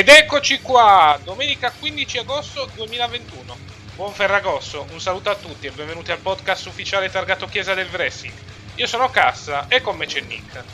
Ed 0.00 0.08
eccoci 0.08 0.62
qua, 0.62 1.20
domenica 1.22 1.70
15 1.78 2.18
agosto 2.20 2.70
2021. 2.74 3.54
Buon 3.96 4.14
Ferragosto, 4.14 4.86
un 4.92 4.98
saluto 4.98 5.28
a 5.28 5.34
tutti 5.34 5.66
e 5.66 5.72
benvenuti 5.72 6.10
al 6.10 6.20
podcast 6.20 6.64
ufficiale 6.64 7.10
targato 7.10 7.44
Chiesa 7.44 7.74
del 7.74 7.86
Wrestling. 7.92 8.32
Io 8.76 8.86
sono 8.86 9.10
Cassa 9.10 9.66
e 9.68 9.82
con 9.82 9.98
me 9.98 10.06
c'è 10.06 10.22
Nick. 10.22 10.64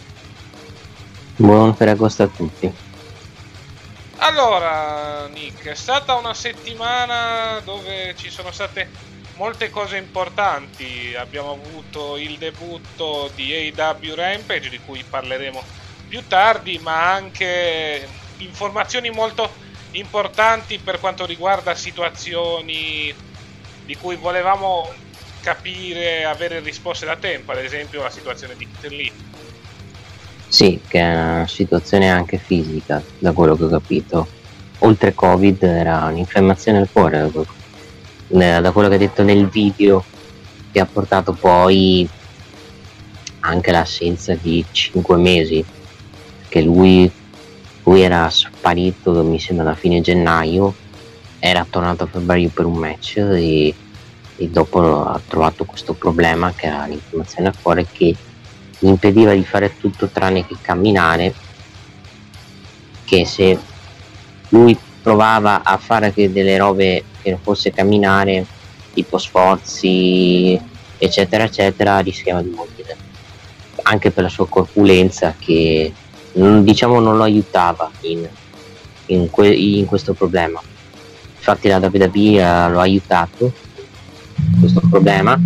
Buon 1.35 1.75
Ferragosto 1.75 2.23
a 2.23 2.29
tutti. 2.29 2.73
Allora, 4.19 5.27
Nick, 5.27 5.67
è 5.71 5.75
stata 5.75 6.15
una 6.15 6.33
settimana 6.33 7.61
dove 7.65 8.15
ci 8.17 8.31
sono 8.31 8.53
state 8.53 8.89
molte 9.35 9.71
cose 9.71 9.97
importanti. 9.97 11.17
Abbiamo 11.19 11.51
avuto 11.51 12.17
il 12.17 12.39
debutto 12.39 13.29
di 13.35 13.73
AW 13.77 14.15
Rampage, 14.15 14.69
di 14.69 14.79
cui 14.87 15.03
parleremo 15.03 15.61
più 16.07 16.25
tardi, 16.29 16.79
ma 16.79 17.13
anche 17.13 18.16
informazioni 18.39 19.11
molto 19.11 19.51
importanti 19.93 20.79
per 20.79 21.01
quanto 21.01 21.25
riguarda 21.25 21.75
situazioni 21.75 23.15
di 23.85 23.97
cui 23.97 24.17
volevamo 24.17 24.93
capire, 25.41 26.25
avere 26.25 26.61
risposte 26.61 27.07
da 27.07 27.17
tempo, 27.17 27.53
ad 27.53 27.59
esempio 27.59 28.03
la 28.03 28.11
situazione 28.11 28.57
di 28.57 28.67
Peter. 28.67 29.13
Sì, 30.49 30.81
che 30.87 30.99
è 30.99 31.15
una 31.15 31.47
situazione 31.47 32.11
anche 32.11 32.39
fisica, 32.39 33.03
da 33.19 33.33
quello 33.33 33.57
che 33.57 33.65
ho 33.65 33.69
capito. 33.69 34.29
Oltre 34.81 35.15
Covid 35.15 35.63
era 35.63 36.05
un'infiammazione 36.05 36.79
al 36.79 36.89
cuore, 36.93 37.31
da 38.29 38.73
quello 38.73 38.89
che 38.89 38.95
ha 38.95 38.99
detto 38.99 39.23
nel 39.23 39.49
video, 39.49 40.05
che 40.73 40.81
ha 40.81 40.87
portato 40.87 41.33
poi 41.33 42.09
anche 43.41 43.71
l'assenza 43.71 44.35
di 44.35 44.65
5 44.71 45.17
mesi, 45.17 45.65
che 46.49 46.61
lui, 46.61 47.11
lui 47.87 48.03
era 48.03 48.29
sparito, 48.31 49.23
mi 49.23 49.39
sembra, 49.39 49.65
da 49.65 49.75
fine 49.75 50.01
gennaio, 50.01 50.75
era 51.39 51.67
tornato 51.69 52.05
a 52.05 52.09
febbraio 52.09 52.49
per 52.49 52.67
un 52.67 52.75
match 52.75 53.17
e, 53.19 53.73
e 54.37 54.49
dopo 54.49 55.05
ha 55.05 55.21
trovato 55.27 55.65
questo 55.65 55.95
problema 55.95 56.53
che 56.53 56.67
era 56.67 56.87
l'infiammazione 56.87 57.49
al 57.49 57.55
cuore 57.61 57.87
che 57.91 58.17
gli 58.79 58.89
impediva 58.89 59.33
di 59.33 59.45
fare 59.45 59.77
tutto 59.79 60.09
tranne 60.09 60.45
che 60.45 60.57
camminare 60.61 61.33
che 63.05 63.25
se 63.25 63.59
lui 64.49 64.77
provava 65.01 65.63
a 65.63 65.77
fare 65.77 66.13
delle 66.13 66.57
robe 66.57 67.05
che 67.23 67.31
non 67.31 67.39
fosse 67.41 67.71
camminare 67.71 68.45
tipo 68.93 69.19
sforzi 69.19 70.61
eccetera 70.99 71.45
eccetera 71.45 72.01
rischiava 72.01 72.43
di 72.43 72.51
morire. 72.51 72.97
Anche 73.83 74.11
per 74.11 74.25
la 74.25 74.29
sua 74.29 74.49
corpulenza 74.49 75.37
che 75.39 75.93
diciamo 76.37 77.01
non 77.01 77.17
lo 77.17 77.23
aiutava 77.23 77.91
in, 78.03 78.29
in, 79.07 79.31
que- 79.31 79.55
in 79.55 79.87
questo 79.87 80.13
problema. 80.13 80.61
Infatti 81.37 81.69
la 81.69 81.79
WWE 81.79 82.11
eh, 82.11 82.71
lo 82.71 82.79
ha 82.79 82.83
aiutato 82.83 83.53
in 84.37 84.61
questo 84.61 84.83
problema 84.91 85.41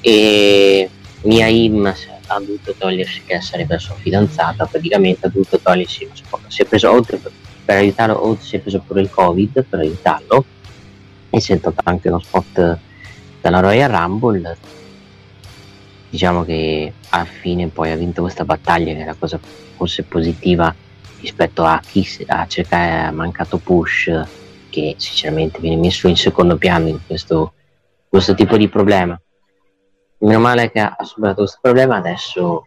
e 0.00 0.90
Mia 1.22 1.46
Im 1.46 1.94
ha 2.28 2.38
dovuto 2.40 2.74
togliersi 2.76 3.22
che 3.24 3.40
sarebbe 3.40 3.74
la 3.74 3.80
sua 3.80 3.94
fidanzata 3.94 4.66
praticamente 4.66 5.26
ha 5.26 5.28
dovuto 5.28 5.60
togliersi 5.60 6.08
si 6.48 6.62
è 6.62 6.64
preso 6.64 6.90
oltre 6.90 7.18
per, 7.18 7.76
aiutarlo 7.76 8.26
oltre 8.26 8.44
si 8.44 8.56
è 8.56 8.58
preso 8.58 8.82
pure 8.84 9.00
il 9.00 9.10
covid 9.10 9.64
per 9.68 9.78
aiutarlo 9.78 10.44
e 11.30 11.40
si 11.40 11.52
è 11.52 11.60
tolto 11.60 11.82
anche 11.84 12.08
uno 12.08 12.18
spot 12.18 12.78
dalla 13.40 13.60
Royal 13.60 13.90
Rumble 13.90 14.56
diciamo 16.16 16.44
che 16.44 16.94
alla 17.10 17.24
fine 17.26 17.68
poi 17.68 17.90
ha 17.92 17.96
vinto 17.96 18.22
questa 18.22 18.46
battaglia 18.46 18.94
che 18.94 19.02
è 19.02 19.04
la 19.04 19.14
cosa 19.14 19.38
forse 19.38 20.02
positiva 20.02 20.74
rispetto 21.20 21.62
a 21.62 21.78
chi 21.86 22.06
a 22.28 22.46
cercare 22.46 23.10
mancato 23.10 23.58
push 23.58 24.10
che 24.70 24.94
sinceramente 24.96 25.60
viene 25.60 25.76
messo 25.76 26.08
in 26.08 26.16
secondo 26.16 26.56
piano 26.56 26.88
in 26.88 26.98
questo, 27.06 27.52
questo 28.08 28.34
tipo 28.34 28.56
di 28.56 28.68
problema. 28.68 29.20
Meno 30.18 30.40
male 30.40 30.70
che 30.70 30.80
ha 30.80 30.96
superato 31.02 31.40
questo 31.42 31.58
problema 31.60 31.96
adesso 31.96 32.64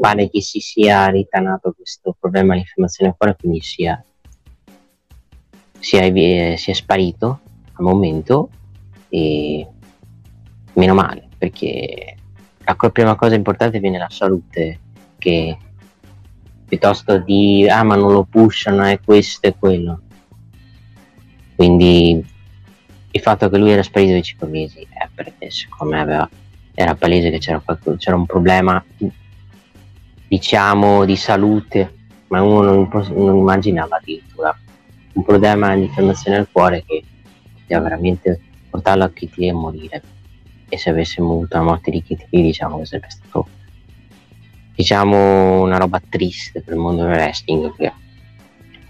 pare 0.00 0.30
che 0.30 0.40
si 0.40 0.60
sia 0.60 1.06
ritanato 1.08 1.74
questo 1.76 2.16
problema 2.18 2.54
di 2.54 2.60
infiammazione 2.60 3.10
al 3.10 3.16
cuore 3.18 3.36
quindi 3.38 3.60
sia 3.60 4.02
sia, 5.78 6.00
eh, 6.00 6.54
sia 6.56 6.74
sparito 6.74 7.40
al 7.72 7.84
momento 7.84 8.48
e 9.08 9.66
meno 10.72 10.94
male 10.94 11.25
perché 11.38 12.16
la 12.64 12.74
prima 12.74 13.14
cosa 13.14 13.34
importante 13.34 13.78
viene 13.78 13.98
la 13.98 14.08
salute 14.10 14.80
che 15.18 15.56
piuttosto 16.66 17.18
di 17.18 17.68
ah 17.68 17.82
ma 17.84 17.94
non 17.94 18.12
lo 18.12 18.24
pushano 18.24 18.82
è 18.82 18.98
questo 19.04 19.46
e 19.46 19.54
quello 19.56 20.00
quindi 21.54 22.24
il 23.10 23.20
fatto 23.20 23.48
che 23.48 23.58
lui 23.58 23.70
era 23.70 23.82
sparito 23.82 24.14
di 24.14 24.22
5 24.22 24.46
mesi 24.48 24.86
è 24.90 25.08
perché 25.14 25.50
secondo 25.50 25.94
me 25.94 26.00
aveva, 26.00 26.28
era 26.74 26.94
palese 26.94 27.30
che 27.30 27.38
c'era, 27.38 27.60
qualcosa- 27.60 27.96
c'era 27.96 28.16
un 28.16 28.26
problema 28.26 28.84
diciamo 30.28 31.04
di 31.04 31.16
salute 31.16 31.94
ma 32.28 32.42
uno 32.42 32.62
non, 32.62 32.88
non 33.14 33.36
immaginava 33.36 33.96
addirittura 33.96 34.56
un 35.12 35.24
problema 35.24 35.74
di 35.74 35.82
infiammazione 35.82 36.38
al 36.38 36.48
cuore 36.50 36.84
che 36.84 37.02
poteva 37.60 37.80
veramente 37.80 38.40
portarlo 38.68 39.04
a 39.04 39.12
Lee 39.14 39.48
e 39.48 39.52
morire. 39.52 40.02
E 40.68 40.78
se 40.78 40.90
avessimo 40.90 41.32
avuto 41.32 41.56
la 41.56 41.62
morte 41.62 41.90
di 41.90 42.02
Kitty 42.02 42.26
Lee, 42.30 42.42
diciamo 42.42 42.78
che 42.78 42.86
sarebbe 42.86 43.10
stato 43.10 43.48
diciamo 44.74 45.62
una 45.62 45.78
roba 45.78 46.00
triste 46.06 46.60
per 46.60 46.74
il 46.74 46.80
mondo 46.80 47.04
del 47.04 47.12
wrestling. 47.12 47.72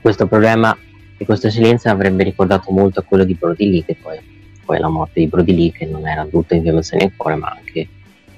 Questo 0.00 0.26
problema 0.26 0.76
e 1.17 1.25
questo 1.25 1.50
silenzio 1.50 1.90
avrebbe 1.90 2.25
ricordato 2.25 2.70
molto 2.70 3.00
a 3.00 3.02
quello 3.02 3.25
di 3.25 3.34
Brody 3.34 3.70
Lee, 3.70 3.84
che 3.84 3.96
poi, 4.00 4.19
poi 4.64 4.78
la 4.78 4.88
morte 4.88 5.20
di 5.20 5.26
Brody 5.26 5.55
Lee, 5.55 5.73
che 5.73 5.87
non 5.87 6.06
era 6.06 6.25
tutta 6.26 6.55
infiammazione 6.55 7.05
al 7.05 7.12
cuore, 7.17 7.37
ma 7.37 7.49
anche 7.49 7.88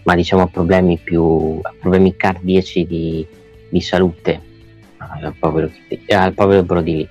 ma 0.08 0.14
diciamo 0.14 0.48
problemi 0.48 0.96
più 0.96 1.60
problemi 1.80 2.16
cardiaci 2.16 2.86
di, 2.86 3.26
di 3.68 3.80
salute 3.82 4.40
al 4.96 5.34
povero, 5.38 5.70
al 6.08 6.32
povero 6.32 6.62
Brody 6.62 6.96
Lee. 6.96 7.08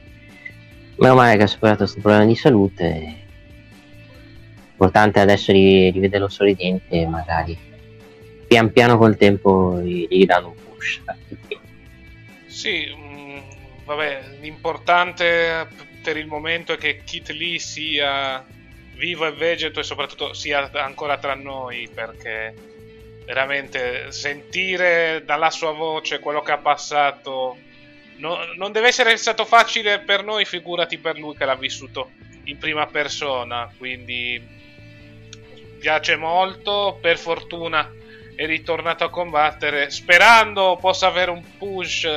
Meno 0.95 1.13
male 1.13 1.37
che 1.37 1.43
ha 1.43 1.47
superato 1.47 1.79
questo 1.79 2.01
problema 2.01 2.25
di 2.25 2.35
salute. 2.35 3.15
Importante 4.79 5.19
adesso 5.19 5.51
rivederlo 5.51 6.29
sorridente 6.29 7.01
e 7.01 7.07
magari 7.07 7.57
pian 8.47 8.71
piano 8.71 8.99
col 8.99 9.17
tempo 9.17 9.79
gli 9.79 10.23
danno 10.23 10.49
un 10.49 10.55
push. 10.75 11.01
Sì, 12.45 12.85
mh, 12.95 13.01
mm, 13.01 13.39
vabbè, 13.85 14.21
l'importante 14.39 15.67
per 16.03 16.15
il 16.15 16.27
momento 16.27 16.73
è 16.73 16.77
che 16.77 17.01
Kit 17.03 17.29
Lee 17.31 17.57
sia 17.57 18.45
vivo 18.93 19.25
e 19.25 19.31
vegeto 19.31 19.79
e 19.79 19.83
soprattutto 19.83 20.33
sia 20.33 20.69
ancora 20.73 21.17
tra 21.17 21.33
noi 21.33 21.89
perché 21.91 22.53
veramente 23.25 24.11
sentire 24.11 25.23
dalla 25.25 25.49
sua 25.49 25.71
voce 25.71 26.19
quello 26.19 26.41
che 26.43 26.51
ha 26.51 26.57
passato 26.59 27.57
no, 28.17 28.37
non 28.55 28.71
deve 28.71 28.89
essere 28.89 29.17
stato 29.17 29.43
facile 29.43 29.99
per 29.99 30.23
noi, 30.23 30.45
figurati 30.45 30.99
per 30.99 31.17
lui 31.17 31.35
che 31.35 31.45
l'ha 31.45 31.55
vissuto 31.55 32.11
in 32.43 32.57
prima 32.57 32.85
persona, 32.85 33.71
quindi 33.75 34.55
piace 35.77 36.15
molto, 36.15 36.97
per 36.99 37.17
fortuna 37.17 37.91
è 38.35 38.45
ritornato 38.45 39.03
a 39.03 39.09
combattere, 39.09 39.89
sperando 39.89 40.77
possa 40.79 41.07
avere 41.07 41.31
un 41.31 41.43
push 41.57 42.07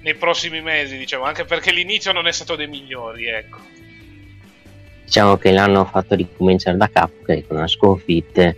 nei 0.00 0.14
prossimi 0.14 0.60
mesi, 0.60 0.96
diciamo, 0.96 1.24
anche 1.24 1.44
perché 1.44 1.70
l'inizio 1.70 2.12
non 2.12 2.26
è 2.26 2.32
stato 2.32 2.56
dei 2.56 2.66
migliori, 2.66 3.26
ecco. 3.26 3.58
Diciamo 5.04 5.36
che 5.36 5.52
l'hanno 5.52 5.84
fatto 5.84 6.14
ricominciare 6.14 6.76
da 6.76 6.90
capo, 6.90 7.22
con 7.24 7.44
una 7.56 7.68
sconfitta 7.68 8.54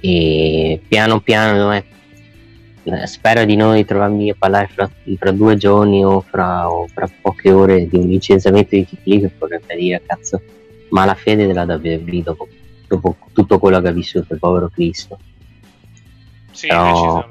e 0.00 0.80
piano 0.86 1.20
piano 1.20 1.72
eh, 1.72 3.06
spero 3.06 3.44
di 3.44 3.56
non 3.56 3.72
ritrovarmi 3.72 4.30
a 4.30 4.36
parlare 4.38 4.68
fra, 4.68 4.90
fra 5.16 5.30
due 5.30 5.56
giorni 5.56 6.04
o 6.04 6.20
fra, 6.20 6.70
o 6.70 6.86
fra, 6.88 7.08
poche 7.22 7.50
ore 7.50 7.88
di 7.88 7.96
un 7.96 8.08
licenziamento 8.08 8.74
di 8.74 8.84
Kikli 8.84 9.20
che 9.20 9.30
vorrebbe 9.38 9.74
dire 9.74 10.02
cazzo 10.04 10.42
ma 10.94 11.04
la 11.04 11.14
fede 11.14 11.46
della 11.46 11.64
WWE 11.64 12.22
dopo, 12.22 12.48
dopo 12.86 13.16
tutto 13.32 13.58
quello 13.58 13.80
che 13.80 13.88
ha 13.88 13.92
vissuto 13.92 14.32
il 14.32 14.38
povero 14.38 14.68
Cristo. 14.68 15.18
Sì, 16.52 16.68
Però, 16.68 17.28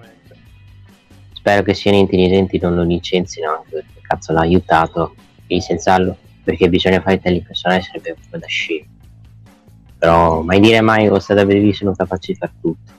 spero 1.31 1.63
che 1.63 1.73
siano 1.73 1.97
intelligenti 1.97 2.59
non 2.59 2.75
lo 2.75 2.83
licenzino 2.83 3.49
anche 3.49 3.69
perché 3.69 4.01
cazzo 4.01 4.33
l'ha 4.33 4.41
aiutato. 4.41 5.15
A 5.15 5.45
licenziarlo 5.47 6.17
perché 6.43 6.67
bisogna 6.67 7.01
fare 7.01 7.21
tali 7.21 7.41
personaggi 7.41 7.85
sarebbe 7.85 8.15
proprio 8.15 8.39
da 8.41 8.47
scemo. 8.47 8.85
Però 9.97 10.41
mai 10.41 10.59
dire 10.59 10.81
mai 10.81 11.03
che 11.03 11.09
questa 11.09 11.33
WWE 11.33 11.73
sono 11.73 11.93
capaci 11.93 12.33
di 12.33 12.37
fare 12.37 12.53
tutto. 12.59 12.91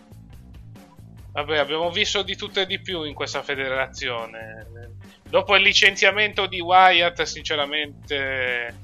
Vabbè, 1.33 1.59
abbiamo 1.59 1.91
visto 1.91 2.23
di 2.23 2.37
tutto 2.37 2.61
e 2.61 2.67
di 2.67 2.81
più 2.81 3.03
in 3.03 3.13
questa 3.13 3.43
federazione. 3.43 4.67
Dopo 5.29 5.57
il 5.57 5.63
licenziamento 5.63 6.47
di 6.47 6.61
Wyatt, 6.61 7.21
sinceramente, 7.23 8.84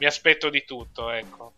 mi 0.00 0.06
aspetto 0.06 0.48
di 0.48 0.64
tutto, 0.66 1.10
ecco. 1.10 1.52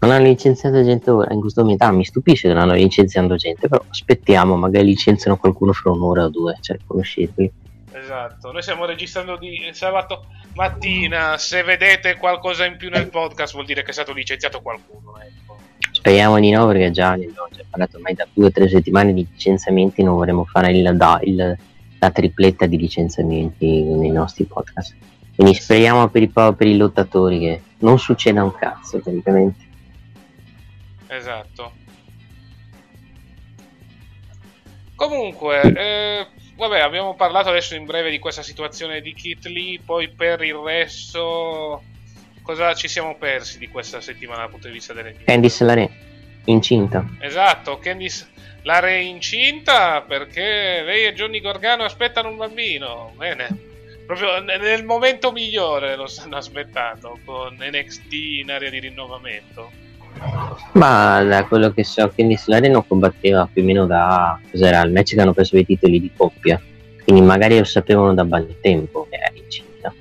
Non 0.00 0.10
hanno 0.10 0.24
licenziato 0.24 0.82
gente 0.82 1.08
ora, 1.08 1.32
in 1.32 1.38
questo 1.38 1.62
momento 1.62 1.84
ah, 1.84 1.92
mi 1.92 2.04
stupisce 2.04 2.48
che 2.48 2.54
non 2.54 2.64
hanno 2.64 2.74
licenziato 2.74 3.36
gente, 3.36 3.68
però 3.68 3.84
aspettiamo, 3.88 4.56
magari 4.56 4.86
licenziano 4.86 5.36
qualcuno 5.36 5.72
fra 5.72 5.92
un'ora 5.92 6.24
o 6.24 6.28
due, 6.28 6.58
cioè 6.60 6.78
conoscerli. 6.84 7.52
Esatto, 7.92 8.50
noi 8.50 8.62
stiamo 8.62 8.84
registrando 8.84 9.36
di 9.36 9.70
sabato 9.72 10.26
mattina, 10.54 11.38
se 11.38 11.62
vedete 11.62 12.16
qualcosa 12.16 12.64
in 12.64 12.76
più 12.76 12.90
nel 12.90 13.08
podcast 13.08 13.52
vuol 13.52 13.66
dire 13.66 13.84
che 13.84 13.90
è 13.90 13.92
stato 13.92 14.12
licenziato 14.12 14.60
qualcuno, 14.60 15.16
ecco. 15.20 15.56
Speriamo 15.92 16.40
di 16.40 16.50
no 16.50 16.66
perché 16.66 16.90
già 16.90 17.14
ne 17.14 17.26
abbiamo 17.26 17.48
già 17.52 17.62
parlato 17.70 17.98
ormai 17.98 18.14
da 18.14 18.26
due 18.32 18.46
o 18.46 18.50
tre 18.50 18.68
settimane 18.68 19.14
di 19.14 19.28
licenziamenti, 19.30 20.02
non 20.02 20.16
vorremmo 20.16 20.44
fare 20.44 20.72
il, 20.72 20.96
da, 20.96 21.20
il, 21.22 21.56
la 22.00 22.10
tripletta 22.10 22.66
di 22.66 22.76
licenziamenti 22.76 23.84
nei 23.84 24.10
nostri 24.10 24.42
podcast. 24.42 24.96
Quindi 25.42 25.60
speriamo 25.60 26.08
per 26.08 26.22
i, 26.22 26.28
per 26.30 26.66
i 26.68 26.76
lottatori 26.76 27.40
che 27.40 27.60
non 27.78 27.98
succeda 27.98 28.44
un 28.44 28.54
cazzo 28.54 29.00
praticamente. 29.00 29.66
Esatto. 31.08 31.72
Comunque, 34.94 35.62
eh, 35.62 36.26
vabbè, 36.54 36.78
abbiamo 36.78 37.16
parlato 37.16 37.48
adesso 37.48 37.74
in 37.74 37.86
breve 37.86 38.10
di 38.10 38.20
questa 38.20 38.44
situazione 38.44 39.00
di 39.00 39.14
Kit 39.14 39.46
Lee, 39.46 39.80
poi 39.84 40.10
per 40.10 40.42
il 40.42 40.54
resto 40.54 41.82
cosa 42.42 42.72
ci 42.74 42.86
siamo 42.86 43.16
persi 43.16 43.58
di 43.58 43.66
questa 43.66 44.00
settimana 44.00 44.42
dal 44.42 44.50
punto 44.50 44.68
di 44.68 44.74
vista 44.74 44.92
delle 44.92 45.10
news? 45.10 45.24
Candice 45.24 45.64
la 45.64 45.74
re 45.74 45.90
incinta. 46.44 47.04
Esatto, 47.18 47.78
Candice 47.78 48.28
la 48.62 48.78
re 48.78 49.00
incinta 49.00 50.02
perché 50.02 50.82
lei 50.84 51.06
e 51.06 51.14
Johnny 51.14 51.40
Gorgano 51.40 51.82
aspettano 51.82 52.28
un 52.28 52.36
bambino. 52.36 53.12
Bene. 53.16 53.70
Proprio 54.14 54.42
nel 54.42 54.84
momento 54.84 55.32
migliore 55.32 55.96
lo 55.96 56.06
stanno 56.06 56.36
aspettando 56.36 57.18
con 57.24 57.56
NXT 57.58 58.12
in 58.12 58.50
area 58.50 58.68
di 58.68 58.80
rinnovamento. 58.80 59.70
Ma 60.72 61.22
da 61.22 61.46
quello 61.46 61.72
che 61.72 61.82
so, 61.82 62.12
Candice 62.14 62.44
LeRae 62.48 62.68
non 62.68 62.86
combatteva 62.86 63.48
più 63.50 63.62
o 63.62 63.64
meno 63.64 63.86
da 63.86 64.38
cos'era 64.50 64.82
il 64.82 64.92
match 64.92 65.14
che 65.14 65.20
hanno 65.22 65.32
preso 65.32 65.56
i 65.56 65.64
titoli 65.64 65.98
di 65.98 66.10
coppia. 66.14 66.60
Quindi 67.02 67.22
magari 67.22 67.56
lo 67.56 67.64
sapevano 67.64 68.12
da 68.12 68.26
bel 68.26 68.54
tempo 68.60 69.06
che 69.08 69.16
era 69.16 69.32
incinta. 69.32 69.94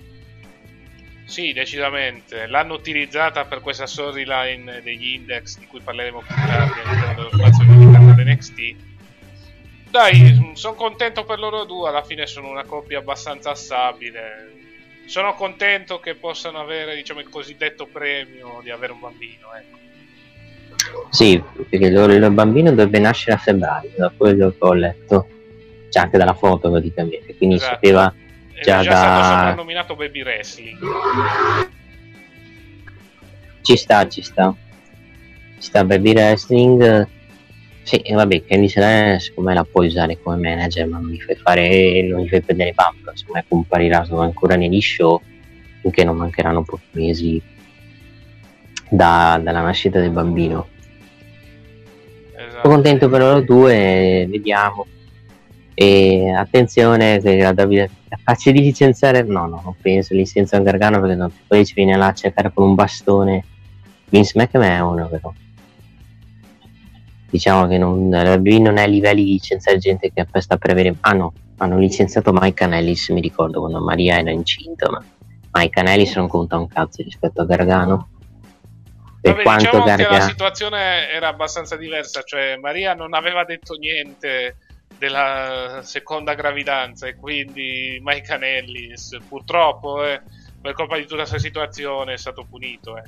Sì, 1.23 1.53
decisamente. 1.53 2.47
L'hanno 2.47 2.73
utilizzata 2.73 3.45
per 3.45 3.61
questa 3.61 3.87
storyline 3.87 4.81
degli 4.83 5.13
index 5.13 5.57
di 5.57 5.67
cui 5.67 5.79
parleremo 5.79 6.19
più 6.19 6.35
tardi 6.35 6.79
all'interno 6.83 7.13
dello 7.15 7.29
spazio 7.31 7.65
dedicato 7.65 8.09
ad 8.09 8.27
NXT. 8.27 8.75
Dai, 9.89 10.40
sono 10.55 10.75
contento 10.75 11.23
per 11.23 11.39
loro 11.39 11.63
due, 11.65 11.89
alla 11.89 12.03
fine 12.03 12.27
sono 12.27 12.49
una 12.49 12.63
coppia 12.63 12.99
abbastanza 12.99 13.53
stabile. 13.55 14.59
Sono 15.05 15.33
contento 15.33 15.99
che 15.99 16.15
possano 16.15 16.59
avere, 16.59 16.95
diciamo, 16.95 17.19
il 17.19 17.29
cosiddetto 17.29 17.85
premio 17.85 18.59
di 18.63 18.69
avere 18.69 18.93
un 18.93 18.99
bambino, 18.99 19.47
ecco. 19.53 19.79
Sì, 21.09 21.41
perché 21.69 21.87
il 21.87 22.31
bambino 22.31 22.69
dovrebbe 22.69 22.99
nascere 22.99 23.35
a 23.35 23.39
febbraio, 23.39 23.91
da 23.95 24.11
quello 24.15 24.49
che 24.49 24.57
ho 24.59 24.73
letto, 24.73 25.27
cioè 25.89 26.03
anche 26.03 26.17
dalla 26.17 26.33
foto 26.33 26.71
praticamente, 26.71 27.35
quindi 27.35 27.55
esatto. 27.55 27.73
sapeva 27.73 28.13
già, 28.61 28.79
è 28.79 28.83
già 28.83 28.89
da... 28.91 28.97
stato 28.97 29.23
soprannominato 29.23 29.95
Baby 29.95 30.21
Wrestling. 30.21 30.79
Ci 33.61 33.77
sta, 33.77 34.07
ci 34.07 34.21
sta. 34.21 34.55
Ci 35.59 35.67
sta 35.67 35.83
Baby 35.83 36.13
Wrestling. 36.13 37.07
Sì, 37.83 38.01
vabbè, 38.11 38.43
Candice 38.45 38.79
Lane 38.79 39.19
secondo 39.19 39.49
me 39.49 39.55
la 39.55 39.63
puoi 39.63 39.87
usare 39.87 40.19
come 40.21 40.37
manager, 40.37 40.87
ma 40.87 40.99
non 40.99 41.09
gli 41.09 41.19
fai 41.19 41.35
fare, 41.35 42.03
non 42.03 42.21
gli 42.21 42.29
fai 42.29 42.41
prendere 42.41 42.73
pump, 42.73 43.11
secondo 43.15 43.39
me 43.39 43.45
comparirà 43.47 44.05
ancora 44.09 44.55
negli 44.55 44.79
show, 44.79 45.19
finché 45.81 46.03
non 46.03 46.15
mancheranno 46.15 46.63
pochi 46.63 46.83
mesi 46.91 47.41
da, 48.89 49.39
dalla 49.43 49.61
nascita 49.61 49.99
del 49.99 50.11
bambino. 50.11 50.67
Esatto. 52.35 52.61
Sono 52.61 52.73
contento 52.73 53.09
per 53.09 53.19
loro 53.19 53.41
due, 53.41 54.27
vediamo 54.29 54.85
e 55.73 56.29
attenzione 56.29 57.19
che 57.19 57.37
la 57.37 57.53
Davide 57.53 57.83
è 57.85 57.89
capace 58.09 58.51
di 58.51 58.59
licenziare 58.61 59.23
no 59.23 59.47
no 59.47 59.61
non 59.63 59.75
penso 59.81 60.13
licenzia 60.13 60.57
un 60.57 60.63
Gargano 60.63 60.99
perché 60.99 61.15
non, 61.15 61.31
poi 61.47 61.65
ci 61.65 61.73
viene 61.73 61.95
là 61.95 62.07
a 62.07 62.13
cercare 62.13 62.51
con 62.53 62.67
un 62.67 62.75
bastone 62.75 63.45
Vince 64.09 64.33
McMahon 64.35 65.07
però 65.09 65.33
diciamo 67.31 67.65
che 67.67 67.77
non, 67.77 68.09
la 68.09 68.35
WWE 68.35 68.59
non 68.59 68.77
è 68.77 68.83
a 68.83 68.87
livelli 68.87 69.23
di 69.23 69.31
licenziare 69.31 69.77
gente 69.77 70.11
che 70.13 70.27
sta 70.41 70.57
per 70.57 70.71
avere 70.71 70.95
ah 70.99 71.13
no 71.13 71.33
hanno 71.57 71.77
licenziato 71.77 72.33
Mike 72.33 72.65
Anellis 72.65 73.09
mi 73.09 73.21
ricordo 73.21 73.61
quando 73.61 73.79
Maria 73.79 74.19
era 74.19 74.31
incinta 74.31 74.89
ma 74.91 75.03
Mike 75.53 75.79
Anellis 75.79 76.13
non 76.15 76.27
conta 76.27 76.57
un 76.57 76.67
cazzo 76.67 77.01
rispetto 77.01 77.41
a 77.41 77.45
Gargano 77.45 78.09
per 79.21 79.31
Vabbè, 79.31 79.43
quanto 79.43 79.63
diciamo 79.63 79.85
Gargano... 79.85 80.09
che 80.09 80.17
la 80.17 80.27
situazione 80.27 81.09
era 81.09 81.29
abbastanza 81.29 81.77
diversa 81.77 82.21
cioè 82.23 82.57
Maria 82.57 82.93
non 82.93 83.13
aveva 83.13 83.45
detto 83.45 83.75
niente 83.75 84.57
della 84.97 85.79
seconda 85.83 86.33
gravidanza 86.33 87.07
e 87.07 87.15
quindi 87.15 87.97
Mike 88.03 88.33
Anellis 88.33 89.17
purtroppo 89.27 90.03
eh, 90.03 90.21
per 90.59 90.73
colpa 90.73 90.97
di 90.97 91.03
tutta 91.03 91.15
questa 91.15 91.39
situazione 91.39 92.13
è 92.13 92.17
stato 92.17 92.45
punito 92.47 92.97
eh. 92.97 93.03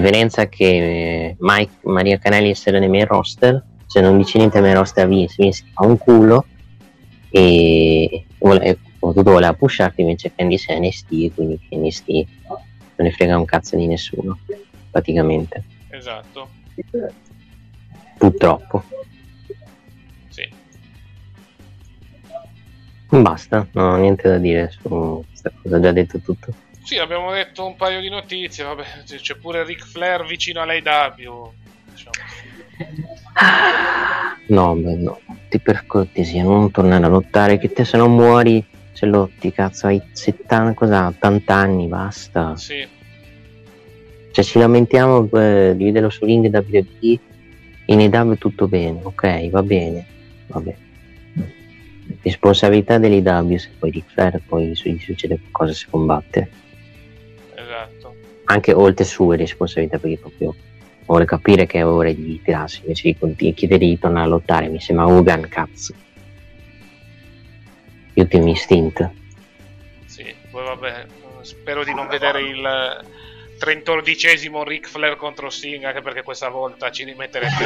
Differenza 0.00 0.48
che 0.48 0.64
eh, 0.64 1.36
Mike, 1.38 1.72
Maria 1.82 2.18
Canellis 2.18 2.66
era 2.66 2.78
nei 2.78 2.88
miei 2.88 3.04
roster 3.04 3.62
se 3.86 4.00
non 4.00 4.16
dice 4.16 4.38
niente 4.38 4.56
ai 4.56 4.62
miei 4.62 4.74
roster 4.74 5.06
Vince, 5.06 5.34
Vince 5.38 5.64
fa 5.74 5.84
un 5.84 5.98
culo 5.98 6.46
e 7.30 8.24
vuole, 8.38 8.78
tutto 8.98 9.22
voleva 9.22 9.52
pusharti 9.52 10.00
invece 10.00 10.32
Candice 10.34 10.74
è 10.74 10.78
NST 10.78 11.34
quindi 11.34 11.60
NST 11.70 12.26
non 12.96 13.06
ne 13.06 13.10
frega 13.12 13.38
un 13.38 13.44
cazzo 13.44 13.76
di 13.76 13.86
nessuno, 13.86 14.38
praticamente. 14.90 15.64
Esatto. 15.88 16.48
Purtroppo. 18.18 18.84
Sì. 20.28 20.48
Basta, 23.08 23.66
non 23.72 23.92
ho 23.92 23.96
niente 23.96 24.28
da 24.28 24.38
dire 24.38 24.70
su 24.70 25.24
questa 25.28 25.50
cosa, 25.50 25.76
ho 25.76 25.80
già 25.80 25.92
detto 25.92 26.18
tutto. 26.20 26.54
Sì, 26.84 26.98
abbiamo 26.98 27.32
detto 27.32 27.64
un 27.64 27.76
paio 27.76 28.00
di 28.00 28.08
notizie, 28.08 28.64
vabbè, 28.64 29.04
c'è 29.04 29.34
pure 29.36 29.64
Ric 29.64 29.86
Flair 29.86 30.24
vicino 30.26 30.60
all'AW. 30.62 31.52
Diciamo. 31.90 32.12
No, 34.48 34.74
beh, 34.74 34.96
no, 34.96 35.20
ti 35.48 35.60
per 35.60 35.86
cortesia, 35.86 36.42
non 36.42 36.70
tornare 36.70 37.04
a 37.04 37.08
lottare, 37.08 37.58
che 37.58 37.72
te 37.72 37.84
se 37.84 37.96
non 37.96 38.14
muori, 38.14 38.64
se 38.92 39.06
lotti, 39.06 39.52
cazzo, 39.52 39.86
hai 39.86 40.02
70, 40.10 40.74
cosa, 40.74 41.06
80 41.06 41.54
anni, 41.54 41.86
basta. 41.86 42.56
Sì, 42.56 42.86
Cioè 44.32 44.44
ci 44.44 44.58
lamentiamo 44.58 45.28
eh, 45.32 45.74
di 45.76 45.84
vederlo 45.84 46.10
su 46.10 46.24
ring 46.24 46.44
WWE, 46.52 47.18
in 47.86 48.00
EW 48.00 48.34
tutto 48.34 48.66
bene, 48.66 49.00
ok, 49.02 49.48
va 49.50 49.62
bene, 49.62 50.06
vabbè. 50.48 50.76
Responsabilità 52.22 52.98
dell'EW, 52.98 53.56
se 53.56 53.70
poi 53.78 53.90
Ric 53.90 54.04
Flair 54.12 54.42
poi 54.44 54.66
gli 54.66 54.98
succede 54.98 55.38
qualcosa 55.38 55.72
se 55.72 55.86
combatte. 55.88 56.50
Anche 58.52 58.74
oltre 58.74 59.06
sue 59.06 59.38
responsabilità, 59.38 59.96
perché 59.98 60.18
proprio 60.18 60.54
vuole 61.06 61.24
capire 61.24 61.64
che 61.64 61.78
è 61.78 61.86
ora 61.86 62.12
di 62.12 62.38
tirarsi, 62.44 62.80
invece 62.80 63.16
di 63.18 63.54
chiedere 63.54 63.86
di 63.86 63.98
tornare 63.98 64.26
a 64.26 64.28
lottare, 64.28 64.68
mi 64.68 64.78
sembra 64.78 65.06
Hogan, 65.06 65.48
cazzo. 65.48 65.94
Ultimo 68.12 68.50
istinto. 68.50 69.10
Sì, 70.04 70.34
poi 70.50 70.64
vabbè, 70.64 71.06
spero 71.40 71.82
di 71.82 71.94
non 71.94 72.08
vedere 72.08 72.42
il 72.42 73.06
14esimo 73.58 74.64
Ric 74.64 74.86
Flair 74.86 75.16
contro 75.16 75.48
Sting, 75.48 75.84
anche 75.84 76.02
perché 76.02 76.22
questa 76.22 76.50
volta 76.50 76.90
ci 76.90 77.04
rimetterebbe 77.04 77.64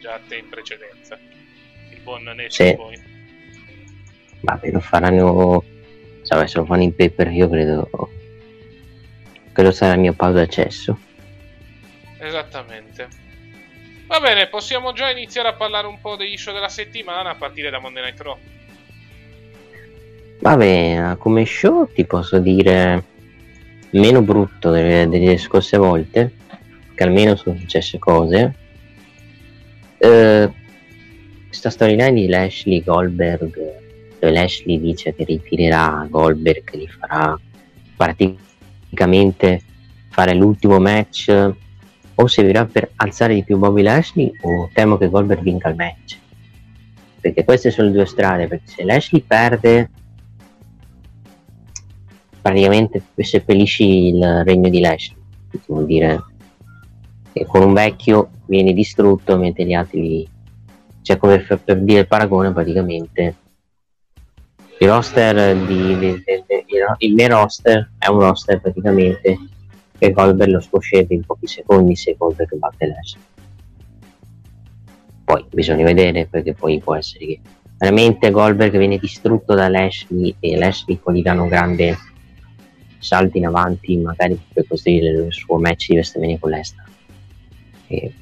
già 0.00 0.14
a 0.14 0.20
te 0.26 0.34
in 0.36 0.48
precedenza. 0.48 1.16
Il 1.92 2.00
buon 2.02 2.24
Nature 2.24 2.50
Sì. 2.50 2.74
Boy. 2.74 3.00
Vabbè, 4.40 4.70
lo 4.72 4.80
faranno. 4.80 5.62
Se 6.22 6.58
lo 6.58 6.64
fanno 6.64 6.82
in 6.82 6.94
paper, 6.96 7.30
io 7.30 7.48
credo. 7.48 7.88
Credo 9.54 9.70
sarà 9.70 9.94
il 9.94 10.00
mio 10.00 10.14
passo 10.14 10.32
d'accesso. 10.32 10.98
Esattamente. 12.18 13.06
Va 14.08 14.18
bene, 14.18 14.48
possiamo 14.48 14.92
già 14.92 15.10
iniziare 15.10 15.46
a 15.46 15.54
parlare 15.54 15.86
un 15.86 16.00
po' 16.00 16.16
degli 16.16 16.36
show 16.36 16.52
della 16.52 16.68
settimana 16.68 17.30
a 17.30 17.34
partire 17.36 17.70
da 17.70 17.78
Monday 17.78 18.02
Night 18.02 18.20
Raw. 18.20 18.36
Vabbè, 20.40 21.14
come 21.18 21.46
show 21.46 21.88
ti 21.92 22.04
posso 22.04 22.40
dire 22.40 23.04
meno 23.90 24.22
brutto 24.22 24.70
delle, 24.72 25.08
delle 25.08 25.38
scorse 25.38 25.76
volte, 25.76 26.32
che 26.92 27.04
almeno 27.04 27.36
sono 27.36 27.56
successe 27.56 28.00
cose. 28.00 28.54
Eh, 29.98 30.50
questa 31.46 31.70
storyline 31.70 32.12
di 32.12 32.26
Lashley 32.26 32.82
Goldberg, 32.82 33.54
dove 34.18 34.32
Lashley 34.32 34.80
dice 34.80 35.14
che 35.14 35.22
ritirerà 35.22 36.08
Goldberg, 36.10 36.64
che 36.64 36.76
li 36.76 36.88
farà 36.88 37.38
praticamente 38.94 39.60
fare 40.08 40.34
l'ultimo 40.34 40.78
match, 40.78 41.52
o 42.16 42.26
servirà 42.28 42.64
per 42.64 42.92
alzare 42.96 43.34
di 43.34 43.42
più 43.42 43.58
Bobby 43.58 43.82
Lashley, 43.82 44.30
o 44.42 44.70
temo 44.72 44.96
che 44.96 45.10
Goldberg 45.10 45.42
vinca 45.42 45.68
il 45.68 45.74
match. 45.74 46.18
Perché 47.20 47.44
queste 47.44 47.70
sono 47.70 47.88
le 47.88 47.94
due 47.94 48.06
strade, 48.06 48.46
perché 48.46 48.66
se 48.66 48.84
Lashley 48.84 49.22
perde 49.22 49.90
praticamente 52.40 53.02
seppellisci 53.16 54.08
il 54.08 54.44
regno 54.44 54.68
di 54.68 54.80
Lashley, 54.80 55.16
vuol 55.66 55.86
dire 55.86 56.22
che 57.32 57.46
con 57.46 57.62
un 57.62 57.72
vecchio 57.72 58.30
viene 58.46 58.72
distrutto 58.72 59.36
mentre 59.36 59.64
gli 59.64 59.72
altri 59.72 60.00
li... 60.00 60.28
cioè 61.02 61.16
come 61.16 61.40
per, 61.40 61.58
per 61.58 61.80
dire 61.80 62.00
il 62.00 62.06
paragone 62.06 62.52
praticamente 62.52 63.36
il 64.78 64.88
roster 64.88 65.56
di, 65.56 65.98
di- 65.98 66.22
di- 66.24 66.63
il- 66.98 67.14
mio 67.14 67.28
roster 67.28 67.90
è 67.98 68.08
un 68.08 68.20
roster 68.20 68.60
praticamente 68.60 69.38
che 69.96 70.10
Goldberg 70.10 70.50
lo 70.50 70.60
sposcete 70.60 71.14
in 71.14 71.24
pochi 71.24 71.46
secondi 71.46 71.94
se 71.96 72.14
Goldberg 72.16 72.56
batte 72.56 72.86
Lashley 72.86 73.22
poi 75.24 75.44
bisogna 75.50 75.84
vedere 75.84 76.26
perché 76.26 76.54
poi 76.54 76.80
può 76.80 76.94
essere 76.94 77.26
che 77.26 77.40
veramente 77.78 78.30
Goldberg 78.30 78.76
viene 78.76 78.98
distrutto 78.98 79.54
da 79.54 79.68
Lashley 79.68 80.34
e 80.40 80.56
Lashley 80.56 80.96
poi 80.96 81.16
gli 81.16 81.22
danno 81.22 81.42
un 81.44 81.48
grande 81.48 81.96
salto 82.98 83.36
in 83.36 83.46
avanti 83.46 83.96
magari 83.98 84.38
per 84.52 84.66
costruire 84.66 85.10
il 85.10 85.32
suo 85.32 85.58
match 85.58 85.88
di 85.88 85.94
WrestleMania 85.94 86.38
con 86.38 86.50
l'Esta 86.50 86.84
e 87.86 88.12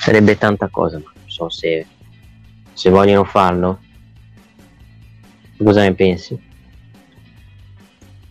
sarebbe 0.00 0.38
tanta 0.38 0.68
cosa 0.68 0.98
ma 0.98 1.12
non 1.14 1.28
so 1.28 1.48
se, 1.50 1.86
se 2.72 2.90
vogliono 2.90 3.24
farlo. 3.24 3.80
Cosa 5.62 5.82
ne 5.82 5.94
pensi? 5.94 6.40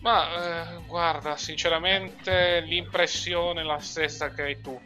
Ma 0.08 0.72
eh, 0.72 0.86
guarda, 0.86 1.36
sinceramente 1.36 2.60
l'impressione 2.60 3.60
è 3.60 3.64
la 3.64 3.78
stessa 3.78 4.32
che 4.32 4.42
hai 4.42 4.60
tu. 4.62 4.80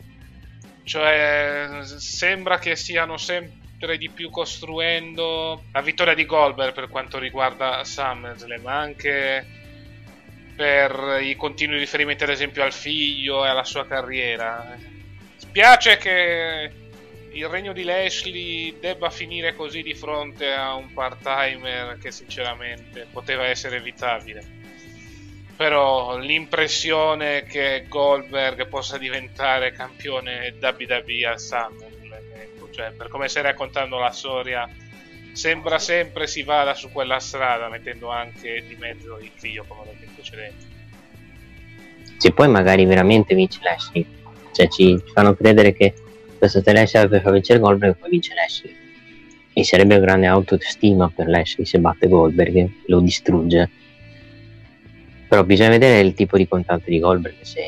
Cioè, 0.82 1.78
sembra 1.84 2.58
che 2.58 2.74
stiano 2.74 3.16
sempre 3.16 3.98
di 3.98 4.10
più 4.10 4.30
costruendo 4.30 5.62
la 5.70 5.80
vittoria 5.80 6.14
di 6.14 6.26
Goldberg 6.26 6.74
per 6.74 6.88
quanto 6.88 7.20
riguarda 7.20 7.84
SummerSlam, 7.84 8.62
ma 8.62 8.80
anche 8.80 9.46
per 10.56 11.20
i 11.22 11.36
continui 11.36 11.78
riferimenti 11.78 12.24
ad 12.24 12.30
esempio 12.30 12.64
al 12.64 12.72
figlio 12.72 13.44
e 13.44 13.48
alla 13.48 13.62
sua 13.62 13.86
carriera. 13.86 14.76
Spiace 15.36 15.98
che 15.98 16.72
il 17.30 17.46
regno 17.46 17.72
di 17.72 17.84
Lashley 17.84 18.76
debba 18.80 19.08
finire 19.08 19.54
così 19.54 19.82
di 19.82 19.94
fronte 19.94 20.52
a 20.52 20.74
un 20.74 20.92
part-timer 20.92 21.96
che 21.98 22.10
sinceramente 22.10 23.06
poteva 23.12 23.46
essere 23.46 23.76
evitabile 23.76 24.62
però 25.62 26.19
l'impressione 26.19 27.45
che 27.45 27.85
Goldberg 27.88 28.66
possa 28.66 28.99
diventare 28.99 29.71
campione 29.71 30.57
WWE 30.61 31.25
a 31.25 31.38
SummerSlam, 31.38 32.21
ecco, 32.35 32.69
cioè 32.73 32.90
per 32.90 33.07
come 33.07 33.28
stai 33.28 33.45
raccontando 33.45 33.97
la 33.97 34.11
storia, 34.11 34.69
sembra 35.31 35.78
sempre 35.78 36.26
si 36.26 36.42
vada 36.42 36.75
su 36.75 36.90
quella 36.90 37.21
strada, 37.21 37.69
mettendo 37.69 38.11
anche 38.11 38.64
di 38.66 38.75
mezzo 38.75 39.21
il 39.21 39.31
figlio, 39.37 39.64
come 39.69 39.83
ho 39.83 39.85
detto 39.85 40.02
in 40.04 40.14
precedenza. 40.16 40.66
se 42.16 42.33
poi 42.33 42.49
magari 42.49 42.85
veramente 42.85 43.37
vince 43.37 43.61
Lashley. 43.62 44.04
Cioè 44.50 44.66
ci 44.66 45.00
fanno 45.14 45.37
credere 45.37 45.75
che 45.75 45.95
questo 46.38 46.61
te 46.61 46.73
Lashley 46.73 47.07
per 47.07 47.23
far 47.23 47.35
vincere 47.35 47.61
Goldberg 47.61 47.99
poi 47.99 48.11
vince 48.11 48.35
Lashley. 48.35 48.75
E 49.52 49.62
sarebbe 49.62 50.00
grande 50.00 50.26
autostima 50.26 51.09
per 51.09 51.28
Lashley 51.28 51.64
se 51.64 51.78
batte 51.78 52.09
Goldberg 52.09 52.69
lo 52.87 52.99
distrugge 52.99 53.71
però 55.32 55.44
bisogna 55.44 55.70
vedere 55.70 56.00
il 56.00 56.12
tipo 56.12 56.36
di 56.36 56.46
contratto 56.46 56.90
di 56.90 56.98
Goldberg 56.98 57.36
se 57.40 57.62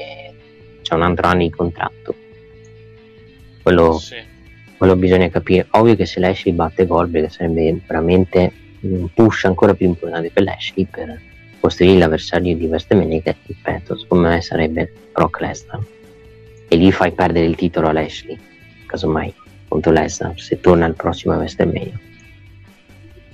c'è 0.82 0.94
un 0.94 1.00
altro 1.00 1.28
anno 1.28 1.38
di 1.44 1.48
contratto. 1.48 2.14
Quello, 3.62 3.96
Sì. 3.98 4.16
quello 4.76 4.96
bisogna 4.96 5.30
capire. 5.30 5.66
Ovvio 5.70 5.96
che 5.96 6.04
se 6.04 6.20
Lashley 6.20 6.52
batte 6.52 6.84
Goldberg 6.84 7.30
sarebbe 7.30 7.80
veramente 7.86 8.52
un 8.80 9.08
push 9.14 9.44
ancora 9.44 9.72
più 9.72 9.86
importante 9.86 10.30
per 10.30 10.42
Lashley 10.42 10.84
per 10.84 11.18
costruire 11.58 11.96
l'avversario 11.96 12.54
di 12.54 12.66
WrestleMania 12.66 13.22
che 13.22 13.34
ripeto 13.46 13.96
secondo 13.96 14.28
me 14.28 14.42
sarebbe 14.42 14.92
Brock 15.10 15.40
Lesnar. 15.40 15.80
E 16.68 16.76
lì 16.76 16.92
fai 16.92 17.12
perdere 17.12 17.46
il 17.46 17.56
titolo 17.56 17.88
a 17.88 17.92
Lashley 17.92 18.38
casomai 18.84 19.32
contro 19.68 19.90
Lesnar 19.90 20.38
se 20.38 20.60
torna 20.60 20.84
al 20.84 20.96
prossimo 20.96 21.34
WrestleMania. 21.34 21.98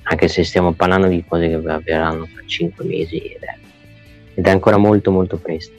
Anche 0.03 0.27
se 0.29 0.45
stiamo 0.45 0.71
parlando 0.71 1.07
di 1.07 1.21
cose 1.27 1.49
che 1.49 1.55
avverranno 1.55 2.29
tra 2.33 2.43
5 2.45 2.85
mesi 2.85 3.17
ed 3.17 3.41
è, 3.41 3.59
ed 4.33 4.47
è 4.47 4.49
ancora 4.49 4.77
molto 4.77 5.11
molto 5.11 5.37
presto 5.37 5.73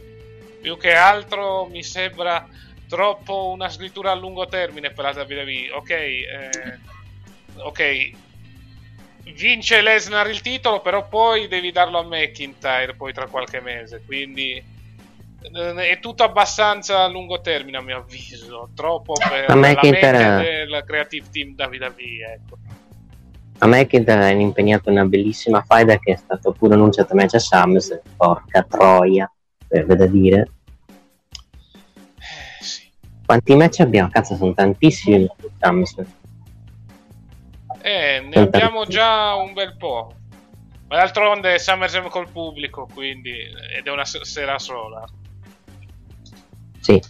Più 0.61 0.77
che 0.77 0.93
altro 0.93 1.67
mi 1.67 1.83
sembra 1.83 2.47
troppo 2.93 3.49
una 3.49 3.71
scrittura 3.71 4.11
a 4.11 4.15
lungo 4.15 4.47
termine 4.47 4.91
per 4.91 5.05
la 5.05 5.23
WWE. 5.23 5.71
Ok, 5.73 5.91
eh, 5.91 6.79
ok, 7.57 8.11
vince 9.35 9.81
Lesnar 9.81 10.29
il 10.29 10.43
titolo, 10.43 10.81
però 10.81 11.09
poi 11.09 11.49
devi 11.49 11.73
darlo 11.73 11.99
a 11.99 12.05
McIntyre 12.05 12.95
poi 12.95 13.15
tra 13.15 13.27
qualche 13.29 13.61
mese. 13.61 14.03
Quindi 14.05 14.53
eh, 14.55 15.75
è 15.75 15.99
tutto 16.01 16.23
abbastanza 16.23 17.03
a 17.03 17.09
lungo 17.09 17.41
termine, 17.41 17.79
a 17.79 17.83
mio 17.83 17.97
avviso. 17.97 18.69
Troppo 18.75 19.15
per 19.15 19.49
la 19.49 19.55
McIntyre- 19.57 20.19
mente 20.19 20.67
del 20.67 20.85
creative 20.87 21.27
team 21.31 21.55
WWE. 21.57 22.33
Ecco. 22.35 22.59
A 23.63 23.67
McIntyre 23.69 24.31
è 24.31 24.33
impegnato 24.35 24.89
in 24.91 24.97
una 24.97 25.05
bellissima 25.07 25.63
faida 25.63 25.97
che 25.99 26.15
è 26.15 26.17
stato 26.17 26.51
pure 26.53 26.75
annunciato 26.75 27.15
match 27.15 27.35
a 27.35 27.39
SummerSlam 27.39 28.01
porca 28.17 28.63
troia 28.65 29.31
verrebbe 29.69 29.95
da 29.95 30.07
dire 30.07 30.51
Eh, 32.19 32.65
sì. 32.65 32.91
quanti 33.25 33.55
match 33.55 33.79
abbiamo? 33.81 34.09
cazzo 34.09 34.35
sono 34.35 34.53
tantissimi 34.53 35.25
a 35.25 35.69
SummerSlam 35.69 36.07
Eh, 37.83 38.21
ne 38.25 38.31
Tanta- 38.31 38.57
abbiamo 38.59 38.85
già 38.85 39.35
un 39.35 39.53
bel 39.55 39.77
po'. 39.77 40.13
Ma 40.89 40.97
d'altronde 40.99 41.59
SummerSlam 41.59 42.09
col 42.11 42.29
pubblico, 42.31 42.87
quindi 42.93 43.31
ed 43.31 43.87
è 43.87 43.91
una 43.91 44.05
se- 44.05 44.25
sera 44.25 44.59
sola. 44.59 45.05
Sì, 46.81 47.01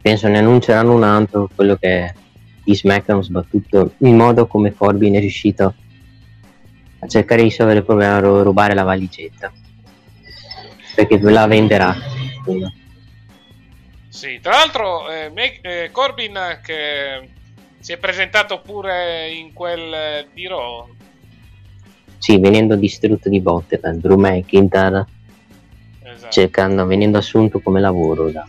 penso 0.00 0.28
ne 0.28 0.38
annunceranno 0.38 0.92
un 0.94 1.02
altro, 1.04 1.48
quello 1.54 1.76
che 1.76 2.12
di 2.64 2.74
SmackDown 2.74 3.22
sbattuto 3.22 3.92
il 3.98 4.14
modo 4.14 4.46
come 4.46 4.72
Corbin 4.74 5.14
è 5.14 5.18
riuscito 5.20 5.74
a 7.02 7.08
cercare 7.08 7.42
di 7.42 7.48
risolvere 7.48 7.80
il 7.80 7.84
problema, 7.84 8.18
ro- 8.20 8.42
rubare 8.42 8.74
la 8.74 8.84
valigetta. 8.84 9.52
Perché 10.94 11.18
la 11.20 11.46
venderà. 11.46 11.94
Sì, 14.08 14.38
tra 14.40 14.52
l'altro 14.52 15.10
eh, 15.10 15.30
Me- 15.30 15.58
eh, 15.62 15.88
Corbin 15.90 16.38
che 16.62 17.28
si 17.80 17.92
è 17.92 17.96
presentato 17.96 18.60
pure 18.60 19.30
in 19.30 19.52
quel 19.52 19.92
eh, 19.92 20.26
di 20.32 20.46
Raw. 20.46 20.88
Sì, 22.18 22.38
venendo 22.38 22.76
distrutto 22.76 23.28
di 23.28 23.40
botte 23.40 23.80
da 23.80 23.92
Drew 23.92 24.16
McIntyre, 24.16 25.04
Esatto. 26.04 26.30
cercando, 26.30 26.86
venendo 26.86 27.18
assunto 27.18 27.58
come 27.60 27.80
lavoro 27.80 28.30
da, 28.30 28.46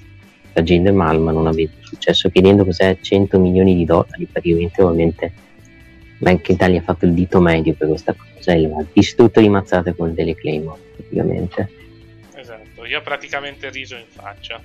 da 0.51 0.61
Jinder 0.61 0.93
Mahal, 0.93 1.19
ma 1.21 1.31
non 1.31 1.47
avendo 1.47 1.77
successo, 1.81 2.29
chiedendo 2.29 2.65
cos'è 2.65 2.99
100 3.01 3.39
milioni 3.39 3.73
di 3.73 3.85
dollari, 3.85 4.25
praticamente 4.25 4.83
ovviamente 4.83 5.33
McIntyre 6.23 6.71
gli 6.71 6.77
ha 6.77 6.81
fatto 6.81 7.05
il 7.05 7.13
dito 7.13 7.39
medio 7.39 7.73
per 7.73 7.87
questa 7.87 8.13
cosa 8.15 8.53
e 8.53 8.67
l'ha 8.67 8.83
distrutto 8.91 9.39
di 9.39 9.49
mazzate 9.49 9.95
con 9.95 10.13
delle 10.13 10.35
Claymore, 10.35 10.79
praticamente. 10.95 11.69
Esatto, 12.35 12.85
io 12.85 12.99
ho 12.99 13.01
praticamente 13.01 13.69
riso 13.69 13.95
in 13.95 14.05
faccia. 14.07 14.59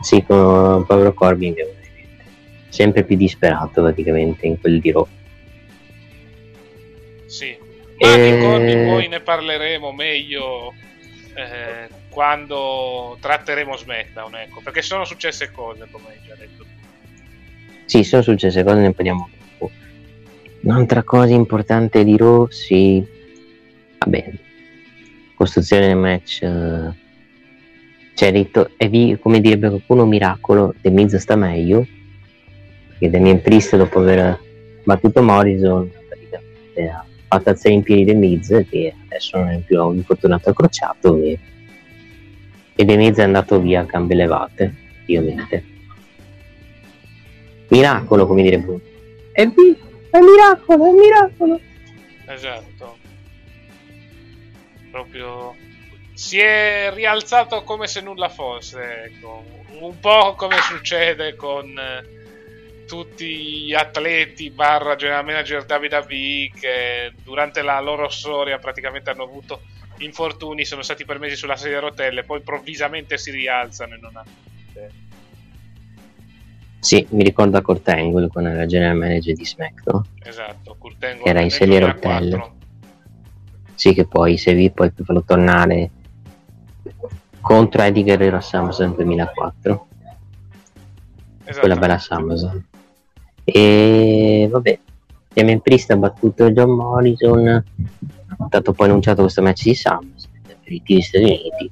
Sì, 0.00 0.22
con 0.24 0.84
Corbin 1.14 1.54
che 1.54 1.62
è 1.62 1.74
sempre 2.68 3.04
più 3.04 3.16
disperato 3.16 3.82
praticamente 3.82 4.46
in 4.46 4.60
quel 4.60 4.80
di 4.80 4.92
Raw. 4.92 5.06
Sì. 7.26 7.56
Ma 7.98 8.14
di 8.14 8.28
Eh. 8.28 8.38
Corbin 8.40 8.86
poi 8.86 9.08
ne 9.08 9.20
parleremo 9.20 9.90
meglio 9.92 10.74
eh, 11.34 11.88
quando 12.10 13.16
tratteremo 13.20 13.76
SmackDown, 13.76 14.34
ecco, 14.36 14.60
perché 14.62 14.82
sono 14.82 15.04
successe 15.04 15.50
cose, 15.50 15.86
come 15.90 16.08
hai 16.08 16.18
già 16.26 16.34
detto. 16.34 16.64
Sì, 17.86 18.04
sono 18.04 18.22
successe 18.22 18.62
cose, 18.64 18.80
ne 18.80 18.92
parliamo. 18.92 19.30
Un'altra 20.66 21.04
cosa 21.04 21.32
importante 21.32 22.02
di 22.02 22.16
sì, 22.48 23.00
vabbè, 23.98 24.32
costruzione 25.36 25.86
del 25.86 25.96
match, 25.96 26.42
eh, 26.42 26.92
cioè 28.14 28.32
detto, 28.32 28.70
è 28.76 28.88
vi- 28.88 29.16
come 29.20 29.40
direbbe 29.40 29.68
qualcuno, 29.68 30.06
miracolo, 30.06 30.74
The 30.80 30.90
Miz 30.90 31.14
sta 31.18 31.36
meglio, 31.36 31.86
perché 32.88 33.10
Damien 33.10 33.42
Priest 33.42 33.76
dopo 33.76 34.00
aver 34.00 34.40
battuto 34.82 35.22
Morrison, 35.22 35.88
praticamente 36.08 36.88
ha 36.88 37.04
fatto 37.28 37.50
alzare 37.50 37.74
in 37.74 37.82
piedi 37.84 38.04
The 38.04 38.14
Miz, 38.14 38.48
che 38.68 38.92
adesso 39.04 39.38
non 39.38 39.50
è 39.50 39.58
più 39.58 39.80
un 39.80 39.94
infortunato 39.94 40.50
accrociato, 40.50 41.16
e, 41.22 41.38
e 42.74 42.84
The 42.84 42.96
Miz 42.96 43.18
è 43.18 43.22
andato 43.22 43.60
via 43.60 43.82
a 43.82 43.84
gambe 43.84 44.16
levate, 44.16 44.74
ovviamente. 45.02 45.64
Miracolo, 47.68 48.26
come 48.26 48.42
dire 48.42 48.58
Bruno. 48.58 48.80
È, 50.16 50.18
è 50.18 50.20
miracolo, 50.20 50.88
è 50.88 50.92
miracolo. 50.92 51.60
Esatto. 52.26 52.98
Proprio 54.90 55.54
si 56.14 56.38
è 56.38 56.90
rialzato 56.94 57.62
come 57.62 57.86
se 57.86 58.00
nulla 58.00 58.30
fosse, 58.30 59.04
ecco. 59.04 59.44
Un 59.78 60.00
po' 60.00 60.34
come 60.34 60.56
succede 60.62 61.36
con 61.36 61.78
eh, 61.78 62.84
tutti 62.86 63.64
gli 63.64 63.74
atleti 63.74 64.50
barra 64.50 64.96
general 64.96 65.24
manager 65.24 65.66
WWE 65.68 66.50
che 66.58 67.12
durante 67.22 67.60
la 67.60 67.78
loro 67.80 68.08
storia 68.08 68.58
praticamente 68.58 69.10
hanno 69.10 69.24
avuto 69.24 69.60
infortuni, 69.98 70.64
sono 70.64 70.82
stati 70.82 71.04
permessi 71.04 71.36
sulla 71.36 71.56
sedia 71.56 71.78
a 71.78 71.80
rotelle, 71.80 72.22
poi 72.22 72.38
improvvisamente 72.38 73.18
si 73.18 73.30
rialzano 73.30 73.94
e 73.94 73.98
non 73.98 74.16
hanno 74.16 74.30
niente. 74.54 75.05
Sì, 76.78 77.06
mi 77.10 77.24
ricordo 77.24 77.56
a 77.56 77.62
Kurt 77.62 77.88
Angle 77.88 78.28
quando 78.28 78.50
era 78.50 78.66
general 78.66 78.96
manager 78.96 79.34
di 79.34 79.44
SmackDown. 79.44 80.02
Esatto, 80.22 80.76
Kurt 80.78 81.02
Angle 81.02 81.22
Che 81.22 81.28
era 81.28 81.40
in 81.40 81.50
sedia 81.50 81.76
a 81.76 81.92
2004. 81.92 82.18
rotelle. 82.18 82.54
Sì, 83.74 83.92
che 83.92 84.06
poi 84.06 84.36
servì 84.38 84.70
poi 84.70 84.90
per 84.90 85.04
farlo 85.04 85.22
tornare 85.22 85.90
contro 87.40 87.82
Eddie 87.82 88.02
Guerrero 88.02 88.36
a 88.36 88.40
SummerSlam 88.40 88.94
2004. 88.96 89.86
Esatto. 91.44 91.60
Quella 91.60 91.76
bella 91.76 91.98
SummerSlam. 91.98 92.64
E 93.44 94.48
vabbè, 94.50 94.78
Damien 95.32 95.60
Priest 95.60 95.90
ha 95.90 95.96
battuto 95.96 96.50
John 96.50 96.70
Morrison. 96.70 97.46
È 97.46 98.44
stato 98.48 98.72
poi 98.72 98.88
annunciato 98.88 99.22
questo 99.22 99.42
match 99.42 99.64
di 99.64 99.74
SummerSlam 99.74 100.34
per 100.62 100.72
i 100.72 100.82
titoli 100.82 101.02
Stati 101.02 101.24
Uniti. 101.24 101.70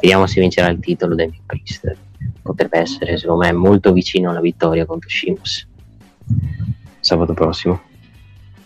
Vediamo 0.00 0.26
se 0.26 0.40
vincerà 0.40 0.68
il 0.68 0.80
titolo 0.80 1.14
Damien 1.14 1.40
Priest. 1.46 1.96
Potrebbe 2.42 2.78
essere, 2.78 3.16
secondo 3.18 3.44
me, 3.44 3.52
molto 3.52 3.92
vicino 3.92 4.30
alla 4.30 4.40
vittoria 4.40 4.86
contro 4.86 5.08
Sheamus 5.08 5.66
sabato 7.04 7.34
prossimo. 7.34 7.82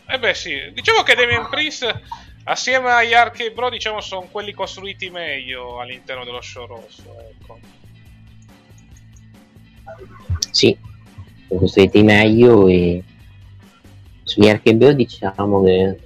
Eh 0.06 0.18
beh 0.18 0.34
sì, 0.34 0.56
diciamo 0.72 1.02
che 1.02 1.14
Damien 1.14 1.48
Priest 1.50 2.00
assieme 2.44 2.90
agli 2.90 3.12
Arcade 3.12 3.52
Bro 3.52 3.68
diciamo 3.68 4.00
sono 4.00 4.28
quelli 4.30 4.52
costruiti 4.52 5.10
meglio 5.10 5.80
all'interno 5.80 6.24
dello 6.24 6.40
show 6.40 6.66
rosso, 6.66 7.02
ecco. 7.18 7.58
Sì, 10.50 10.76
sono 11.48 11.60
costruiti 11.60 12.02
meglio 12.02 12.68
e 12.68 13.02
sugli 14.22 14.48
RKBO 14.48 14.92
diciamo 14.92 15.62
che 15.64 15.98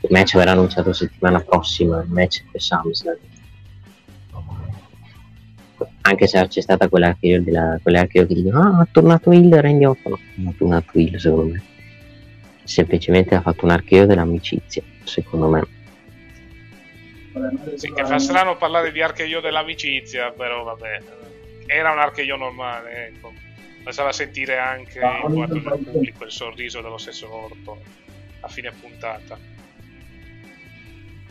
il 0.00 0.08
match 0.10 0.36
verrà 0.36 0.52
annunciato 0.52 0.92
settimana 0.92 1.40
prossima, 1.40 2.00
il 2.00 2.08
match 2.08 2.44
per 2.50 2.60
SummerSlam. 2.60 3.16
Anche 6.08 6.28
se 6.28 6.46
c'è 6.46 6.60
stata 6.60 6.88
quell'archeo 6.88 7.42
della, 7.42 7.78
quell'archeo 7.82 8.26
che 8.26 8.34
dicono 8.34 8.60
ah 8.60 8.84
è 8.84 8.86
tornato 8.92 9.32
il 9.32 9.52
Randy 9.52 9.84
Orton 9.84 10.12
no, 10.12 10.18
non 10.34 10.52
è 10.52 10.56
tornato 10.56 10.98
il 11.00 11.18
secondo 11.20 11.52
me 11.52 11.62
semplicemente 12.62 13.34
ha 13.34 13.40
fatto 13.40 13.64
un 13.64 13.72
archeo 13.72 14.06
dell'amicizia 14.06 14.82
secondo 15.04 15.48
me 15.48 15.66
Sì, 17.74 17.92
che 17.92 18.04
fa 18.04 18.18
strano 18.18 18.56
parlare 18.56 18.92
di 18.92 19.02
archeio 19.02 19.40
dell'amicizia, 19.40 20.30
però 20.30 20.62
vabbè. 20.62 21.00
Era 21.66 21.90
un 21.92 21.98
archeio 21.98 22.36
normale, 22.36 23.08
ecco. 23.08 23.32
Bastava 23.82 24.12
sentire 24.12 24.56
anche 24.56 24.98
il 24.98 25.32
guardo 25.32 25.58
del 25.58 25.84
pubblico, 25.84 26.24
il 26.24 26.30
sorriso 26.30 26.80
dello 26.80 26.98
stesso 26.98 27.30
Orton 27.30 27.78
a 28.40 28.48
fine 28.48 28.72
puntata. 28.80 29.38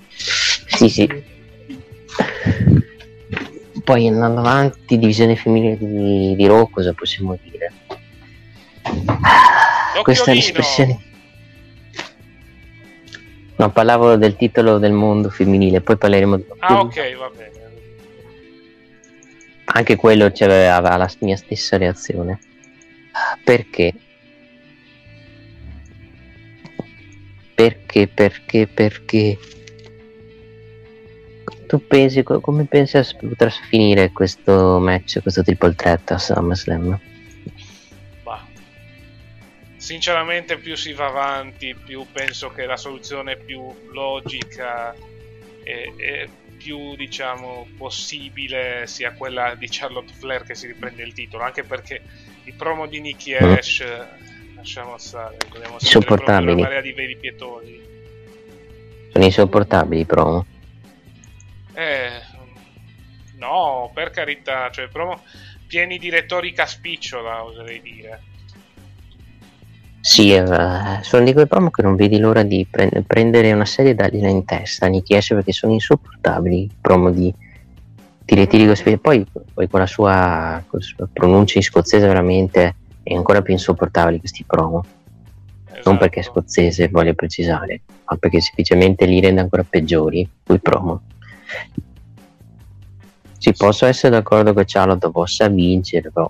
Sì, 0.07 0.89
sì. 0.89 1.07
Poi 3.85 4.07
andando 4.07 4.39
avanti, 4.39 4.97
divisione 4.97 5.35
femminile 5.35 5.77
di, 5.77 6.35
di 6.35 6.47
Raw, 6.47 6.67
cosa 6.71 6.91
possiamo 6.93 7.37
dire? 7.43 7.71
Questa 10.01 10.31
è 10.31 10.33
L'occhiolino! 10.33 10.33
l'espressione. 10.33 10.99
No, 13.57 13.71
parlavo 13.71 14.15
del 14.15 14.35
titolo 14.35 14.79
del 14.79 14.91
mondo 14.91 15.29
femminile, 15.29 15.81
poi 15.81 15.97
parleremo 15.97 16.35
di 16.35 16.45
Ah, 16.57 16.79
ok, 16.79 17.15
va 17.15 17.29
bene. 17.29 17.51
Anche 19.65 19.95
quello 19.95 20.25
aveva 20.25 20.97
la 20.97 21.09
mia 21.19 21.37
stessa 21.37 21.77
reazione. 21.77 22.39
Perché? 23.43 23.93
Perché, 27.53 28.07
perché, 28.07 28.65
perché? 28.65 29.37
Tu 31.67 31.85
pensi, 31.87 32.23
co- 32.23 32.39
come 32.39 32.65
pensi 32.65 32.97
a 32.97 33.05
potrà 33.19 33.49
finire 33.49 34.11
questo 34.11 34.79
match, 34.79 35.21
questo 35.21 35.41
triple 35.43 35.73
threat 35.73 36.11
a 36.11 36.17
SummerSlam? 36.17 36.99
Ma 38.23 38.47
sinceramente 39.77 40.57
più 40.57 40.75
si 40.75 40.93
va 40.93 41.07
avanti, 41.07 41.75
più 41.75 42.05
penso 42.11 42.49
che 42.49 42.65
la 42.65 42.77
soluzione 42.77 43.35
più 43.37 43.67
logica 43.91 44.93
e, 45.63 45.93
e 45.97 46.29
più 46.57 46.95
diciamo 46.95 47.67
possibile 47.77 48.85
sia 48.87 49.11
quella 49.13 49.55
di 49.55 49.67
Charlotte 49.69 50.13
Flair 50.13 50.43
che 50.43 50.55
si 50.55 50.67
riprende 50.67 51.03
il 51.03 51.13
titolo, 51.13 51.43
anche 51.43 51.63
perché 51.63 52.01
i 52.45 52.53
promo 52.53 52.85
di 52.85 53.01
Nicky 53.01 53.33
Mm. 53.41 53.51
Ash 53.53 53.79
eh, 53.81 54.05
lasciamo 54.55 54.97
stare, 54.97 55.37
Insopportabili. 55.79 56.05
proprio 56.05 56.53
una 56.53 56.61
marea 56.61 56.81
di 56.81 56.91
veri 56.93 57.15
pietosi. 57.17 57.81
Sono 59.11 59.23
insopportabili 59.25 60.01
i 60.01 60.05
promo. 60.05 60.45
Eh, 61.75 62.09
no, 63.37 63.91
per 63.93 64.09
carità, 64.09 64.69
cioè 64.71 64.87
promo 64.87 65.21
pieni 65.67 65.97
di 65.97 66.09
retorica 66.09 66.65
spicciola, 66.65 67.43
oserei 67.43 67.81
dire. 67.81 68.21
Sì, 69.99 70.33
eh, 70.33 70.99
sono 71.01 71.25
di 71.25 71.33
quei 71.33 71.47
promo 71.47 71.71
che 71.71 71.81
non 71.81 71.95
vedi 71.95 72.19
l'ora 72.19 72.43
di 72.43 72.65
pre- 72.69 73.03
prendere 73.07 73.51
una 73.51 73.65
serie 73.65 73.91
e 73.91 73.95
dargliela 73.95 74.29
in 74.29 74.45
testa 74.45 74.85
Nicky 74.85 75.15
Ash 75.15 75.29
perché 75.29 75.51
sono 75.51 75.73
insopportabili 75.73 76.61
i 76.61 76.71
promo 76.79 77.09
di, 77.09 77.33
di 78.23 78.35
ritiri 78.35 78.67
così. 78.67 78.97
Poi, 78.97 79.25
poi 79.53 79.67
con, 79.67 79.79
la 79.79 79.87
sua, 79.87 80.63
con 80.67 80.79
la 80.79 80.85
sua 80.85 81.09
pronuncia 81.11 81.57
in 81.57 81.63
scozzese 81.63 82.05
veramente 82.05 82.75
è 83.01 83.15
ancora 83.15 83.41
più 83.41 83.53
insopportabile 83.53 84.19
questi 84.19 84.43
promo. 84.45 84.85
Eh, 85.73 85.81
non 85.85 85.97
perché 85.97 86.19
è 86.19 86.23
scozzese, 86.23 86.87
voglio 86.89 87.15
precisare, 87.15 87.81
ma 88.05 88.15
perché 88.17 88.41
semplicemente 88.41 89.05
li 89.05 89.19
rende 89.19 89.41
ancora 89.41 89.65
peggiori 89.67 90.29
quei 90.45 90.59
promo. 90.59 91.01
Sì, 93.37 93.53
posso 93.53 93.85
essere 93.85 94.15
d'accordo 94.15 94.53
che 94.53 94.63
Charlotte 94.65 95.11
possa 95.11 95.47
vincere, 95.47 96.11
però 96.11 96.29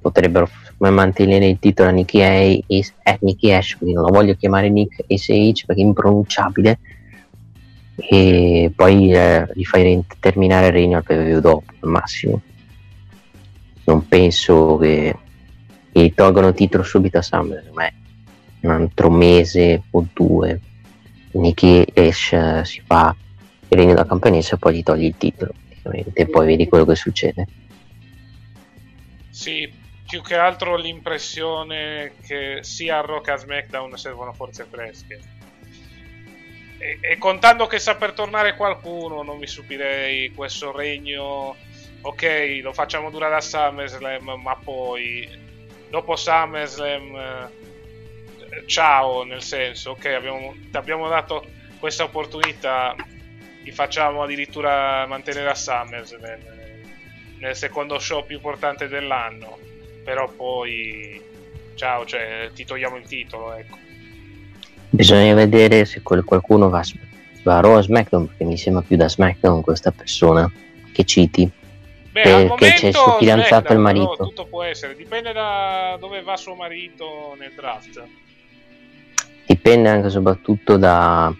potrebbero 0.00 0.48
mantenere 0.78 1.46
il 1.46 1.58
titolo 1.58 1.90
a 1.90 1.92
Nicky, 1.92 2.22
a- 2.22 2.32
eh, 2.32 3.18
Nicky 3.20 3.52
Ash, 3.52 3.76
quindi 3.76 3.94
non 3.94 4.04
lo 4.04 4.12
voglio 4.12 4.34
chiamare 4.34 4.70
Nick 4.70 5.04
SH 5.06 5.66
perché 5.66 5.82
è 5.82 5.84
impronunciabile, 5.84 6.78
e 7.96 8.72
poi 8.74 9.12
eh, 9.12 9.46
gli 9.54 9.64
fai 9.64 10.02
terminare 10.18 10.68
il 10.68 10.72
regno 10.72 10.96
al 10.96 11.04
PVV 11.04 11.40
dopo, 11.40 11.72
al 11.80 11.88
massimo. 11.90 12.40
Non 13.84 14.08
penso 14.08 14.78
che 14.78 15.14
gli 15.92 16.12
tolgono 16.14 16.48
il 16.48 16.54
titolo 16.54 16.82
subito 16.82 17.18
a 17.18 17.22
Summer, 17.22 17.70
ma 17.74 17.90
un 18.62 18.70
altro 18.70 19.10
mese 19.10 19.82
o 19.90 20.06
due. 20.12 20.60
Nicky 21.32 21.84
Ash 21.94 22.32
eh, 22.32 22.62
si 22.64 22.80
fa 22.84 23.14
regno 23.76 23.94
da 23.94 24.06
campanessa 24.06 24.54
e 24.54 24.58
poi 24.58 24.76
gli 24.76 24.82
togli 24.82 25.04
il 25.04 25.16
titolo, 25.16 25.52
e 26.12 26.26
poi 26.26 26.46
vedi 26.46 26.68
quello 26.68 26.84
che 26.84 26.94
succede. 26.94 27.46
Sì, 29.30 29.72
più 30.06 30.22
che 30.22 30.34
altro 30.34 30.76
l'impressione 30.76 32.12
che 32.26 32.58
sia 32.62 32.98
a 32.98 33.00
Rock 33.00 33.26
che 33.26 33.30
a 33.30 33.36
SmackDown 33.36 33.96
servono 33.96 34.32
forze 34.32 34.66
fresche. 34.68 35.20
E, 36.78 36.98
e, 37.00 37.18
contando 37.18 37.66
che 37.66 37.78
sta 37.78 37.94
per 37.94 38.12
tornare 38.12 38.56
qualcuno, 38.56 39.22
non 39.22 39.38
mi 39.38 39.46
stupirei 39.46 40.32
questo 40.32 40.72
regno. 40.72 41.54
Ok, 42.02 42.60
lo 42.62 42.72
facciamo 42.72 43.10
durare 43.10 43.36
a 43.36 43.40
SummerSlam, 43.40 44.40
ma 44.42 44.56
poi 44.56 45.28
dopo 45.90 46.16
SummerSlam, 46.16 47.14
eh, 47.14 48.64
ciao, 48.66 49.22
nel 49.22 49.42
senso, 49.42 49.90
ok, 49.90 50.06
abbiamo, 50.06 50.54
ti 50.70 50.76
abbiamo 50.76 51.08
dato 51.08 51.46
questa 51.78 52.04
opportunità, 52.04 52.96
ti 53.62 53.72
facciamo 53.72 54.22
addirittura 54.22 55.06
mantenere 55.06 55.50
a 55.50 55.54
SummerSlam 55.54 56.20
nel, 56.20 56.40
nel 57.38 57.56
secondo 57.56 57.98
show 57.98 58.24
più 58.24 58.36
importante 58.36 58.88
dell'anno, 58.88 59.58
però 60.04 60.28
poi, 60.28 61.20
ciao, 61.74 62.04
cioè, 62.04 62.50
ti 62.54 62.64
togliamo 62.64 62.96
il 62.96 63.06
titolo, 63.06 63.52
ecco. 63.54 63.78
Bisogna 64.90 65.34
vedere 65.34 65.84
se 65.84 66.02
qualcuno 66.02 66.68
va, 66.68 66.82
va 67.42 67.58
a 67.58 67.60
Raw 67.60 67.76
o 67.76 67.80
SmackDown, 67.80 68.26
perché 68.26 68.44
mi 68.44 68.56
sembra 68.58 68.82
più 68.82 68.96
da 68.96 69.08
SmackDown 69.08 69.60
questa 69.60 69.90
persona 69.92 70.50
che 70.92 71.04
citi. 71.04 71.50
Beh, 72.10 72.54
che 72.56 72.72
c'è 72.72 72.88
il 72.88 72.94
suo 72.94 73.18
fidanzato 73.18 73.70
e 73.70 73.74
il 73.74 73.80
marito. 73.80 74.16
No, 74.18 74.26
tutto 74.26 74.46
può 74.46 74.64
essere, 74.64 74.96
dipende 74.96 75.32
da 75.32 75.96
dove 76.00 76.22
va 76.22 76.36
suo 76.36 76.56
marito 76.56 77.36
nel 77.38 77.52
draft. 77.54 78.02
Dipende 79.46 79.88
anche 79.88 80.10
soprattutto 80.10 80.76
da 80.76 81.32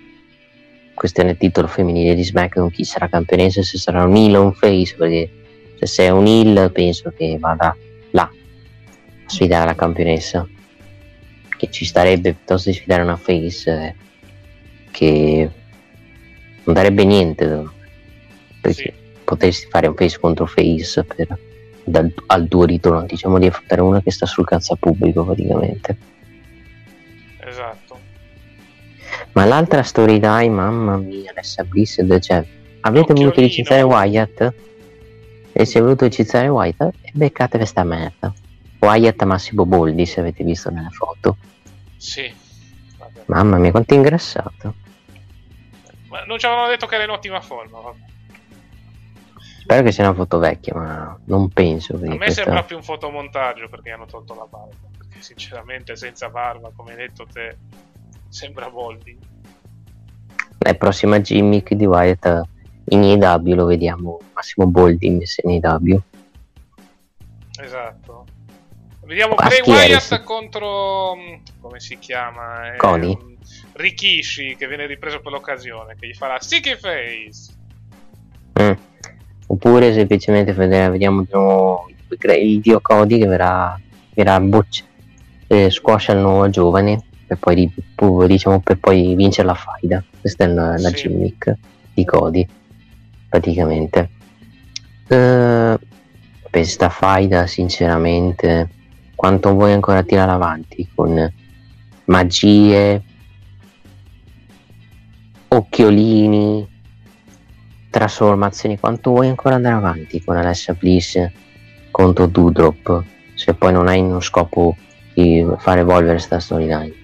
questione 1.01 1.39
titolo 1.39 1.67
femminile 1.67 2.15
di 2.15 2.23
SmackDown, 2.23 2.71
chi 2.71 2.85
sarà 2.85 3.09
campionessa, 3.09 3.63
se 3.63 3.79
sarà 3.79 4.05
un 4.05 4.15
heel 4.15 4.37
o 4.37 4.43
un 4.43 4.53
face, 4.53 4.95
perché 4.97 5.31
se 5.79 5.87
sei 5.87 6.11
un 6.11 6.27
heel 6.27 6.71
penso 6.73 7.11
che 7.17 7.39
vada 7.41 7.75
là 8.11 8.25
a 8.25 8.31
sfidare 9.25 9.65
la 9.65 9.75
campionessa 9.75 10.47
che 11.57 11.71
ci 11.71 11.87
starebbe 11.87 12.35
piuttosto 12.35 12.69
di 12.69 12.77
sfidare 12.77 13.03
una 13.03 13.17
face 13.17 13.71
eh, 13.71 13.95
che 14.91 15.51
non 16.65 16.75
darebbe 16.75 17.05
niente 17.05 17.65
perché 18.61 18.83
sì. 18.83 18.93
potresti 19.25 19.69
fare 19.71 19.87
un 19.87 19.95
face 19.95 20.19
contro 20.19 20.45
face 20.45 21.03
per, 21.05 21.39
dal, 21.83 22.13
al 22.27 22.47
tuo 22.47 22.65
ritorno 22.65 23.07
diciamo 23.07 23.39
di 23.39 23.47
affrontare 23.47 23.81
una 23.81 24.03
che 24.03 24.11
sta 24.11 24.27
sul 24.27 24.45
cazzo 24.45 24.77
pubblico 24.77 25.25
praticamente 25.25 25.97
ma 29.33 29.45
l'altra 29.45 29.83
storyline 29.83 30.49
mamma 30.49 30.97
mia 30.97 31.31
Alessa 31.31 31.65
Bliss 31.65 32.05
cioè, 32.21 32.45
avete 32.81 33.13
voluto 33.13 33.41
licenziare 33.41 33.83
Wyatt 33.83 34.55
e 35.53 35.65
si 35.65 35.79
è 35.79 35.81
voluto 35.81 36.05
licenziare 36.05 36.49
Wyatt 36.49 36.95
e 37.01 37.11
beccate 37.13 37.59
questa 37.59 37.85
merda 37.85 38.33
Wyatt 38.79 39.23
Massimo 39.25 39.67
Boldi 39.67 40.07
se 40.07 40.21
avete 40.21 40.45
visto 40.45 40.71
nelle 40.71 40.91
foto 40.91 41.37
sì. 42.01 42.35
Vabbè. 42.97 43.25
Mamma 43.27 43.59
mia, 43.59 43.71
quanto 43.71 43.93
è 43.93 43.97
ingrassato. 43.99 44.75
Ma 46.09 46.25
non 46.25 46.39
ci 46.39 46.47
avevano 46.47 46.69
detto 46.69 46.87
che 46.87 46.95
era 46.95 47.05
in 47.05 47.11
ottima 47.11 47.43
forma. 47.43 47.79
Vabbè. 47.79 47.99
Spero 49.61 49.83
che 49.83 49.93
sia 49.93 50.05
una 50.05 50.15
foto 50.15 50.39
vecchia, 50.39 50.75
ma 50.75 51.19
non 51.27 51.51
penso. 51.51 51.97
A 51.97 51.99
me 51.99 52.17
questa... 52.17 52.43
sembra 52.43 52.63
più 52.63 52.77
un 52.77 52.83
fotomontaggio 52.83 53.69
perché 53.69 53.91
hanno 53.91 54.07
tolto 54.07 54.35
la 54.35 54.47
barba. 54.47 54.89
Perché 54.97 55.21
sinceramente 55.21 55.95
senza 55.95 56.31
barba, 56.31 56.73
come 56.75 56.93
hai 56.93 56.97
detto 56.97 57.27
te, 57.31 57.59
sembra 58.31 58.71
Boldi. 58.71 59.19
La 60.61 60.75
prossima 60.75 61.21
gimmick 61.21 61.75
di 61.75 61.85
Wyatt 61.85 62.43
in 62.91 63.03
EW 63.03 63.55
lo 63.55 63.65
vediamo 63.67 64.19
Massimo 64.33 64.67
Boldi 64.67 65.11
messo 65.11 65.41
in 65.45 65.61
EW. 65.63 66.01
Esatto. 67.63 68.25
Vediamo 69.05 69.35
Bray 69.35 69.61
Wyatt 69.65 70.23
contro. 70.23 71.17
Mm, 71.17 71.35
come 71.61 71.81
si 71.81 71.99
chiama? 71.99 72.75
Cody. 72.77 73.11
Eh, 73.11 73.39
Rikishi 73.73 74.57
che 74.57 74.69
viene 74.69 74.87
ripreso 74.87 75.21
per 75.21 75.33
l'occasione. 75.33 75.97
Che 75.99 76.07
gli 76.07 76.15
fa 76.15 76.29
la 76.29 76.39
sticky 76.41 76.77
face. 76.77 77.53
Mm. 78.61 78.73
Oppure 79.49 79.93
semplicemente 79.93 80.53
vediamo 80.53 81.23
il 81.23 82.61
dio 82.61 82.81
Cody 82.81 83.19
che 83.19 83.27
verrà, 83.27 83.79
verrà 84.15 84.39
boccia, 84.39 84.85
eh, 85.49 85.71
squascia 85.71 86.13
il 86.13 86.21
nuovo 86.21 86.49
giovane 86.51 87.10
per 87.37 87.39
poi, 87.39 88.27
diciamo, 88.27 88.61
per 88.61 88.79
poi 88.79 89.15
vincere 89.15 89.47
la 89.47 89.55
faida. 89.55 90.03
Questa 90.21 90.45
è 90.45 90.47
la, 90.49 90.77
la 90.79 90.89
sì. 90.89 90.95
gimmick 90.95 91.57
di 91.95 92.05
Cody, 92.05 92.47
praticamente. 93.29 94.11
Uh, 95.09 95.79
per 96.51 96.67
sta 96.67 96.89
faida, 96.89 97.47
sinceramente 97.47 98.69
quanto 99.15 99.53
vuoi 99.53 99.73
ancora 99.73 100.03
tirare 100.03 100.31
avanti 100.31 100.89
con 100.95 101.33
magie, 102.07 103.03
occhiolini, 105.49 106.69
trasformazioni, 107.91 108.79
quanto 108.79 109.11
vuoi 109.11 109.29
ancora 109.29 109.57
andare 109.57 109.75
avanti 109.75 110.25
con 110.25 110.37
Alessia 110.37 110.75
Bliss 110.75 111.31
contro 111.91 112.27
Dudrop 112.27 113.05
se 113.35 113.55
poi 113.55 113.73
non 113.73 113.89
hai 113.89 114.01
uno 114.01 114.21
scopo 114.21 114.77
di 115.15 115.47
far 115.59 115.79
evolvere 115.79 116.15
questa 116.15 116.41
storyline? 116.41 117.00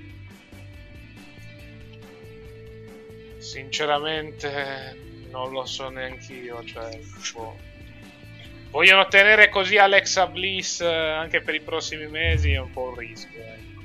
Sinceramente 3.47 4.97
non 5.31 5.53
lo 5.53 5.65
so 5.67 5.89
neanche 5.89 6.33
io, 6.33 6.65
cioè, 6.65 6.99
boh 7.33 7.67
vogliono 8.71 9.07
tenere 9.09 9.49
così 9.49 9.79
Alexa 9.79 10.27
Bliss 10.27 10.81
eh, 10.81 10.87
anche 10.87 11.41
per 11.41 11.55
i 11.55 11.61
prossimi 11.61 12.09
mesi 12.09 12.51
è 12.53 12.59
un 12.59 12.71
po' 12.73 12.89
un 12.89 12.97
rischio. 12.97 13.41
Ecco. 13.41 13.83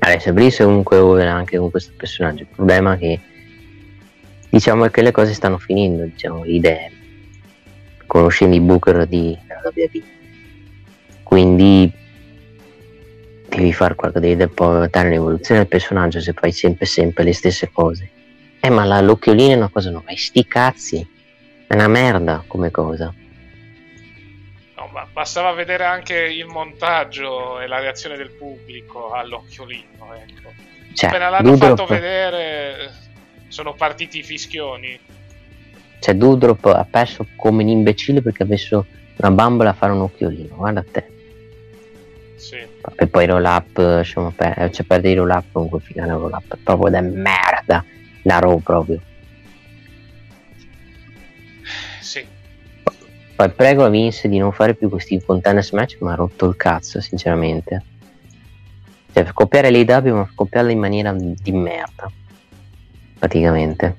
Alexa 0.00 0.32
Bliss 0.32 0.60
è 0.60 0.64
comunque 0.64 0.98
over 0.98 1.26
anche 1.26 1.56
con 1.56 1.70
questo 1.70 1.92
personaggio. 1.96 2.42
Il 2.42 2.48
problema 2.54 2.94
è 2.94 2.98
che 2.98 3.20
diciamo 4.50 4.86
che 4.88 5.02
le 5.02 5.10
cose 5.10 5.32
stanno 5.32 5.58
finendo, 5.58 6.04
diciamo, 6.04 6.44
le 6.44 6.52
idee, 6.52 6.92
conoscendo 8.06 8.54
i 8.54 8.60
booker 8.60 9.06
di 9.06 9.36
WWE. 9.48 10.02
Quindi 11.22 11.92
devi 13.56 13.72
fare 13.72 13.94
qualcosa, 13.94 14.24
devi 14.24 14.46
portare 14.48 15.08
un'evoluzione 15.08 15.60
del 15.60 15.68
personaggio 15.68 16.20
se 16.20 16.32
fai 16.32 16.52
sempre 16.52 16.86
sempre 16.86 17.24
le 17.24 17.32
stesse 17.32 17.70
cose. 17.70 18.10
Eh 18.60 18.70
ma 18.70 18.84
la, 18.84 19.00
l'occhiolino 19.00 19.52
è 19.52 19.56
una 19.56 19.68
cosa 19.68 19.90
nuova, 19.90 20.12
sti 20.14 20.46
cazzi 20.46 21.08
è 21.66 21.74
una 21.74 21.88
merda 21.88 22.42
come 22.46 22.70
cosa. 22.70 23.14
No, 24.76 24.88
ma 24.92 25.06
bastava 25.12 25.52
vedere 25.52 25.84
anche 25.84 26.16
il 26.16 26.46
montaggio 26.46 27.60
e 27.60 27.66
la 27.66 27.78
reazione 27.78 28.16
del 28.16 28.30
pubblico 28.30 29.12
all'occhiolino. 29.12 30.14
Ecco. 30.14 30.52
Cioè, 30.94 31.08
Appena 31.08 31.28
l'hanno 31.28 31.52
Dudrop... 31.52 31.76
fatto 31.76 31.86
vedere, 31.86 32.90
sono 33.48 33.74
partiti 33.74 34.18
i 34.18 34.22
fischioni. 34.22 34.98
Cioè, 36.00 36.14
Dudrop 36.14 36.66
ha 36.66 36.86
perso 36.90 37.26
come 37.36 37.62
un 37.62 37.68
imbecille 37.68 38.20
perché 38.20 38.42
ha 38.42 38.46
messo 38.46 38.86
una 39.16 39.30
bambola 39.30 39.70
a 39.70 39.74
fare 39.74 39.92
un 39.92 40.00
occhiolino. 40.00 40.56
Guarda 40.56 40.84
te. 40.90 41.19
Sì. 42.40 42.56
E 42.96 43.06
poi 43.06 43.26
roll 43.26 43.44
up, 43.44 43.76
lasciamo 43.76 44.30
per... 44.30 44.70
cioè 44.72 44.86
perdere 44.86 45.12
il 45.12 45.18
roll 45.18 45.30
up 45.30 45.44
comunque 45.52 45.80
finale 45.80 46.12
roll 46.12 46.32
up 46.32 46.56
proprio 46.64 46.90
da 46.90 47.00
merda. 47.02 47.84
Da 48.22 48.38
Raw 48.38 48.58
proprio. 48.60 49.00
Poi 53.40 53.48
prego 53.52 53.84
a 53.86 53.88
Vince 53.88 54.28
di 54.28 54.36
non 54.36 54.52
fare 54.52 54.74
più 54.74 54.90
questi 54.90 55.18
contenders 55.24 55.70
match, 55.72 55.96
ma 56.00 56.12
ha 56.12 56.14
rotto 56.14 56.46
il 56.46 56.56
cazzo, 56.56 57.00
sinceramente. 57.00 57.82
Cioè, 59.12 59.32
copiare 59.32 59.70
l'AW, 59.70 60.14
ma 60.14 60.30
copiarla 60.34 60.70
in 60.70 60.78
maniera 60.78 61.14
di 61.14 61.52
merda. 61.52 62.10
Praticamente. 63.18 63.96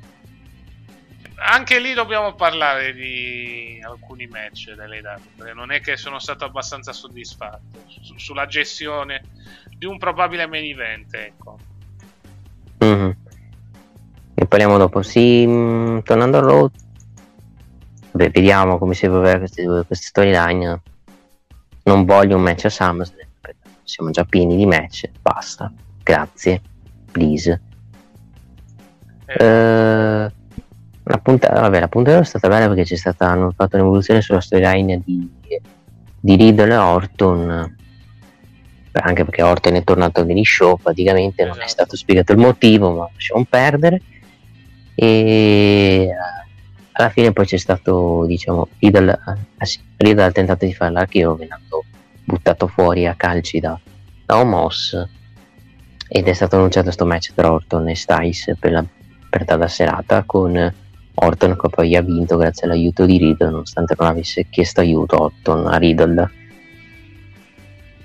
Anche 1.43 1.79
lì 1.79 1.93
dobbiamo 1.93 2.33
parlare 2.35 2.93
di 2.93 3.81
alcuni 3.83 4.27
match 4.27 4.73
delle 4.73 5.01
date, 5.01 5.53
non 5.53 5.71
è 5.71 5.81
che 5.81 5.97
sono 5.97 6.19
stato 6.19 6.45
abbastanza 6.45 6.93
soddisfatto 6.93 7.83
su- 7.87 8.17
sulla 8.17 8.45
gestione 8.45 9.23
di 9.77 9.85
un 9.85 9.97
probabile 9.97 10.45
main 10.45 10.65
event, 10.71 11.13
ecco. 11.15 11.57
Mhm. 12.79 13.17
Ne 14.35 14.45
parliamo 14.47 14.77
dopo. 14.77 15.01
Sì, 15.01 15.45
mh, 15.45 16.03
tornando 16.03 16.37
a 16.37 16.41
Raw, 16.41 16.69
beh, 18.11 18.29
vediamo 18.29 18.77
come 18.77 18.93
si 18.93 19.05
evolverà 19.05 19.37
queste, 19.39 19.63
due- 19.63 19.85
queste 19.85 20.05
storyline. 20.07 20.81
Non 21.83 22.05
voglio 22.05 22.37
un 22.37 22.43
match 22.43 22.65
a 22.65 22.69
SummerSlam, 22.69 23.27
siamo 23.83 24.11
già 24.11 24.23
pieni 24.25 24.55
di 24.55 24.65
match. 24.65 25.09
Basta, 25.21 25.71
grazie, 26.03 26.61
please. 27.11 27.61
Eh, 29.25 29.45
Eh, 29.45 30.31
la 31.11 31.17
puntata, 31.19 31.59
vabbè, 31.61 31.79
la 31.79 31.87
puntata 31.87 32.19
è 32.19 32.23
stata 32.23 32.47
bella 32.47 32.67
perché 32.67 32.83
c'è 32.83 32.95
stata, 32.95 33.27
hanno 33.27 33.51
fatto 33.55 33.75
un'evoluzione 33.75 34.21
sulla 34.21 34.41
storyline 34.41 35.01
di, 35.05 35.29
di 36.19 36.35
Riddle 36.35 36.73
e 36.73 36.77
Orton. 36.77 37.75
Anche 38.93 39.23
perché 39.23 39.41
Orton 39.41 39.75
è 39.75 39.83
tornato 39.83 40.23
negli 40.23 40.43
show, 40.43 40.77
praticamente 40.77 41.43
non 41.43 41.53
è 41.53 41.63
Esatto. 41.63 41.69
stato 41.71 41.95
spiegato 41.95 42.31
il 42.31 42.39
motivo, 42.39 42.91
ma 42.91 43.09
lasciamo 43.13 43.45
perdere. 43.49 44.01
E 44.95 45.05
eh, 45.07 46.09
alla 46.93 47.09
fine 47.09 47.31
poi 47.31 47.45
c'è 47.45 47.57
stato, 47.57 48.25
diciamo, 48.25 48.67
Riddle, 48.79 49.11
eh, 49.57 49.67
Riddle 49.97 50.23
ha 50.23 50.31
tentato 50.31 50.65
di 50.65 50.73
fare 50.73 50.91
l'archivio, 50.91 51.35
venendo 51.35 51.83
buttato 52.23 52.67
fuori 52.67 53.07
a 53.07 53.15
calci 53.15 53.59
da, 53.59 53.79
da 54.25 54.37
Omos 54.39 55.07
ed 56.07 56.27
è 56.27 56.33
stato 56.33 56.57
annunciato 56.57 56.91
sto 56.91 57.05
match 57.05 57.33
tra 57.33 57.51
Orton 57.51 57.87
e 57.87 57.95
Styles 57.95 58.53
per 58.59 58.71
la 58.71 58.85
per 59.31 59.45
tale 59.45 59.69
serata 59.69 60.23
con 60.25 60.73
Orton 61.23 61.57
che 61.57 61.69
poi 61.69 61.95
ha 61.95 62.01
vinto 62.01 62.37
grazie 62.37 62.65
all'aiuto 62.65 63.05
di 63.05 63.17
Riddle 63.17 63.49
nonostante 63.49 63.95
non 63.97 64.07
avesse 64.07 64.47
chiesto 64.49 64.81
aiuto 64.81 65.21
Orton 65.21 65.67
a 65.67 65.77
Riddle. 65.77 66.31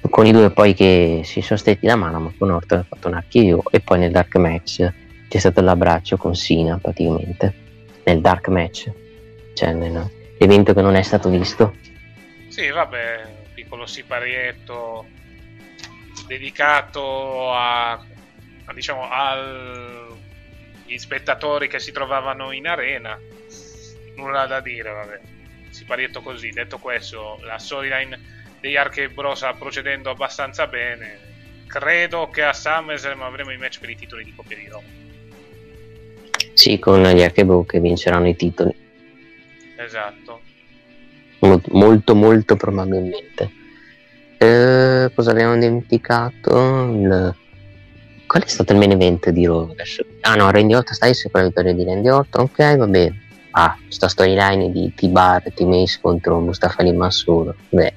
Con 0.08 0.26
i 0.26 0.32
due 0.32 0.50
poi 0.50 0.74
che 0.74 1.22
si 1.24 1.40
sono 1.40 1.58
stretti 1.58 1.86
la 1.86 1.96
mano 1.96 2.20
ma 2.20 2.32
con 2.36 2.50
Orton 2.50 2.78
ha 2.78 2.84
fatto 2.88 3.08
un 3.08 3.14
archivio 3.14 3.62
e 3.70 3.80
poi 3.80 3.98
nel 3.98 4.12
dark 4.12 4.36
match 4.36 4.92
c'è 5.28 5.38
stato 5.38 5.60
l'abbraccio 5.60 6.16
con 6.16 6.34
Sina 6.34 6.78
praticamente. 6.78 7.64
Nel 8.04 8.20
dark 8.20 8.48
match 8.48 8.90
cioè 9.56 9.72
nell'evento 9.72 10.74
che 10.74 10.82
non 10.82 10.94
è 10.94 11.02
stato 11.02 11.30
visto. 11.30 11.74
Sì, 12.48 12.68
vabbè, 12.68 13.26
piccolo 13.54 13.86
siparietto 13.86 15.06
dedicato 16.26 17.52
a, 17.52 17.92
a, 17.92 18.72
diciamo 18.74 19.08
agli 20.86 20.98
spettatori 20.98 21.68
che 21.68 21.78
si 21.80 21.92
trovavano 21.92 22.52
in 22.52 22.66
arena. 22.66 23.18
Nulla 24.14 24.46
da 24.46 24.60
dire, 24.60 24.90
vabbè. 24.90 25.20
Siparietto 25.70 26.22
così. 26.22 26.50
Detto 26.50 26.78
questo, 26.78 27.38
la 27.42 27.58
storyline 27.58 28.18
degli 28.60 28.76
Arcade 28.76 29.10
Bros 29.10 29.38
sta 29.38 29.52
procedendo 29.52 30.10
abbastanza 30.10 30.66
bene. 30.66 31.18
Credo 31.66 32.28
che 32.30 32.42
a 32.42 32.52
SummerSlam 32.52 33.22
avremo 33.22 33.50
i 33.50 33.58
match 33.58 33.80
per 33.80 33.90
i 33.90 33.96
titoli 33.96 34.24
di 34.24 34.32
coppia 34.34 34.56
di 34.56 34.68
Raw. 34.68 34.82
sì 36.54 36.78
con 36.78 37.02
gli 37.02 37.22
Archebook 37.22 37.72
che 37.72 37.80
vinceranno 37.80 38.28
i 38.28 38.36
titoli 38.36 38.74
Esatto. 39.76 40.40
Mol- 41.40 41.60
molto 41.72 42.14
molto 42.14 42.56
probabilmente 42.56 43.50
Eh, 44.38 45.10
cosa 45.14 45.30
abbiamo 45.32 45.58
dimenticato 45.58 46.56
Il- 46.94 47.34
qual 48.26 48.42
è 48.42 48.48
stato 48.48 48.72
il 48.72 48.78
main 48.78 48.92
event 48.92 49.30
di 49.30 49.46
Raw 49.46 49.74
ah 50.20 50.34
no 50.34 50.50
Randy 50.50 50.74
Orton 50.74 50.94
stai 50.94 51.14
su 51.14 51.30
quella 51.30 51.46
vittoria 51.46 51.72
di 51.72 51.84
Randy 51.84 52.08
Orton 52.08 52.42
ok 52.42 52.76
va 52.76 52.86
bene 52.86 53.20
ah 53.52 53.76
sta 53.88 54.08
storyline 54.08 54.70
di 54.70 54.92
T-Bar 54.94 55.52
T-Mace 55.54 55.98
contro 56.00 56.40
Mustafa 56.40 56.82
Ali 56.82 56.92
Mansur 56.92 57.54
beh 57.68 57.94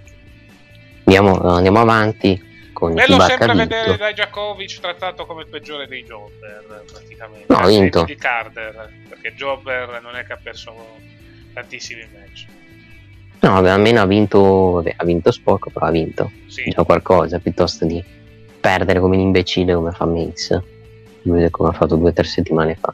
andiamo, 1.05 1.39
andiamo 1.41 1.79
avanti 1.79 2.47
con 2.79 2.93
Bello 2.93 3.15
T-Bar 3.15 3.27
sempre 3.27 3.47
vinto 3.53 3.75
vedere 3.75 3.97
Dijakovic 3.97 4.79
trattato 4.79 5.25
come 5.25 5.41
il 5.41 5.49
peggiore 5.49 5.85
dei 5.85 6.05
Jobber, 6.05 6.85
praticamente. 6.89 7.53
No, 7.53 7.67
vinto. 7.67 8.03
di 8.05 8.15
Carter, 8.15 8.89
perché 9.09 9.33
Jobber 9.35 9.99
non 10.01 10.15
è 10.15 10.25
che 10.25 10.33
ha 10.33 10.39
perso 10.41 10.73
tantissimi 11.53 12.07
match. 12.13 12.45
no 13.41 13.51
vabbè, 13.51 13.69
almeno 13.69 14.01
ha 14.01 14.05
vinto 14.05 14.39
vabbè, 14.71 14.93
ha 14.95 15.03
vinto 15.03 15.31
poco 15.43 15.69
però 15.69 15.87
ha 15.87 15.91
vinto 15.91 16.31
Sì, 16.47 16.69
già 16.69 16.83
qualcosa 16.83 17.39
piuttosto 17.39 17.85
di 17.85 18.01
perdere 18.59 18.99
come 18.99 19.15
un 19.15 19.21
imbecille 19.21 19.73
come 19.73 19.91
fa 19.91 20.05
Mace 20.05 20.63
come 21.23 21.69
ha 21.69 21.73
fatto 21.73 21.95
due 21.95 22.09
o 22.09 22.13
tre 22.13 22.25
settimane 22.25 22.75
fa 22.75 22.93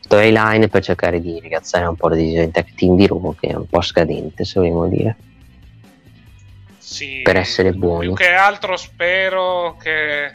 storyline 0.00 0.68
per 0.68 0.82
cercare 0.82 1.20
di 1.20 1.38
rigazzare 1.40 1.86
un 1.86 1.96
po' 1.96 2.08
la 2.08 2.16
divisione 2.16 2.50
tech 2.50 2.74
team 2.74 2.96
di 2.96 3.06
Roma 3.06 3.34
che 3.38 3.48
è 3.48 3.54
un 3.54 3.66
po' 3.66 3.80
scadente 3.80 4.44
se 4.44 4.60
vogliamo 4.60 4.88
dire 4.88 5.16
sì. 6.90 7.20
per 7.22 7.36
essere 7.36 7.72
buoni. 7.72 8.06
Più 8.06 8.14
che 8.14 8.32
altro 8.32 8.76
spero 8.76 9.76
che 9.80 10.32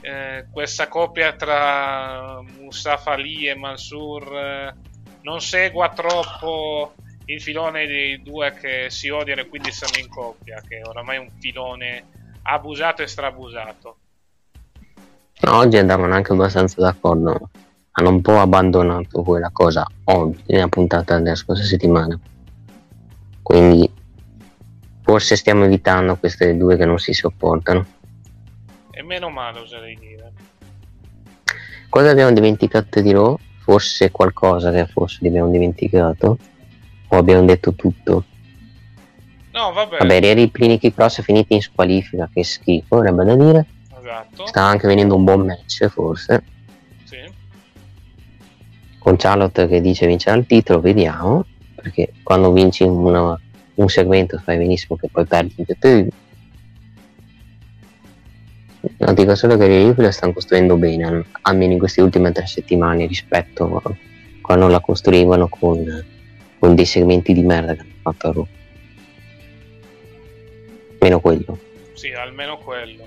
eh, 0.00 0.46
questa 0.50 0.88
coppia 0.88 1.34
tra 1.34 2.40
Mustafa 2.58 3.12
Ali 3.12 3.46
e 3.46 3.54
Mansur 3.54 4.34
eh, 4.34 4.74
non 5.22 5.40
segua 5.40 5.90
troppo 5.90 6.94
il 7.26 7.40
filone 7.40 7.86
dei 7.86 8.22
due 8.22 8.52
che 8.54 8.86
si 8.88 9.08
odiano 9.08 9.42
e 9.42 9.48
quindi 9.48 9.70
stanno 9.72 9.98
in 9.98 10.08
coppia, 10.08 10.62
che 10.66 10.78
è 10.78 10.86
oramai 10.86 11.18
un 11.18 11.30
filone 11.38 12.04
abusato 12.44 13.02
e 13.02 13.06
strabusato. 13.06 13.96
No, 15.40 15.56
oggi 15.56 15.76
andavano 15.76 16.14
anche 16.14 16.32
abbastanza 16.32 16.80
d'accordo 16.80 17.50
hanno 17.96 18.08
un 18.08 18.22
po' 18.22 18.40
abbandonato 18.40 19.22
quella 19.22 19.50
cosa 19.52 19.86
oggi 20.04 20.42
nella 20.46 20.68
puntata 20.68 21.18
della 21.18 21.34
scorsa 21.34 21.64
settimana 21.64 22.18
quindi 23.42 23.88
forse 25.02 25.36
stiamo 25.36 25.64
evitando 25.64 26.16
queste 26.16 26.56
due 26.56 26.76
che 26.76 26.84
non 26.86 26.98
si 26.98 27.12
sopportano 27.12 27.84
E 28.90 29.02
meno 29.02 29.28
male, 29.28 29.58
oserei 29.58 29.96
dire. 29.98 30.32
Cosa 31.88 32.10
abbiamo 32.10 32.32
dimenticato 32.32 33.00
di 33.00 33.12
Raw? 33.12 33.36
Forse 33.58 34.10
qualcosa 34.10 34.70
che 34.70 34.86
forse 34.86 35.26
abbiamo 35.26 35.50
dimenticato? 35.50 36.38
O 37.08 37.16
abbiamo 37.16 37.44
detto 37.44 37.74
tutto? 37.74 38.24
No, 39.54 39.70
vabbè, 39.72 39.98
Vabbè, 39.98 40.14
ieri 40.20 40.48
primi 40.48 40.80
cross 40.80 41.22
finiti 41.22 41.54
in 41.54 41.62
squalifica, 41.62 42.28
che 42.32 42.42
schifo, 42.42 42.96
avrebbe 42.96 43.24
da 43.24 43.36
dire. 43.36 43.66
esatto. 44.00 44.46
Sta 44.46 44.62
anche 44.62 44.88
venendo 44.88 45.14
un 45.14 45.22
buon 45.22 45.46
match, 45.46 45.86
forse. 45.86 46.42
Sì. 47.04 47.18
Con 48.98 49.14
Charlotte 49.16 49.68
che 49.68 49.80
dice 49.80 50.06
vincerà 50.08 50.36
il 50.36 50.46
titolo, 50.46 50.80
vediamo. 50.80 51.46
Perché 51.76 52.12
quando 52.24 52.50
vinci 52.52 52.82
una- 52.82 53.38
un 53.74 53.88
segmento 53.88 54.40
sai 54.44 54.56
benissimo 54.58 54.96
che 54.96 55.08
poi 55.10 55.24
perdi 55.24 55.54
in 55.56 55.64
tutti. 55.66 56.08
No, 58.98 59.12
dico 59.14 59.34
solo 59.36 59.56
che 59.56 59.64
i 59.66 59.84
Ripley 59.86 60.06
la 60.06 60.12
stanno 60.12 60.32
costruendo 60.32 60.76
bene, 60.76 61.04
al- 61.06 61.24
almeno 61.42 61.72
in 61.72 61.78
queste 61.78 62.02
ultime 62.02 62.32
tre 62.32 62.46
settimane 62.46 63.06
rispetto 63.06 63.80
a 63.84 63.94
quando 64.40 64.66
la 64.68 64.80
costruivano 64.80 65.48
con, 65.48 66.04
con 66.58 66.74
dei 66.74 66.84
segmenti 66.84 67.32
di 67.32 67.42
merda 67.42 67.74
che 67.74 67.80
hanno 67.82 67.90
fatto 68.02 68.28
a 68.28 68.32
Raw. 68.32 68.46
Meno 71.04 71.20
quello. 71.20 71.58
Sì, 71.92 72.12
almeno 72.12 72.56
quello. 72.56 73.06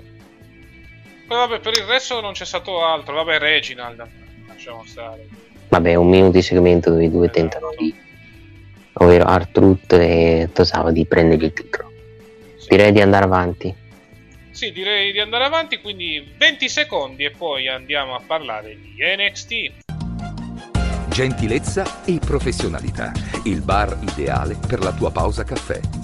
Poi 1.26 1.36
vabbè, 1.36 1.58
per 1.58 1.72
il 1.72 1.82
resto 1.82 2.20
non 2.20 2.32
c'è 2.32 2.44
stato 2.44 2.84
altro. 2.84 3.16
Vabbè, 3.16 3.40
Reginald, 3.40 4.06
lasciamo 4.46 4.84
stare. 4.86 5.26
Vabbè, 5.66 5.96
un 5.96 6.08
minuto 6.08 6.30
di 6.30 6.42
segmento 6.42 6.90
dove 6.90 7.06
i 7.06 7.10
due 7.10 7.24
Esatto. 7.24 7.40
tentano 7.40 7.70
di, 7.76 7.92
ovvero 8.92 9.24
Artruth 9.24 9.92
e 9.94 10.48
Tosawa, 10.52 10.92
di 10.92 11.06
prendere 11.06 11.46
il 11.46 11.52
titolo. 11.52 11.90
Sì. 12.56 12.68
Direi 12.68 12.92
di 12.92 13.00
andare 13.00 13.24
avanti. 13.24 13.74
Sì, 14.50 14.70
direi 14.70 15.10
di 15.10 15.18
andare 15.18 15.44
avanti, 15.44 15.80
quindi 15.80 16.34
20 16.38 16.68
secondi 16.68 17.24
e 17.24 17.32
poi 17.32 17.66
andiamo 17.66 18.14
a 18.14 18.22
parlare 18.24 18.78
di 18.80 18.94
NXT. 19.00 19.70
Gentilezza 21.08 22.04
e 22.04 22.20
professionalità. 22.24 23.10
Il 23.42 23.60
bar 23.60 23.98
ideale 24.02 24.56
per 24.68 24.78
la 24.78 24.92
tua 24.92 25.10
pausa 25.10 25.42
caffè. 25.42 25.97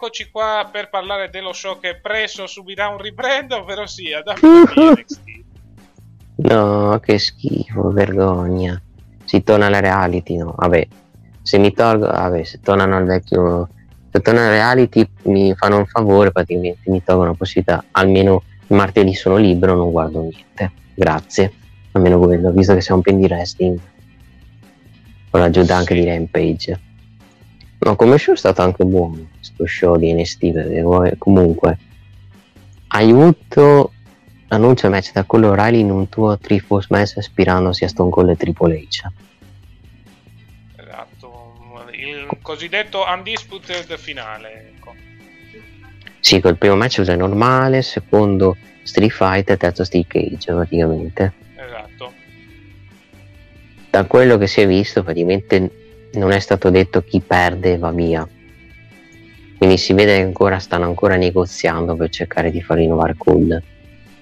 Eccoci 0.00 0.30
qua 0.30 0.66
per 0.72 0.88
parlare 0.88 1.28
dello 1.28 1.52
show 1.52 1.78
che 1.78 2.00
presto 2.00 2.46
subirà 2.46 2.88
un 2.88 2.96
rebrand, 2.96 3.52
ovvero 3.52 3.86
sia 3.86 4.22
NXT. 4.24 5.20
No, 6.36 6.98
che 7.02 7.18
schifo, 7.18 7.90
vergogna. 7.90 8.80
Si 9.26 9.42
torna 9.42 9.66
alla 9.66 9.80
reality, 9.80 10.38
no? 10.38 10.54
Vabbè, 10.56 10.88
se 11.42 11.58
mi 11.58 11.74
tolgo, 11.74 12.06
vabbè, 12.06 12.44
se 12.44 12.60
tornano 12.60 12.96
al 12.96 13.04
vecchio 13.04 13.68
se 14.10 14.20
torna 14.22 14.48
reality 14.48 15.06
mi 15.24 15.54
fanno 15.54 15.76
un 15.76 15.86
favore 15.86 16.32
praticamente 16.32 16.90
mi 16.90 17.04
tolgono 17.04 17.30
la 17.30 17.36
possibilità 17.36 17.84
almeno 17.92 18.42
martedì 18.68 19.14
sono 19.14 19.36
libero 19.36 19.76
non 19.76 19.92
guardo 19.92 20.20
niente 20.20 20.72
grazie 20.96 21.52
almeno 21.92 22.18
quello 22.18 22.50
visto 22.50 22.74
che 22.74 22.80
siamo 22.80 23.02
pieni 23.02 23.20
di 23.20 23.32
wrestling 23.32 23.78
con 25.30 25.38
l'aggiunta 25.38 25.76
anche 25.76 25.94
di 25.94 26.04
Rampage 26.04 26.80
ma 27.80 27.96
come 27.96 28.18
show 28.18 28.34
è 28.34 28.36
stato 28.36 28.62
anche 28.62 28.84
buono 28.84 29.28
questo 29.34 29.66
show 29.66 29.96
di 29.96 30.12
NST 30.12 30.52
perché 30.52 31.16
comunque 31.18 31.78
hai 32.88 33.10
avuto 33.10 33.92
annuncia 34.48 34.88
match 34.88 35.12
da 35.12 35.24
quello 35.24 35.48
O'Reilly 35.48 35.80
in 35.80 35.90
un 35.90 36.08
tuo 36.08 36.36
Triforce 36.38 36.88
match 36.90 37.16
ispirandosi 37.16 37.84
a 37.84 37.88
Stone 37.88 38.10
Cold 38.10 38.30
e 38.30 38.36
Triple 38.36 38.76
H 38.76 39.28
il 42.00 42.26
cosiddetto 42.42 43.04
undisputed 43.06 43.96
finale. 43.98 44.72
Ecco. 44.74 44.94
Sì, 46.20 46.40
quel 46.40 46.56
primo 46.56 46.76
match 46.76 46.98
usa 46.98 47.14
normale, 47.14 47.82
secondo 47.82 48.56
Street 48.82 49.10
Fighter, 49.10 49.56
terzo 49.56 49.84
Steel 49.84 50.06
Cage 50.06 50.52
praticamente. 50.52 51.32
Esatto. 51.56 52.12
Da 53.90 54.04
quello 54.04 54.38
che 54.38 54.46
si 54.46 54.60
è 54.60 54.66
visto 54.66 55.02
praticamente 55.02 55.79
non 56.12 56.32
è 56.32 56.38
stato 56.38 56.70
detto 56.70 57.02
chi 57.02 57.20
perde 57.20 57.78
va 57.78 57.90
via. 57.90 58.28
Quindi 59.56 59.76
si 59.76 59.92
vede 59.92 60.16
che 60.16 60.22
ancora 60.22 60.58
stanno 60.58 60.86
ancora 60.86 61.16
negoziando 61.16 61.94
per 61.94 62.08
cercare 62.08 62.50
di 62.50 62.62
far 62.62 62.78
rinnovare 62.78 63.14
Cole. 63.16 63.62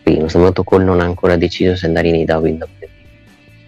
Quindi 0.02 0.14
in 0.14 0.20
questo 0.20 0.38
momento 0.38 0.64
Cole 0.64 0.84
non 0.84 1.00
ha 1.00 1.04
ancora 1.04 1.36
deciso 1.36 1.76
se 1.76 1.86
andare 1.86 2.08
in 2.08 2.24
WWE. 2.26 2.68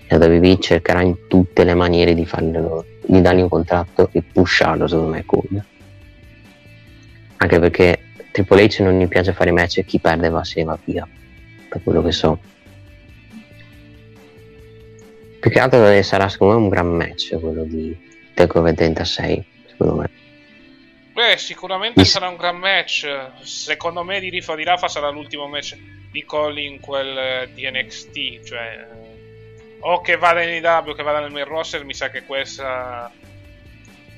La 0.08 0.16
WWE 0.16 0.58
cercherà 0.58 1.02
in 1.02 1.28
tutte 1.28 1.62
le 1.62 1.74
maniere 1.74 2.14
di 2.14 2.26
farlo 2.26 2.84
di 3.10 3.20
dargli 3.20 3.40
un 3.40 3.48
contratto 3.48 4.08
e 4.12 4.22
pusharlo 4.22 4.86
secondo 4.86 5.10
me 5.10 5.24
Cole 5.24 5.64
anche 7.36 7.58
perché 7.58 7.98
Triple 8.30 8.64
H 8.64 8.82
non 8.82 8.98
gli 8.98 9.08
piace 9.08 9.32
fare 9.32 9.50
match 9.50 9.78
e 9.78 9.84
chi 9.84 9.98
perde 9.98 10.28
va 10.28 10.44
se 10.44 10.62
va 10.62 10.78
via 10.84 11.06
per 11.68 11.82
quello 11.82 12.02
che 12.02 12.12
so 12.12 12.38
più 15.40 15.50
che 15.50 15.58
altro 15.58 16.02
sarà 16.02 16.28
secondo 16.28 16.54
me 16.54 16.62
un 16.62 16.68
gran 16.68 16.86
match 16.86 17.36
quello 17.40 17.64
di 17.64 17.96
Takeover 18.34 18.74
36 18.74 19.44
secondo 19.66 19.96
me 19.96 20.10
Beh, 21.20 21.36
sicuramente 21.36 22.04
sarà 22.06 22.28
un 22.28 22.36
gran 22.36 22.56
match. 22.56 23.06
Secondo 23.42 24.02
me 24.04 24.20
di 24.20 24.30
Rifa 24.30 24.54
di 24.54 24.64
Rafa 24.64 24.88
sarà 24.88 25.10
l'ultimo 25.10 25.48
match 25.48 25.76
di 26.10 26.24
Cole 26.24 26.62
in 26.62 26.80
quel 26.80 27.50
di 27.52 27.68
NXT. 27.68 28.42
Cioè, 28.42 28.86
o 29.80 30.00
che 30.00 30.16
vada 30.16 30.42
in 30.42 30.64
IW 30.64 30.90
o 30.90 30.94
che 30.94 31.02
vada 31.02 31.20
nel 31.20 31.30
main 31.30 31.44
roster, 31.44 31.84
mi 31.84 31.92
sa 31.92 32.10
che 32.10 32.24
questa 32.24 33.12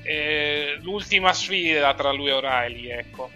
è 0.01 0.77
l'ultima 0.81 1.33
sfida 1.33 1.93
tra 1.93 2.11
lui 2.11 2.27
e 2.27 2.31
O'Reilly, 2.31 2.89
ecco. 2.89 3.29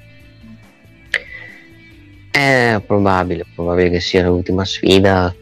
È 2.31 2.81
probabile, 2.85 3.45
probabile 3.53 3.89
che 3.89 3.99
sia 3.99 4.23
l'ultima 4.23 4.63
sfida. 4.63 5.35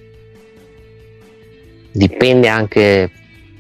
Dipende 1.92 2.48
anche 2.48 3.12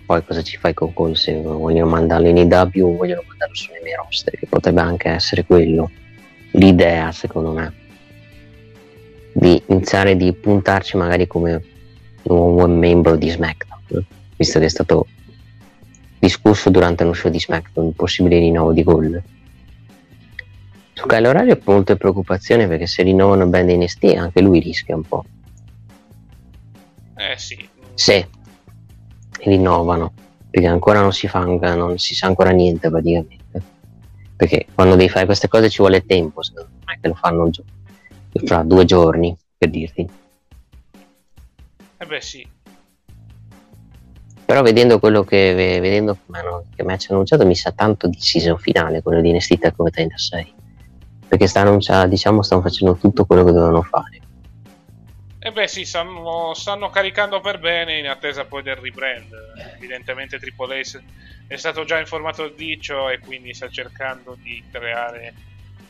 poi 0.05 0.23
cosa 0.23 0.41
ci 0.41 0.57
fai 0.57 0.73
con 0.73 0.93
Cole, 0.93 1.15
se 1.15 1.41
vogliono 1.41 1.89
mandarlo 1.89 2.27
in 2.27 2.37
IW 2.37 2.85
o 2.85 2.95
vogliono 2.95 3.23
mandarlo 3.27 3.55
sui 3.55 3.73
miei 3.83 3.95
roster, 3.95 4.37
che 4.37 4.45
potrebbe 4.45 4.81
anche 4.81 5.09
essere 5.09 5.45
quello 5.45 5.89
l'idea, 6.51 7.11
secondo 7.11 7.51
me. 7.51 7.73
Di 9.33 9.61
iniziare 9.67 10.15
di 10.15 10.31
puntarci 10.33 10.95
magari 10.95 11.27
come 11.27 11.63
nuovo 12.23 12.67
membro 12.67 13.15
di 13.15 13.29
SmackDown, 13.29 14.05
visto 14.37 14.59
che 14.59 14.65
è 14.65 14.69
stato 14.69 15.07
discusso 16.19 16.69
durante 16.69 17.03
uno 17.03 17.13
show 17.13 17.29
di 17.29 17.39
SmackDown 17.39 17.87
il 17.87 17.93
possibile 17.93 18.39
rinnovo 18.39 18.73
di 18.73 18.83
Gold. 18.83 19.23
Su 20.93 21.05
Kyle 21.07 21.27
O'Reilly 21.27 21.51
ho 21.51 21.59
molte 21.65 21.97
preoccupazioni 21.97 22.67
perché 22.67 22.87
se 22.87 23.03
rinnovano 23.03 23.47
band 23.47 23.69
NST 23.69 24.15
anche 24.15 24.41
lui 24.41 24.59
rischia 24.59 24.95
un 24.95 25.03
po'. 25.03 25.25
Eh 27.17 27.37
sì. 27.37 27.67
Se 27.93 28.27
rinnovano, 29.39 30.13
perché 30.49 30.67
ancora 30.67 31.01
non 31.01 31.11
si 31.11 31.27
fa, 31.27 31.39
non 31.39 31.97
si 31.97 32.15
sa 32.15 32.27
ancora 32.27 32.51
niente 32.51 32.89
praticamente. 32.89 33.43
Perché 34.35 34.67
quando 34.73 34.95
devi 34.95 35.09
fare 35.09 35.25
queste 35.25 35.47
cose 35.47 35.69
ci 35.69 35.77
vuole 35.77 36.05
tempo, 36.05 36.41
non 36.53 36.65
è 36.85 36.99
che 36.99 37.07
lo 37.07 37.15
fanno 37.15 37.49
fra 38.43 38.63
due 38.63 38.85
giorni, 38.85 39.35
per 39.57 39.69
dirti. 39.69 40.09
Eh 41.97 42.05
beh 42.05 42.21
sì. 42.21 42.47
Però 44.45 44.61
vedendo 44.61 44.99
quello 44.99 45.23
che 45.23 45.53
vedendo 45.55 46.17
che 46.75 46.83
match 46.83 47.07
annunciato 47.09 47.45
mi 47.45 47.55
sa 47.55 47.71
tanto 47.71 48.07
di 48.07 48.19
season 48.19 48.57
finale, 48.57 49.01
quello 49.01 49.21
di 49.21 49.31
NXT 49.31 49.73
come 49.75 49.89
36. 49.89 50.53
Perché 51.27 51.47
sta 51.47 51.61
annunciando, 51.61 52.07
diciamo, 52.07 52.43
stanno 52.43 52.61
facendo 52.61 52.95
tutto 52.95 53.25
quello 53.25 53.43
che 53.43 53.51
dovevano 53.51 53.81
fare. 53.81 54.19
Eh 55.45 55.51
beh 55.51 55.67
sì, 55.67 55.85
stanno, 55.85 56.55
stanno, 56.55 56.89
caricando 56.89 57.39
per 57.39 57.59
bene 57.59 57.99
in 57.99 58.07
attesa 58.07 58.45
poi 58.45 58.63
del 58.63 58.77
rebrand. 58.77 59.31
Evidentemente 59.75 60.39
Triple 60.39 60.79
H 60.79 60.99
è 61.45 61.55
stato 61.55 61.85
già 61.85 61.99
informato 61.99 62.47
di 62.47 62.81
ciò 62.81 63.11
e 63.11 63.19
quindi 63.19 63.53
sta 63.53 63.69
cercando 63.69 64.35
di 64.41 64.63
creare 64.71 65.35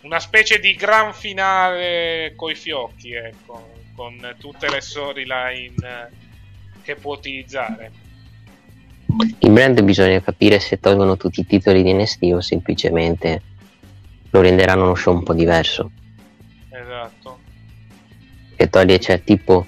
una 0.02 0.20
specie 0.20 0.60
di 0.60 0.74
gran 0.76 1.14
finale 1.14 2.34
coi 2.36 2.54
fiocchi, 2.54 3.14
ecco 3.14 3.72
con 3.96 4.36
tutte 4.38 4.70
le 4.70 4.82
storyline 4.82 6.12
che 6.84 6.96
può 6.96 7.14
utilizzare. 7.14 7.92
Il 9.40 9.52
brand 9.52 9.82
bisogna 9.84 10.20
capire 10.20 10.60
se 10.60 10.82
tolgono 10.82 11.16
tutti 11.16 11.40
i 11.40 11.46
titoli 11.46 11.82
di 11.82 11.94
NST 11.94 12.24
o 12.34 12.42
semplicemente 12.42 13.42
lo 14.32 14.42
renderanno 14.42 14.84
uno 14.84 14.96
show 14.96 15.14
un 15.14 15.24
po' 15.24 15.34
diverso. 15.34 15.92
Che 18.56 18.70
toglie, 18.70 19.00
cioè, 19.00 19.24
tipo. 19.24 19.66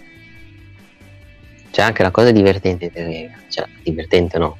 C'è 1.71 1.82
anche 1.82 2.02
la 2.02 2.12
cosa 2.12 2.32
divertente, 2.32 2.91
cioè, 3.50 3.67
divertente 3.84 4.38
no. 4.38 4.58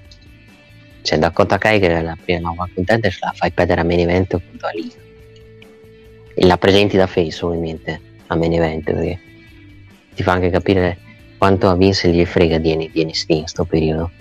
C'è 1.02 1.18
Dakota 1.18 1.58
Kai 1.58 1.80
che 1.80 1.88
è 1.88 2.02
la 2.02 2.18
prima 2.22 2.40
nuova 2.40 2.68
contender, 2.74 3.16
la 3.22 3.32
fai 3.34 3.52
perdere 3.52 3.82
a 3.82 3.84
main 3.84 4.02
event 4.02 4.34
appunto 4.34 4.66
a 4.66 4.72
lì. 4.72 4.92
E 6.34 6.46
la 6.46 6.58
presenti 6.58 6.98
da 6.98 7.08
face 7.08 7.46
ovviamente 7.46 8.02
a 8.28 8.36
main 8.36 8.54
event 8.54 8.84
perché 8.84 9.20
ti 10.13 10.24
fa 10.24 10.34
anche 10.34 10.50
capire 10.50 10.98
quanto 11.38 11.70
a 11.70 11.76
Vince 11.76 12.12
gli 12.12 12.26
frega 12.26 12.58
di, 12.58 12.90
di 12.92 13.06
NXT 13.06 13.30
in 13.30 13.40
questo 13.40 13.63
periodo. 13.63 14.12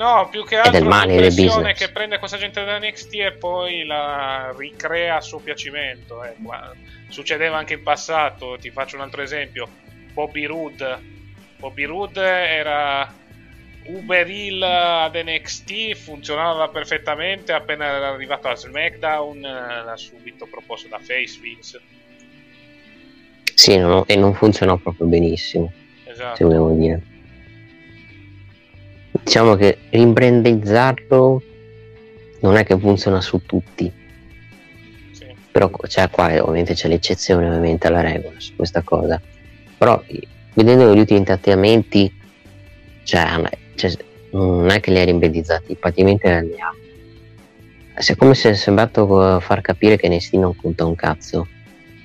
No, 0.00 0.28
più 0.30 0.44
che 0.44 0.56
altro 0.56 0.88
l'impressione 0.88 1.74
che 1.74 1.90
prende 1.90 2.18
questa 2.18 2.38
gente 2.38 2.64
da 2.64 2.78
NXT 2.78 3.14
e 3.16 3.32
poi 3.32 3.84
la 3.84 4.54
ricrea 4.56 5.16
a 5.16 5.20
suo 5.20 5.40
piacimento. 5.40 6.24
Eh. 6.24 6.34
Succedeva 7.08 7.58
anche 7.58 7.74
in 7.74 7.82
passato, 7.82 8.56
ti 8.58 8.70
faccio 8.70 8.96
un 8.96 9.02
altro 9.02 9.20
esempio. 9.20 9.68
Bobby 10.14 10.46
Roode. 10.46 11.18
Bobby 11.58 11.84
Roode 11.84 12.22
era 12.22 13.12
Uber 13.84 14.30
Hill 14.30 14.62
ad 14.62 15.14
NXT, 15.14 15.94
funzionava 15.96 16.68
perfettamente, 16.68 17.52
appena 17.52 17.84
era 17.84 18.08
arrivato 18.08 18.48
a 18.48 18.56
SmackDown 18.56 19.40
l'ha 19.40 19.96
subito 19.96 20.46
proposto 20.46 20.88
da 20.88 20.98
Face 20.98 21.38
Vince 21.42 21.80
sì, 23.60 23.76
no, 23.76 24.06
e 24.06 24.16
non 24.16 24.32
funzionò 24.32 24.78
proprio 24.78 25.06
benissimo. 25.06 25.70
Esatto. 26.06 26.36
Se 26.36 26.44
vogliamo 26.44 26.74
dire. 26.74 27.02
Diciamo 29.22 29.54
che 29.54 29.78
rimbrandizzarlo 29.90 31.42
non 32.40 32.56
è 32.56 32.64
che 32.64 32.78
funziona 32.78 33.20
su 33.20 33.44
tutti. 33.44 33.92
Sì. 35.12 35.26
Però 35.50 35.70
cioè, 35.86 36.08
qua 36.10 36.26
ovviamente 36.42 36.74
c'è 36.74 36.88
l'eccezione 36.88 37.46
ovviamente 37.46 37.86
alla 37.86 38.00
regola 38.00 38.38
su 38.38 38.54
questa 38.56 38.82
cosa. 38.82 39.20
Però 39.76 40.02
vedendo 40.54 40.94
gli 40.94 40.98
ultimi 40.98 41.22
trattamenti, 41.22 42.12
cioè, 43.04 43.42
cioè, 43.74 43.92
non 44.32 44.68
è 44.70 44.80
che 44.80 44.90
li 44.90 44.98
ha 44.98 45.04
rimbrandizzati, 45.04 45.74
praticamente 45.76 46.42
li 46.42 46.60
ha. 46.60 46.74
È 47.92 48.16
come 48.16 48.34
se 48.34 48.50
è 48.50 48.54
sembrato 48.54 49.40
far 49.40 49.60
capire 49.60 49.96
che 49.96 50.08
NXT 50.08 50.34
non 50.34 50.56
conta 50.56 50.86
un 50.86 50.94
cazzo 50.94 51.46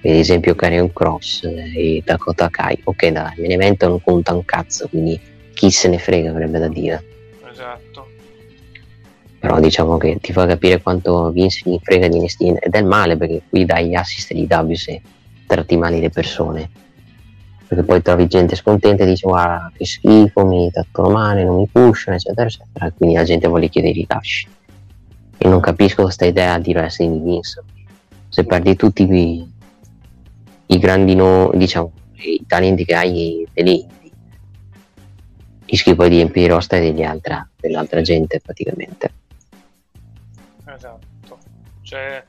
ad 0.10 0.16
esempio 0.16 0.54
Carrion 0.54 0.94
Cross 0.94 1.44
e 1.44 2.02
Dakota 2.06 2.50
Kai 2.50 2.80
ok 2.84 3.08
dai 3.08 3.34
me 3.38 3.48
ne 3.48 3.54
evento 3.56 3.88
non 3.88 4.02
conta 4.02 4.34
un 4.34 4.46
cazzo 4.46 4.88
quindi 4.88 5.20
chi 5.56 5.72
se 5.72 5.88
ne 5.88 5.98
frega 5.98 6.30
avrebbe 6.30 6.60
da 6.60 6.68
dire. 6.68 7.04
Esatto. 7.50 8.08
Però 9.40 9.60
diciamo 9.60 9.98
che 9.98 10.18
ti 10.22 10.34
fa 10.34 10.46
capire 10.46 10.82
quanto 10.82 11.32
Vince 11.32 11.70
gli 11.70 11.78
frega 11.82 12.08
di 12.08 12.20
NXT 12.20 12.42
ed 12.60 12.74
è 12.74 12.78
il 12.78 12.86
male 12.86 13.18
perché 13.18 13.42
qui 13.50 13.66
dai 13.66 13.96
assist 13.96 14.34
di 14.34 14.48
W 14.50 14.74
se 14.74 15.02
tratti 15.48 15.78
male 15.78 16.00
le 16.00 16.10
persone. 16.10 16.70
Perché 17.68 17.84
poi 17.84 18.02
trovi 18.02 18.28
gente 18.28 18.56
scontenta 18.56 19.04
e 19.04 19.08
dice 19.08 19.28
guarda 19.28 19.72
che 19.76 19.86
schifo 19.86 20.46
mi 20.46 20.70
trattano 20.72 21.10
male 21.10 21.44
non 21.44 21.58
mi 21.58 21.68
pushano 21.72 22.16
eccetera 22.16 22.48
eccetera 22.48 22.92
quindi 22.92 23.16
la 23.16 23.24
gente 23.24 23.48
vuole 23.48 23.70
chiedere 23.70 23.98
i 23.98 24.06
lasci 24.08 24.48
e 25.38 25.48
non 25.48 25.60
capisco 25.62 26.04
questa 26.04 26.26
idea 26.26 26.60
di 26.60 26.74
wrestling 26.74 27.18
di 27.18 27.24
Vince. 27.24 27.64
Se 28.30 28.44
perdi 28.44 28.76
tutti 28.76 29.04
i 29.12 29.54
i 30.68 30.80
grandi 30.80 31.14
no, 31.14 31.52
diciamo 31.54 31.92
i 32.16 32.44
talenti 32.48 32.86
che 32.86 32.96
hai 32.96 33.48
te 33.54 33.62
li 33.62 33.86
rischi 35.66 35.96
poi 35.96 36.10
di 36.10 36.16
riempire 36.16 36.54
roster 36.54 36.80
degli 36.80 37.04
altra, 37.04 37.48
dell'altra 37.56 38.02
gente 38.02 38.40
praticamente 38.40 39.12
esatto 40.76 41.38
Cioè, 41.82 42.24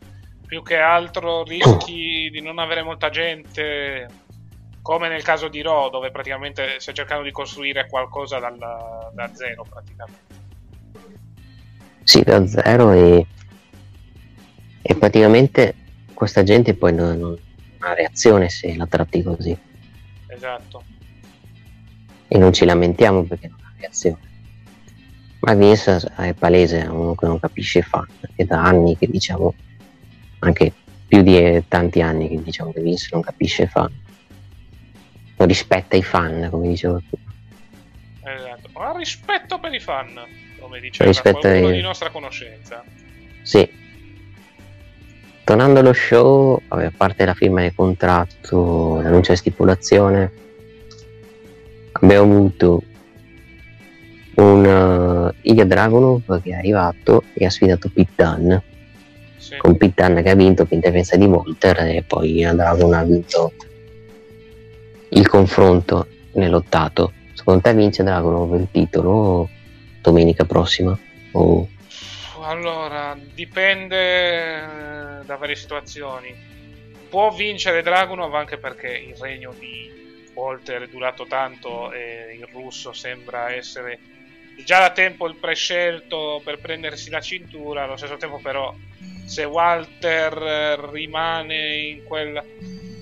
più 0.47 0.63
che 0.63 0.77
altro 0.77 1.43
rischi 1.43 2.29
di 2.31 2.41
non 2.41 2.59
avere 2.59 2.83
molta 2.83 3.11
gente, 3.11 4.07
come 4.83 5.09
nel 5.09 5.23
caso 5.23 5.49
di 5.49 5.63
Raw, 5.63 5.91
dove 5.91 6.11
praticamente 6.11 6.79
stai 6.79 6.95
cercando 6.95 7.25
di 7.25 7.33
costruire 7.33 7.89
qualcosa 7.89 8.39
dal, 8.39 8.57
da 8.57 9.31
zero 9.35 9.65
praticamente. 9.69 10.35
Sì, 12.05 12.23
da 12.23 12.47
zero 12.47 12.93
e, 12.93 13.27
e 14.83 14.95
praticamente 14.95 15.75
questa 16.15 16.45
gente 16.45 16.75
poi 16.75 16.95
non, 16.95 17.19
non 17.19 17.39
ha 17.81 17.95
reazione 17.95 18.49
se 18.49 18.77
la 18.77 18.87
tratti 18.87 19.23
così. 19.23 19.59
Esatto. 20.29 20.85
E 22.29 22.39
non 22.39 22.53
ci 22.53 22.65
lamentiamo 22.65 23.23
perché 23.25 23.49
non 23.49 23.59
ha 23.63 23.73
reazione. 23.79 24.19
Ma 25.41 25.55
Vince 25.55 26.01
è 26.17 26.33
palese, 26.35 26.83
è 26.83 26.87
uno 26.89 27.15
che 27.15 27.27
non 27.27 27.39
capisce 27.39 27.79
i 27.81 27.83
fan, 27.83 28.07
è 28.35 28.45
da 28.45 28.63
anni 28.63 28.97
che 28.97 29.07
diciamo, 29.07 29.55
anche 30.41 30.73
più 31.07 31.23
di 31.23 31.63
tanti 31.69 32.01
anni 32.03 32.29
che 32.29 32.43
diciamo 32.43 32.73
che 32.73 32.81
Vince 32.81 33.09
non 33.13 33.23
capisce 33.23 33.67
fan. 33.67 33.93
Non 35.37 35.47
rispetta 35.47 35.97
i 35.97 36.03
fan, 36.03 36.49
come 36.51 36.69
dicevo 36.69 37.01
prima. 37.09 37.33
Esatto, 38.35 38.71
ma 38.73 38.97
rispetto 38.97 39.61
per 39.61 39.73
i 39.73 39.79
fan, 39.79 40.19
come 40.59 40.81
diceva 40.81 41.09
Rispetto 41.09 41.41
qualcuno 41.41 41.69
ai- 41.69 41.75
di 41.75 41.81
nostra 41.81 42.11
conoscenza. 42.11 42.83
Sì. 43.43 43.85
Tornando 45.45 45.79
allo 45.79 45.93
show, 45.93 46.61
vabbè, 46.67 46.87
a 46.87 46.93
parte 46.97 47.25
la 47.25 47.35
firma 47.35 47.61
del 47.61 47.73
contratto, 47.73 49.01
l'annuncio 49.01 49.31
di 49.31 49.39
stipulazione, 49.39 50.33
abbiamo 52.01 52.23
avuto 52.35 52.83
un 54.37 55.33
Ilya 55.43 55.65
Dragunov 55.65 56.43
che 56.43 56.51
è 56.51 56.55
arrivato 56.55 57.25
e 57.33 57.47
ha 57.47 57.51
sfidato 57.51 57.91
Pete 57.93 58.11
Dunne, 58.23 58.63
Sì. 59.39 59.57
con 59.57 59.77
Pete 59.77 60.03
Dunne 60.07 60.23
che 60.23 60.31
ha 60.31 60.35
vinto 60.35 60.65
per 60.65 60.75
interferenza 60.75 61.17
di 61.17 61.25
Walter 61.25 61.79
e 61.81 62.03
poi 62.07 62.41
Dragunov 62.43 62.93
ha 62.93 63.03
vinto 63.05 63.53
il 65.11 65.27
confronto 65.29 66.07
nell'ottato. 66.33 67.13
Secondo 67.33 67.61
te 67.63 67.75
vince 67.75 68.03
Dragunov 68.03 68.55
il 68.55 68.69
titolo 68.71 69.49
domenica 70.03 70.45
prossima? 70.45 70.99
O 71.33 71.69
Allora, 72.43 73.17
dipende 73.35 74.57
eh, 74.57 75.25
da 75.25 75.37
varie 75.37 75.57
situazioni. 75.57 76.35
Può 77.09 77.31
vincere 77.31 77.83
Dragunov 77.83 78.35
anche 78.35 78.59
perché 78.59 78.89
il 78.89 79.15
regno 79.19 79.55
di 79.59 80.06
Walter 80.37 80.83
è 80.83 80.89
durato 80.89 81.27
tanto 81.27 81.91
e 81.93 82.37
il 82.39 82.47
russo 82.53 82.93
sembra 82.93 83.51
essere 83.51 83.99
già 84.65 84.81
da 84.81 84.91
tempo 84.91 85.27
il 85.27 85.37
prescelto 85.37 86.41
per 86.45 86.59
prendersi 86.59 87.11
la 87.11 87.21
cintura. 87.21 87.85
Allo 87.85 87.97
stesso 87.97 88.17
tempo, 88.19 88.39
però, 88.39 88.75
se 89.25 89.45
Walter 89.45 90.79
rimane 90.93 91.77
in 91.77 92.05
quella 92.05 92.45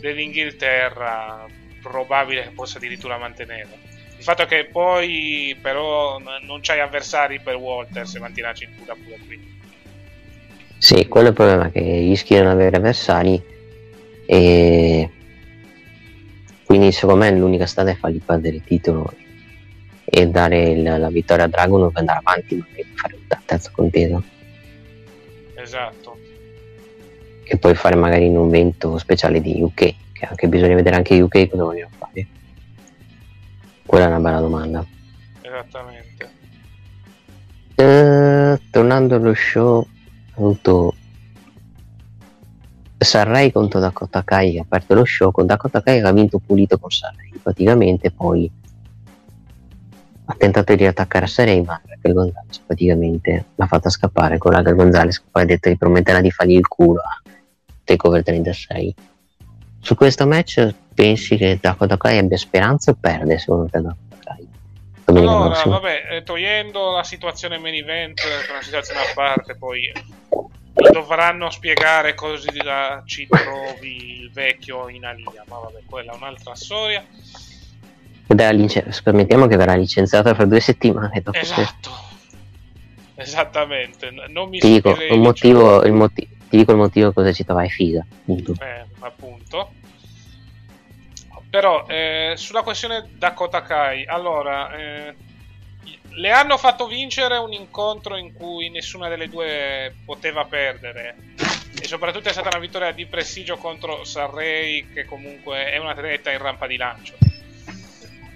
dell'Inghilterra, 0.00 1.46
probabile 1.82 2.44
che 2.44 2.50
possa 2.50 2.78
addirittura 2.78 3.18
mantenerla. 3.18 3.76
Il 4.16 4.22
fatto 4.22 4.46
che 4.46 4.66
poi, 4.66 5.56
però, 5.60 6.18
non 6.18 6.60
c'hai 6.60 6.80
avversari 6.80 7.40
per 7.40 7.56
Walter 7.56 8.06
se 8.06 8.20
mantiene 8.20 8.48
la 8.48 8.54
cintura 8.54 8.94
pure 8.94 9.18
qui. 9.26 9.52
Sì, 10.78 11.08
quello 11.08 11.26
è 11.26 11.30
il 11.30 11.36
problema, 11.36 11.70
che 11.70 11.80
rischi 11.80 12.34
di 12.34 12.40
non 12.40 12.50
avere 12.50 12.76
avversari 12.76 13.42
e 14.26 15.10
quindi 16.74 16.90
secondo 16.90 17.20
me 17.24 17.30
l'unica 17.30 17.66
strada 17.66 17.92
è 17.92 17.94
fargli 17.94 18.20
perdere 18.20 18.56
il 18.56 18.64
titolo 18.64 19.12
e 20.04 20.26
dare 20.26 20.70
il- 20.70 20.82
la 20.82 21.08
vittoria 21.08 21.44
a 21.44 21.46
Dragon 21.46 21.86
per 21.92 22.00
andare 22.00 22.18
avanti, 22.20 22.56
magari 22.56 22.84
fare 22.96 23.14
un 23.14 23.40
terzo 23.46 23.70
conteso 23.72 24.24
Esatto. 25.54 26.16
e 27.44 27.56
poi 27.58 27.76
fare 27.76 27.94
magari 27.94 28.26
un 28.26 28.48
evento 28.48 28.98
speciale 28.98 29.40
di 29.40 29.62
UK, 29.62 29.72
che 30.12 30.26
anche 30.28 30.48
bisogna 30.48 30.74
vedere 30.74 30.96
anche 30.96 31.20
UK 31.20 31.48
cosa 31.48 31.62
vogliono 31.62 31.90
fare. 31.96 32.26
Quella 33.86 34.06
è 34.06 34.08
una 34.08 34.18
bella 34.18 34.40
domanda. 34.40 34.84
Esattamente. 35.42 36.30
Eh, 37.76 38.60
tornando 38.70 39.14
allo 39.14 39.34
show, 39.34 39.76
ho 39.78 40.42
avuto 40.42 40.94
Sarray 43.04 43.52
contro 43.52 43.80
Dakota 43.80 44.22
Kai 44.24 44.58
ha 44.58 44.62
aperto 44.62 44.94
lo 44.94 45.04
show 45.04 45.30
con 45.30 45.46
Dakota 45.46 45.82
Kai 45.82 46.00
che 46.00 46.06
ha 46.06 46.12
vinto 46.12 46.38
pulito 46.38 46.78
con 46.78 46.90
Sarray 46.90 47.30
praticamente 47.42 48.10
poi 48.10 48.50
ha 50.26 50.34
tentato 50.38 50.74
di 50.74 50.86
attaccare 50.86 51.26
Sarray 51.26 51.62
ma 51.62 51.80
Raquel 51.84 52.14
Gonzalez 52.14 52.58
praticamente 52.58 53.44
l'ha 53.54 53.66
fatta 53.66 53.90
scappare 53.90 54.38
con 54.38 54.52
Raquel 54.52 54.74
Gonzalez 54.74 55.18
che 55.18 55.26
poi 55.30 55.42
ha 55.42 55.46
detto 55.46 55.68
di 55.68 55.76
prometterà 55.76 56.20
di 56.20 56.30
fargli 56.30 56.56
il 56.56 56.66
culo 56.66 57.00
a 57.00 57.22
Takeover 57.84 58.22
36 58.22 58.94
su 59.80 59.94
questo 59.94 60.26
match 60.26 60.74
pensi 60.94 61.36
che 61.36 61.58
Dakota 61.60 61.96
Kai 61.96 62.18
abbia 62.18 62.38
speranza 62.38 62.90
o 62.90 62.96
perde 62.98 63.38
secondo 63.38 63.68
te 63.68 63.80
Dakota 63.80 64.16
Kai? 64.24 64.48
Domenica 65.04 65.32
Allora, 65.32 65.50
prossima? 65.50 65.78
vabbè, 65.78 66.02
eh, 66.10 66.22
togliendo 66.22 66.90
la 66.92 67.04
situazione 67.04 67.58
main 67.58 67.74
event, 67.74 68.20
una 68.48 68.62
situazione 68.62 69.00
a 69.00 69.12
parte, 69.14 69.54
poi 69.54 69.92
dovranno 70.90 71.50
spiegare 71.50 72.14
cosa 72.14 72.50
ci 73.04 73.26
trovi 73.26 74.20
il 74.22 74.30
vecchio 74.32 74.88
in 74.88 75.04
Alia, 75.04 75.44
ma 75.48 75.58
vabbè, 75.58 75.80
quella 75.86 76.12
è 76.12 76.16
un'altra 76.16 76.54
storia. 76.54 77.04
Lice- 78.52 78.90
scommettiamo 78.90 79.46
che 79.46 79.56
verrà 79.56 79.74
licenziata 79.74 80.34
per 80.34 80.46
due 80.46 80.60
settimane 80.60 81.20
dopo. 81.22 81.38
Esatto. 81.38 81.90
Esattamente, 83.16 84.10
n- 84.10 84.24
non 84.30 84.48
mi 84.48 84.58
Ti 84.58 84.68
dico, 84.72 84.96
il 85.00 85.20
motivo, 85.20 85.84
il 85.84 85.92
moti- 85.92 86.28
ti 86.48 86.56
dico 86.56 86.72
il 86.72 86.78
motivo 86.78 87.12
cosa 87.12 87.32
ci 87.32 87.44
trovai 87.44 87.68
figa. 87.70 88.04
appunto. 88.10 88.54
Eh, 88.60 88.84
appunto. 89.00 89.72
Però 91.48 91.86
eh, 91.86 92.32
sulla 92.36 92.62
questione 92.62 93.08
Dakota 93.12 93.62
Kai, 93.62 94.04
allora, 94.06 94.74
eh, 94.74 95.14
le 96.16 96.30
hanno 96.30 96.56
fatto 96.56 96.86
vincere 96.86 97.36
un 97.36 97.52
incontro 97.52 98.16
in 98.16 98.32
cui 98.32 98.70
nessuna 98.70 99.08
delle 99.08 99.28
due 99.28 99.94
poteva 100.04 100.44
perdere. 100.44 101.16
E 101.80 101.86
soprattutto 101.86 102.28
è 102.28 102.32
stata 102.32 102.48
una 102.48 102.60
vittoria 102.60 102.92
di 102.92 103.06
prestigio 103.06 103.56
contro 103.56 104.04
Sarrey, 104.04 104.92
che 104.92 105.04
comunque 105.04 105.70
è 105.70 105.78
un 105.78 105.88
atleta 105.88 106.30
in 106.30 106.38
rampa 106.38 106.66
di 106.66 106.76
lancio. 106.76 107.14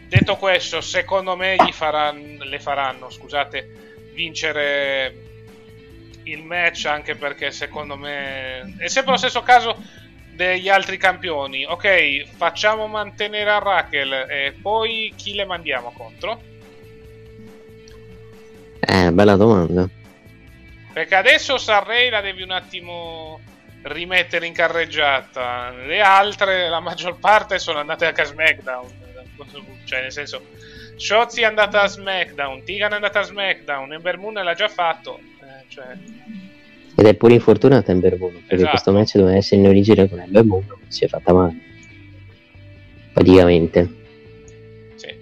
Detto 0.08 0.36
questo, 0.36 0.80
secondo 0.80 1.36
me 1.36 1.56
faranno, 1.72 2.44
le 2.44 2.58
faranno, 2.58 3.10
scusate, 3.10 4.10
vincere 4.12 5.26
il 6.24 6.42
match 6.42 6.86
anche 6.86 7.14
perché 7.14 7.50
secondo 7.50 7.96
me 7.96 8.74
è 8.78 8.88
sempre 8.88 9.12
lo 9.12 9.18
stesso 9.18 9.42
caso 9.42 9.76
degli 10.32 10.68
altri 10.68 10.96
campioni. 10.96 11.64
Ok, 11.64 12.26
facciamo 12.36 12.86
mantenere 12.86 13.50
a 13.50 13.58
Raquel 13.58 14.26
e 14.28 14.54
poi 14.60 15.12
chi 15.16 15.34
le 15.34 15.44
mandiamo 15.44 15.92
contro? 15.92 16.56
Eh, 18.80 19.12
bella 19.12 19.36
domanda. 19.36 19.88
Perché 20.92 21.14
adesso 21.14 21.58
Sarrey 21.58 22.10
la 22.10 22.20
devi 22.20 22.42
un 22.42 22.50
attimo 22.50 23.40
rimettere 23.82 24.46
in 24.46 24.52
carreggiata. 24.52 25.70
Le 25.70 26.00
altre, 26.00 26.68
la 26.68 26.80
maggior 26.80 27.18
parte, 27.18 27.58
sono 27.58 27.78
andate 27.78 28.06
anche 28.06 28.22
a 28.22 28.24
SmackDown. 28.24 28.86
Cioè, 29.84 30.02
nel 30.02 30.12
senso, 30.12 30.42
Shotzi 30.96 31.42
è 31.42 31.44
andata 31.44 31.82
a 31.82 31.86
SmackDown, 31.86 32.64
Tigan 32.64 32.92
è 32.92 32.94
andata 32.96 33.20
a 33.20 33.22
SmackDown, 33.22 33.92
Ember 33.92 34.18
Moon 34.18 34.34
l'ha 34.34 34.54
già 34.54 34.68
fatto. 34.68 35.18
Eh, 35.18 35.64
cioè, 35.68 35.86
Ed 36.96 37.06
è 37.06 37.14
pure 37.14 37.34
infortunata 37.34 37.92
Ember 37.92 38.18
Moon, 38.18 38.32
perché 38.32 38.54
Esatto. 38.54 38.70
questo 38.70 38.92
match 38.92 39.16
doveva 39.16 39.36
essere 39.36 39.60
in 39.60 39.68
origine 39.68 40.08
con 40.08 40.18
Ember 40.18 40.44
Moon, 40.44 40.66
si 40.88 41.04
è 41.04 41.08
fatta 41.08 41.32
male. 41.32 41.56
Praticamente. 43.12 43.88
sì. 44.96 45.16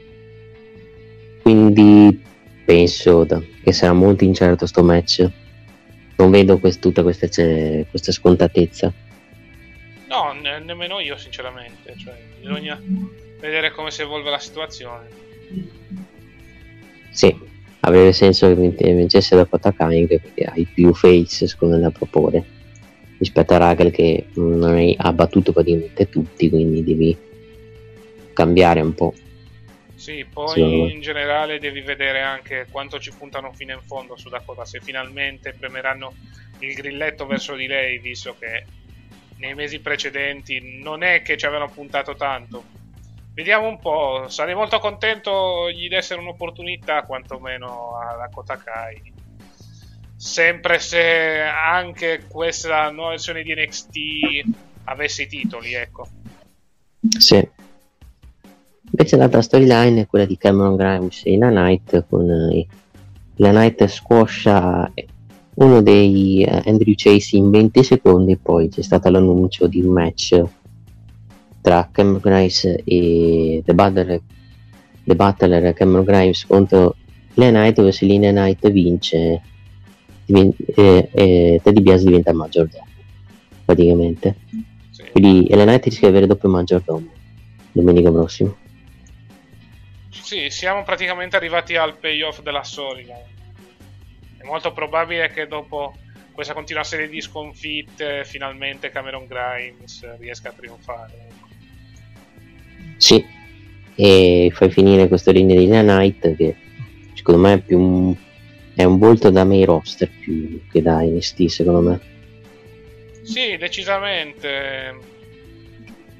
Quindi 1.43 2.25
penso 2.67 3.25
da- 3.25 3.41
che 3.63 3.73
sarà 3.73 3.95
molto 3.95 4.25
incerto 4.25 4.67
sto 4.67 4.83
match. 4.83 5.27
Non 6.17 6.31
vedo 6.31 6.59
quest- 6.59 6.81
tutta 6.81 7.03
questa, 7.03 7.29
ce- 7.29 7.87
questa 7.89 8.13
scontatezza. 8.13 8.93
No, 10.09 10.33
ne- 10.41 10.59
nemmeno 10.61 10.99
io, 11.01 11.17
sinceramente. 11.17 11.95
Cioè, 11.97 12.15
bisogna 12.41 12.81
vedere 13.41 13.71
come 13.73 13.91
si 13.91 14.03
evolve 14.03 14.31
la 14.31 14.39
situazione. 14.39 15.09
Sì, 17.11 17.35
avrebbe 17.81 18.13
senso 18.13 18.49
che 18.49 18.55
vince- 18.55 18.93
vincesse 18.95 19.37
Dakota 19.37 19.73
Kai 19.73 20.01
anche 20.01 20.21
perché 20.21 20.45
hai 20.45 20.65
più 20.67 20.93
face 20.95 21.47
secondo 21.47 21.77
me 21.77 21.83
da 21.83 21.91
proporre 21.91 22.45
rispetto 23.19 23.55
a 23.55 23.59
Raquel 23.59 23.91
che 23.91 24.27
non 24.35 24.63
hai, 24.65 24.95
ha 24.99 25.11
battuto 25.13 25.53
praticamente 25.53 26.09
tutti 26.11 26.51
quindi 26.51 26.85
devi 26.85 27.17
cambiare 28.35 28.81
un 28.83 28.93
po' 28.95 29.15
Sì, 30.07 30.25
poi 30.33 30.93
in 30.93 31.01
generale 31.01 31.59
devi 31.59 31.81
vedere 31.81 32.23
anche 32.23 32.69
quanto 32.71 33.01
ci 33.01 33.11
puntano 33.11 33.53
fino 33.53 33.73
in 33.73 33.83
fondo 33.83 34.17
su 34.17 34.29
Dakota, 34.29 34.65
se 34.65 34.79
finalmente 34.79 35.53
premeranno 35.53 36.15
il 36.61 36.75
grilletto 36.75 37.27
verso 37.27 37.57
di 37.57 37.67
lei, 37.67 37.99
visto 37.99 38.37
che 38.39 38.65
nei 39.39 39.55
mesi 39.55 39.81
precedenti 39.81 40.81
non 40.81 41.03
è 41.03 41.23
che 41.23 41.37
ci 41.37 41.45
avevano 41.45 41.73
puntato 41.73 42.15
tanto. 42.15 42.63
Vediamo 43.35 43.67
un 43.67 43.81
po', 43.81 44.29
sarei 44.29 44.55
molto 44.55 44.79
contento 44.79 45.69
gli 45.73 45.89
dessero 45.89 46.21
un'opportunità 46.21 47.03
quantomeno 47.03 47.97
a 47.97 48.15
Dakota 48.17 48.57
Kai. 48.57 49.13
sempre 50.15 50.79
se 50.79 51.41
anche 51.41 52.27
questa 52.29 52.89
nuova 52.93 53.11
versione 53.11 53.43
di 53.43 53.53
NXT 53.57 54.85
avesse 54.85 55.23
i 55.23 55.27
titoli, 55.27 55.75
ecco. 55.75 56.07
Sì. 57.19 57.65
Invece 58.99 59.19
l'altra 59.19 59.43
storyline 59.43 60.01
è 60.01 60.07
quella 60.07 60.25
di 60.25 60.39
Cameron 60.39 60.75
Grimes 60.75 61.21
e 61.25 61.37
la 61.37 61.51
Knight 61.51 62.07
con 62.09 62.31
eh, 62.31 62.67
la 63.35 63.51
Knight 63.51 63.85
squascia 63.85 64.91
uno 65.57 65.83
dei 65.83 66.43
uh, 66.49 66.63
Andrew 66.67 66.95
Chase 66.97 67.37
in 67.37 67.51
20 67.51 67.85
secondi 67.85 68.33
e 68.33 68.39
poi 68.39 68.71
c'è 68.71 68.81
stato 68.81 69.11
l'annuncio 69.11 69.67
di 69.67 69.83
un 69.83 69.93
match 69.93 70.43
tra 71.61 71.87
Cameron 71.93 72.21
Grimes 72.23 72.65
e 72.85 73.63
The 73.67 73.75
Butler, 73.75 74.23
The 75.05 75.15
Butler 75.15 75.75
Cameron 75.75 76.05
Grimes 76.05 76.47
contro 76.47 76.97
Lea 77.35 77.51
Knight 77.51 77.75
dove 77.77 77.93
se 77.93 78.07
Lea 78.07 78.31
Knight 78.31 78.71
vince 78.71 79.43
divin- 80.25 80.55
eh, 80.75 81.11
eh, 81.13 81.61
Teddy 81.63 81.83
Bias 81.83 82.03
diventa 82.03 82.33
maggiordomo 82.33 82.87
praticamente 83.63 84.37
sì. 84.89 85.05
quindi 85.13 85.49
Lea 85.51 85.67
Knight 85.67 85.85
rischia 85.85 86.09
di 86.09 86.15
avere 86.15 86.27
doppio 86.27 86.49
maggiordomo 86.49 87.09
domenica 87.73 88.11
prossima 88.11 88.65
sì, 90.23 90.51
siamo 90.51 90.83
praticamente 90.83 91.37
arrivati 91.37 91.77
al 91.77 91.97
payoff 91.97 92.41
della 92.41 92.63
storyline. 92.63 93.35
È 94.39 94.45
molto 94.45 94.73
probabile 94.73 95.31
che 95.31 95.47
dopo 95.47 95.95
questa 96.33 96.53
continua 96.53 96.85
serie 96.85 97.09
di 97.09 97.21
sconfitte 97.21 98.25
finalmente 98.25 98.91
Cameron 98.91 99.27
Grimes 99.27 100.19
riesca 100.19 100.51
a 100.51 100.53
trionfare. 100.53 101.29
Sì, 102.99 103.25
e 103.95 104.51
fai 104.53 104.71
finire 104.71 105.09
questa 105.09 105.33
linea 105.33 105.59
di 105.59 105.67
Knight 105.67 106.37
che 106.37 106.55
secondo 107.15 107.41
me 107.41 107.55
è 107.55 107.59
più 107.59 107.81
un, 107.81 108.15
è 108.75 108.85
un 108.85 108.99
volto 108.99 109.31
da 109.31 109.45
main 109.45 109.65
roster 109.65 110.11
più 110.11 110.61
che 110.71 110.83
da 110.83 111.01
NST 111.01 111.47
secondo 111.47 111.91
me. 111.91 112.01
Sì, 113.23 113.57
decisamente. 113.57 115.15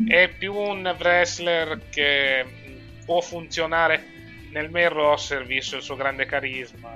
È 0.09 0.29
più 0.37 0.55
un 0.55 0.95
wrestler 0.99 1.81
che 1.91 2.45
può 3.07 3.23
funzionare 3.23 4.05
nel 4.51 4.69
main 4.69 4.91
roster 4.91 5.47
visto 5.47 5.77
il 5.77 5.83
suo 5.83 5.97
grande 5.97 6.27
carisma. 6.27 6.93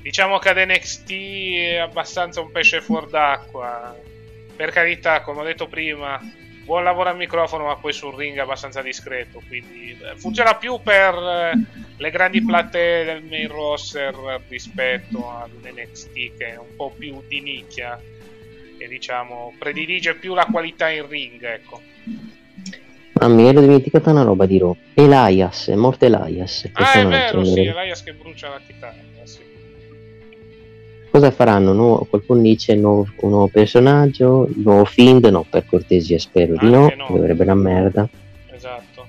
Diciamo 0.00 0.38
che 0.38 0.48
ad 0.48 0.56
NXT 0.56 1.10
è 1.10 1.76
abbastanza 1.76 2.40
un 2.40 2.50
pesce 2.50 2.80
fuor 2.80 3.08
d'acqua. 3.08 3.94
Per 4.56 4.70
carità, 4.70 5.20
come 5.20 5.40
ho 5.40 5.44
detto 5.44 5.68
prima, 5.68 6.20
buon 6.64 6.84
lavoro 6.84 7.10
al 7.10 7.16
microfono, 7.16 7.66
ma 7.66 7.76
poi 7.76 7.92
sul 7.92 8.14
ring 8.14 8.36
è 8.36 8.40
abbastanza 8.40 8.82
discreto. 8.82 9.42
Quindi 9.46 9.96
eh, 10.00 10.16
funziona 10.16 10.56
più 10.56 10.80
per 10.82 11.14
eh, 11.14 11.52
le 11.96 12.10
grandi 12.10 12.42
platee 12.42 13.04
del 13.04 13.22
main 13.22 13.48
roster 13.48 14.42
rispetto 14.48 15.30
all'NXT, 15.30 16.36
che 16.36 16.46
è 16.54 16.58
un 16.58 16.74
po' 16.76 16.90
più 16.96 17.22
di 17.26 17.40
nicchia 17.40 18.00
e 18.78 18.88
diciamo 18.88 19.54
predilige 19.58 20.16
più 20.16 20.34
la 20.34 20.46
qualità 20.50 20.88
in 20.90 21.06
ring, 21.06 21.42
ecco. 21.42 21.80
Ah, 23.14 23.28
mi 23.28 23.46
ero 23.46 23.60
dimenticato 23.60 24.10
una 24.10 24.22
roba 24.22 24.46
di 24.46 24.58
Raw. 24.58 24.74
Elias, 24.94 25.68
è 25.68 25.74
morto 25.74 26.06
Elias. 26.06 26.68
Ah, 26.72 26.92
è 26.92 27.06
vero, 27.06 27.44
sì, 27.44 27.60
Elias 27.60 28.02
che 28.02 28.14
brucia 28.14 28.48
la 28.48 28.60
chitarra, 28.66 28.96
sì. 29.24 29.40
Cosa 31.10 31.30
faranno? 31.30 31.74
Nuovo, 31.74 32.06
qualcuno 32.08 32.40
dice 32.40 32.74
nuovo, 32.74 33.06
un 33.16 33.30
nuovo 33.30 33.48
personaggio, 33.48 34.48
nuovo 34.56 34.86
Find? 34.86 35.24
No, 35.26 35.44
per 35.48 35.66
cortesia, 35.66 36.18
spero 36.18 36.52
Anche 36.52 36.64
di 36.64 36.72
no, 36.72 36.92
no. 36.96 37.06
dovrebbe 37.10 37.42
una 37.42 37.54
merda. 37.54 38.08
Esatto. 38.50 39.06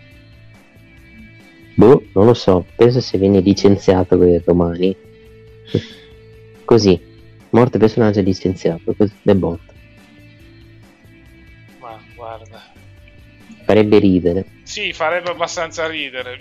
Boh, 1.76 2.04
non 2.14 2.26
lo 2.26 2.34
so, 2.34 2.66
penso 2.76 3.00
se 3.00 3.18
viene 3.18 3.40
licenziato 3.40 4.18
domani. 4.44 4.96
Così, 6.66 7.02
morte 7.52 7.78
personaggio 7.78 8.22
licenziato, 8.22 8.94
così, 8.96 9.14
the 9.24 9.36
bot. 9.36 9.60
Ma 11.80 12.00
guarda 12.16 12.73
farebbe 13.64 14.00
ridere. 14.00 14.46
Sì, 14.64 14.94
farebbe 14.94 15.32
abbastanza 15.32 15.88
ridere. 15.88 16.40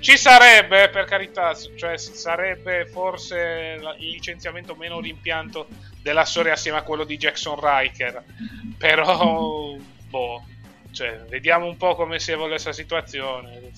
Ci 0.00 0.16
sarebbe, 0.16 0.88
per 0.88 1.04
carità, 1.04 1.54
cioè 1.76 1.98
sarebbe 1.98 2.86
forse 2.86 3.78
il 3.78 4.10
licenziamento 4.10 4.74
meno 4.74 4.98
rimpianto 5.00 5.68
della 6.02 6.24
storia 6.24 6.54
assieme 6.54 6.78
a 6.78 6.82
quello 6.82 7.04
di 7.04 7.18
Jackson 7.18 7.58
Riker. 7.60 8.22
Però, 8.78 9.76
boh, 10.08 10.44
cioè, 10.92 11.24
vediamo 11.28 11.66
un 11.66 11.76
po' 11.76 11.94
come 11.94 12.18
si 12.18 12.32
evolve 12.32 12.52
questa 12.52 12.72
situazione. 12.72 13.70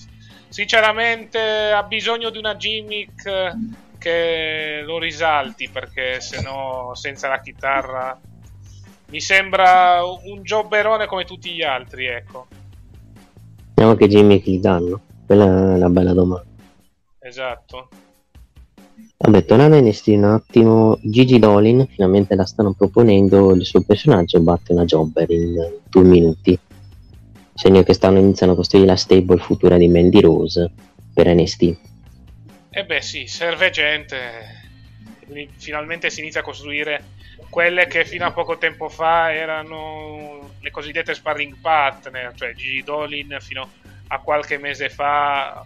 Sinceramente 0.47 1.39
ha 1.39 1.83
bisogno 1.83 2.29
di 2.29 2.37
una 2.37 2.55
gimmick 2.55 3.57
che 3.97 4.81
lo 4.85 4.99
risalti 4.99 5.69
perché 5.69 6.21
se 6.21 6.41
no 6.41 6.91
senza 6.93 7.27
la 7.27 7.39
chitarra 7.39 8.19
mi 9.13 9.21
sembra 9.21 10.03
un 10.03 10.41
jobberone 10.41 11.05
come 11.05 11.23
tutti 11.23 11.51
gli 11.51 11.61
altri, 11.61 12.07
ecco. 12.07 12.47
Vediamo 13.75 13.95
che 13.95 14.07
gimmick 14.07 14.47
gli 14.47 14.59
danno. 14.59 15.01
Quella 15.27 15.45
è 15.45 15.75
una 15.75 15.89
bella 15.89 16.13
domanda. 16.13 16.49
Esatto. 17.19 17.89
Vabbè, 19.17 19.45
tornando 19.45 19.75
a 19.75 19.81
NXT 19.81 20.07
un 20.07 20.23
attimo, 20.23 20.97
Gigi 21.03 21.37
Dolin 21.37 21.87
finalmente 21.87 22.33
la 22.33 22.47
stanno 22.47 22.73
proponendo, 22.73 23.53
il 23.53 23.63
suo 23.65 23.83
personaggio 23.83 24.41
batte 24.41 24.71
una 24.71 24.83
jobber 24.83 25.29
in 25.29 25.79
due 25.87 26.03
minuti. 26.03 26.57
Segno 27.53 27.83
che 27.83 27.93
stanno 27.93 28.17
iniziando 28.17 28.55
a 28.55 28.57
costruire 28.57 28.87
la 28.87 28.95
stable 28.95 29.37
futura 29.37 29.77
di 29.77 29.89
Mandy 29.89 30.21
Rose 30.21 30.71
per 31.13 31.31
NXT. 31.31 31.61
E 31.61 31.77
eh 32.71 32.85
beh 32.85 33.01
sì, 33.01 33.27
serve 33.27 33.69
gente. 33.69 34.17
Finalmente 35.57 36.09
si 36.09 36.21
inizia 36.21 36.39
a 36.39 36.43
costruire 36.43 37.12
quelle 37.49 37.87
che 37.87 38.05
fino 38.05 38.25
a 38.25 38.31
poco 38.31 38.57
tempo 38.57 38.89
fa 38.89 39.33
erano 39.33 40.55
le 40.59 40.71
cosiddette 40.71 41.13
sparring 41.13 41.57
partner, 41.59 42.33
cioè 42.35 42.53
Gigi 42.53 42.83
Dolin 42.83 43.37
fino 43.39 43.69
a 44.07 44.19
qualche 44.19 44.57
mese 44.57 44.89
fa 44.89 45.65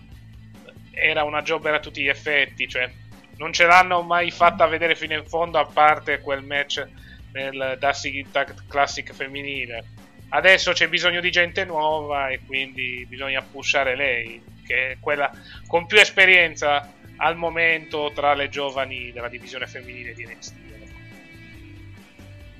era 0.91 1.23
una 1.23 1.41
jobber 1.41 1.75
a 1.75 1.80
tutti 1.80 2.01
gli 2.01 2.07
effetti, 2.07 2.67
cioè 2.67 2.91
non 3.38 3.53
ce 3.53 3.65
l'hanno 3.65 4.01
mai 4.01 4.32
fatta 4.32 4.65
vedere 4.65 4.95
fino 4.95 5.13
in 5.13 5.25
fondo 5.25 5.59
a 5.59 5.65
parte 5.65 6.21
quel 6.21 6.43
match 6.43 6.86
nel 7.34 7.78
Dusty 7.80 8.25
Classic 8.67 9.13
femminile. 9.13 9.84
Adesso 10.30 10.73
c'è 10.73 10.89
bisogno 10.89 11.21
di 11.21 11.32
gente 11.32 11.63
nuova 11.63 12.30
e 12.30 12.41
quindi 12.45 13.05
bisogna 13.07 13.41
pushare 13.41 13.95
lei, 13.95 14.41
che 14.65 14.91
è 14.91 14.97
quella 14.99 15.32
con 15.67 15.86
più 15.86 15.99
esperienza 15.99 16.93
al 17.17 17.36
momento 17.36 18.11
tra 18.13 18.34
le 18.34 18.49
giovani 18.49 19.11
della 19.11 19.30
divisione 19.30 19.67
femminile 19.67 20.13
di 20.13 20.25
NXT. 20.25 20.76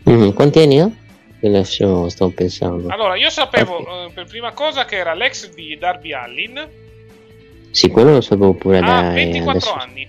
Mm, 0.08 0.30
quanti 0.30 0.60
anni 0.60 0.80
ha? 0.80 0.90
Adesso 1.44 2.10
sto 2.10 2.30
pensando. 2.30 2.88
Allora, 2.88 3.16
io 3.16 3.30
sapevo 3.30 4.06
eh, 4.06 4.12
per 4.12 4.26
prima 4.26 4.54
cosa 4.54 4.86
che 4.86 4.96
era 4.96 5.14
l'ex 5.14 5.54
di 5.54 5.78
Darby 5.78 6.14
Allin. 6.14 6.68
Sì, 7.72 7.90
quello 7.90 8.14
lo 8.14 8.22
sapevo 8.22 8.54
pure 8.54 8.80
da... 8.80 9.10
Ha 9.10 9.12
24 9.12 9.52
adesso... 9.52 9.74
anni. 9.74 10.08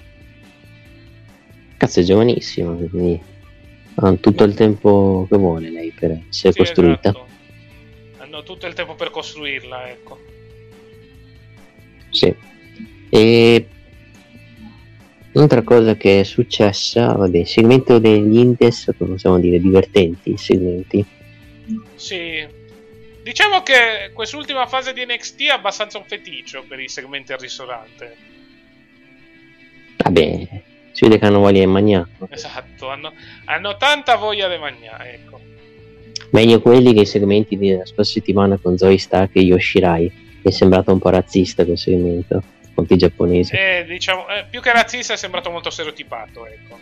Cazzo, 1.77 2.01
è 2.01 2.03
giovanissimo, 2.03 2.75
quindi 2.75 3.21
ha 3.97 4.13
tutto 4.15 4.45
il 4.45 4.55
tempo 4.55 5.27
che 5.29 5.37
vuole 5.37 5.71
lei 5.71 5.93
per 5.93 6.19
essere 6.29 6.53
sì, 6.53 6.59
costruita. 6.59 7.09
Esatto. 7.11 7.27
Hanno 8.19 8.43
tutto 8.43 8.67
il 8.67 8.75
tempo 8.75 8.95
per 8.95 9.11
costruirla, 9.11 9.89
ecco. 9.91 10.19
Sì. 12.11 12.35
E 13.11 13.69
Un'altra 15.33 15.63
cosa 15.63 15.95
che 15.95 16.21
è 16.21 16.23
successa, 16.25 17.13
vabbè, 17.13 17.45
segmento 17.45 17.99
degli 17.99 18.39
Indes, 18.39 18.93
come 18.97 19.13
possiamo 19.13 19.39
dire, 19.39 19.61
divertenti 19.61 20.37
segmenti. 20.37 21.05
Sì. 21.95 22.47
Diciamo 23.23 23.63
che 23.63 24.11
quest'ultima 24.15 24.67
fase 24.67 24.95
di 24.95 25.05
NXT 25.05 25.43
è 25.43 25.49
abbastanza 25.49 25.99
un 25.99 26.05
feticcio 26.07 26.65
per 26.67 26.81
i 26.81 26.89
segmenti 26.89 27.33
al 27.33 27.39
ristorante. 27.39 28.17
Vabbè, 29.99 30.49
si 30.93 31.05
vede 31.05 31.19
che 31.19 31.27
hanno 31.27 31.41
voglia 31.41 31.61
di 31.61 31.67
mangiare. 31.67 32.09
Esatto, 32.31 32.89
hanno, 32.89 33.13
hanno 33.45 33.77
tanta 33.77 34.17
voglia 34.17 34.49
di 34.49 34.57
mangiare, 34.57 35.13
ecco. 35.13 35.41
Meglio 36.31 36.61
quelli 36.61 36.95
che 36.95 37.03
i 37.03 37.07
segmenti 37.07 37.59
della 37.59 37.85
scorsa 37.85 38.13
settimana 38.13 38.57
con 38.57 38.79
Zoe 38.79 38.97
Stark 38.97 39.37
e 39.37 39.41
Yoshirai. 39.41 40.13
Mi 40.43 40.51
è 40.51 40.51
sembrato 40.51 40.91
un 40.91 40.99
po' 40.99 41.11
razzista 41.11 41.65
quel 41.65 41.79
segmento 41.79 42.43
molti 42.79 42.97
giapponesi. 42.97 43.55
Eh, 43.55 43.85
diciamo, 43.87 44.29
eh, 44.29 44.47
più 44.49 44.61
che 44.61 44.73
razzista 44.73 45.13
è 45.13 45.17
sembrato 45.17 45.51
molto 45.51 45.71
stereotipato, 45.71 46.47
ecco. 46.47 46.79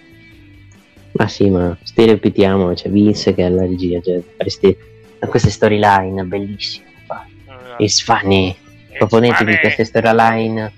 Ma 1.12 1.28
sì, 1.28 1.48
ma 1.48 1.76
stereotipiamo, 1.82 2.68
c'è 2.68 2.74
cioè 2.74 2.92
Vince 2.92 3.34
che 3.34 3.42
è 3.42 3.46
alla 3.46 3.62
regia, 3.62 4.00
cioè, 4.02 4.20
queste, 4.36 4.76
queste 5.18 5.50
storyline 5.50 6.22
bellissime. 6.24 6.84
Esatto. 7.02 7.82
It's 7.82 8.02
funny. 8.02 8.48
It's 8.48 8.98
Proponetevi 8.98 9.52
funny. 9.52 9.60
queste 9.60 9.84
storyline 9.84 10.72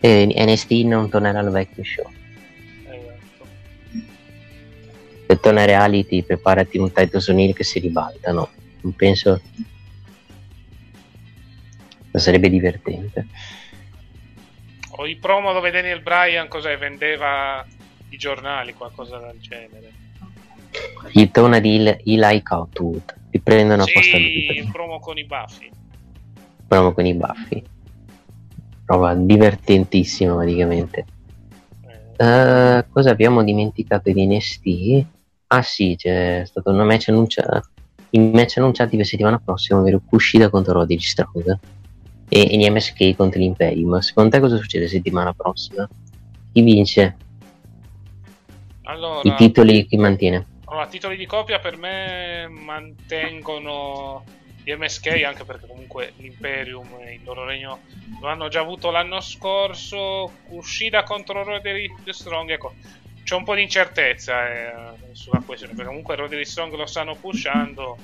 e 0.00 0.34
NST 0.34 0.70
non 0.84 1.10
tornerà 1.10 1.40
al 1.40 1.50
vecchio 1.50 1.84
show. 1.84 2.10
Esatto. 2.88 3.46
Se 5.26 5.40
torna 5.40 5.66
reality, 5.66 6.22
preparati 6.22 6.78
un 6.78 6.90
Titus 6.90 7.28
O'Neill 7.28 7.52
che 7.52 7.64
si 7.64 7.78
ribalta, 7.78 8.32
no? 8.32 8.48
Non 8.80 8.94
penso... 8.94 9.40
Sarebbe 12.14 12.50
divertente 12.50 13.26
o 14.96 15.06
i 15.06 15.16
promo 15.16 15.52
dove 15.52 15.70
Daniel 15.70 16.02
Bryan 16.02 16.48
cos'è, 16.48 16.76
vendeva 16.78 17.64
i 18.10 18.16
giornali, 18.16 18.74
qualcosa 18.74 19.18
del 19.18 19.40
genere. 19.40 19.92
Gli 21.10 21.30
torna 21.30 21.58
di 21.58 21.74
Il- 21.74 22.00
Eli 22.04 22.42
Cotwood. 22.42 23.14
Ti 23.30 23.40
prendono 23.40 23.82
apposta 23.82 24.16
lui. 24.16 24.46
Sì, 24.48 24.58
il 24.58 24.70
promo 24.70 24.98
con 25.00 25.16
i 25.18 25.24
baffi. 25.24 25.70
Provo 26.66 26.92
con 26.92 27.06
i 27.06 27.14
baffi. 27.14 27.62
Prova 28.84 29.14
divertentissima 29.14 30.34
praticamente. 30.34 31.04
Eh, 32.16 32.24
Eh, 32.24 32.84
cosa 32.90 33.10
abbiamo 33.10 33.42
dimenticato 33.42 34.10
di 34.12 34.26
NST? 34.26 35.06
Ah 35.48 35.62
sì, 35.62 35.94
c'è 35.96 36.42
stato 36.46 36.70
un 36.70 36.84
match 36.86 37.08
annunciato. 37.08 37.68
I 38.10 38.18
match 38.18 38.58
annunciati 38.58 38.96
per 38.96 39.06
settimana 39.06 39.38
prossima, 39.38 39.80
ovvero 39.80 40.00
Kushida 40.04 40.48
contro 40.50 40.74
Roddy 40.74 40.98
Strong 41.00 41.58
e, 42.32 42.48
e 42.50 42.56
gli 42.56 42.70
MSK 42.70 43.14
contro 43.14 43.38
l'Imperium. 43.38 43.98
Secondo 43.98 44.30
te 44.30 44.40
cosa 44.40 44.56
succede 44.56 44.88
settimana 44.88 45.34
prossima? 45.34 45.86
Chi 46.50 46.62
vince? 46.62 47.16
allora, 48.84 49.20
I 49.22 49.34
titoli 49.36 49.86
chi 49.86 49.96
mantiene? 49.96 50.46
allora, 50.64 50.86
titoli 50.86 51.16
di 51.16 51.26
coppia 51.26 51.58
per 51.58 51.76
me 51.76 52.48
mantengono 52.48 54.24
gli 54.64 54.72
MSK, 54.72 55.22
anche 55.24 55.44
perché 55.44 55.66
comunque 55.66 56.14
l'Imperium 56.16 56.88
e 57.00 57.14
il 57.14 57.20
loro 57.24 57.44
regno 57.44 57.80
lo 58.20 58.28
hanno 58.28 58.48
già 58.48 58.60
avuto 58.60 58.90
l'anno 58.90 59.20
scorso. 59.20 60.30
Uscita 60.48 61.02
contro 61.02 61.44
Roderick 61.44 62.14
Strong, 62.14 62.50
ecco. 62.50 62.74
C'è 63.22 63.36
un 63.36 63.44
po' 63.44 63.54
di 63.54 63.62
incertezza 63.62 64.48
eh, 64.48 64.94
sulla 65.12 65.42
questione, 65.44 65.74
perché 65.74 65.88
comunque 65.88 66.16
Roderick 66.16 66.48
Strong 66.48 66.74
lo 66.74 66.86
stanno 66.86 67.14
pushando. 67.14 67.98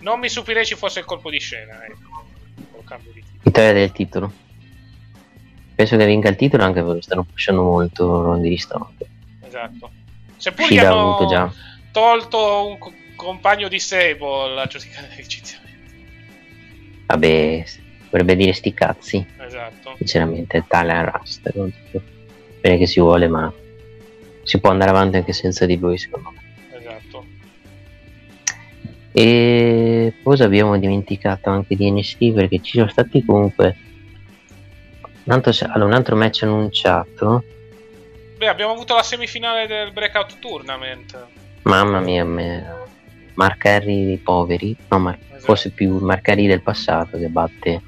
Non 0.00 0.20
mi 0.20 0.28
stupirei 0.28 0.64
ci 0.64 0.76
fosse 0.76 1.00
il 1.00 1.06
colpo 1.06 1.30
di 1.30 1.40
scena, 1.40 1.84
ecco, 1.84 2.24
col 2.72 2.84
cambio 2.84 3.12
di 3.12 3.22
titolo. 3.22 3.37
Vittoria 3.48 3.72
del 3.72 3.92
titolo. 3.92 4.30
Penso 5.74 5.96
che 5.96 6.04
vinca 6.04 6.28
il 6.28 6.36
titolo 6.36 6.64
anche 6.64 6.82
perché 6.82 7.00
stanno 7.02 7.24
pushando 7.24 7.62
molto 7.62 8.22
Roddy 8.22 8.58
Strong. 8.58 8.86
Esatto. 9.46 9.90
Seppur 10.36 10.64
gli 10.64 10.68
Kushida 10.68 10.88
ha 10.88 10.92
hanno 10.92 11.14
avuto 11.14 11.26
già. 11.26 11.52
tolto 11.90 12.66
un 12.68 12.78
co- 12.78 12.92
compagno 13.16 13.68
di 13.68 13.78
Sable 13.78 14.60
a 14.60 14.66
giudicare 14.66 15.08
l'egiziano. 15.16 15.64
Vabbè, 17.06 17.64
vorrebbe 18.10 18.36
dire 18.36 18.52
sti 18.52 18.74
cazzi. 18.74 19.26
Esatto. 19.38 19.94
Sinceramente, 19.96 20.64
Tyler 20.68 21.10
Rust. 21.10 21.50
Bene 22.60 22.76
che 22.76 22.86
si 22.86 23.00
vuole, 23.00 23.28
ma 23.28 23.50
si 24.42 24.60
può 24.60 24.70
andare 24.70 24.90
avanti 24.90 25.16
anche 25.16 25.32
senza 25.32 25.64
di 25.64 25.78
lui, 25.78 25.96
secondo 25.96 26.30
me. 26.30 26.40
E 29.12 30.14
cosa 30.22 30.44
abbiamo 30.44 30.78
dimenticato 30.78 31.50
anche 31.50 31.74
di 31.76 31.90
NXT? 31.90 32.32
Perché 32.32 32.60
ci 32.62 32.78
sono 32.78 32.88
stati 32.88 33.24
comunque. 33.24 33.76
Un 35.24 35.32
altro, 35.32 35.52
allora, 35.66 35.84
un 35.86 35.92
altro 35.94 36.16
match 36.16 36.42
annunciato. 36.44 37.44
Beh, 38.36 38.48
abbiamo 38.48 38.72
avuto 38.72 38.94
la 38.94 39.02
semifinale 39.02 39.66
del 39.66 39.92
Breakout 39.92 40.38
Tournament. 40.38 41.26
Mamma 41.62 42.00
mia, 42.00 42.24
me... 42.24 42.86
Mark 43.34 43.64
Henry 43.64 44.04
dei 44.04 44.18
poveri. 44.18 44.76
No, 44.88 44.98
Mar- 44.98 45.18
Esatto. 45.28 45.44
forse 45.44 45.70
più 45.70 45.98
Mark 45.98 46.26
Henry 46.26 46.46
del 46.46 46.62
passato 46.62 47.18
che 47.18 47.28
batte. 47.28 47.82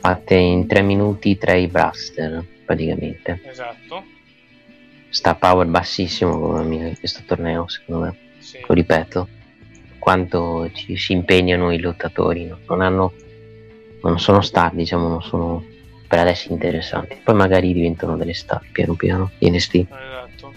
Batte 0.00 0.34
in 0.34 0.66
3 0.66 0.82
minuti 0.82 1.36
3 1.36 1.66
Braster 1.66 2.44
praticamente. 2.64 3.40
Esatto. 3.44 4.04
Sta 5.08 5.34
power 5.34 5.66
bassissimo 5.66 6.38
come 6.38 6.60
amico 6.60 6.84
in 6.84 6.98
questo 6.98 7.22
torneo, 7.26 7.66
secondo 7.68 8.04
me. 8.04 8.16
Sì. 8.48 8.60
Lo 8.66 8.72
ripeto, 8.72 9.28
quanto 9.98 10.70
ci 10.72 10.96
si 10.96 11.12
impegnano 11.12 11.70
i 11.70 11.78
lottatori, 11.78 12.46
no? 12.46 12.60
non 12.66 12.80
hanno, 12.80 13.12
non 14.00 14.18
sono 14.18 14.40
star, 14.40 14.72
diciamo, 14.72 15.06
non 15.06 15.22
sono 15.22 15.62
per 16.06 16.20
adesso 16.20 16.50
interessanti. 16.50 17.20
Poi 17.22 17.34
magari 17.34 17.74
diventano 17.74 18.16
delle 18.16 18.32
star 18.32 18.64
piano 18.72 18.94
piano, 18.94 19.32
in 19.40 19.52
NXT. 19.52 19.74
Esatto. 19.74 20.54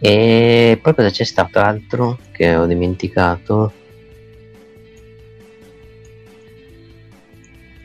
E 0.00 0.80
poi 0.82 0.94
cosa 0.96 1.10
c'è 1.10 1.22
stato 1.22 1.60
altro 1.60 2.18
che 2.32 2.56
ho 2.56 2.66
dimenticato? 2.66 3.72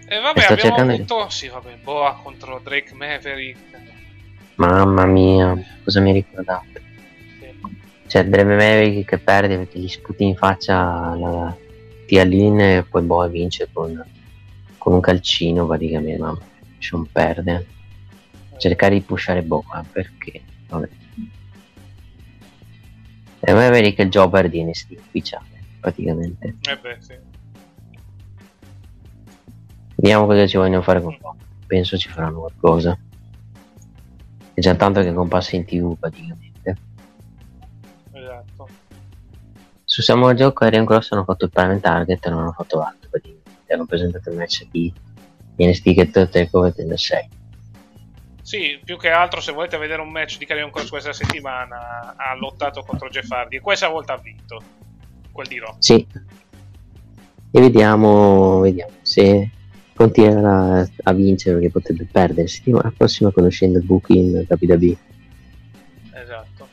E 0.08 0.20
vabbè, 0.20 0.40
Sto 0.40 0.54
abbiamo 0.54 0.72
cercando 0.72 0.94
avuto... 0.94 1.30
Sì, 1.30 1.48
vabbè, 1.48 1.78
Boa 1.84 2.20
contro 2.24 2.60
Drake 2.64 2.96
Maverick. 2.96 3.60
Mamma 4.56 5.06
mia, 5.06 5.56
cosa 5.84 6.00
mi? 6.00 6.26
Sì. 6.28 6.87
Cioè, 8.08 8.26
Dreve 8.26 8.56
Maverick 8.56 9.10
che 9.10 9.18
perde 9.18 9.58
perché 9.58 9.80
gli 9.80 9.88
sputi 9.90 10.24
in 10.24 10.36
faccia 10.36 11.14
la 11.16 11.56
Tia 12.06 12.24
Lin 12.24 12.60
e 12.60 12.84
poi 12.84 13.04
Boa 13.04 13.28
vince 13.28 13.68
con, 13.72 14.02
con 14.78 14.94
un 14.94 15.00
calcino 15.02 15.68
praticamente, 15.68 16.22
ma 16.22 16.38
non 16.92 17.06
perde. 17.12 17.68
Cercare 18.58 18.96
di 18.96 19.02
pushare 19.02 19.44
Boa 19.44 19.86
perché, 19.92 20.42
vabbè. 20.70 20.90
E 23.42 23.54
Maverick 23.54 24.00
è 24.00 24.04
il 24.04 24.10
jobber 24.10 24.50
di 24.50 24.64
NXT 24.64 24.92
ufficiale, 24.92 25.64
praticamente. 25.80 26.56
Eh 26.62 26.78
beh, 26.78 26.98
sì. 27.00 27.14
Vediamo 29.96 30.26
cosa 30.26 30.48
ci 30.48 30.58
vogliono 30.58 30.82
fare 30.82 31.02
con 31.02 31.18
Boa. 31.20 31.36
Penso 31.68 31.98
ci 31.98 32.08
faranno 32.08 32.40
qualcosa. 32.40 32.98
È 34.54 34.60
già 34.60 34.76
tanto 34.76 35.02
che 35.02 35.14
compassa 35.14 35.56
in 35.58 35.66
tv 35.66 35.98
praticamente. 36.00 36.47
Su 39.98 40.04
Samuel 40.04 40.36
Joe 40.36 40.54
e 40.60 40.66
Arian 40.68 40.86
Cross 40.86 41.14
hanno 41.14 41.24
fatto 41.24 41.46
il 41.46 41.52
Prime 41.52 41.80
Target 41.80 42.24
e 42.24 42.30
non 42.30 42.42
hanno 42.42 42.52
fatto 42.52 42.84
altro 42.84 43.10
praticamente. 43.10 43.74
Hanno 43.74 43.88
presentato 43.88 44.30
il 44.30 44.36
match 44.36 44.68
di 44.70 44.94
NXT 45.56 45.94
che 45.96 46.10
Takeover 46.12 46.72
del 46.72 47.00
6. 47.00 47.30
Sì, 48.44 48.80
più 48.86 48.96
che 48.96 49.10
altro 49.10 49.42
se 49.42 49.54
volete 49.54 49.76
vedere 49.78 50.04
un 50.04 50.12
match 50.12 50.38
di 50.38 50.46
Carrion 50.46 50.70
Cross 50.70 50.90
questa 50.90 51.14
settimana 51.14 52.14
ha 52.16 52.36
lottato 52.36 52.84
contro 52.84 53.10
Jeff 53.10 53.28
Hardy 53.32 53.56
e 53.56 53.60
questa 53.60 53.88
volta 53.88 54.14
ha 54.14 54.18
vinto. 54.18 54.62
Quel 55.32 55.48
di 55.48 55.58
Raw. 55.58 55.76
Sì. 55.80 56.08
E 57.50 57.60
vediamo, 57.60 58.60
vediamo 58.60 58.92
se 59.02 59.50
continuerà 59.96 60.88
a, 61.06 61.14
vincere 61.14 61.56
perché 61.56 61.72
potrebbe 61.72 62.08
perdere 62.12 62.48
settimana 62.48 62.94
prossima 62.96 63.32
conoscendo 63.32 63.80
il 63.80 63.84
booking 63.84 64.46
WWE. 64.48 64.98
Esatto. 66.14 66.68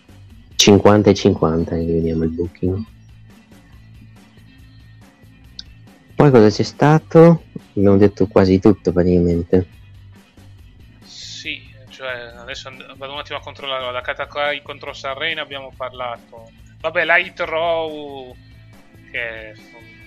50 0.56 1.08
e 1.08 1.14
50 1.14 1.74
che 1.74 1.84
vediamo 1.86 2.24
il 2.24 2.30
booking. 2.30 2.92
Poi 6.14 6.30
cosa 6.30 6.48
c'è 6.48 6.62
stato? 6.62 7.44
Abbiamo 7.76 7.96
detto 7.96 8.26
quasi 8.26 8.60
tutto 8.60 8.92
praticamente. 8.92 9.66
Sì, 11.02 11.60
cioè 11.88 12.32
adesso 12.36 12.68
and- 12.68 12.96
vado 12.96 13.12
un 13.12 13.18
attimo 13.18 13.38
a 13.38 13.42
controllare 13.42 13.90
la 13.90 14.00
Katakai 14.00 14.62
contro 14.62 14.92
Sarrain 14.92 15.38
abbiamo 15.38 15.72
parlato. 15.76 16.50
Vabbè, 16.80 17.04
Hit 17.18 17.40
Row 17.40 18.34
che 19.10 19.54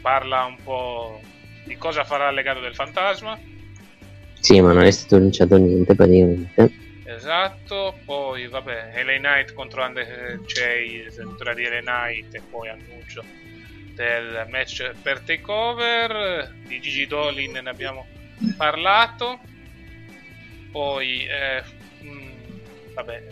parla 0.02 0.46
un 0.46 0.58
po' 0.64 1.20
di 1.66 1.76
cosa 1.76 2.04
farà 2.04 2.30
il 2.30 2.36
legato 2.36 2.62
del 2.62 2.76
fantasma. 2.76 3.38
Sì, 4.40 4.62
ma 4.62 4.72
non 4.72 4.84
è 4.84 4.92
stato 4.92 5.16
annunciato 5.18 5.58
niente 5.58 5.94
praticamente. 5.96 6.72
Esatto, 7.04 7.98
poi 8.06 8.48
vabbè, 8.48 9.04
LA 9.04 9.18
Knight 9.18 9.54
contro 9.54 9.84
Under 9.84 10.40
Chase, 10.46 11.24
vittoria 11.26 11.54
di 11.54 11.64
LA 11.64 11.80
Knight 11.80 12.36
e 12.36 12.42
poi 12.50 12.70
annuncio 12.70 13.24
del 13.98 14.46
match 14.50 14.92
per 15.02 15.22
takeover 15.22 16.54
di 16.68 16.80
Gigi 16.80 17.08
Dolin 17.08 17.54
ne 17.54 17.70
abbiamo 17.70 18.06
parlato 18.56 19.40
poi 20.72 21.26
eh, 21.26 21.64
mm, 22.04 22.30
vabbè 22.94 23.24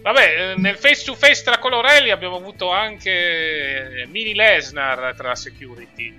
vabbè 0.00 0.52
eh, 0.52 0.60
nel 0.60 0.76
face 0.76 1.04
to 1.04 1.14
face 1.14 1.42
tra 1.42 1.58
Colorelli 1.58 2.10
abbiamo 2.10 2.36
avuto 2.36 2.70
anche 2.70 4.06
Mini 4.08 4.32
Lesnar 4.34 5.12
tra 5.16 5.34
security 5.34 6.14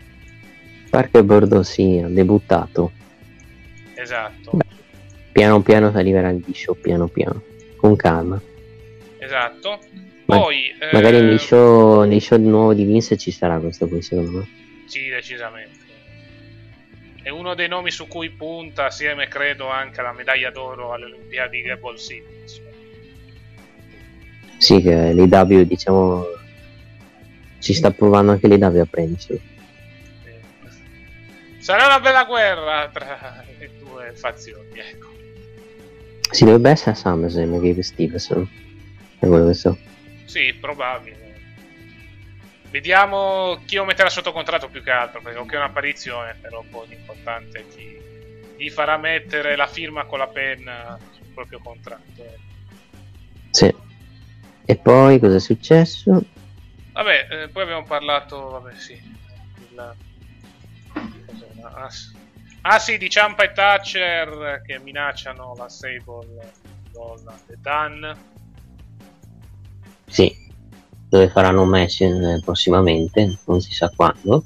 Parker 0.89 1.23
Bordeaux 1.23 1.67
sì, 1.67 1.99
ha 2.03 2.07
debuttato. 2.07 2.91
esatto 3.95 4.51
Beh. 4.51 4.71
Piano 5.31 5.61
piano 5.61 5.89
si 5.89 5.97
arriverà 5.97 6.27
al 6.27 6.43
show, 6.51 6.79
piano 6.79 7.07
piano. 7.07 7.41
Con 7.77 7.95
calma. 7.95 8.39
esatto 9.17 9.79
poi 10.39 10.75
eh, 10.79 10.89
Magari 10.91 11.21
negli 11.21 11.37
show, 11.37 12.03
nei 12.03 12.19
show 12.19 12.37
nuovo 12.37 12.73
di 12.73 12.83
Vince 12.83 13.17
ci 13.17 13.31
sarà 13.31 13.57
questo 13.59 13.87
qui 13.87 14.01
secondo 14.01 14.39
me. 14.39 14.47
Sì, 14.85 15.07
decisamente. 15.09 15.81
È 17.21 17.29
uno 17.29 17.55
dei 17.55 17.67
nomi 17.67 17.89
su 17.89 18.07
cui 18.07 18.29
punta, 18.29 18.85
assieme 18.85 19.27
credo 19.27 19.69
anche 19.69 20.01
alla 20.01 20.11
medaglia 20.11 20.51
d'oro 20.51 20.91
alle 20.91 21.05
Olimpiadi 21.05 21.61
di 21.61 21.63
Gable 21.63 21.97
Simmons. 21.97 22.61
Sì, 24.57 24.81
che 24.81 25.13
l'IW 25.13 25.63
diciamo 25.63 26.25
ci 27.59 27.73
sta 27.73 27.91
provando 27.91 28.33
anche 28.33 28.47
l'IW 28.47 28.79
a 28.81 28.85
prenderselo. 28.85 29.39
Eh, 30.25 30.39
Sarà 31.59 31.85
una 31.85 31.99
bella 32.01 32.25
guerra 32.25 32.89
tra 32.91 33.43
le 33.57 33.69
due 33.79 34.11
fazioni, 34.13 34.67
ecco. 34.73 35.11
Si 36.29 36.43
dovrebbe 36.45 36.71
essere 36.71 36.91
a 36.91 36.95
SummerSlam 36.95 37.61
Gabe 37.61 37.83
Stevenson. 37.83 38.49
È 39.19 39.25
quello 39.27 39.47
che 39.47 39.53
so. 39.53 39.77
Sì, 40.33 40.51
probabile. 40.55 41.31
Vediamo 42.71 43.61
chi 43.67 43.75
lo 43.75 43.85
metterà 43.85 44.09
sotto 44.09 44.31
contratto 44.31 44.67
più 44.67 44.81
che 44.81 44.89
altro, 44.89 45.21
perché 45.21 45.37
ok 45.37 45.51
è 45.51 45.57
un'apparizione, 45.57 46.37
però 46.41 46.63
poi 46.67 46.87
l'importante 46.87 47.59
è 47.59 47.67
chi 47.67 48.01
gli 48.57 48.67
farà 48.71 48.97
mettere 48.97 49.55
la 49.55 49.67
firma 49.67 50.05
con 50.05 50.17
la 50.17 50.25
penna 50.25 50.97
proprio 51.35 51.59
contratto. 51.59 52.25
Sì. 53.51 53.71
E 54.65 54.75
poi 54.75 55.19
cosa 55.19 55.35
è 55.35 55.39
successo? 55.39 56.25
Vabbè, 56.93 57.27
eh, 57.29 57.47
poi 57.49 57.61
abbiamo 57.61 57.83
parlato, 57.83 58.49
vabbè 58.49 58.75
sì, 58.75 58.93
il, 59.69 59.95
ah, 61.61 61.89
ah, 62.61 62.79
sì, 62.79 62.97
di 62.97 63.07
Ciampa 63.07 63.43
e 63.43 63.51
Thatcher 63.51 64.63
che 64.65 64.79
minacciano 64.79 65.53
la 65.55 65.69
Sable 65.69 66.51
Holland 66.93 67.49
e 67.49 67.55
Dan. 67.59 68.31
Sì, 70.13 70.31
dove 71.09 71.27
faranno 71.29 71.63
un 71.63 71.69
match 71.69 72.39
prossimamente, 72.43 73.39
non 73.45 73.59
si 73.61 73.73
sa 73.73 73.89
quando. 73.89 74.45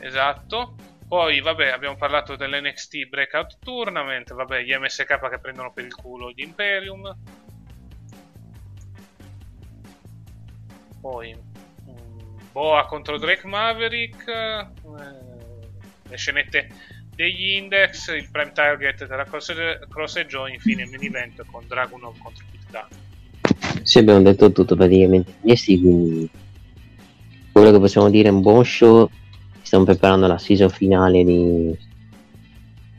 Esatto. 0.00 0.74
Poi, 1.06 1.40
vabbè, 1.40 1.68
abbiamo 1.68 1.94
parlato 1.94 2.34
dell'NXT 2.34 3.06
Breakout 3.06 3.58
Tournament, 3.60 4.34
vabbè, 4.34 4.62
gli 4.62 4.74
MSK 4.74 5.28
che 5.28 5.38
prendono 5.38 5.72
per 5.72 5.84
il 5.84 5.94
culo 5.94 6.32
gli 6.32 6.42
Imperium. 6.42 7.16
Poi, 11.00 11.38
um, 11.84 12.40
Boa 12.50 12.84
contro 12.86 13.16
Drake 13.16 13.46
Maverick, 13.46 14.26
eh, 14.26 14.66
le 16.08 16.16
scenette 16.16 16.68
degli 17.14 17.52
Index, 17.52 18.08
il 18.08 18.28
prime 18.28 18.50
target 18.50 19.06
della 19.06 19.22
Cross, 19.22 20.16
e 20.16 20.26
Joy, 20.26 20.54
infine 20.54 20.82
il 20.82 20.90
main 20.90 21.04
event 21.04 21.44
con 21.48 21.64
Dragunov 21.64 22.18
contro 22.18 22.44
Big 22.50 22.68
Dan. 22.70 23.05
Sì, 23.86 23.98
abbiamo 23.98 24.20
detto 24.20 24.50
tutto 24.50 24.74
praticamente. 24.74 25.32
Sì, 25.54 25.80
quindi 25.80 26.28
quello 27.52 27.70
che 27.70 27.78
possiamo 27.78 28.10
dire 28.10 28.28
è 28.28 28.32
un 28.32 28.40
buon 28.40 28.64
show. 28.64 29.08
Stiamo 29.62 29.84
preparando 29.84 30.26
la 30.26 30.38
season 30.38 30.70
finale 30.70 31.22
di 31.22 31.76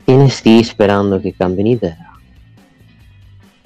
NST 0.06 0.62
sperando 0.62 1.20
che 1.20 1.34
cambino 1.36 1.68
idea 1.68 2.08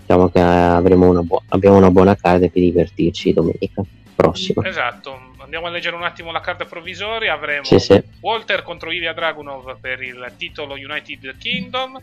diciamo 0.01 0.31
che 0.31 0.41
avremo 0.41 1.09
una, 1.09 1.23
bu- 1.23 1.41
abbiamo 1.49 1.77
una 1.77 1.93
buona 1.93 2.17
carta 2.17 2.49
per 2.49 2.61
divertirci 2.61 3.33
domenica 3.33 3.85
prossima. 4.17 4.67
Esatto. 4.67 5.31
Andiamo 5.39 5.67
a 5.67 5.71
leggere 5.71 5.95
un 5.95 6.03
attimo 6.03 6.33
la 6.33 6.41
carta 6.41 6.65
provvisoria. 6.65 7.35
Avremo 7.35 7.65
sì, 7.65 7.79
sì. 7.79 8.03
Walter 8.21 8.65
contro 8.65 8.91
Ilya 8.91 9.13
Dragunov 9.13 9.79
per 9.81 10.03
il 10.03 10.33
titolo 10.37 10.75
United 10.75 11.37
Kingdom 11.39 12.01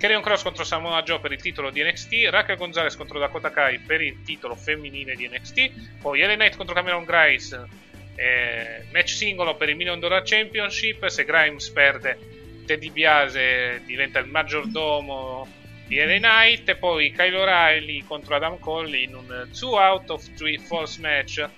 Kerion 0.00 0.22
Cross 0.22 0.42
contro 0.42 0.64
Samoa 0.64 1.02
Joe 1.02 1.20
per 1.20 1.30
il 1.30 1.40
titolo 1.40 1.70
di 1.70 1.82
NXT, 1.84 2.28
Raquel 2.30 2.56
Gonzalez 2.56 2.96
contro 2.96 3.18
Dakota 3.18 3.50
Kai 3.50 3.80
per 3.80 4.00
il 4.00 4.22
titolo 4.22 4.56
femminile 4.56 5.14
di 5.14 5.28
NXT, 5.28 6.00
poi 6.00 6.22
Ellen 6.22 6.38
Knight 6.38 6.56
contro 6.56 6.74
Cameron 6.74 7.04
Grice 7.04 7.88
eh, 8.20 8.84
match 8.92 9.14
singolo 9.14 9.56
per 9.56 9.70
il 9.70 9.76
Million 9.76 9.98
Dollar 9.98 10.22
Championship. 10.22 11.06
Se 11.06 11.24
Grimes 11.24 11.70
perde, 11.70 12.18
Teddy 12.66 12.90
Biase 12.90 13.80
diventa 13.86 14.18
il 14.18 14.26
maggiordomo 14.26 15.48
di 15.86 15.96
LA 15.96 16.18
Knight. 16.18 16.68
E 16.68 16.76
poi 16.76 17.12
Kyle 17.12 17.36
O'Reilly 17.36 18.04
contro 18.04 18.36
Adam 18.36 18.58
Cole 18.58 18.96
in 18.98 19.14
un 19.14 19.48
2 19.50 19.68
out 19.78 20.10
of 20.10 20.34
3 20.34 20.58
false 20.58 21.00
match. 21.00 21.48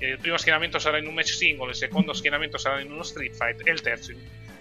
Il 0.00 0.18
primo 0.18 0.36
schienamento 0.36 0.78
sarà 0.78 0.98
in 0.98 1.06
un 1.06 1.14
match 1.14 1.32
singolo, 1.32 1.70
il 1.70 1.76
secondo 1.76 2.12
schienamento 2.12 2.56
sarà 2.56 2.80
in 2.80 2.90
uno 2.90 3.02
street 3.02 3.34
fight 3.34 3.66
e 3.66 3.70
il 3.70 3.82
terzo, 3.82 4.12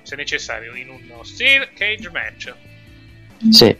se 0.01 0.15
necessario, 0.17 0.75
in 0.75 0.89
uno 0.89 1.23
steel 1.23 1.71
cage 1.73 2.09
match. 2.09 2.53
Sì. 3.49 3.75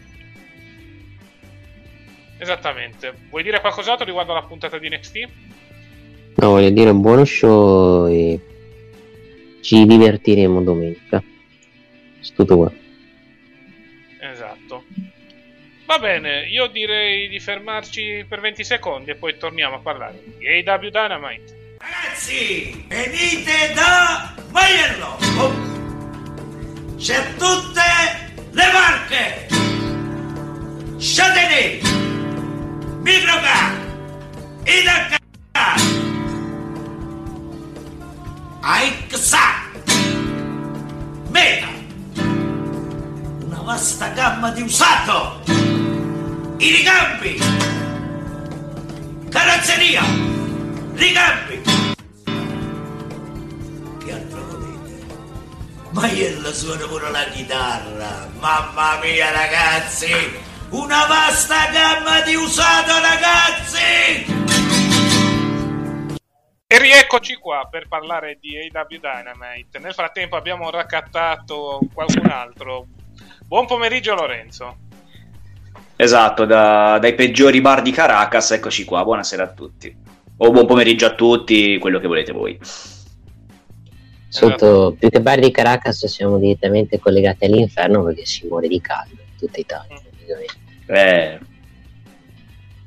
Esattamente. 2.37 3.13
Vuoi 3.29 3.43
dire 3.43 3.59
qualcos'altro 3.59 4.05
riguardo 4.05 4.31
alla 4.31 4.43
puntata 4.43 4.77
di 4.77 4.89
NXT? 4.89 5.27
No, 6.35 6.49
voglio 6.51 6.69
dire 6.69 6.89
un 6.89 7.01
buono 7.01 7.25
show 7.25 8.07
e 8.07 8.39
ci 9.61 9.85
divertiremo 9.85 10.61
domenica. 10.61 11.17
È 11.17 12.33
tutto 12.33 12.55
qua. 12.55 12.71
Esatto. 14.21 14.83
Va 15.85 15.97
bene, 15.97 16.47
io 16.47 16.67
direi 16.67 17.27
di 17.27 17.39
fermarci 17.39 18.23
per 18.27 18.39
20 18.41 18.63
secondi 18.63 19.09
e 19.09 19.15
poi 19.15 19.37
torniamo 19.37 19.77
a 19.77 19.79
parlare 19.79 20.23
di 20.37 20.47
AW 20.47 20.89
Dynamite. 20.89 21.75
Ragazzi, 21.79 22.85
venite 22.87 23.73
da 23.73 24.35
Maiello! 24.51 25.17
Oh. 25.39 26.95
C'è 26.95 27.33
tutte 27.37 28.28
le 28.51 28.63
marche! 28.73 29.47
Châtelet, 30.99 31.81
Microcar, 33.03 33.71
Idacar, 34.65 35.19
Aixa, 38.61 39.37
Meta, 41.29 41.67
una 43.45 43.61
vasta 43.63 44.09
gamma 44.09 44.51
di 44.51 44.61
usato, 44.61 45.41
i 46.57 46.71
ricambi, 46.71 47.39
carrozzeria, 49.29 50.03
ricambi. 50.95 51.88
Maiello 55.99 56.53
suona 56.53 56.87
pure 56.87 57.11
la 57.11 57.25
chitarra, 57.25 58.25
mamma 58.39 58.99
mia 59.03 59.31
ragazzi, 59.31 60.07
una 60.69 61.05
vasta 61.05 61.69
gamma 61.73 62.21
di 62.21 62.35
usato 62.35 62.93
ragazzi! 63.01 64.37
E 66.65 66.79
rieccoci 66.79 67.35
qua 67.35 67.67
per 67.69 67.89
parlare 67.89 68.37
di 68.39 68.55
AW 68.55 68.87
Dynamite. 68.87 69.79
Nel 69.79 69.93
frattempo 69.93 70.37
abbiamo 70.37 70.69
raccattato 70.69 71.81
qualcun 71.93 72.29
altro. 72.29 72.85
Buon 73.45 73.65
pomeriggio 73.65 74.15
Lorenzo. 74.15 74.77
Esatto, 75.97 76.45
da, 76.45 76.97
dai 76.97 77.13
peggiori 77.13 77.59
bar 77.59 77.81
di 77.81 77.91
Caracas, 77.91 78.51
eccoci 78.51 78.85
qua, 78.85 79.03
buonasera 79.03 79.43
a 79.43 79.51
tutti. 79.51 79.93
O 80.37 80.49
buon 80.51 80.65
pomeriggio 80.65 81.07
a 81.07 81.13
tutti, 81.13 81.77
quello 81.77 81.99
che 81.99 82.07
volete 82.07 82.31
voi. 82.31 82.57
Sotto, 84.31 84.53
esatto. 84.53 84.95
più 84.99 85.09
che 85.09 85.21
bar 85.21 85.39
di 85.39 85.49
Caracas 85.49 86.05
siamo 86.05 86.37
direttamente 86.37 86.99
collegati 86.99 87.45
all'inferno 87.45 88.03
perché 88.03 88.25
si 88.25 88.45
muore 88.47 88.67
di 88.67 88.79
caldo 88.79 89.15
in 89.15 89.37
tutta 89.37 89.59
Italia. 89.59 90.01
Eh. 90.85 91.39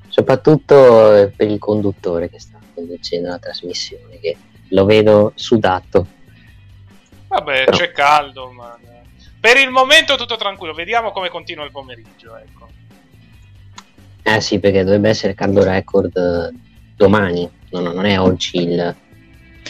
Soprattutto 0.09 1.33
per 1.35 1.51
il 1.51 1.59
conduttore 1.59 2.31
che 2.31 2.39
sta 2.39 2.59
conducendo 2.73 3.29
la 3.29 3.39
trasmissione, 3.39 4.19
che 4.21 4.37
lo 4.69 4.85
vedo 4.85 5.33
sudato. 5.35 6.07
Vabbè, 7.27 7.65
Però... 7.65 7.77
c'è 7.77 7.91
caldo, 7.91 8.51
ma 8.51 8.79
per 9.43 9.57
il 9.57 9.71
momento 9.71 10.15
tutto 10.15 10.37
tranquillo, 10.37 10.73
vediamo 10.73 11.11
come 11.11 11.29
continua 11.29 11.65
il 11.65 11.73
pomeriggio, 11.73 12.37
ecco. 12.37 12.69
Eh 14.23 14.41
sì, 14.41 14.61
perché 14.61 14.85
dovrebbe 14.85 15.09
essere 15.09 15.35
caldo 15.35 15.65
record 15.65 16.17
eh, 16.17 16.57
domani, 16.95 17.51
no, 17.71 17.81
no, 17.81 17.93
non 17.93 18.05
è 18.05 18.21
oggi 18.21 18.59
il... 18.59 18.97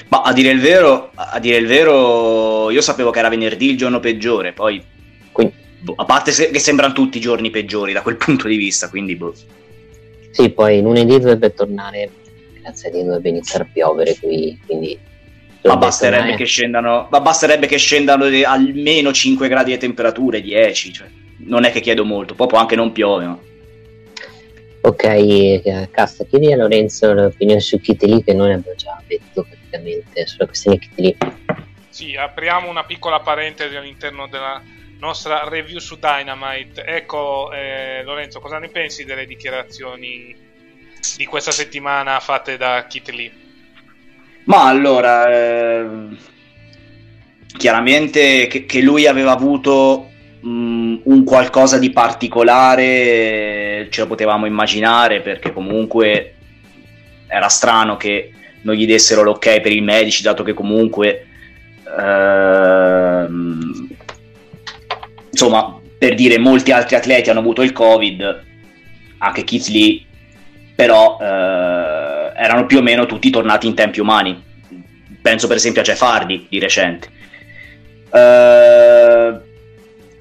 Ma 0.09 0.22
a 0.22 0.32
dire 0.32 0.51
il 0.51 0.61
vero, 0.61 1.11
a 1.14 1.38
dire 1.38 1.57
il 1.57 1.66
vero, 1.66 2.70
io 2.70 2.80
sapevo 2.80 3.11
che 3.11 3.18
era 3.18 3.28
venerdì 3.28 3.70
il 3.70 3.76
giorno 3.76 4.01
peggiore, 4.01 4.53
poi... 4.53 4.82
Quindi... 5.30 5.61
Boh, 5.80 5.95
a 5.97 6.05
parte 6.05 6.30
se- 6.30 6.51
che 6.51 6.61
sembrano 6.61 6.93
tutti 6.93 7.18
i 7.18 7.20
giorni 7.20 7.51
peggiori 7.51 7.93
da 7.93 8.03
quel 8.03 8.16
punto 8.16 8.47
di 8.47 8.57
vista, 8.57 8.88
quindi 8.88 9.16
boh. 9.16 9.34
Sì, 10.30 10.51
poi 10.51 10.80
lunedì 10.80 11.18
dovrebbe 11.18 11.53
tornare 11.53 12.11
grazie 12.62 12.88
a 12.88 12.93
Dio 12.93 13.03
dovrebbe 13.05 13.28
iniziare 13.28 13.64
a 13.64 13.68
piovere 13.70 14.16
qui, 14.18 14.59
quindi... 14.64 14.99
Ma 15.64 15.76
basterebbe, 15.76 16.34
che 16.34 16.45
scendano, 16.45 17.07
ma 17.09 17.20
basterebbe 17.20 17.68
che 17.68 17.76
scendano 17.76 18.24
almeno 18.24 19.12
5 19.12 19.47
gradi 19.47 19.70
di 19.70 19.78
temperature, 19.78 20.40
10, 20.40 20.93
cioè, 20.93 21.07
non 21.45 21.62
è 21.62 21.70
che 21.70 21.80
chiedo 21.80 22.05
molto, 22.05 22.34
poi 22.34 22.49
può 22.49 22.59
anche 22.59 22.74
non 22.74 22.90
piove. 22.90 23.26
Ma... 23.26 23.38
Ok, 24.80 25.05
eh, 25.05 25.88
Casta, 25.93 26.24
chiedi 26.24 26.53
a 26.53 26.57
Lorenzo 26.57 27.12
l'opinione 27.12 27.61
su 27.61 27.78
Kitty 27.78 28.09
Lee 28.09 28.24
che 28.24 28.34
noi 28.34 28.53
abbiamo 28.53 28.76
già 28.76 29.01
detto 29.07 29.47
praticamente 29.73 30.27
sulla 30.27 30.47
questione 30.47 30.79
Kitty 30.79 31.03
Lee. 31.03 31.16
Sì, 31.89 32.16
apriamo 32.16 32.68
una 32.68 32.85
piccola 32.85 33.20
parentesi 33.20 33.75
all'interno 33.75 34.27
della 34.29 34.61
nostra 34.99 35.49
review 35.49 35.79
su 35.79 35.99
Dynamite. 35.99 36.85
Ecco, 36.85 37.51
eh, 37.53 38.03
Lorenzo, 38.05 38.41
cosa 38.41 38.59
ne 38.59 38.68
pensi 38.68 39.05
delle 39.05 39.27
dichiarazioni 39.27 40.37
di 41.16 41.25
questa 41.25 41.51
settimana 41.51 42.20
fatte 42.20 42.57
da 42.57 42.87
Kit 42.89 43.09
Lee? 43.11 43.33
Ma 44.45 44.66
allora, 44.66 45.31
eh, 45.31 46.09
chiaramente 47.57 48.47
che, 48.47 48.64
che, 48.64 48.81
lui 48.81 49.07
aveva 49.07 49.33
avuto 49.33 50.11
mh, 50.41 51.01
un 51.05 51.25
qualcosa 51.25 51.79
di 51.79 51.91
particolare 51.91 53.87
ce 53.91 54.01
lo 54.01 54.07
potevamo 54.07 54.47
immaginare 54.47 55.20
perché 55.20 55.53
comunque 55.53 56.35
era 57.29 57.49
strano 57.49 57.97
che 57.97 58.33
non 58.63 58.75
gli 58.75 58.87
dessero 58.87 59.23
l'ok 59.23 59.61
per 59.61 59.73
i 59.73 59.81
medici 59.81 60.23
dato 60.23 60.43
che 60.43 60.55
comunque 60.55 61.27
ehm, 61.99 63.89
insomma 65.31 65.79
per 65.99 66.15
dire 66.15 66.39
molti 66.39 66.73
altri 66.73 66.97
atleti 66.97 67.31
hanno 67.31 67.41
avuto 67.41 67.63
il 67.63 67.73
covid 67.73 68.45
anche 69.19 69.45
Lee 69.69 70.05
però 70.75 71.19
eh, 71.21 72.33
erano 72.35 72.67
più 72.67 72.79
o 72.79 72.83
meno 72.83 73.07
tutti 73.07 73.31
tornati 73.31 73.67
in 73.67 73.75
tempi 73.75 74.01
umani. 74.01 74.43
Penso 75.21 75.47
per 75.47 75.57
esempio 75.57 75.81
a 75.83 75.85
Jeff 75.85 76.03
Hardy 76.03 76.47
di 76.49 76.59
recente. 76.59 77.09
Eh, 78.13 79.41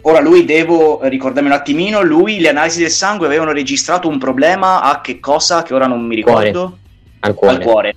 ora 0.02 0.20
lui 0.20 0.46
devo 0.46 1.00
ricordarmi 1.04 1.50
un 1.50 1.56
attimino, 1.56 2.02
lui 2.02 2.40
le 2.40 2.50
analisi 2.50 2.82
del 2.82 2.92
sangue 2.92 3.26
avevano 3.26 3.52
registrato 3.52 4.08
un 4.08 4.20
problema 4.20 4.82
a 4.82 5.02
che 5.02 5.20
cosa 5.20 5.64
che 5.64 5.74
ora 5.74 5.88
non 5.88 6.06
mi 6.06 6.16
ricordo? 6.16 6.78
Al 7.22 7.34
cuore. 7.34 7.56
Al 7.56 7.62
cuore. 7.64 7.96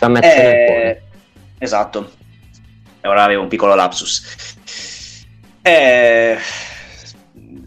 Infiammazione 0.00 0.46
al 0.48 0.54
Eh, 0.54 0.64
cuore. 0.66 1.02
esatto. 1.58 2.10
E 3.02 3.08
ora 3.08 3.24
avevo 3.24 3.42
un 3.42 3.48
piccolo 3.48 3.74
lapsus. 3.74 4.56
Eh, 5.62 6.36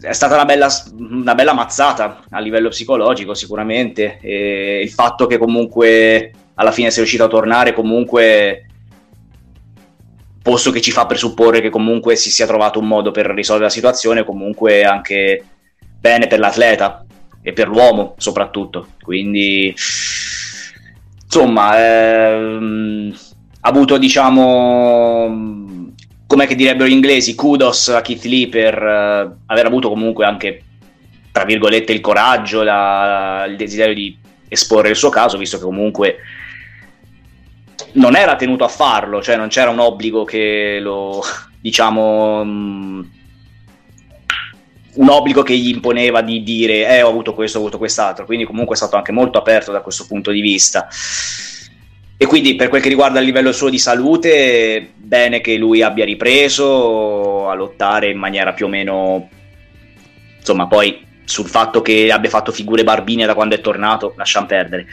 è 0.00 0.12
stata 0.12 0.34
una 0.34 0.44
bella, 0.44 0.68
una 0.98 1.34
bella 1.34 1.52
mazzata 1.52 2.24
a 2.30 2.40
livello 2.40 2.68
psicologico, 2.68 3.34
sicuramente. 3.34 4.18
E 4.20 4.80
il 4.82 4.90
fatto 4.90 5.26
che 5.26 5.38
comunque 5.38 6.32
alla 6.54 6.72
fine 6.72 6.90
sia 6.90 6.98
riuscito 6.98 7.24
a 7.24 7.28
tornare, 7.28 7.72
comunque 7.72 8.66
posto 10.42 10.70
che 10.70 10.80
ci 10.80 10.90
fa 10.90 11.06
presupporre 11.06 11.60
che 11.62 11.70
comunque 11.70 12.16
si 12.16 12.30
sia 12.30 12.46
trovato 12.46 12.78
un 12.78 12.86
modo 12.86 13.10
per 13.10 13.26
risolvere 13.26 13.68
la 13.68 13.74
situazione, 13.74 14.24
comunque 14.24 14.84
anche 14.84 15.42
bene 15.98 16.26
per 16.26 16.38
l'atleta 16.38 17.04
e 17.42 17.52
per 17.52 17.68
l'uomo 17.68 18.14
soprattutto. 18.18 18.88
Quindi, 19.02 19.74
insomma, 21.34 21.76
ehm, 21.76 23.12
ha 23.60 23.68
avuto, 23.68 23.98
diciamo, 23.98 25.82
come 26.26 26.46
direbbero 26.46 26.88
gli 26.88 26.92
inglesi, 26.92 27.34
kudos 27.34 27.88
a 27.88 28.02
Keith 28.02 28.24
Lee 28.24 28.48
per 28.48 28.80
eh, 28.80 29.36
aver 29.46 29.66
avuto 29.66 29.88
comunque 29.88 30.24
anche, 30.24 30.62
tra 31.32 31.44
virgolette, 31.44 31.92
il 31.92 32.00
coraggio, 32.00 32.62
la- 32.62 33.46
il 33.48 33.56
desiderio 33.56 33.94
di 33.94 34.16
esporre 34.48 34.90
il 34.90 34.96
suo 34.96 35.08
caso, 35.08 35.36
visto 35.36 35.58
che 35.58 35.64
comunque 35.64 36.18
non 37.94 38.14
era 38.14 38.36
tenuto 38.36 38.62
a 38.62 38.68
farlo, 38.68 39.20
cioè 39.20 39.36
non 39.36 39.48
c'era 39.48 39.70
un 39.70 39.80
obbligo 39.80 40.22
che 40.24 40.78
lo, 40.80 41.20
diciamo, 41.60 42.44
mh, 42.44 43.10
un 44.94 45.08
obbligo 45.08 45.42
che 45.42 45.56
gli 45.56 45.68
imponeva 45.68 46.20
di 46.20 46.42
dire, 46.42 46.88
eh, 46.88 47.02
ho 47.02 47.08
avuto 47.08 47.34
questo, 47.34 47.58
ho 47.58 47.60
avuto 47.60 47.78
quest'altro, 47.78 48.24
quindi 48.24 48.44
comunque 48.44 48.74
è 48.74 48.78
stato 48.78 48.96
anche 48.96 49.12
molto 49.12 49.38
aperto 49.38 49.72
da 49.72 49.80
questo 49.80 50.06
punto 50.06 50.30
di 50.30 50.40
vista. 50.40 50.88
E 52.16 52.26
quindi 52.26 52.54
per 52.54 52.68
quel 52.68 52.80
che 52.80 52.88
riguarda 52.88 53.18
il 53.18 53.26
livello 53.26 53.52
suo 53.52 53.68
di 53.68 53.78
salute, 53.78 54.92
bene 54.96 55.40
che 55.40 55.56
lui 55.56 55.82
abbia 55.82 56.04
ripreso 56.04 57.48
a 57.48 57.54
lottare 57.54 58.10
in 58.10 58.18
maniera 58.18 58.52
più 58.52 58.66
o 58.66 58.68
meno, 58.68 59.28
insomma, 60.38 60.66
poi 60.68 61.04
sul 61.24 61.46
fatto 61.46 61.82
che 61.82 62.12
abbia 62.12 62.30
fatto 62.30 62.52
figure 62.52 62.84
barbine 62.84 63.26
da 63.26 63.34
quando 63.34 63.56
è 63.56 63.60
tornato, 63.60 64.14
lasciamo 64.16 64.46
perdere. 64.46 64.86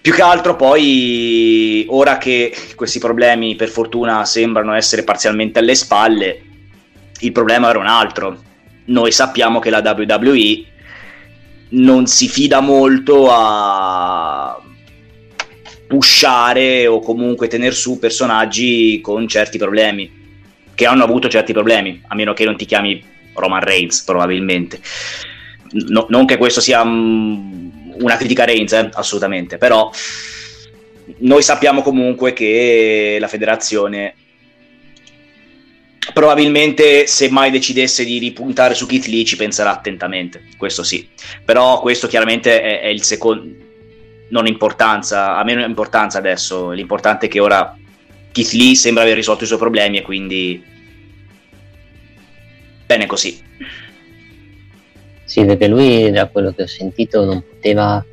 Più 0.00 0.14
che 0.14 0.22
altro 0.22 0.54
poi, 0.54 1.84
ora 1.88 2.16
che 2.18 2.54
questi 2.76 3.00
problemi 3.00 3.56
per 3.56 3.68
fortuna 3.68 4.24
sembrano 4.24 4.74
essere 4.74 5.02
parzialmente 5.02 5.58
alle 5.58 5.74
spalle, 5.74 6.40
il 7.20 7.32
problema 7.32 7.70
era 7.70 7.80
un 7.80 7.88
altro. 7.88 8.38
Noi 8.86 9.12
sappiamo 9.12 9.58
che 9.58 9.70
la 9.70 9.82
WWE 9.84 10.64
non 11.68 12.06
si 12.06 12.28
fida 12.28 12.60
molto 12.60 13.28
a 13.30 14.60
pushare 15.86 16.86
o 16.86 17.00
comunque 17.00 17.48
tenere 17.48 17.74
su 17.74 17.98
personaggi 17.98 19.00
con 19.00 19.26
certi 19.28 19.58
problemi, 19.58 20.24
che 20.74 20.86
hanno 20.86 21.04
avuto 21.04 21.28
certi 21.28 21.52
problemi, 21.52 22.02
a 22.06 22.14
meno 22.14 22.32
che 22.32 22.44
non 22.44 22.56
ti 22.56 22.64
chiami 22.64 23.02
Roman 23.34 23.62
Reigns 23.62 24.02
probabilmente. 24.02 24.80
No- 25.88 26.06
non 26.08 26.26
che 26.26 26.36
questo 26.36 26.60
sia 26.60 26.84
mm, 26.84 28.00
una 28.00 28.16
critica 28.16 28.42
a 28.42 28.46
Reigns, 28.46 28.72
eh, 28.72 28.88
assolutamente, 28.92 29.58
però 29.58 29.90
noi 31.18 31.42
sappiamo 31.42 31.82
comunque 31.82 32.32
che 32.32 33.16
la 33.20 33.28
federazione 33.28 34.14
probabilmente 36.12 37.06
se 37.06 37.30
mai 37.30 37.50
decidesse 37.50 38.04
di 38.04 38.18
ripuntare 38.18 38.74
su 38.74 38.86
Keith 38.86 39.06
Lee 39.06 39.24
ci 39.24 39.36
penserà 39.36 39.72
attentamente, 39.72 40.42
questo 40.56 40.82
sì. 40.82 41.08
Però 41.44 41.80
questo 41.80 42.06
chiaramente 42.06 42.60
è, 42.60 42.80
è 42.80 42.88
il 42.88 43.02
secondo 43.02 43.64
non 44.28 44.46
importanza, 44.46 45.36
ha 45.36 45.44
meno 45.44 45.64
importanza 45.64 46.18
adesso, 46.18 46.70
l'importante 46.70 47.26
è 47.26 47.28
che 47.28 47.40
ora 47.40 47.76
Keith 48.32 48.52
Lee 48.52 48.74
sembra 48.74 49.02
aver 49.02 49.14
risolto 49.14 49.44
i 49.44 49.46
suoi 49.46 49.58
problemi 49.58 49.98
e 49.98 50.02
quindi 50.02 50.62
bene 52.84 53.06
così. 53.06 53.42
Sì, 55.24 55.44
perché 55.44 55.66
lui, 55.68 56.10
da 56.10 56.28
quello 56.28 56.52
che 56.52 56.62
ho 56.62 56.66
sentito, 56.66 57.24
non 57.24 57.42
poteva 57.42 58.04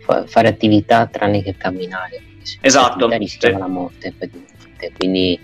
fa- 0.00 0.26
fare 0.26 0.48
attività 0.48 1.06
tranne 1.06 1.42
che 1.42 1.56
camminare. 1.56 2.22
se 2.42 2.58
Esatto, 2.60 3.08
rischiava 3.08 3.54
sì. 3.54 3.60
la 3.60 3.68
morte. 3.68 4.14
Quindi 4.96 5.38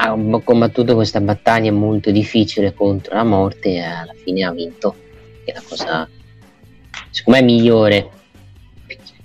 ha 0.00 0.12
un- 0.12 0.42
combattuto 0.44 0.94
questa 0.94 1.20
battaglia 1.20 1.72
molto 1.72 2.10
difficile 2.10 2.72
contro 2.74 3.14
la 3.16 3.24
morte 3.24 3.70
e 3.70 3.80
alla 3.80 4.14
fine 4.14 4.44
ha 4.44 4.52
vinto. 4.52 4.94
Che 5.44 5.50
è 5.50 5.54
la 5.54 5.62
cosa, 5.66 6.08
secondo 7.10 7.40
me, 7.40 7.44
migliore 7.44 8.10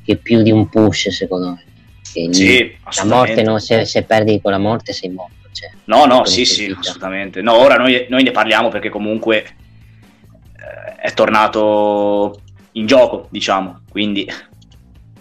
che 0.03 0.15
più 0.17 0.41
di 0.41 0.51
un 0.51 0.67
push, 0.69 1.09
secondo 1.09 1.49
me. 1.51 1.63
Sì, 2.01 2.75
la 2.95 3.05
morte, 3.05 3.41
no, 3.43 3.57
se, 3.59 3.85
se 3.85 4.03
perdi 4.03 4.39
con 4.41 4.51
la 4.51 4.57
morte 4.57 4.93
sei 4.93 5.09
morto. 5.09 5.47
Cioè, 5.51 5.69
No, 5.85 6.05
no, 6.05 6.25
sì, 6.25 6.45
sì, 6.45 6.67
dice. 6.67 6.79
assolutamente. 6.79 7.41
No, 7.41 7.53
ora 7.57 7.75
noi, 7.75 8.05
noi 8.09 8.23
ne 8.23 8.31
parliamo 8.31 8.69
perché 8.69 8.89
comunque 8.89 9.43
eh, 9.45 10.95
è 10.97 11.13
tornato 11.13 12.41
in 12.73 12.85
gioco, 12.87 13.27
diciamo, 13.29 13.81
quindi 13.89 14.27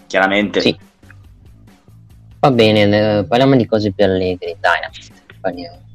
chiaramente 0.07 0.61
Sì. 0.61 0.77
Va 2.41 2.51
bene, 2.51 3.19
eh, 3.19 3.25
parliamo 3.25 3.55
di 3.55 3.67
cose 3.67 3.93
più 3.93 4.05
allegri. 4.05 4.57
Dynamite. 4.59 5.21
Parliamo. 5.43 5.91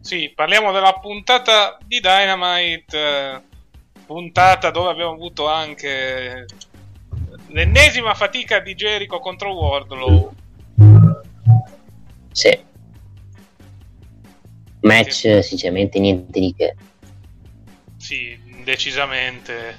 Sì, 0.00 0.32
parliamo 0.32 0.70
della 0.70 0.92
puntata 0.92 1.76
di 1.84 1.98
Dynamite, 1.98 2.96
eh, 2.96 3.40
puntata 4.06 4.70
dove 4.70 4.90
abbiamo 4.90 5.12
avuto 5.12 5.48
anche 5.48 6.46
l'ennesima 7.48 8.14
fatica 8.14 8.60
di 8.60 8.74
Jericho 8.74 9.18
contro 9.18 9.54
Wardlow. 9.54 10.32
Sì. 12.30 12.62
Match, 14.82 15.24
eh, 15.24 15.42
sinceramente, 15.42 15.98
niente 15.98 16.38
di 16.38 16.54
che. 16.54 16.76
Sì, 17.96 18.38
decisamente. 18.62 19.78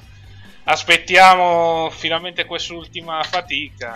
Aspettiamo 0.63 1.89
finalmente 1.91 2.43
quest'ultima 2.45 3.24
fatica. 3.24 3.95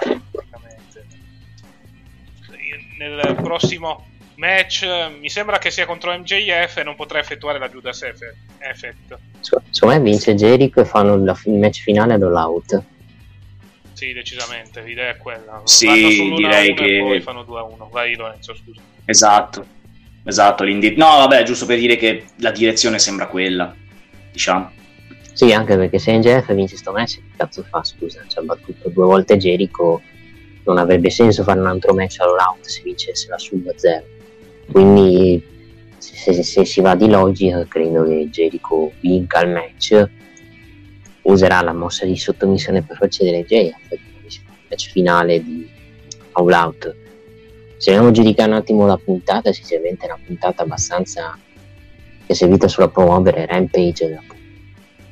Nel 2.99 3.35
prossimo 3.41 4.07
match 4.35 4.85
mi 5.21 5.29
sembra 5.29 5.57
che 5.57 5.71
sia 5.71 5.85
contro 5.85 6.11
MJF 6.17 6.77
e 6.77 6.83
non 6.83 6.95
potrà 6.95 7.19
effettuare 7.19 7.57
la 7.57 7.69
Judas 7.69 8.01
Effect. 8.03 9.17
Secondo 9.69 9.95
me 9.95 10.01
vince 10.01 10.35
Jericho 10.35 10.81
e 10.81 10.85
fanno 10.85 11.13
il 11.13 11.21
match 11.57 11.79
finale 11.81 12.15
ad 12.15 12.23
All 12.23 12.35
Out. 12.35 12.83
Sì, 13.93 14.11
decisamente, 14.11 14.81
l'idea 14.81 15.11
è 15.11 15.17
quella. 15.17 15.61
Sì, 15.63 15.85
Vanno 15.85 16.07
sull'1 16.09 16.35
direi 16.35 16.67
a 16.67 16.71
1 16.71 16.75
che- 16.75 16.97
e 16.97 16.99
poi 17.01 17.21
fanno 17.21 17.43
2 17.43 17.59
a 17.59 17.63
1. 17.63 17.89
Vai 17.89 18.15
Lorenzo, 18.15 18.53
scusa. 18.55 18.81
esatto. 19.05 19.65
Esatto, 20.25 20.63
l'indi- 20.65 20.95
No, 20.97 21.05
vabbè, 21.19 21.43
giusto 21.43 21.65
per 21.65 21.79
dire 21.79 21.95
che 21.95 22.25
la 22.39 22.51
direzione 22.51 22.99
sembra 22.99 23.27
quella, 23.27 23.73
diciamo. 24.31 24.71
Sì, 25.31 25.53
anche 25.53 25.77
perché 25.77 25.99
se 25.99 26.11
NJF 26.17 26.53
vince 26.53 26.75
sto 26.75 26.91
match, 26.91 27.15
che 27.15 27.21
cazzo 27.37 27.63
fa? 27.63 27.81
Scusa, 27.83 28.23
ci 28.27 28.37
ha 28.37 28.41
battuto 28.41 28.89
due 28.89 29.05
volte 29.05 29.37
Jericho. 29.37 30.01
Non 30.70 30.78
avrebbe 30.78 31.09
senso 31.09 31.41
fare 31.41 31.59
un 31.59 31.65
altro 31.65 31.95
match 31.95 32.20
all 32.20 32.38
out 32.38 32.63
se 32.63 32.82
vincesse 32.84 33.28
la 33.28 33.39
sub 33.39 33.74
0. 33.76 34.05
Quindi, 34.72 35.43
se, 35.97 36.32
se- 36.32 36.43
se 36.43 36.63
si 36.63 36.80
va 36.80 36.93
di 36.93 37.09
logica, 37.09 37.65
credo 37.67 38.03
che 38.03 38.30
Jericho 38.30 38.91
vinca 38.99 39.41
il 39.41 39.49
match. 39.49 40.07
Userà 41.24 41.61
la 41.61 41.74
mossa 41.74 42.05
di 42.05 42.15
sottomissione 42.15 42.84
per 42.84 42.99
delle 43.17 43.43
JF. 43.45 43.91
Il 43.91 44.41
match 44.70 44.91
finale 44.91 45.43
di 45.43 45.67
All 46.34 46.51
Out. 46.51 46.95
Se 47.78 47.89
dobbiamo 47.91 48.11
giudicare 48.11 48.51
un 48.51 48.57
attimo 48.57 48.86
la 48.86 48.97
puntata, 48.97 49.51
sinceramente 49.51 50.05
è 50.05 50.11
una 50.11 50.20
puntata 50.24 50.61
abbastanza 50.61 51.36
che 52.28 52.34
è 52.34 52.34
servita 52.34 52.67
solo 52.67 52.86
a 52.88 52.89
promuovere 52.91 53.47
Rampage 53.47 54.20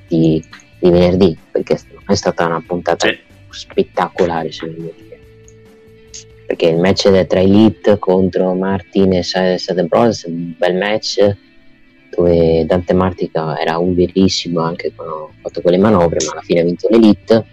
di, 0.08 0.43
di 0.80 0.89
venerdì, 0.91 1.36
perché 1.49 1.80
è 2.05 2.14
stata 2.16 2.45
una 2.45 2.62
puntata 2.62 3.08
Sì. 3.08 3.18
spettacolare 3.49 4.51
secondo 4.51 4.84
me. 4.84 5.07
Perché 6.48 6.70
il 6.70 6.78
match 6.78 7.26
tra 7.28 7.41
Elite 7.41 8.00
contro 8.00 8.54
Martin 8.54 9.14
e 9.14 9.24
Sade 9.24 9.84
Bros 9.84 10.26
è 10.26 10.30
un 10.30 10.56
bel 10.58 10.76
match 10.76 11.36
dove 12.10 12.66
Dante 12.66 12.93
Martica 12.93 13.60
era 13.60 13.78
un 13.78 13.93
verissimo 13.93 14.62
anche 14.62 14.93
quando 14.95 15.26
ha 15.26 15.41
fatto 15.41 15.62
quelle 15.62 15.78
manovre, 15.78 16.18
ma 16.26 16.32
alla 16.32 16.41
fine 16.41 16.62
ha 16.62 16.64
vinto 16.64 16.88
l'Elite. 16.89 17.45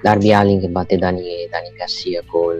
Darby 0.00 0.32
Allin 0.32 0.60
che 0.60 0.68
batte 0.68 0.96
Dani, 0.96 1.48
Dani 1.50 1.72
Garcia 1.76 2.22
con 2.24 2.56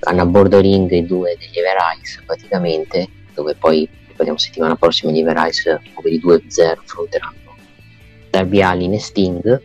hanno 0.00 0.22
a 0.22 0.26
bordo 0.26 0.60
ring 0.60 0.90
i 0.90 1.06
due 1.06 1.36
degli 1.38 1.58
Everice 1.58 2.22
praticamente, 2.24 3.08
dove 3.34 3.54
poi 3.54 3.88
ricordiamo 4.06 4.38
settimana 4.38 4.76
prossima 4.76 5.10
gli 5.10 5.18
Everice 5.18 5.80
over 5.94 6.12
i 6.12 6.20
2-0 6.20 6.78
affronteranno 6.78 7.56
Darby 8.30 8.60
Allin 8.60 8.92
e 8.92 9.00
Sting, 9.00 9.62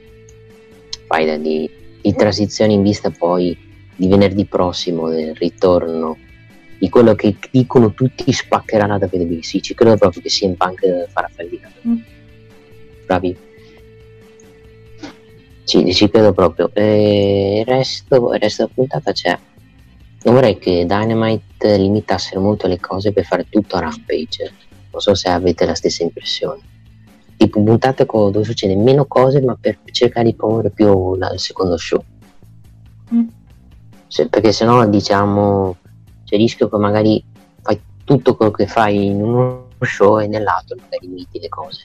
faida 1.06 1.38
di, 1.38 1.70
di 2.04 2.14
transizione 2.14 2.74
in 2.74 2.84
vista 2.84 3.10
poi 3.10 3.58
di 3.96 4.08
venerdì 4.08 4.46
prossimo 4.46 5.08
del 5.10 5.34
ritorno 5.36 6.18
di 6.78 6.90
quello 6.90 7.16
che 7.16 7.38
dicono 7.50 7.94
tutti 7.94 8.30
spaccheranno 8.30 8.98
da 8.98 9.08
WWE. 9.10 9.42
Sì, 9.42 9.62
ci 9.62 9.74
credo 9.74 9.96
proprio 9.96 10.22
che 10.22 10.28
sia 10.28 10.50
in 10.50 10.58
Punk 10.58 11.08
farà 11.08 11.30
fallire. 11.34 11.72
Mm. 11.88 11.96
Bravi. 13.06 13.38
Sì, 15.64 15.94
ci 15.94 16.10
credo 16.10 16.34
proprio. 16.34 16.70
E 16.74 17.60
il 17.60 17.66
resto, 17.66 18.34
il 18.34 18.40
resto 18.40 18.64
della 18.64 18.74
puntata 18.76 19.14
c'è. 19.14 19.40
Non 20.24 20.34
vorrei 20.34 20.58
che 20.58 20.86
Dynamite 20.86 21.78
limitassero 21.78 22.42
molto 22.42 22.68
le 22.68 22.82
cose 22.82 23.14
per 23.14 23.24
fare 23.24 23.46
tutto 23.50 23.78
a 23.78 23.80
Rampage. 23.80 24.54
Non 24.92 25.00
so 25.00 25.16
se 25.16 25.30
avete 25.30 25.66
la 25.66 25.76
stessa 25.76 26.04
impressione. 26.04 26.73
Tipo 27.44 27.62
puntate 27.62 28.06
dove 28.06 28.44
succede 28.46 28.74
meno 28.76 29.06
cose, 29.06 29.42
ma 29.42 29.58
per 29.60 29.80
cercare 29.92 30.28
di 30.28 30.36
promuovere 30.36 30.70
più 30.70 31.16
la, 31.16 31.30
il 31.34 31.40
secondo 31.40 31.76
show. 31.76 32.02
Mm. 33.14 33.28
Se, 34.08 34.30
perché 34.30 34.54
sennò 34.54 34.86
diciamo 34.88 35.76
c'è 36.24 36.36
il 36.36 36.42
rischio 36.42 36.70
che 36.70 36.78
magari 36.78 37.22
fai 37.62 37.82
tutto 38.06 38.38
quello 38.38 38.52
che 38.52 38.66
fai 38.66 39.08
in 39.08 39.22
uno 39.22 39.68
show 39.82 40.20
e 40.20 40.28
nell'altro 40.28 40.78
magari 40.80 41.08
limiti 41.08 41.40
le 41.40 41.50
cose. 41.50 41.84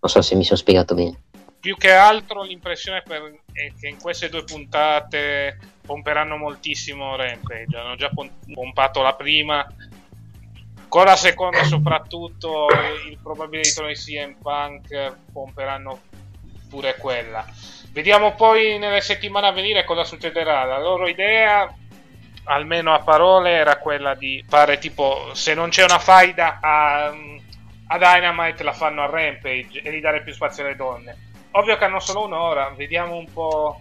Non 0.00 0.10
so 0.10 0.22
se 0.22 0.34
mi 0.36 0.44
sono 0.44 0.56
spiegato 0.56 0.94
bene 0.94 1.18
più 1.60 1.76
che 1.76 1.90
altro 1.90 2.42
l'impressione 2.44 3.02
per, 3.02 3.40
è 3.52 3.72
che 3.78 3.88
in 3.88 3.98
queste 4.00 4.28
due 4.28 4.44
puntate 4.44 5.58
pomperanno 5.84 6.36
moltissimo 6.36 7.16
Rampage. 7.16 7.76
Hanno 7.76 7.96
già 7.96 8.10
pompato 8.54 9.02
la 9.02 9.14
prima, 9.14 9.66
con 10.88 11.04
la 11.04 11.16
seconda 11.16 11.64
soprattutto 11.64 12.66
il 13.08 13.18
probabile 13.22 13.62
ritorno 13.62 13.88
di 13.88 13.94
CM 13.94 14.36
Punk 14.40 15.16
pomperanno 15.32 16.00
pure 16.68 16.96
quella. 16.96 17.44
Vediamo 17.92 18.34
poi 18.34 18.78
nelle 18.78 19.00
settimane 19.00 19.46
a 19.46 19.52
venire 19.52 19.84
cosa 19.84 20.04
succederà. 20.04 20.64
La 20.64 20.78
loro 20.78 21.08
idea, 21.08 21.72
almeno 22.44 22.92
a 22.92 23.00
parole, 23.00 23.52
era 23.52 23.78
quella 23.78 24.14
di 24.14 24.44
fare 24.46 24.78
tipo 24.78 25.30
se 25.34 25.54
non 25.54 25.70
c'è 25.70 25.84
una 25.84 25.98
faida 25.98 26.58
a, 26.60 27.06
a 27.06 27.98
Dynamite 27.98 28.62
la 28.62 28.72
fanno 28.72 29.02
a 29.02 29.06
Rampage 29.06 29.82
e 29.82 29.90
di 29.90 30.00
dare 30.00 30.22
più 30.22 30.32
spazio 30.32 30.64
alle 30.64 30.76
donne 30.76 31.26
ovvio 31.52 31.76
che 31.76 31.84
hanno 31.84 32.00
solo 32.00 32.24
un'ora, 32.24 32.72
vediamo 32.76 33.16
un 33.16 33.30
po' 33.32 33.80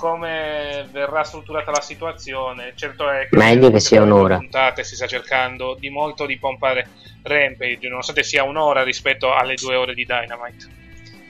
come 0.00 0.88
verrà 0.90 1.22
strutturata 1.22 1.70
la 1.70 1.82
situazione. 1.82 2.72
Certo 2.74 3.10
è 3.10 3.28
che 3.28 3.36
meglio 3.36 3.70
che 3.70 3.80
sia 3.80 4.02
un'ora. 4.02 4.38
Puntate 4.38 4.82
si 4.82 4.94
sta 4.94 5.06
cercando 5.06 5.76
di 5.78 5.90
molto 5.90 6.24
di 6.24 6.38
pompare 6.38 6.88
Rampage, 7.22 7.86
nonostante 7.86 8.22
sia 8.22 8.42
un'ora 8.42 8.82
rispetto 8.82 9.34
alle 9.34 9.56
due 9.56 9.74
ore 9.74 9.92
di 9.92 10.06
Dynamite. 10.06 10.78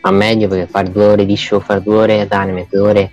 Ma 0.03 0.13
meglio 0.13 0.47
perché 0.47 0.69
fare 0.69 0.93
due 0.93 1.05
ore 1.05 1.27
di 1.27 1.37
show, 1.37 1.61
fare 1.61 1.83
due 1.83 1.97
ore 1.97 2.21
a 2.21 2.25
Dynamite, 2.25 2.69
due 2.71 2.89
ore, 2.89 3.11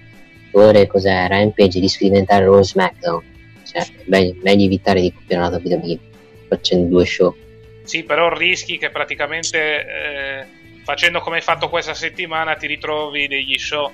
due 0.52 0.64
ore 0.64 0.86
cos'è 0.86 1.28
Rampage, 1.28 1.80
rischia 1.80 2.06
di 2.06 2.12
diventare 2.12 2.46
Raw 2.46 2.62
SmackDown. 2.62 3.24
Cioè, 3.64 3.84
meglio, 4.06 4.36
meglio 4.44 4.66
evitare 4.66 5.02
di 5.02 5.12
copiare 5.12 5.48
una 5.48 5.58
WWE 5.58 6.00
facendo 6.48 6.88
due 6.88 7.06
show. 7.06 7.36
Sì, 7.84 8.04
però 8.04 8.32
rischi 8.32 8.78
che 8.78 8.92
praticamente 8.92 9.58
eh, 9.60 10.46
facendo 10.84 11.20
come 11.20 11.38
hai 11.38 11.42
fatto 11.42 11.68
questa 11.68 11.96
settimana 11.96 12.56
ti 12.56 12.68
ritrovi 12.68 13.28
degli 13.28 13.58
show, 13.58 13.92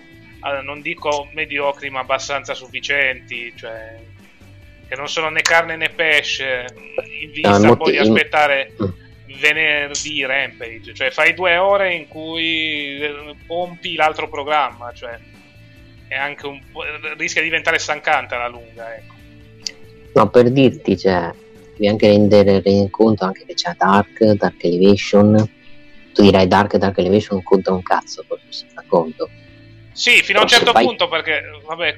non 0.63 0.81
dico 0.81 1.27
mediocri 1.33 1.89
ma 1.89 2.01
abbastanza 2.01 2.53
sufficienti, 2.53 3.53
cioè 3.55 3.99
che 4.87 4.95
non 4.95 5.07
sono 5.07 5.29
né 5.29 5.41
carne 5.41 5.75
né 5.75 5.89
pesce, 5.89 6.67
in 7.21 7.31
vista 7.31 7.57
no, 7.57 7.77
poi 7.77 7.93
di 7.93 7.97
aspettare 7.97 8.73
mm. 8.81 9.37
venerdì 9.39 10.25
Rampage, 10.25 10.93
cioè 10.93 11.09
fai 11.09 11.33
due 11.33 11.57
ore 11.57 11.93
in 11.93 12.07
cui 12.07 13.01
eh, 13.01 13.35
pompi 13.47 13.95
l'altro 13.95 14.29
programma, 14.29 14.91
cioè 14.93 15.17
è 16.07 16.15
anche 16.15 16.45
un 16.45 16.61
po', 16.71 16.83
rischia 17.17 17.41
di 17.41 17.47
diventare 17.47 17.79
stancante 17.79 18.35
alla 18.35 18.47
lunga, 18.47 18.95
ecco. 18.95 19.13
No, 20.13 20.29
per 20.29 20.51
dirti, 20.51 20.95
cioè, 20.95 21.31
devi 21.71 21.87
anche 21.87 22.07
rendere, 22.07 22.61
rendere 22.61 22.89
conto 22.91 23.25
anche 23.25 23.45
che 23.45 23.55
c'è 23.55 23.73
Dark, 23.75 24.23
Dark 24.23 24.63
Elevation, 24.63 25.49
tu 26.13 26.21
dirai 26.21 26.47
Dark 26.47 26.77
Dark 26.77 26.99
Elevation 26.99 27.41
conta 27.41 27.71
un 27.71 27.81
cazzo, 27.81 28.23
forse 28.27 28.45
si 28.51 28.65
fa 28.71 28.83
conto. 28.85 29.27
Sì, 29.93 30.21
fino 30.21 30.39
a 30.39 30.41
un 30.41 30.47
certo 30.47 30.71
fai... 30.71 30.85
punto 30.85 31.07
perché, 31.07 31.41
vabbè, 31.65 31.97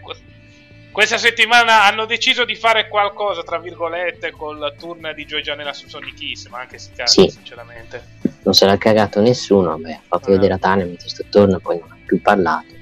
questa 0.92 1.18
settimana 1.18 1.86
hanno 1.86 2.06
deciso 2.06 2.46
di 2.46 2.56
fare 2.56 2.88
qualcosa, 2.88 3.44
tra 3.44 3.58
virgolette, 3.58 4.32
col 4.32 4.74
turn 4.78 5.12
di 5.16 5.26
Joy 5.26 5.42
Janela 5.42 5.74
su 5.74 5.88
Sonic 5.88 6.14
Kiss, 6.14 6.48
ma 6.48 6.60
anche 6.60 6.78
si 6.78 6.90
caga, 6.92 7.08
sì. 7.08 7.28
sinceramente. 7.30 8.04
Non 8.44 8.54
se 8.54 8.66
l'ha 8.66 8.78
cagato 8.78 9.20
nessuno, 9.22 9.70
vabbè, 9.70 9.92
ha 9.92 10.02
fatto 10.08 10.30
ah. 10.30 10.34
vedere 10.34 10.54
a 10.54 10.58
Tane 10.58 10.84
mentre 10.84 11.02
questo 11.02 11.26
turno, 11.30 11.60
poi 11.60 11.80
non 11.80 11.92
ha 11.92 11.98
più 12.06 12.22
parlato. 12.22 12.74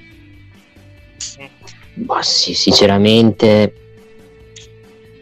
Mm. 1.40 2.04
Ma 2.06 2.22
sì, 2.22 2.54
sinceramente 2.54 3.72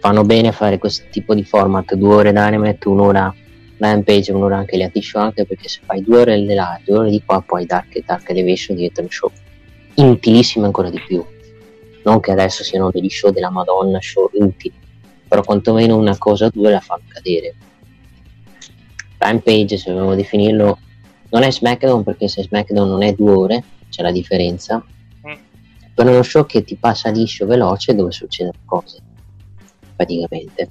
fanno 0.00 0.24
bene 0.24 0.48
a 0.48 0.52
fare 0.52 0.78
questo 0.78 1.04
tipo 1.10 1.34
di 1.34 1.44
format, 1.44 1.94
due 1.94 2.14
ore 2.14 2.32
d'anime, 2.32 2.76
un'ora 2.84 3.32
Rampage 3.82 4.32
un'ora 4.32 4.58
anche 4.58 4.76
le 4.76 4.90
show 5.00 5.20
anche 5.20 5.44
perché 5.44 5.68
se 5.68 5.80
fai 5.84 6.02
due 6.02 6.20
ore 6.20 6.36
di 6.36 6.54
là 6.54 6.80
due 6.84 6.98
ore 6.98 7.10
di 7.10 7.20
qua 7.24 7.42
poi 7.42 7.66
Dark, 7.66 7.98
Dark 8.04 8.28
Elevation 8.30 8.76
diventano 8.76 9.08
show 9.10 9.30
inutilissime 9.94 10.66
ancora 10.66 10.90
di 10.90 11.00
più 11.00 11.24
non 12.04 12.20
che 12.20 12.32
adesso 12.32 12.64
siano 12.64 12.90
degli 12.90 13.08
show 13.08 13.30
della 13.30 13.50
madonna 13.50 14.00
show 14.00 14.28
inutili 14.32 14.74
però 15.28 15.42
quantomeno 15.42 15.96
una 15.96 16.16
cosa 16.18 16.46
o 16.46 16.50
due 16.52 16.70
la 16.70 16.80
fanno 16.80 17.04
cadere 17.08 17.54
Rampage 19.18 19.76
se 19.76 19.92
vogliamo 19.92 20.14
definirlo 20.14 20.78
non 21.30 21.42
è 21.42 21.50
SmackDown 21.50 22.02
perché 22.02 22.28
se 22.28 22.42
SmackDown 22.42 22.88
non 22.88 23.02
è 23.02 23.12
due 23.12 23.32
ore 23.32 23.64
c'è 23.88 24.02
la 24.02 24.10
differenza 24.10 24.76
mm. 24.78 25.34
però 25.94 26.08
è 26.08 26.12
uno 26.12 26.22
show 26.22 26.44
che 26.44 26.64
ti 26.64 26.76
passa 26.76 27.10
liscio 27.10 27.46
veloce 27.46 27.94
dove 27.94 28.10
succedono 28.10 28.58
cose 28.64 28.98
praticamente 29.94 30.70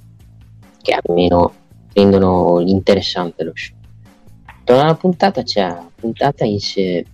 che 0.82 0.98
almeno 1.00 1.52
rendono 1.92 2.60
interessante 2.60 3.44
lo 3.44 3.52
show. 3.54 3.76
Torna 4.64 4.86
la 4.86 4.94
puntata 4.94 5.42
c'è 5.42 5.64
una 5.64 5.90
puntata 5.94 6.44
in 6.44 6.60
sé 6.60 7.04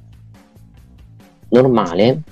normale, 1.49 2.23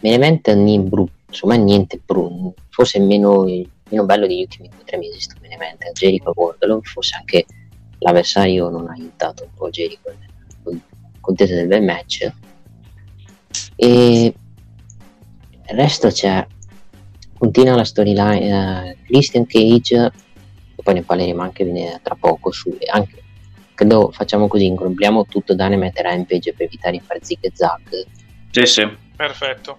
me 0.00 0.16
ne 0.16 0.40
niente 0.54 0.78
brutto, 0.78 1.12
insomma 1.28 1.54
niente 1.54 2.00
brutto, 2.04 2.54
forse 2.70 2.98
meno, 2.98 3.44
meno 3.44 4.04
bello 4.04 4.26
degli 4.26 4.40
ultimi 4.40 4.68
due 4.68 4.80
o 4.80 4.84
tre 4.84 4.98
mesi 4.98 5.20
sto 5.20 5.36
Benevento, 5.40 5.90
Jericho 5.92 6.32
Wardlow, 6.34 6.80
forse 6.82 7.16
anche 7.16 7.44
l'avversario 7.98 8.68
non 8.68 8.88
ha 8.88 8.92
aiutato 8.92 9.44
un 9.44 9.50
po' 9.54 9.70
Jericho 9.70 10.10
nel 10.10 10.80
contesto 11.20 11.54
del 11.54 11.68
bel 11.68 11.82
match. 11.82 12.30
E 13.76 14.34
il 15.68 15.76
resto 15.76 16.08
c'è 16.08 16.46
continua 17.38 17.74
la 17.74 17.84
storyline 17.84 18.92
uh, 18.92 18.96
Christian 19.04 19.46
Cage 19.46 20.12
poi 20.82 20.94
ne 20.94 21.02
parleremo 21.02 21.42
anche 21.42 21.64
tra 22.02 22.16
poco 22.18 22.50
su, 22.50 22.76
anche, 22.92 23.22
credo 23.74 24.10
facciamo 24.10 24.48
così 24.48 24.66
inglobiamo 24.66 25.26
tutto 25.26 25.54
Dynamite 25.54 26.02
Rampage 26.02 26.52
per 26.52 26.66
evitare 26.66 26.98
di 26.98 27.00
fare 27.04 27.20
zig 27.22 27.38
e 27.40 27.50
zag 27.54 28.06
sì 28.52 28.66
sì 28.66 28.88
perfetto 29.16 29.78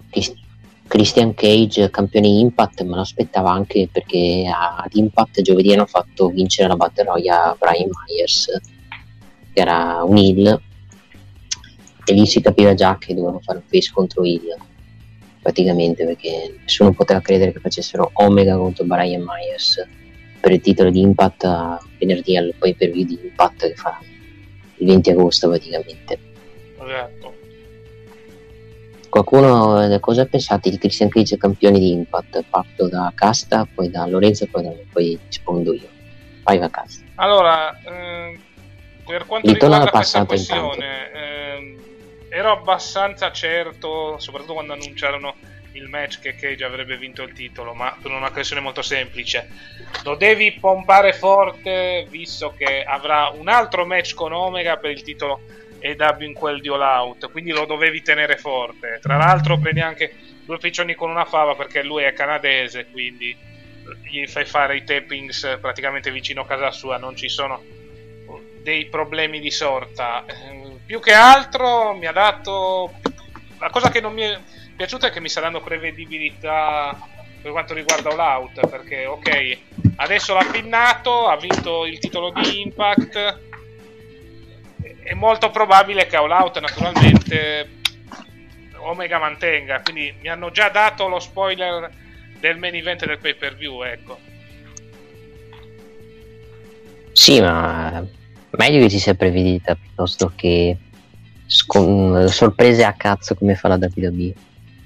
Christian 0.88 1.34
Cage 1.34 1.90
campione 1.90 2.28
Impact 2.28 2.82
me 2.82 2.96
lo 2.96 3.02
aspettavo 3.02 3.48
anche 3.48 3.88
perché 3.90 4.46
ad 4.54 4.94
Impact 4.94 5.42
giovedì 5.42 5.72
hanno 5.72 5.86
fatto 5.86 6.28
vincere 6.28 6.68
la 6.68 6.76
Battle 6.76 7.06
Royale 7.06 7.50
a 7.52 7.56
Brian 7.58 7.90
Myers 7.90 8.62
che 9.54 9.62
era 9.62 10.04
un 10.04 10.18
heal 10.18 10.62
e 12.06 12.14
lì 12.14 12.26
si 12.26 12.42
capiva 12.42 12.74
già 12.74 12.98
che 12.98 13.14
dovevano 13.14 13.40
fare 13.40 13.60
un 13.60 13.64
face 13.66 13.92
contro 13.94 14.24
heal 14.24 14.58
praticamente 15.42 16.06
perché 16.06 16.56
nessuno 16.62 16.92
poteva 16.94 17.22
credere 17.22 17.54
che 17.54 17.60
facessero 17.60 18.10
Omega 18.14 18.58
contro 18.58 18.86
Brian 18.86 19.22
Myers 19.22 19.86
per 20.44 20.52
il 20.52 20.60
titolo 20.60 20.90
di 20.90 21.00
Impact 21.00 21.46
a 21.46 21.82
venerdì 21.98 22.36
al 22.36 22.54
poi 22.60 22.74
per 22.76 22.92
view 22.92 23.06
di 23.06 23.18
Impact 23.24 23.68
che 23.68 23.76
fa 23.76 23.98
il 24.78 24.88
20 24.88 25.10
agosto 25.12 25.48
praticamente. 25.48 26.20
Esatto. 26.82 27.23
Qualcuno 29.14 29.94
eh, 29.94 30.00
cosa 30.00 30.26
pensate 30.26 30.72
di 30.72 30.80
Christian 30.80 31.08
Cage 31.08 31.38
campione 31.38 31.78
di 31.78 31.92
Impact? 31.92 32.46
Parto 32.50 32.90
da 32.90 33.12
Casta, 33.14 33.68
poi 33.72 33.92
da 33.92 34.08
Lorenzo, 34.08 34.48
poi, 34.48 34.64
da, 34.64 34.72
poi 34.92 35.20
rispondo 35.28 35.72
io. 35.72 35.88
Vai 36.42 36.60
a 36.60 36.68
Casta. 36.68 37.04
Allora, 37.18 37.80
eh, 37.80 38.40
per 39.06 39.28
quanto 39.28 39.52
Ritorno 39.52 39.76
riguarda 39.76 39.92
questa 39.92 40.26
questione, 40.26 41.12
eh, 41.14 41.78
ero 42.30 42.54
abbastanza 42.54 43.32
certo, 43.32 44.18
soprattutto 44.18 44.54
quando 44.54 44.74
annunciarono 44.74 45.36
il 45.74 45.90
match 45.90 46.20
che 46.20 46.34
Cage 46.34 46.64
avrebbe 46.64 46.98
vinto 46.98 47.22
il 47.22 47.34
titolo, 47.34 47.76
ma 47.76 47.96
per 48.02 48.10
una 48.10 48.32
questione 48.32 48.64
molto 48.64 48.82
semplice. 48.82 49.48
Lo 50.06 50.16
devi 50.16 50.54
pompare 50.54 51.14
forte, 51.14 52.08
visto 52.10 52.56
che 52.58 52.84
avrà 52.84 53.30
un 53.30 53.48
altro 53.48 53.86
match 53.86 54.16
con 54.16 54.34
Omega 54.34 54.78
per 54.78 54.90
il 54.90 55.04
titolo 55.04 55.42
EW 55.84 56.22
in 56.22 56.34
quel 56.34 56.62
di 56.62 56.70
All 56.70 56.82
Out, 56.82 57.30
quindi 57.30 57.52
lo 57.52 57.66
dovevi 57.66 58.02
tenere 58.02 58.38
forte. 58.38 59.00
Tra 59.02 59.18
l'altro 59.18 59.58
prendi 59.58 59.82
anche 59.82 60.16
due 60.46 60.58
piccioni 60.58 60.96
con 60.96 61.10
una 61.10 61.26
fava 61.26 61.56
perché 61.56 61.84
lui 61.84 62.04
è 62.04 62.14
canadese, 62.14 62.88
quindi 62.90 63.36
gli 64.10 64.26
fai 64.28 64.46
fare 64.46 64.78
i 64.78 64.84
tappings 64.86 65.58
praticamente 65.60 66.10
vicino 66.10 66.42
a 66.42 66.48
casa 66.48 66.72
sua, 66.72 66.98
non 66.98 67.16
ci 67.18 67.28
sono 67.28 67.62
dei 68.62 68.86
problemi 68.86 69.42
di 69.42 69.52
sorta. 69.52 70.24
Eh, 70.26 70.78
più 70.86 71.02
che 71.02 71.14
altro 71.14 71.94
mi 71.94 72.06
ha 72.06 72.14
dato 72.14 72.94
la 73.60 73.70
cosa 73.70 73.90
che 73.90 74.00
non 74.00 74.14
mi 74.14 74.22
è 74.22 74.40
piaciuta 74.76 75.08
è 75.08 75.12
che 75.12 75.20
mi 75.20 75.30
saranno 75.30 75.62
prevedibilità 75.62 76.98
per 77.42 77.52
quanto 77.52 77.74
riguarda 77.74 78.10
All 78.10 78.20
Out, 78.20 78.68
perché 78.70 79.06
ok, 79.06 79.58
adesso 79.98 80.34
l'ha 80.34 80.48
pinnato, 80.50 81.28
ha 81.28 81.36
vinto 81.36 81.86
il 81.86 82.00
titolo 82.00 82.32
di 82.32 82.62
Impact, 82.62 83.52
è 85.04 85.14
molto 85.14 85.50
probabile 85.50 86.08
che 86.08 86.16
All 86.16 86.32
Out 86.32 86.60
naturalmente 86.60 87.82
Omega 88.78 89.20
mantenga, 89.20 89.82
quindi 89.82 90.14
mi 90.22 90.30
hanno 90.30 90.52
già 90.52 90.70
dato 90.70 91.08
lo 91.08 91.20
spoiler 91.20 91.90
del 92.40 92.58
main 92.58 92.76
event 92.76 93.06
del 93.06 93.20
pay 93.20 93.36
per 93.36 93.56
view, 93.56 93.84
ecco. 93.84 94.18
Sì, 97.14 97.40
ma 97.40 98.04
meglio 98.52 98.82
che 98.82 98.90
ci 98.90 99.00
sia 99.00 99.14
prevedita 99.14 99.76
piuttosto 99.76 100.34
che 100.36 100.76
scon- 101.46 102.28
sorprese 102.28 102.84
a 102.84 102.94
cazzo 102.94 103.36
come 103.36 103.56
fa 103.56 103.70
la 103.70 103.80
WWE. 103.80 104.34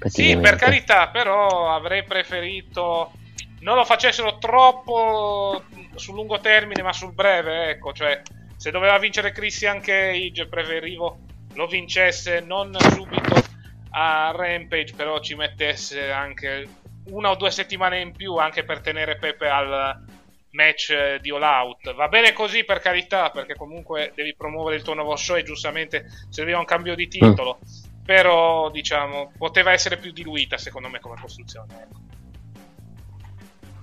Sì, 0.04 0.36
per 0.36 0.56
carità, 0.56 1.08
però 1.08 1.74
avrei 1.74 2.04
preferito 2.04 3.12
non 3.60 3.74
lo 3.74 3.84
facessero 3.84 4.38
troppo 4.38 5.62
sul 5.96 6.14
lungo 6.14 6.38
termine, 6.38 6.82
ma 6.82 6.92
sul 6.92 7.12
breve, 7.12 7.70
ecco, 7.70 7.92
cioè 7.92 8.22
se 8.58 8.70
doveva 8.70 8.98
vincere 8.98 9.32
Christian 9.32 9.80
Cage, 9.80 10.46
preferivo 10.48 11.20
lo 11.54 11.66
vincesse 11.66 12.40
non 12.40 12.76
subito 12.78 13.42
a 13.90 14.32
Rampage, 14.34 14.92
però 14.94 15.18
ci 15.20 15.34
mettesse 15.34 16.10
anche 16.10 16.68
una 17.04 17.30
o 17.30 17.36
due 17.36 17.50
settimane 17.50 18.00
in 18.00 18.12
più 18.12 18.36
anche 18.36 18.64
per 18.64 18.80
tenere 18.80 19.16
Pepe 19.16 19.48
al 19.48 20.04
match 20.50 21.16
di 21.20 21.30
All 21.30 21.42
Out. 21.42 21.94
Va 21.94 22.08
bene 22.08 22.34
così 22.34 22.64
per 22.64 22.80
carità, 22.80 23.30
perché 23.30 23.54
comunque 23.54 24.12
devi 24.14 24.34
promuovere 24.34 24.76
il 24.76 24.82
tuo 24.82 24.92
nuovo 24.92 25.16
show 25.16 25.36
e 25.36 25.42
giustamente 25.42 26.04
serviva 26.28 26.58
un 26.58 26.66
cambio 26.66 26.94
di 26.94 27.08
titolo. 27.08 27.60
Mm 27.64 27.96
però 28.08 28.70
diciamo 28.70 29.32
poteva 29.36 29.72
essere 29.72 29.98
più 29.98 30.12
diluita 30.12 30.56
secondo 30.56 30.88
me 30.88 30.98
come 30.98 31.16
costruzione. 31.20 31.74
Ecco. 31.78 32.00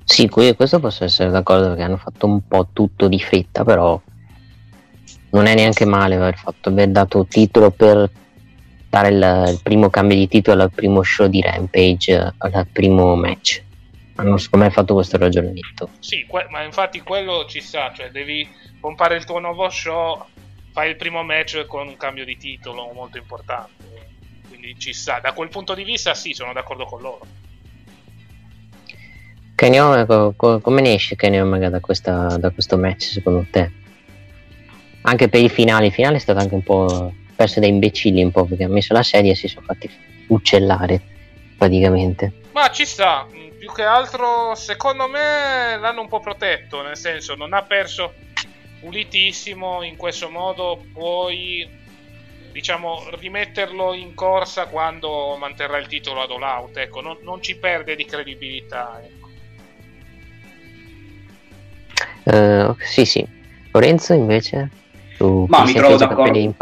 Sì, 0.04 0.28
questo 0.28 0.80
posso 0.80 1.04
essere 1.04 1.30
d'accordo 1.30 1.68
perché 1.68 1.84
hanno 1.84 1.98
fatto 1.98 2.26
un 2.26 2.48
po' 2.48 2.70
tutto 2.74 3.08
di 3.08 3.20
fretta, 3.20 3.64
però 3.64 4.02
non 5.32 5.46
è 5.46 5.56
neanche 5.56 5.86
male 5.86 6.16
aver 6.16 6.36
fatto 6.38 6.70
aver 6.70 6.90
dato 6.90 7.26
titolo 7.26 7.72
per 7.72 8.10
dare 8.90 9.10
il, 9.10 9.46
il 9.50 9.60
primo 9.62 9.90
cambio 9.90 10.16
di 10.16 10.28
titolo 10.28 10.64
al 10.64 10.72
primo 10.72 11.04
show 11.04 11.28
di 11.28 11.42
Rampage, 11.42 12.34
al 12.38 12.68
primo 12.72 13.16
match. 13.16 13.64
Hanno 14.16 14.38
secondo 14.38 14.66
me 14.66 14.72
fatto 14.72 14.94
questo 14.94 15.18
ragionamento. 15.18 15.90
Sì, 16.00 16.26
que- 16.26 16.48
ma 16.50 16.64
infatti 16.64 17.02
quello 17.02 17.46
ci 17.48 17.60
sa, 17.60 17.92
cioè 17.94 18.12
devi 18.12 18.48
pompare 18.80 19.18
il 19.18 19.26
tuo 19.26 19.40
nuovo 19.40 19.70
show, 19.70 20.24
fai 20.72 20.92
il 20.92 20.96
primo 20.96 21.22
match 21.24 21.66
con 21.66 21.88
un 21.88 21.98
cambio 21.98 22.24
di 22.24 22.38
titolo 22.38 22.92
molto 22.94 23.18
importante 23.18 23.86
quindi 24.66 24.80
ci 24.80 24.94
sta. 24.94 25.20
Da 25.20 25.34
quel 25.34 25.50
punto 25.50 25.74
di 25.74 25.84
vista, 25.84 26.14
sì, 26.14 26.34
sono 26.34 26.54
d'accordo 26.54 26.86
con 26.86 27.02
loro. 27.02 27.26
Kenny 29.56 29.80
Omega, 29.80 30.34
come 30.36 30.82
ne 30.82 30.94
esce 30.96 31.16
Kenny 31.16 31.40
Omega 31.40 31.70
da, 31.70 31.80
questa, 31.80 32.38
da 32.38 32.50
questo 32.50 32.78
match 32.78 33.04
secondo 33.04 33.46
te? 33.50 33.72
Anche 35.08 35.30
per 35.30 35.42
i 35.42 35.50
finali, 35.50 35.88
il 35.88 35.92
finale 35.94 36.18
è 36.18 36.20
stato 36.20 36.40
anche 36.40 36.56
un 36.56 36.64
po' 36.64 37.14
perso 37.36 37.60
da 37.60 37.68
imbecilli 37.68 38.24
un 38.24 38.32
po' 38.32 38.46
perché 38.46 38.64
ha 38.64 38.70
messo 38.70 38.94
la 38.94 39.04
sedia 39.04 39.32
e 39.32 39.36
si 39.36 39.48
sono 39.48 39.66
fatti 39.66 39.90
uccellare 40.28 41.00
praticamente. 41.58 42.42
Ma 42.54 42.72
ci 42.72 42.86
sta, 42.86 43.28
più 43.58 43.72
che 43.72 43.84
altro 43.84 44.56
secondo 44.56 45.08
me 45.08 45.78
l'hanno 45.80 46.02
un 46.02 46.08
po' 46.08 46.22
protetto, 46.22 46.82
nel 46.82 46.98
senso 46.98 47.36
non 47.36 47.54
ha 47.54 47.62
perso 47.62 48.14
pulitissimo, 48.80 49.84
in 49.84 49.96
questo 49.96 50.30
modo 50.30 50.84
puoi 50.92 51.84
diciamo, 52.52 53.08
rimetterlo 53.20 53.94
in 53.94 54.16
corsa 54.16 54.68
quando 54.68 55.36
manterrà 55.38 55.78
il 55.78 55.88
titolo 55.88 56.22
ad 56.22 56.32
all 56.32 56.42
out. 56.42 56.78
Ecco, 56.78 57.02
non, 57.02 57.18
non 57.22 57.44
ci 57.44 57.58
perde 57.58 57.96
di 57.96 58.06
credibilità. 58.06 59.02
Ecco. 59.04 59.30
Uh, 62.24 62.76
sì, 62.80 63.06
sì. 63.06 63.28
Lorenzo 63.72 64.14
invece? 64.14 64.70
Tu 65.18 65.46
Ma 65.48 65.64
mi 65.64 65.74
trovo 65.74 65.96
d'accordo. 65.96 66.56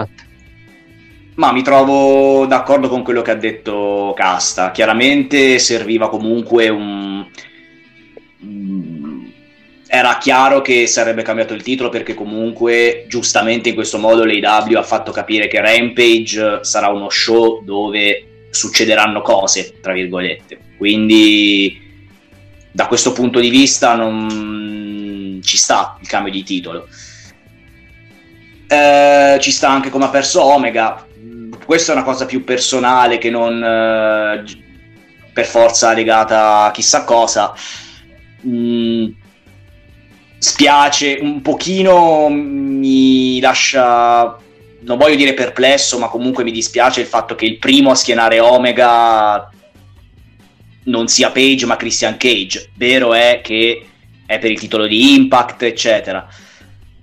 Ma 1.35 1.51
mi 1.51 1.63
trovo 1.63 2.45
d'accordo 2.45 2.89
con 2.89 3.01
quello 3.01 3.21
che 3.21 3.31
ha 3.31 3.35
detto 3.35 4.13
Casta. 4.15 4.71
Chiaramente 4.71 5.57
serviva 5.57 6.09
comunque 6.09 6.69
un 6.69 7.25
era 9.95 10.17
chiaro 10.17 10.61
che 10.61 10.87
sarebbe 10.87 11.21
cambiato 11.21 11.53
il 11.53 11.61
titolo 11.61 11.89
perché 11.89 12.15
comunque 12.15 13.05
giustamente 13.07 13.69
in 13.69 13.75
questo 13.75 13.99
modo 13.99 14.25
l'AW 14.25 14.75
ha 14.75 14.81
fatto 14.81 15.11
capire 15.11 15.47
che 15.47 15.61
Rampage 15.61 16.63
sarà 16.63 16.87
uno 16.87 17.11
show 17.11 17.63
dove 17.63 18.47
succederanno 18.49 19.21
cose, 19.21 19.75
tra 19.81 19.93
virgolette. 19.93 20.57
Quindi 20.77 21.79
da 22.71 22.87
questo 22.87 23.13
punto 23.13 23.39
di 23.39 23.49
vista 23.49 23.93
non 23.93 25.39
ci 25.43 25.57
sta 25.57 25.95
il 26.01 26.07
cambio 26.07 26.31
di 26.31 26.41
titolo. 26.41 26.87
Eh, 28.73 29.39
ci 29.39 29.51
sta 29.51 29.69
anche 29.69 29.89
come 29.91 30.05
ha 30.05 30.09
perso 30.09 30.43
Omega. 30.43 31.05
Questa 31.63 31.91
è 31.91 31.95
una 31.95 32.03
cosa 32.03 32.25
più 32.25 32.43
personale 32.43 33.19
che 33.19 33.29
non 33.29 33.63
eh, 33.63 34.43
per 35.31 35.45
forza 35.45 35.93
legata 35.93 36.63
a 36.63 36.71
chissà 36.71 37.03
cosa. 37.03 37.53
Mm, 38.47 39.05
spiace, 40.39 41.19
un 41.21 41.41
pochino 41.41 42.29
mi 42.29 43.39
lascia, 43.39 44.37
non 44.81 44.97
voglio 44.97 45.15
dire 45.15 45.35
perplesso, 45.35 45.99
ma 45.99 46.07
comunque 46.07 46.43
mi 46.43 46.51
dispiace 46.51 47.01
il 47.01 47.07
fatto 47.07 47.35
che 47.35 47.45
il 47.45 47.59
primo 47.59 47.91
a 47.91 47.95
schienare 47.95 48.39
Omega 48.39 49.49
non 50.85 51.07
sia 51.07 51.29
Page 51.29 51.67
ma 51.67 51.77
Christian 51.77 52.17
Cage. 52.17 52.71
Vero 52.75 53.13
è 53.13 53.39
che 53.43 53.85
è 54.25 54.39
per 54.39 54.49
il 54.49 54.59
titolo 54.59 54.87
di 54.87 55.13
Impact, 55.13 55.61
eccetera. 55.61 56.27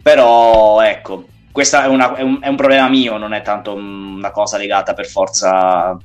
Però 0.03 0.81
ecco, 0.81 1.27
questo 1.53 1.79
è, 1.79 1.83
è, 1.83 1.87
un, 1.87 2.39
è 2.41 2.49
un 2.49 2.57
problema 2.57 2.89
mio, 2.89 3.17
non 3.17 3.33
è 3.33 3.43
tanto 3.43 3.75
una 3.75 4.31
cosa 4.31 4.57
legata 4.57 4.95
per 4.95 5.07
forza 5.07 5.97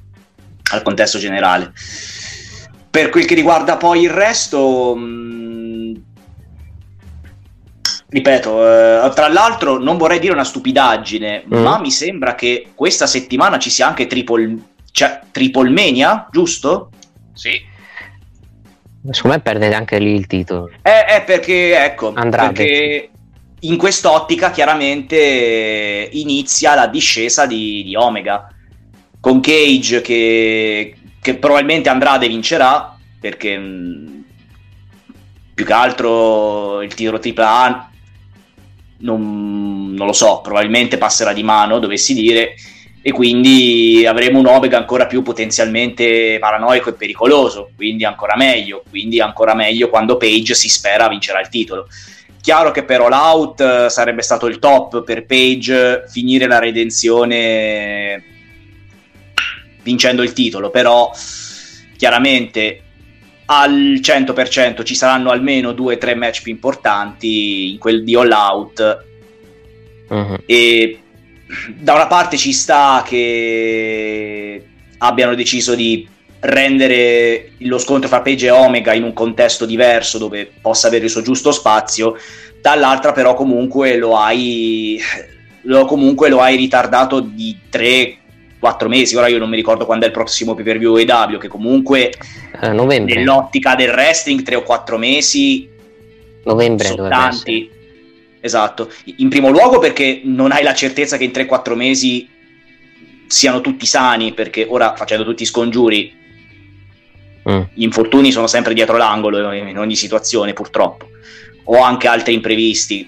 al 0.72 0.82
contesto 0.82 1.20
generale. 1.20 1.72
Per 2.90 3.10
quel 3.10 3.26
che 3.26 3.36
riguarda 3.36 3.78
poi 3.78 4.02
il 4.02 4.10
resto, 4.10 4.98
ripeto, 8.10 9.06
eh, 9.06 9.12
tra 9.14 9.28
l'altro 9.28 9.78
non 9.78 9.98
vorrei 9.98 10.20
dire 10.20 10.34
una 10.34 10.44
stupidaggine, 10.44 11.44
mm. 11.46 11.62
ma 11.62 11.80
mi 11.80 11.92
sembra 11.92 12.36
che 12.36 12.72
questa 12.74 13.06
settimana 13.06 13.60
ci 13.60 13.70
sia 13.70 13.88
anche 13.88 14.08
Triple, 14.08 14.58
cioè, 14.92 15.20
Triple 15.30 15.70
Mania, 15.70 16.28
giusto? 16.32 16.90
Sì. 17.34 17.74
Secondo 19.12 19.38
me 19.38 19.44
perde 19.44 19.76
anche 19.76 20.00
lì 20.00 20.16
il 20.16 20.26
titolo. 20.26 20.72
È, 20.82 21.06
è 21.08 21.24
perché, 21.24 21.84
ecco, 21.84 22.14
Andrade. 22.16 22.54
perché 22.54 23.10
in 23.62 23.78
quest'ottica 23.78 24.52
chiaramente 24.52 26.10
inizia 26.12 26.76
la 26.76 26.88
discesa 26.88 27.46
di, 27.46 27.84
di 27.84 27.96
Omega, 27.96 28.50
con 29.20 29.40
Cage 29.40 30.02
che, 30.02 30.96
che, 31.22 31.36
probabilmente 31.36 31.90
Andrade 31.90 32.28
vincerà, 32.28 32.96
perché 33.20 33.58
mm, 33.58 34.20
più 35.54 35.66
che 35.66 35.74
altro 35.74 36.82
il 36.82 36.94
tiro 36.94 37.20
AAA 37.20 37.90
non, 39.00 39.94
non, 39.96 40.06
lo 40.06 40.14
so, 40.14 40.42
probabilmente 40.42 40.98
passerà 40.98 41.34
di 41.34 41.44
mano, 41.44 41.80
dovessi 41.80 42.14
dire, 42.14 42.56
e 43.02 43.12
quindi 43.12 44.06
avremo 44.08 44.40
un 44.40 44.48
Omega 44.48 44.78
ancora 44.78 45.08
più 45.08 45.22
potenzialmente 45.22 46.38
paranoico 46.40 46.90
e 46.90 46.94
pericoloso, 46.94 47.70
quindi 47.76 48.04
ancora 48.04 48.36
meglio, 48.36 48.84
quindi 48.90 49.20
ancora 49.22 49.56
meglio 49.56 49.90
quando 49.90 50.18
Page 50.18 50.54
si 50.54 50.70
spera 50.70 51.08
vincerà 51.08 51.40
il 51.40 51.50
titolo. 51.50 51.88
Chiaro 52.46 52.70
che 52.70 52.84
però 52.84 53.10
l'out 53.10 53.60
eh, 53.60 53.90
sarebbe 53.90 54.22
stato 54.22 54.46
il 54.46 54.60
top 54.60 55.04
per 55.04 55.26
Page 55.26 56.04
finire 56.08 56.46
la 56.46 56.60
redenzione 56.60 58.24
vincendo 59.82 60.22
il 60.22 60.32
titolo, 60.32 60.70
però 60.70 61.10
chiaramente 61.98 62.84
al 63.46 64.00
100% 64.00 64.84
ci 64.84 64.94
saranno 64.94 65.32
almeno 65.32 65.72
due 65.72 65.96
o 65.96 65.98
tre 65.98 66.14
match 66.14 66.44
più 66.44 66.52
importanti 66.52 67.72
in 67.72 67.80
quel 67.80 68.04
di 68.04 68.16
All 68.16 68.30
Out 68.30 69.06
uh-huh. 70.08 70.38
e 70.46 71.00
da 71.78 71.96
una 71.96 72.06
parte 72.06 72.38
ci 72.38 72.54
sta 72.54 73.04
che 73.04 74.68
abbiano 75.00 75.34
deciso 75.34 75.74
di 75.74 76.08
rendere 76.40 77.52
lo 77.60 77.78
scontro 77.78 78.08
fra 78.08 78.22
Page 78.22 78.48
e 78.48 78.52
Omega 78.52 78.94
in 78.94 79.04
un 79.04 79.14
contesto 79.14 79.66
diverso 79.66 80.18
dove 80.18 80.52
possa 80.62 80.88
avere 80.88 81.06
il 81.06 81.10
suo 81.10 81.22
giusto 81.22 81.52
spazio 81.52 82.16
dall'altra 82.62 83.12
però 83.12 83.34
comunque 83.34 83.98
lo 83.98 84.18
hai 84.18 85.00
lo, 85.62 85.86
comunque 85.86 86.30
lo 86.30 86.42
hai 86.42 86.56
ritardato 86.56 87.20
di 87.20 87.58
3 87.70 88.18
4 88.58 88.88
mesi, 88.88 89.16
ora 89.16 89.28
io 89.28 89.38
non 89.38 89.50
mi 89.50 89.58
ricordo 89.58 89.86
quando 89.86 90.06
è 90.06 90.08
il 90.08 90.14
prossimo 90.14 90.56
pay 90.56 90.64
per 90.64 90.80
view 90.80 90.98
EW, 90.98 91.38
che 91.38 91.48
comunque 91.48 92.12
eh, 92.62 92.70
nell'ottica 92.72 93.76
del 93.76 93.92
wrestling 93.92 94.42
3 94.42 94.56
o 94.56 94.64
4 94.64 94.98
mesi 94.98 95.70
novembre 96.46 96.88
sono 96.88 97.08
tanti. 97.08 97.70
Esatto, 98.40 98.92
in 99.18 99.30
primo 99.30 99.50
luogo 99.50 99.80
perché 99.80 100.22
non 100.24 100.52
hai 100.52 100.64
la 100.64 100.76
certezza 100.76 101.18
che 101.18 101.24
in 101.24 101.32
3-4 101.32 101.74
mesi 101.74 102.30
siano 103.28 103.60
tutti 103.60 103.88
sani, 103.88 104.34
perché 104.34 104.68
ora 104.70 104.96
facendo 104.96 105.26
tutti 105.26 105.42
i 105.42 105.48
scongiuri, 105.48 106.14
Mm. 107.50 107.62
gli 107.74 107.84
infortuni 107.84 108.32
sono 108.32 108.48
sempre 108.48 108.74
dietro 108.74 108.98
l'angolo 108.98 109.52
in 109.52 109.78
ogni 109.78 109.96
situazione, 109.96 110.54
purtroppo, 110.54 111.08
o 111.66 111.82
anche 111.82 112.08
altri 112.08 112.34
imprevisti. 112.34 113.08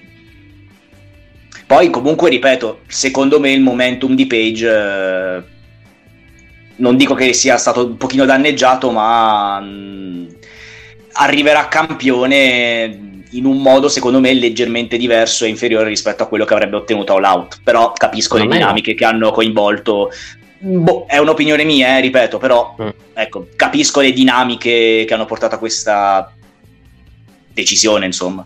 Poi, 1.66 1.90
comunque, 1.90 2.30
ripeto, 2.30 2.82
secondo 2.88 3.40
me 3.40 3.52
il 3.52 3.62
momentum 3.62 4.16
di 4.16 4.26
Page. 4.28 4.70
eh, 4.70 5.44
non 6.78 6.96
dico 6.96 7.14
che 7.16 7.34
sia 7.34 7.58
stato 7.58 7.86
un 7.86 7.98
pochino 7.98 8.26
danneggiato, 8.26 8.92
ma 8.92 9.60
mh, 9.60 10.28
arriverà 11.14 11.68
campione 11.68 13.02
in 13.32 13.46
un 13.46 13.62
modo 13.62 13.90
secondo 13.90 14.20
me 14.20 14.34
leggermente 14.34 14.96
diverso 14.96 15.44
e 15.44 15.50
inferiore 15.50 15.90
rispetto 15.90 16.24
a 16.24 16.28
quello 16.28 16.46
che 16.46 16.54
avrebbe 16.54 16.78
ottenuto 16.78 17.16
All 17.16 17.24
Out. 17.24 17.60
Però 17.64 17.92
capisco 17.92 18.36
le 18.36 18.42
Secondo 18.44 18.54
me 18.54 18.60
no. 18.60 18.68
dinamiche 18.68 18.94
che 18.94 19.06
hanno 19.06 19.32
coinvolto. 19.32 20.12
Boh, 20.60 21.06
è 21.08 21.18
un'opinione 21.18 21.64
mia, 21.64 21.98
eh, 21.98 22.02
ripeto, 22.02 22.38
però 22.38 22.76
Mm. 22.82 22.90
ecco, 23.14 23.48
capisco 23.56 24.02
le 24.02 24.12
dinamiche 24.12 25.06
che 25.08 25.14
hanno 25.14 25.26
portato 25.26 25.56
a 25.56 25.60
questa 25.60 26.32
decisione, 27.54 28.06
insomma. 28.06 28.46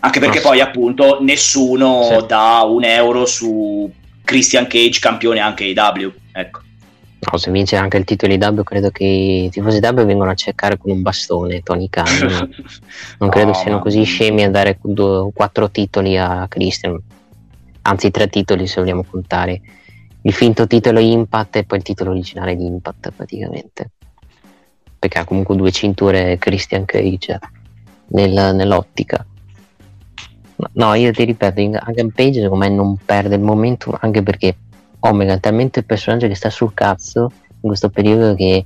Anche 0.00 0.20
perché 0.20 0.38
sì. 0.38 0.44
poi, 0.44 0.60
appunto, 0.60 1.18
nessuno 1.22 2.02
Sì. 2.20 2.26
dà 2.26 2.62
un 2.64 2.84
euro 2.84 3.26
su 3.26 3.90
Christian 4.22 4.66
Cage, 4.66 5.00
campione 5.00 5.40
anche 5.40 5.64
IW. 5.64 6.12
Ecco. 6.32 6.60
No, 7.30 7.36
se 7.36 7.50
vince 7.50 7.74
anche 7.76 7.96
il 7.96 8.04
titolo 8.04 8.36
di 8.36 8.44
W, 8.44 8.62
credo 8.62 8.90
che 8.90 9.04
i 9.04 9.48
tifosi 9.50 9.78
W 9.80 10.04
vengono 10.04 10.30
a 10.30 10.34
cercare 10.34 10.78
con 10.78 10.92
un 10.92 11.02
bastone 11.02 11.62
Tony 11.62 11.88
Khan. 11.88 12.04
Non, 12.28 12.54
non 13.18 13.28
credo 13.28 13.48
No, 13.48 13.54
siano 13.54 13.76
ma- 13.78 13.82
così 13.82 14.04
scemi 14.04 14.44
a 14.44 14.50
dare 14.50 14.78
due- 14.80 15.30
quattro 15.34 15.68
titoli 15.70 16.16
a 16.16 16.46
Christian, 16.48 16.96
anzi 17.82 18.10
tre 18.12 18.28
titoli 18.28 18.66
se 18.68 18.80
vogliamo 18.80 19.04
contare 19.04 19.60
il 20.22 20.32
finto 20.32 20.66
titolo 20.66 20.98
Impact 21.00 21.56
e 21.56 21.64
poi 21.64 21.78
il 21.78 21.84
titolo 21.84 22.10
originale 22.10 22.56
di 22.56 22.66
Impact 22.66 23.12
praticamente. 23.12 23.90
Perché 24.98 25.18
ha 25.18 25.24
comunque 25.24 25.54
due 25.56 25.70
cinture 25.70 26.38
Christian 26.38 26.84
Cage 26.84 27.38
nel- 28.08 28.54
nell'ottica. 28.54 29.24
No, 30.72 30.94
io 30.94 31.12
ti 31.12 31.22
ripeto, 31.24 31.60
anche 31.80 32.00
in 32.00 32.10
Page 32.10 32.40
secondo 32.40 32.64
me 32.64 32.70
non 32.70 32.96
perde 33.04 33.36
il 33.36 33.40
momentum, 33.42 33.96
anche 34.00 34.22
perché 34.24 34.56
Omega 35.00 35.34
è 35.34 35.40
talmente 35.40 35.78
il 35.80 35.84
personaggio 35.84 36.26
che 36.26 36.34
sta 36.34 36.50
sul 36.50 36.74
cazzo 36.74 37.30
in 37.48 37.68
questo 37.68 37.88
periodo 37.90 38.34
che 38.34 38.64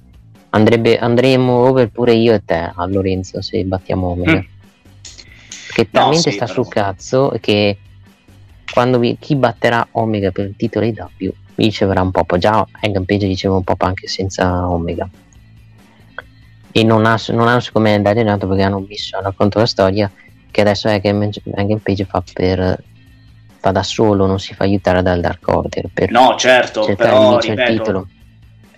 andrebbe, 0.50 0.98
andremo 0.98 1.52
over 1.52 1.90
pure 1.90 2.14
io 2.14 2.32
e 2.32 2.42
te 2.44 2.72
a 2.74 2.86
Lorenzo 2.86 3.42
se 3.42 3.62
battiamo 3.64 4.06
Omega. 4.08 4.38
Mm. 4.38 4.40
Perché 5.66 5.88
No, 5.92 6.00
talmente 6.00 6.30
sì, 6.30 6.36
sta 6.36 6.46
però- 6.46 6.62
sul 6.62 6.72
cazzo 6.72 7.34
che 7.40 7.78
quando 8.72 8.98
vi- 8.98 9.16
chi 9.20 9.36
batterà 9.36 9.86
Omega 9.92 10.30
per 10.30 10.46
il 10.46 10.56
titolo 10.56 10.86
IW 10.86 11.32
riceverà 11.56 12.00
un 12.02 12.10
pop. 12.10 12.36
Già 12.38 12.66
Hangman 12.80 13.04
Page 13.04 13.26
riceve 13.26 13.54
un 13.54 13.64
pop 13.64 13.80
anche 13.82 14.06
senza 14.08 14.68
Omega. 14.68 15.08
E 16.74 16.84
non, 16.84 17.04
ha, 17.04 17.20
non 17.28 17.48
hanno 17.48 17.60
secondo 17.60 17.88
me 17.88 17.94
indaginato 17.96 18.46
perché 18.46 18.62
hanno 18.62 18.80
visto, 18.80 19.16
hanno 19.16 19.26
raccontato 19.26 19.60
la 19.60 19.66
storia 19.66 20.10
che 20.50 20.60
adesso 20.60 20.88
Hangman 20.88 21.30
Hangman 21.54 21.82
Page 21.82 22.04
fa 22.06 22.22
per 22.32 22.82
fa 23.58 23.70
da 23.70 23.82
solo, 23.82 24.26
non 24.26 24.40
si 24.40 24.54
fa 24.54 24.64
aiutare 24.64 25.02
dal 25.02 25.20
Dark 25.20 25.46
Order 25.46 25.88
per 25.92 26.10
No, 26.10 26.34
certo, 26.36 26.84
però 26.96 27.38
ripeto, 27.38 27.72
titolo. 27.72 28.08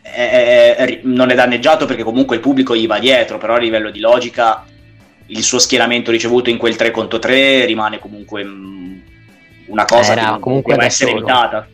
è- 0.02 0.74
è- 0.76 1.01
non 1.05 1.30
è 1.30 1.34
danneggiato 1.34 1.86
perché 1.86 2.02
comunque 2.02 2.36
il 2.36 2.42
pubblico 2.42 2.76
gli 2.76 2.86
va 2.86 2.98
dietro, 2.98 3.38
però 3.38 3.55
a 3.55 3.59
livello 3.59 3.90
di 3.90 4.01
logica 4.01 4.64
il 5.26 5.42
suo 5.42 5.59
schieramento 5.59 6.10
ricevuto 6.10 6.51
in 6.51 6.59
quel 6.59 6.76
3 6.76 6.90
contro 6.90 7.18
3 7.18 7.64
rimane 7.64 7.98
comunque 7.98 8.44
mm, 8.44 8.96
una 9.68 9.84
cosa 9.86 10.12
Era 10.12 10.34
che 10.34 10.40
comunque 10.40 10.74
deve 10.74 10.84
essere 10.86 11.10
solo. 11.12 11.22
evitata. 11.22 11.68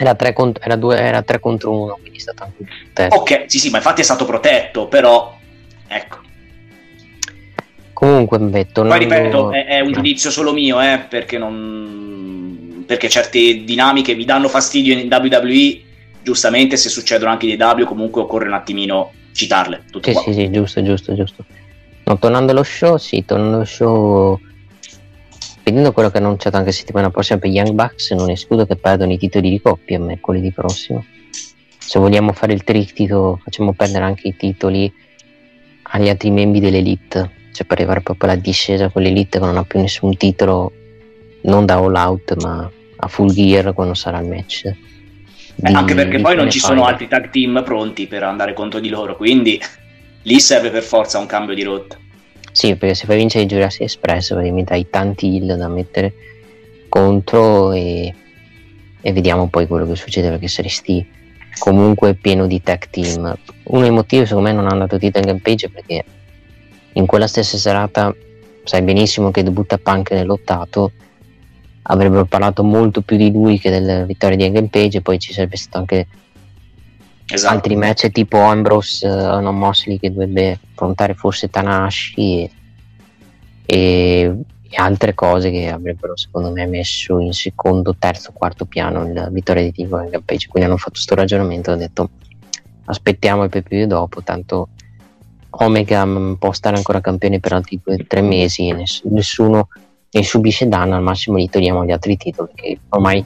Era 0.00 0.14
3 0.14 0.32
contro, 0.32 0.62
era 0.64 0.76
due- 0.76 0.96
era 0.96 1.22
tre 1.22 1.40
contro 1.40 1.72
1, 1.72 1.98
quindi 2.00 2.18
è 2.18 2.20
stato 2.20 2.44
anche 2.44 2.64
test. 2.92 3.16
Ok, 3.16 3.44
sì, 3.46 3.58
sì, 3.58 3.70
ma 3.70 3.78
infatti 3.78 4.00
è 4.00 4.04
stato 4.04 4.24
protetto, 4.24 4.86
però 4.86 5.36
ecco. 5.88 6.18
Comunque, 7.92 8.38
beh, 8.38 8.66
Poi 8.72 8.96
ripeto, 8.98 9.50
è, 9.50 9.66
è 9.66 9.80
un 9.80 9.90
giudizio 9.90 10.30
solo 10.30 10.52
mio, 10.52 10.80
eh, 10.80 11.04
perché 11.08 11.36
non 11.36 12.84
perché 12.86 13.08
certe 13.08 13.64
dinamiche 13.64 14.14
vi 14.14 14.24
danno 14.24 14.48
fastidio 14.48 14.94
in 14.94 15.08
WWE, 15.12 15.80
giustamente 16.22 16.76
se 16.76 16.88
succedono 16.88 17.32
anche 17.32 17.46
in 17.46 17.60
AW 17.60 17.84
comunque 17.84 18.22
occorre 18.22 18.46
un 18.46 18.54
attimino 18.54 19.12
citarle, 19.32 19.82
tutto 19.90 20.08
Sì, 20.08 20.14
qua. 20.14 20.22
sì, 20.22 20.32
sì, 20.32 20.50
giusto, 20.50 20.82
giusto, 20.82 21.14
giusto. 21.14 21.44
No, 22.04 22.18
tornando 22.18 22.52
allo 22.52 22.62
show, 22.62 22.96
sì, 22.96 23.24
tornando 23.24 23.56
allo 23.56 23.64
show, 23.64 24.40
vedendo 25.68 25.92
quello 25.92 26.10
che 26.10 26.16
hanno 26.16 26.26
annunciato 26.26 26.56
anche 26.56 26.72
settimana 26.72 27.10
prossima 27.10 27.38
per 27.38 27.50
Young 27.50 27.72
Bucks, 27.72 28.12
non 28.12 28.30
escludo 28.30 28.66
che 28.66 28.76
perdono 28.76 29.12
i 29.12 29.18
titoli 29.18 29.50
di 29.50 29.60
coppia 29.60 30.00
mercoledì 30.00 30.50
prossimo. 30.50 31.04
Se 31.78 31.98
vogliamo 31.98 32.32
fare 32.32 32.54
il 32.54 32.64
trittico, 32.64 33.38
facciamo 33.42 33.72
perdere 33.72 34.04
anche 34.04 34.28
i 34.28 34.36
titoli 34.36 34.92
agli 35.90 36.08
altri 36.08 36.30
membri 36.30 36.60
dell'Elite, 36.60 37.30
cioè 37.52 37.66
per 37.66 37.78
arrivare 37.78 38.00
proprio 38.00 38.30
alla 38.30 38.40
discesa 38.40 38.88
con 38.88 39.02
l'Elite 39.02 39.38
che 39.38 39.44
non 39.44 39.56
ha 39.56 39.64
più 39.64 39.80
nessun 39.80 40.16
titolo, 40.16 40.72
non 41.42 41.66
da 41.66 41.74
All 41.74 41.94
Out, 41.94 42.42
ma 42.42 42.70
a 42.96 43.08
Full 43.08 43.30
Gear 43.30 43.74
quando 43.74 43.94
sarà 43.94 44.20
il 44.20 44.28
match. 44.28 44.64
Eh, 44.64 44.76
di- 45.56 45.72
anche 45.74 45.94
perché 45.94 46.20
poi 46.20 46.36
non 46.36 46.50
ci 46.50 46.58
sono 46.60 46.84
altri 46.84 47.08
tag 47.08 47.30
team 47.30 47.62
pronti 47.64 48.06
per 48.06 48.22
andare 48.22 48.54
contro 48.54 48.80
di 48.80 48.88
loro, 48.88 49.16
quindi 49.16 49.60
lì 50.22 50.40
serve 50.40 50.70
per 50.70 50.82
forza 50.82 51.18
un 51.18 51.26
cambio 51.26 51.54
di 51.54 51.62
rotta. 51.62 51.98
Sì, 52.52 52.76
perché 52.76 52.94
se 52.94 53.06
fai 53.06 53.16
vincere 53.16 53.46
Jurassic 53.46 53.82
Express 53.82 54.30
praticamente 54.30 54.72
hai 54.72 54.88
tanti 54.88 55.36
heal 55.36 55.56
da 55.56 55.68
mettere 55.68 56.12
contro 56.88 57.72
e, 57.72 58.12
e 59.00 59.12
vediamo 59.12 59.48
poi 59.48 59.66
quello 59.66 59.86
che 59.86 59.96
succede 59.96 60.30
perché 60.30 60.48
saresti 60.48 61.06
comunque 61.58 62.14
pieno 62.14 62.46
di 62.46 62.62
tag 62.62 62.88
team. 62.88 63.36
Uno 63.64 63.80
dei 63.80 63.90
motivi 63.90 64.26
secondo 64.26 64.48
me 64.48 64.54
non 64.54 64.66
hanno 64.66 64.80
dato 64.80 64.98
titolo 64.98 65.30
in 65.30 65.40
Page 65.40 65.66
è 65.66 65.70
perché 65.70 66.04
in 66.92 67.06
quella 67.06 67.26
stessa 67.26 67.56
serata 67.56 68.14
sai 68.64 68.82
benissimo 68.82 69.30
che 69.30 69.42
debutta 69.42 69.78
Punk 69.78 70.10
nell'ottato 70.12 70.92
avrebbero 71.82 72.24
parlato 72.26 72.62
molto 72.62 73.00
più 73.02 73.16
di 73.16 73.30
lui 73.32 73.58
che 73.58 73.70
delle 73.70 74.04
vittorie 74.04 74.36
di 74.36 74.44
Hangman 74.44 74.68
Page 74.68 74.98
e 74.98 75.00
poi 75.00 75.18
ci 75.18 75.32
sarebbe 75.32 75.56
stato 75.56 75.78
anche 75.78 76.06
Esatto. 77.30 77.54
altri 77.54 77.76
match 77.76 78.10
tipo 78.10 78.38
Ambrose 78.38 79.06
uh, 79.06 79.40
non 79.40 79.58
Mosley 79.58 79.98
che 79.98 80.10
dovrebbe 80.10 80.58
affrontare 80.72 81.12
forse 81.12 81.50
Tanahashi 81.50 82.42
e, 82.44 82.50
e- 83.66 84.34
e 84.70 84.76
altre 84.76 85.14
cose 85.14 85.50
che 85.50 85.70
avrebbero 85.70 86.14
secondo 86.16 86.50
me 86.50 86.66
messo 86.66 87.18
in 87.20 87.32
secondo, 87.32 87.94
terzo, 87.98 88.32
quarto 88.32 88.66
piano 88.66 89.10
la 89.12 89.28
vittoria 89.30 89.62
di 89.62 89.72
Tivo 89.72 90.00
e 90.00 90.20
Page 90.22 90.48
quindi 90.48 90.68
hanno 90.68 90.76
fatto 90.76 90.92
questo 90.92 91.14
ragionamento 91.14 91.70
hanno 91.70 91.80
detto 91.80 92.10
aspettiamo 92.84 93.44
il 93.44 93.50
PPV 93.50 93.84
dopo 93.84 94.22
tanto 94.22 94.68
Omega 95.50 96.06
può 96.38 96.52
stare 96.52 96.76
ancora 96.76 97.00
campione 97.00 97.40
per 97.40 97.54
altri 97.54 97.80
due 97.82 97.96
tre 98.06 98.20
mesi 98.20 98.68
e 98.68 98.72
ness- 98.74 99.04
nessuno 99.04 99.68
ne 100.10 100.22
subisce 100.22 100.68
danno 100.68 100.96
al 100.96 101.02
massimo 101.02 101.38
gli 101.38 101.48
togliamo 101.48 101.84
gli 101.84 101.90
altri 101.90 102.16
titoli 102.18 102.50
che 102.54 102.78
ormai 102.90 103.24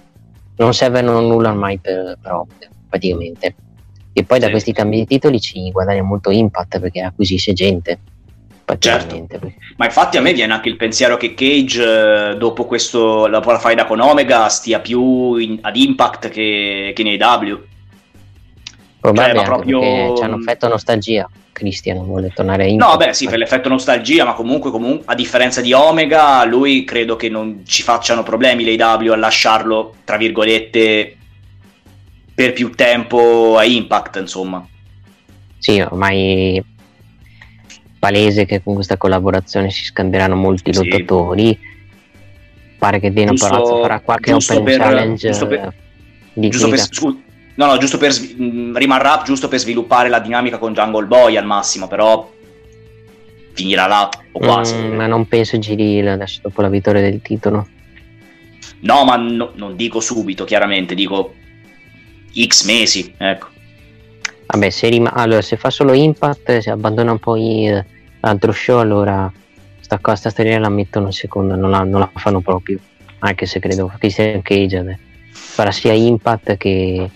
non 0.56 0.74
servono 0.74 1.18
a 1.18 1.20
nulla 1.20 1.50
ormai 1.50 1.78
per, 1.78 2.18
per 2.20 2.32
Omega 2.32 2.68
praticamente 2.88 3.54
e 4.12 4.24
poi 4.24 4.38
da 4.38 4.46
Sì. 4.46 4.50
questi 4.52 4.72
cambi 4.72 4.96
di 4.98 5.06
titoli 5.06 5.40
ci 5.40 5.70
guadagna 5.70 6.02
molto 6.02 6.30
impact 6.30 6.80
perché 6.80 7.00
acquisisce 7.00 7.52
gente 7.52 7.98
Certo. 8.78 9.26
Ma 9.76 9.84
infatti 9.84 10.16
a 10.16 10.22
me 10.22 10.32
viene 10.32 10.54
anche 10.54 10.70
il 10.70 10.76
pensiero 10.76 11.18
che 11.18 11.34
Cage 11.34 12.30
eh, 12.30 12.36
dopo 12.36 12.64
questo 12.64 13.26
dopo 13.28 13.50
la 13.50 13.58
faida 13.58 13.84
con 13.84 14.00
Omega 14.00 14.48
stia 14.48 14.80
più 14.80 15.34
in- 15.36 15.58
ad 15.60 15.76
Impact 15.76 16.30
che, 16.30 16.92
che 16.94 17.02
nei 17.02 17.18
W. 17.18 17.58
probabile 18.98 19.36
Cioè, 19.38 19.44
proprio- 19.44 19.80
perché 19.80 20.12
c'hanno 20.20 20.36
effetto 20.38 20.68
nostalgia 20.68 21.28
Cristian 21.52 22.02
vuole 22.04 22.30
tornare 22.34 22.64
a 22.70 22.74
No, 22.74 22.96
beh, 22.96 23.12
sì, 23.12 23.26
per 23.28 23.36
l'effetto 23.38 23.68
nostalgia, 23.68 24.24
ma 24.24 24.32
comunque, 24.32 24.70
comunque, 24.70 25.04
a 25.06 25.14
differenza 25.14 25.60
di 25.60 25.74
Omega, 25.74 26.42
lui 26.44 26.84
credo 26.84 27.14
che 27.16 27.28
non 27.28 27.62
ci 27.66 27.82
facciano 27.82 28.22
problemi 28.22 28.64
le 28.64 28.74
W 28.82 29.10
a 29.12 29.16
lasciarlo, 29.16 29.96
tra 30.04 30.16
virgolette, 30.16 31.16
per 32.34 32.52
più 32.52 32.70
tempo 32.70 33.56
a 33.58 33.64
Impact, 33.64 34.16
insomma. 34.16 34.66
sì 35.58 35.80
ormai 35.80 36.62
palese 37.98 38.46
che 38.46 38.62
con 38.62 38.74
questa 38.74 38.96
collaborazione 38.96 39.70
si 39.70 39.84
scambieranno 39.84 40.34
molti 40.34 40.72
Sì. 40.72 40.82
lottatori 40.82 41.56
pare 42.78 42.98
che 42.98 43.12
Dino 43.12 43.30
Giusto- 43.30 43.48
Palazzo 43.48 43.80
farà 43.80 44.00
qualche 44.00 44.32
open 44.32 44.64
per- 44.64 44.78
challenge 44.78 45.28
giusto 45.28 45.46
per- 45.46 45.74
Giusto 46.34 46.68
per, 46.68 46.78
scu- 46.80 47.16
no, 47.56 47.66
no, 47.66 47.76
giusto 47.76 47.98
per 47.98 48.10
mh, 48.10 48.76
rimarrà 48.76 49.22
giusto 49.24 49.46
per 49.48 49.58
sviluppare 49.60 50.08
la 50.08 50.18
dinamica 50.18 50.56
con 50.58 50.72
Jungle 50.72 51.04
Boy 51.06 51.36
al 51.36 51.44
massimo, 51.44 51.86
però 51.86 52.28
finirà 53.52 53.86
là 53.86 54.08
o 54.32 54.38
quasi. 54.38 54.74
Mm, 54.74 54.94
ma 54.94 55.06
non 55.06 55.28
penso 55.28 55.58
giri 55.58 56.00
adesso 56.08 56.40
dopo 56.42 56.62
la 56.62 56.70
vittoria 56.70 57.02
del 57.02 57.20
titolo 57.20 57.68
No, 58.80 59.04
ma 59.04 59.16
no- 59.16 59.52
non 59.54 59.76
dico 59.76 60.00
subito, 60.00 60.44
chiaramente, 60.44 60.94
dico 60.96 61.34
X 62.34 62.64
mesi, 62.64 63.14
ecco. 63.16 63.48
Vabbè, 64.46 64.70
se, 64.70 64.88
rima- 64.88 65.12
allora, 65.12 65.42
se 65.42 65.56
fa 65.56 65.70
solo 65.70 65.92
Impact, 65.92 66.58
se 66.58 66.70
abbandona 66.70 67.16
poi 67.16 67.68
eh, 67.68 67.84
l'altro 68.20 68.52
show, 68.52 68.78
allora 68.78 69.32
sta, 69.80 69.98
co- 69.98 70.14
sta 70.14 70.30
storia 70.30 70.58
la 70.58 70.68
mettono 70.68 71.06
in 71.06 71.12
seconda, 71.12 71.56
non 71.56 71.70
la, 71.70 71.82
non 71.84 72.00
la 72.00 72.10
fanno 72.14 72.40
proprio. 72.40 72.78
Anche 73.20 73.46
se 73.46 73.60
credo 73.60 73.90
Christian 73.98 74.42
Cage. 74.42 74.76
vabbè. 74.78 74.98
farà 75.30 75.70
sia 75.70 75.92
Impact 75.92 76.56
che, 76.56 77.10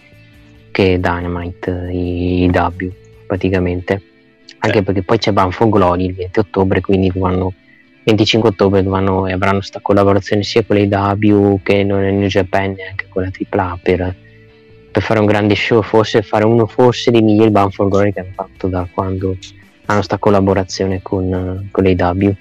che 0.71 1.01
Dynamite, 1.01 1.89
i, 1.91 2.45
i 2.45 2.51
W 2.51 2.93
praticamente. 3.27 4.03
Anche 4.59 4.83
perché 4.83 5.03
poi 5.03 5.19
c'è 5.19 5.33
Banff 5.33 5.63
Glory 5.69 6.07
il 6.07 6.15
20 6.15 6.39
ottobre, 6.39 6.81
quindi 6.81 7.11
dovranno 7.13 7.53
25 8.07 8.51
ottobre 8.51 8.83
dovranno, 8.85 9.25
avranno 9.25 9.59
questa 9.59 9.81
collaborazione 9.81 10.45
sia 10.45 10.65
con 10.65 10.77
le 10.77 10.87
W 10.87 11.59
che 11.63 11.83
non 11.83 12.03
è 12.03 12.11
New 12.13 12.29
Japan 12.29 12.75
e 12.77 12.89
anche 12.89 13.07
con 13.09 13.23
la 13.23 13.31
AAA 13.33 13.79
per, 13.83 14.15
per 14.97 15.05
fare 15.05 15.21
un 15.21 15.27
grande 15.27 15.55
show, 15.55 15.83
forse 15.83 16.23
fare 16.23 16.47
uno 16.47 16.67
forse 16.67 17.11
dei 17.11 17.21
migliori 17.21 17.51
Bound 17.51 17.71
for 17.71 17.87
Glory 17.87 18.15
che 18.15 18.21
hanno 18.21 18.33
fatto 18.35 18.67
da 18.67 18.89
quando 18.91 19.37
hanno 19.85 19.99
questa 19.99 20.17
collaborazione 20.17 21.03
con, 21.03 21.69
con 21.71 21.85
le 21.85 21.93
W. 21.93 22.35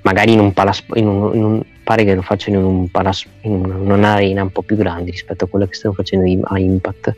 Magari 0.00 0.32
in 0.32 0.40
un, 0.40 0.54
palas, 0.54 0.82
in 0.94 1.06
un, 1.06 1.34
in 1.34 1.44
un 1.44 1.62
pare 1.84 2.04
che 2.04 2.14
lo 2.14 2.22
facciano 2.22 2.58
in, 2.58 2.64
un 2.64 2.90
palas, 2.90 3.26
in 3.42 3.62
un'arena 3.62 4.42
un 4.42 4.50
po' 4.50 4.62
più 4.62 4.76
grande 4.76 5.10
rispetto 5.10 5.44
a 5.44 5.46
quella 5.46 5.66
che 5.66 5.74
stanno 5.74 5.92
facendo 5.92 6.40
a 6.44 6.58
Impact 6.58 7.16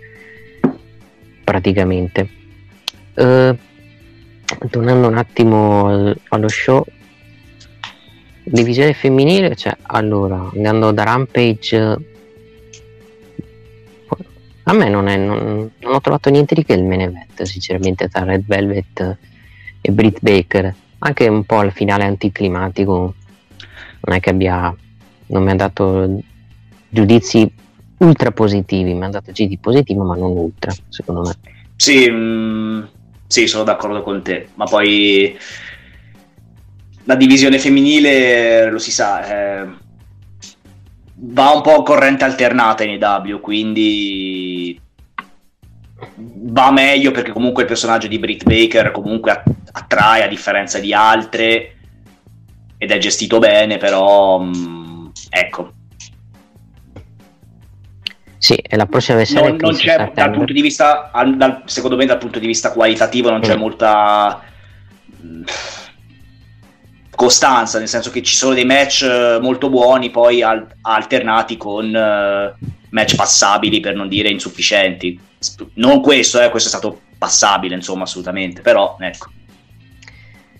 praticamente. 1.44 2.28
Uh, 3.14 3.56
tornando 4.68 5.06
un 5.06 5.16
attimo 5.16 6.16
allo 6.26 6.48
show, 6.48 6.84
divisione 8.42 8.94
femminile, 8.94 9.54
cioè 9.54 9.76
allora 9.82 10.50
andando 10.52 10.90
da 10.90 11.04
Rampage 11.04 12.13
a 14.64 14.72
me 14.72 14.88
non, 14.88 15.08
è, 15.08 15.16
non, 15.16 15.70
non, 15.78 15.94
ho 15.94 16.00
trovato 16.00 16.30
niente 16.30 16.54
di 16.54 16.64
che 16.64 16.72
il 16.72 16.84
main 16.84 17.02
event 17.02 17.42
sinceramente 17.42 18.08
tra 18.08 18.24
Red 18.24 18.44
Velvet 18.46 19.16
e 19.80 19.92
Britt 19.92 20.18
Baker. 20.20 20.74
Anche 20.98 21.28
un 21.28 21.44
po' 21.44 21.58
al 21.58 21.72
finale 21.72 22.04
anticlimatico 22.04 23.14
non 24.00 24.16
è 24.16 24.20
che 24.20 24.30
abbia 24.30 24.74
non 25.26 25.42
mi 25.42 25.50
ha 25.50 25.54
dato 25.54 26.20
giudizi 26.88 27.50
ultra 27.96 28.30
positivi 28.30 28.92
mi 28.92 29.04
ha 29.04 29.08
dato 29.08 29.32
giudizi 29.32 29.58
positivi 29.58 29.98
ma 29.98 30.16
non 30.16 30.30
ultra 30.30 30.72
secondo 30.88 31.22
me. 31.22 31.34
Sì, 31.76 32.08
mh, 32.08 32.14
mm, 32.14 32.82
sì 33.26 33.46
sono 33.46 33.64
d'accordo 33.64 34.02
con 34.02 34.22
te 34.22 34.48
ma 34.54 34.64
poi 34.64 35.36
la 37.04 37.16
divisione 37.16 37.58
femminile, 37.58 38.70
lo 38.70 38.78
si 38.78 38.90
sa, 38.90 39.62
eh, 39.62 39.66
va 41.16 41.50
un 41.50 41.62
po' 41.62 41.82
corrente 41.82 42.24
alternata 42.24 42.84
in 42.84 43.02
EW, 43.02 43.40
quindi 43.40 44.80
va 46.16 46.70
meglio 46.70 47.10
perché 47.12 47.32
comunque 47.32 47.62
il 47.62 47.68
personaggio 47.68 48.08
di 48.08 48.18
Britt 48.18 48.44
Baker 48.44 48.90
comunque 48.90 49.42
attrae 49.72 50.24
a 50.24 50.28
differenza 50.28 50.78
di 50.78 50.92
altre 50.92 51.76
ed 52.76 52.90
è 52.90 52.98
gestito 52.98 53.38
bene, 53.38 53.78
però 53.78 54.38
mh, 54.38 54.56
mm, 54.56 55.06
ecco. 55.30 55.72
Sì, 58.36 58.54
è 58.54 58.76
la 58.76 58.86
prossima 58.86 59.24
serie 59.24 59.48
non, 59.48 59.56
non 59.58 59.74
c'è 59.74 60.10
dal 60.12 60.32
punto 60.32 60.52
di 60.52 60.60
vista, 60.60 61.10
dal, 61.34 61.62
secondo 61.64 61.96
me 61.96 62.04
dal 62.04 62.18
punto 62.18 62.38
di 62.38 62.46
vista 62.46 62.72
qualitativo 62.72 63.30
non 63.30 63.40
c'è 63.40 63.56
mm. 63.56 63.58
molta 63.58 64.42
costanza, 67.14 67.78
nel 67.78 67.88
senso 67.88 68.10
che 68.10 68.22
ci 68.22 68.34
sono 68.34 68.54
dei 68.54 68.64
match 68.64 69.02
eh, 69.02 69.38
molto 69.40 69.68
buoni, 69.68 70.10
poi 70.10 70.42
al- 70.42 70.66
alternati 70.82 71.56
con 71.56 71.86
uh, 71.86 72.66
match 72.90 73.14
passabili, 73.14 73.80
per 73.80 73.94
non 73.94 74.08
dire 74.08 74.28
insufficienti. 74.28 75.18
Non 75.74 76.00
questo, 76.00 76.40
eh, 76.40 76.50
questo 76.50 76.68
è 76.68 76.72
stato 76.72 77.00
passabile, 77.18 77.74
insomma, 77.74 78.04
assolutamente, 78.04 78.60
però 78.60 78.96
ecco. 78.98 79.30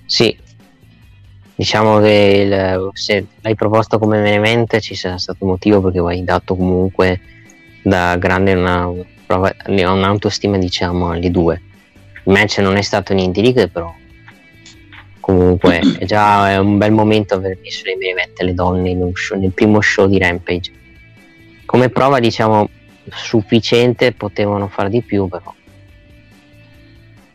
Sì, 0.07 0.37
diciamo 1.55 2.01
che 2.01 2.45
il, 2.45 2.91
se 2.95 3.27
l'hai 3.41 3.55
proposto 3.55 3.99
come 3.99 4.39
main 4.39 4.67
ci 4.81 4.95
sarà 4.95 5.19
stato 5.19 5.45
un 5.45 5.51
motivo 5.51 5.81
perché 5.81 6.01
hai 6.01 6.25
dato 6.25 6.57
comunque 6.57 7.21
da 7.83 8.17
grande 8.17 8.55
una, 8.55 8.91
un'autostima 9.27 10.59
diciamo 10.59 11.11
alle 11.11 11.31
due 11.31 11.63
il 12.25 12.33
match 12.33 12.59
non 12.59 12.77
è 12.77 12.83
stato 12.83 13.15
niente 13.15 13.41
di 13.41 13.53
che 13.53 13.69
però 13.69 13.95
comunque 15.25 15.81
è 15.99 16.05
già 16.05 16.51
è 16.51 16.59
un 16.59 16.77
bel 16.77 16.93
momento 16.93 17.35
aver 17.35 17.57
messo 17.63 17.85
le 17.87 17.97
mette 18.15 18.45
le 18.45 18.53
donne 18.53 19.13
show, 19.15 19.39
nel 19.39 19.53
primo 19.53 19.81
show 19.81 20.07
di 20.07 20.19
Rampage. 20.19 20.73
Come 21.65 21.89
prova 21.89 22.21
diciamo 22.21 22.69
sufficiente 23.11 24.13
potevano 24.13 24.69
fare 24.69 24.91
di 24.91 25.01
più 25.01 25.27
però. 25.27 25.53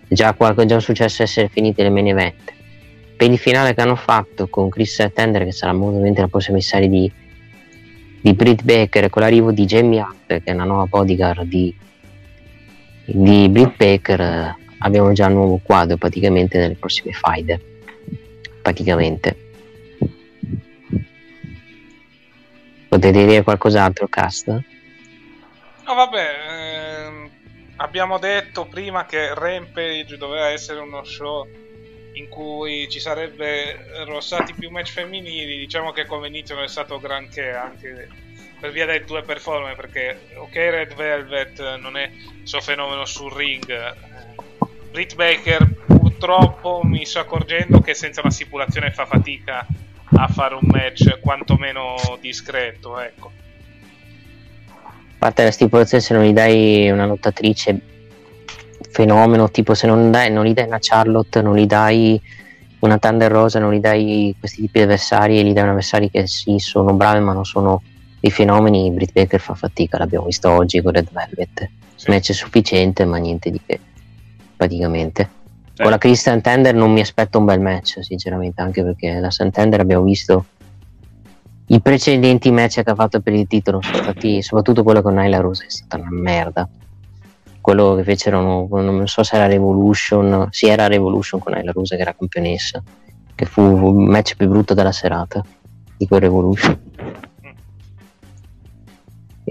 Già, 0.08 0.34
qualche, 0.34 0.66
già 0.66 0.80
successo 0.80 1.24
essere 1.24 1.50
finite 1.50 1.84
le 1.84 1.90
main 1.90 2.08
event. 2.08 2.54
Per 3.16 3.30
il 3.30 3.38
finale 3.38 3.74
che 3.74 3.82
hanno 3.82 3.96
fatto 3.96 4.48
con 4.48 4.70
Chris 4.70 5.10
Tender 5.14 5.44
che 5.44 5.52
sarà 5.52 5.76
ovviamente 5.76 6.22
la 6.22 6.28
prossima 6.28 6.60
serie 6.62 6.88
di, 6.88 7.12
di 8.22 8.34
Britt 8.34 8.64
Baker 8.64 9.10
con 9.10 9.24
l'arrivo 9.24 9.52
di 9.52 9.66
Jamie 9.66 10.00
Hutt 10.00 10.28
che 10.28 10.42
è 10.44 10.52
una 10.52 10.64
nuova 10.64 10.86
bodyguard 10.86 11.44
di, 11.44 11.76
di 13.06 13.50
Britt 13.50 13.76
Baker 13.76 14.56
abbiamo 14.78 15.12
già 15.12 15.28
un 15.28 15.34
nuovo 15.34 15.60
quadro 15.62 15.98
praticamente 15.98 16.58
nelle 16.58 16.76
prossime 16.76 17.12
fighter 17.12 17.60
praticamente. 18.70 19.36
Potete 22.88 23.26
dire 23.26 23.42
qualcos'altro, 23.42 24.08
Cast? 24.08 24.48
No, 24.48 25.94
vabbè, 25.96 26.36
ehm, 26.50 27.30
abbiamo 27.78 28.20
detto 28.20 28.66
prima 28.66 29.06
che 29.06 29.34
Rampage 29.34 30.18
doveva 30.18 30.50
essere 30.50 30.80
uno 30.80 31.04
show 31.04 31.48
in 32.14 32.28
cui 32.28 32.88
ci 32.90 33.00
sarebbero 33.00 34.20
stati 34.20 34.54
più 34.54 34.70
match 34.70 34.92
femminili. 34.92 35.58
Diciamo 35.58 35.92
che 35.92 36.06
come 36.06 36.28
inizio 36.28 36.56
non 36.56 36.66
è 36.66 36.68
stato 36.68 37.00
granché 37.00 37.52
anche 37.52 38.08
per 38.60 38.72
via 38.72 38.86
delle 38.86 39.04
due 39.06 39.24
performance. 39.24 39.76
Perché, 39.76 40.20
ok, 40.36 40.54
Red 40.54 40.94
Velvet 40.94 41.78
non 41.78 41.98
è 41.98 42.04
il 42.04 42.48
suo 42.48 42.62
fenomeno 42.62 43.06
sul 43.06 43.32
ring. 43.32 43.96
Britt 44.92 45.16
Baker 45.16 45.68
purtroppo 46.20 46.82
mi 46.84 47.06
sto 47.06 47.20
accorgendo 47.20 47.80
che 47.80 47.94
senza 47.94 48.20
una 48.20 48.30
stipulazione 48.30 48.92
fa 48.92 49.06
fatica 49.06 49.66
a 50.12 50.28
fare 50.28 50.56
un 50.56 50.62
match 50.64 51.20
quantomeno 51.22 51.96
discreto, 52.20 53.00
ecco. 53.00 53.32
A 54.68 55.18
parte 55.18 55.44
la 55.44 55.52
stipulazione, 55.52 56.04
se 56.04 56.14
non 56.14 56.24
gli 56.24 56.34
dai 56.34 56.90
una 56.90 57.06
lottatrice 57.06 57.80
fenomeno, 58.90 59.50
tipo 59.50 59.74
se 59.74 59.88
non, 59.88 60.12
dai, 60.12 60.30
non 60.30 60.46
gli 60.46 60.54
dai 60.54 60.66
una 60.66 60.78
Charlotte, 60.80 61.42
non 61.42 61.56
gli 61.56 61.66
dai 61.66 62.20
una 62.80 62.98
Thunder 62.98 63.32
Rosa, 63.32 63.60
non 63.60 63.74
gli 63.74 63.80
dai 63.80 64.36
questi 64.38 64.62
tipi 64.62 64.80
di 64.80 64.84
avversari 64.84 65.40
e 65.40 65.44
gli 65.44 65.54
dai 65.54 65.64
un 65.64 65.70
avversari 65.70 66.10
che 66.10 66.28
sì, 66.28 66.58
sono 66.60 66.94
bravi 66.94 67.24
ma 67.24 67.34
non 67.34 67.46
sono 67.46 67.82
dei 68.20 68.32
fenomeni, 68.32 68.92
Britt 68.92 69.14
Baker 69.14 69.40
fa 69.40 69.54
fatica, 69.54 69.98
l'abbiamo 69.98 70.26
visto 70.26 70.50
oggi 70.50 70.82
con 70.82 70.92
Red 70.92 71.10
Velvet. 71.12 71.70
Sì. 71.96 72.10
Match 72.10 72.34
sufficiente 72.34 73.06
ma 73.06 73.18
niente 73.18 73.50
di 73.50 73.62
che, 73.66 73.80
praticamente. 74.56 75.38
Con 75.82 75.92
la 75.92 75.98
Christian 75.98 76.42
Tender 76.42 76.76
non 76.76 76.92
mi 76.92 77.00
aspetto 77.00 77.40
un 77.40 77.46
bel 77.46 77.62
match, 77.62 78.04
sinceramente, 78.04 78.62
anche 78.62 78.84
perché 78.84 79.18
la 79.18 79.32
Santander 79.32 79.80
abbiamo 79.80 80.04
visto 80.04 80.46
i 81.68 81.80
precedenti 81.80 82.52
match 82.52 82.84
che 82.84 82.90
ha 82.90 82.96
fatto 82.96 83.22
per 83.22 83.32
il 83.32 83.48
titolo 83.48 83.82
sono 83.82 83.96
stati, 83.96 84.42
soprattutto 84.42 84.84
quello 84.84 85.02
con 85.02 85.14
Nyla 85.14 85.40
Rose, 85.40 85.68
è 85.68 85.70
stata 85.70 85.98
una 85.98 86.10
merda. 86.12 86.68
Quello 87.62 87.96
che 87.96 88.04
fecero, 88.04 88.68
non 88.70 89.08
so 89.08 89.24
se 89.24 89.38
era 89.38 89.48
Revolution, 89.48 90.50
sì 90.52 90.68
era 90.68 90.88
Revolution 90.88 91.40
con 91.40 91.54
Nyla 91.54 91.72
Rose 91.72 91.96
che 91.96 92.02
era 92.02 92.14
campionessa, 92.14 92.84
che 93.34 93.46
fu 93.46 94.02
il 94.02 94.10
match 94.10 94.36
più 94.36 94.50
brutto 94.50 94.74
della 94.74 94.92
serata 94.92 95.42
di 95.96 96.06
quel 96.08 96.20
Revolution. 96.20 96.78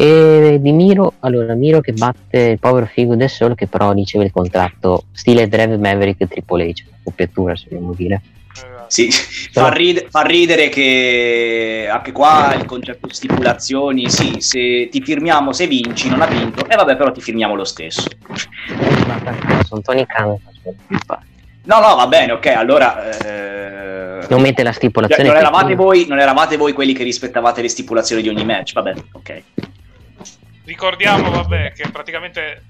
E 0.00 0.58
di 0.60 0.70
Miro, 0.70 1.14
allora 1.18 1.54
Miro 1.54 1.80
che 1.80 1.92
batte 1.92 2.38
il 2.38 2.60
povero 2.60 2.86
figo 2.86 3.16
del 3.16 3.28
Sol 3.28 3.56
che 3.56 3.66
però 3.66 3.90
riceve 3.90 4.26
il 4.26 4.30
contratto 4.30 5.06
stile 5.10 5.48
Drev 5.48 5.76
Maverick 5.76 6.28
Triple 6.28 6.68
H, 6.68 6.84
una 6.86 6.98
copiatura 7.02 7.56
se 7.56 7.66
vogliamo 7.68 7.94
dire. 7.94 8.22
Sì, 8.86 9.10
fa, 9.10 9.72
ride- 9.72 10.06
fa, 10.08 10.22
ridere 10.22 10.68
che 10.68 11.88
anche 11.90 12.12
qua 12.12 12.54
il 12.54 12.64
concetto 12.64 13.08
di 13.08 13.12
stipulazioni, 13.12 14.08
sì, 14.08 14.36
se 14.38 14.88
ti 14.88 15.02
firmiamo 15.02 15.52
se 15.52 15.66
vinci, 15.66 16.08
non 16.08 16.22
ha 16.22 16.26
vinto, 16.26 16.64
e 16.64 16.72
eh 16.72 16.76
vabbè 16.76 16.96
però 16.96 17.10
ti 17.10 17.20
firmiamo 17.20 17.56
lo 17.56 17.64
stesso. 17.64 18.04
Sono 19.64 19.80
Tony 19.80 20.06
Khan. 20.06 20.36
No, 21.64 21.80
no, 21.80 21.96
va 21.96 22.06
bene, 22.06 22.32
ok, 22.32 22.46
allora... 22.46 23.10
Eh... 23.18 24.26
Non 24.28 24.40
mette 24.40 24.62
la 24.62 24.72
stipulazione. 24.72 25.24
Cioè, 25.24 25.32
non, 25.32 25.42
eravate 25.42 25.74
voi, 25.74 26.06
non 26.06 26.20
eravate 26.20 26.56
voi 26.56 26.72
quelli 26.72 26.92
che 26.92 27.02
rispettavate 27.02 27.62
le 27.62 27.68
stipulazioni 27.68 28.22
di 28.22 28.28
ogni 28.28 28.44
match, 28.44 28.74
va 28.74 28.82
bene, 28.82 29.04
ok. 29.12 29.42
Ricordiamo, 30.68 31.30
vabbè, 31.30 31.72
che 31.74 31.88
praticamente 31.90 32.64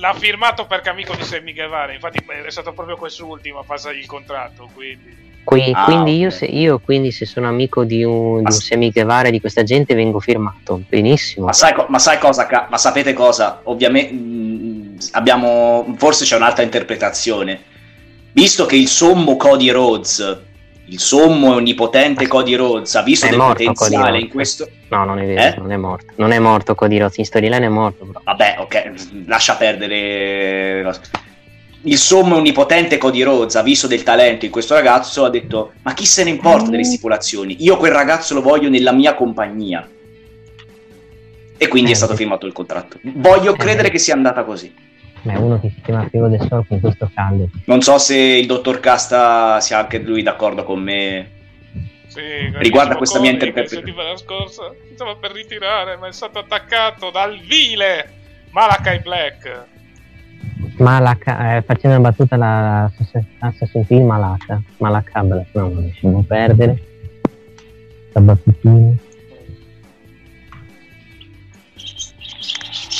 l'ha 0.00 0.14
firmato 0.14 0.66
perché 0.66 0.88
amico 0.88 1.14
di 1.14 1.24
Sammy 1.24 1.52
Guevara, 1.52 1.92
infatti 1.92 2.24
è 2.26 2.50
stato 2.50 2.72
proprio 2.72 2.96
quest'ultimo 2.96 3.58
a 3.58 3.64
passare 3.64 3.98
il 3.98 4.06
contratto, 4.06 4.70
quindi... 4.72 5.42
Qui, 5.44 5.70
ah, 5.74 5.84
quindi 5.84 6.12
okay. 6.12 6.18
io, 6.20 6.30
se, 6.30 6.46
io, 6.46 6.78
quindi 6.78 7.12
se 7.12 7.26
sono 7.26 7.46
amico 7.46 7.84
di 7.84 8.02
un, 8.02 8.38
di 8.38 8.50
un 8.50 8.50
Sammy 8.50 8.90
Guevara 8.90 9.28
di 9.28 9.40
questa 9.40 9.62
gente 9.62 9.94
vengo 9.94 10.20
firmato, 10.20 10.80
benissimo. 10.88 11.44
Ma 11.44 11.52
sai, 11.52 11.74
ma 11.86 11.98
sai 11.98 12.18
cosa, 12.18 12.48
ma 12.70 12.78
sapete 12.78 13.12
cosa? 13.12 13.60
Ovviamente 13.64 14.14
mm, 14.14 14.96
abbiamo, 15.10 15.94
forse 15.98 16.24
c'è 16.24 16.36
un'altra 16.36 16.62
interpretazione. 16.62 17.62
Visto 18.32 18.64
che 18.64 18.76
il 18.76 18.88
sommo 18.88 19.36
Cody 19.36 19.68
Rhodes 19.68 20.40
il 20.86 20.98
sommo 21.00 21.52
e 21.52 21.56
onnipotente 21.56 22.26
Cody 22.26 22.54
Rhodes 22.54 22.94
ha 22.94 23.02
visto 23.02 23.26
È 23.26 23.30
del 23.30 23.38
potenziale 23.38 24.18
in 24.18 24.28
questo 24.28 24.68
No, 24.88 25.04
non 25.04 25.18
è 25.18 25.26
vero, 25.26 25.40
Eh? 25.42 25.54
non 25.58 25.72
è 25.72 25.76
morto. 25.76 26.12
Non 26.16 26.30
è 26.30 26.38
morto 26.38 26.74
Cody 26.74 26.98
Rhodes, 26.98 27.16
in 27.18 27.24
storyline 27.24 27.64
è 27.64 27.68
morto, 27.68 28.04
bro. 28.04 28.20
Vabbè, 28.22 28.56
ok, 28.58 28.92
lascia 29.26 29.56
perdere. 29.56 30.92
Il 31.86 31.98
sommo 31.98 32.34
e 32.36 32.38
onnipotente 32.38 32.96
Cody 32.96 33.22
Rhodes 33.22 33.56
ha 33.56 33.62
visto 33.62 33.86
del 33.86 34.02
talento 34.02 34.44
in 34.44 34.50
questo 34.50 34.74
ragazzo, 34.74 35.24
ha 35.24 35.30
detto: 35.30 35.72
Ma 35.82 35.94
chi 35.94 36.06
se 36.06 36.22
ne 36.24 36.30
importa 36.30 36.70
delle 36.70 36.84
stipulazioni? 36.84 37.56
Io 37.60 37.76
quel 37.76 37.92
ragazzo 37.92 38.34
lo 38.34 38.40
voglio 38.42 38.68
nella 38.68 38.92
mia 38.92 39.14
compagnia. 39.14 39.88
E 41.56 41.68
quindi 41.68 41.90
è 41.90 41.92
Eh, 41.94 41.96
stato 41.96 42.12
sì. 42.12 42.18
firmato 42.18 42.46
il 42.46 42.52
contratto. 42.52 42.98
Voglio 43.02 43.54
Eh. 43.54 43.56
credere 43.56 43.90
che 43.90 43.98
sia 43.98 44.14
andata 44.14 44.44
così. 44.44 44.72
Ma 45.24 45.32
è 45.32 45.36
uno 45.36 45.58
che 45.60 45.70
si 45.74 45.80
chiama 45.82 46.08
Figo 46.08 46.28
del 46.28 46.40
Sol 46.48 46.66
con 46.66 46.80
questo 46.80 47.10
caldo. 47.14 47.48
Non 47.66 47.80
so 47.80 47.98
se 47.98 48.16
il 48.16 48.46
dottor 48.46 48.80
Casta 48.80 49.58
sia 49.60 49.78
anche 49.78 49.98
lui 49.98 50.22
d'accordo 50.22 50.64
con 50.64 50.80
me. 50.80 51.30
Sì, 52.06 52.20
Riguarda 52.58 52.96
questa 52.96 53.18
mia 53.18 53.30
interpretazione. 53.30 53.84
settimana 53.84 54.16
scorsa 54.16 54.72
stava 54.94 55.16
per 55.16 55.32
ritirare, 55.32 55.96
ma 55.96 56.06
è 56.06 56.12
stato 56.12 56.38
attaccato 56.38 57.10
dal 57.10 57.38
vile 57.40 58.08
Malakai 58.50 59.00
Black. 59.00 59.64
Malaka, 60.76 61.56
eh, 61.56 61.62
facendo 61.62 61.96
una 61.98 62.08
battuta 62.10 62.36
la 62.36 62.90
Assassin's 63.40 63.86
Creed 63.86 64.02
Malaka. 64.04 64.62
Malaka 64.78 65.22
Black, 65.22 65.48
no, 65.54 65.68
non 65.68 65.86
lasciamo 65.86 66.22
perdere. 66.22 66.82
La 68.12 68.20
battutina. 68.20 68.94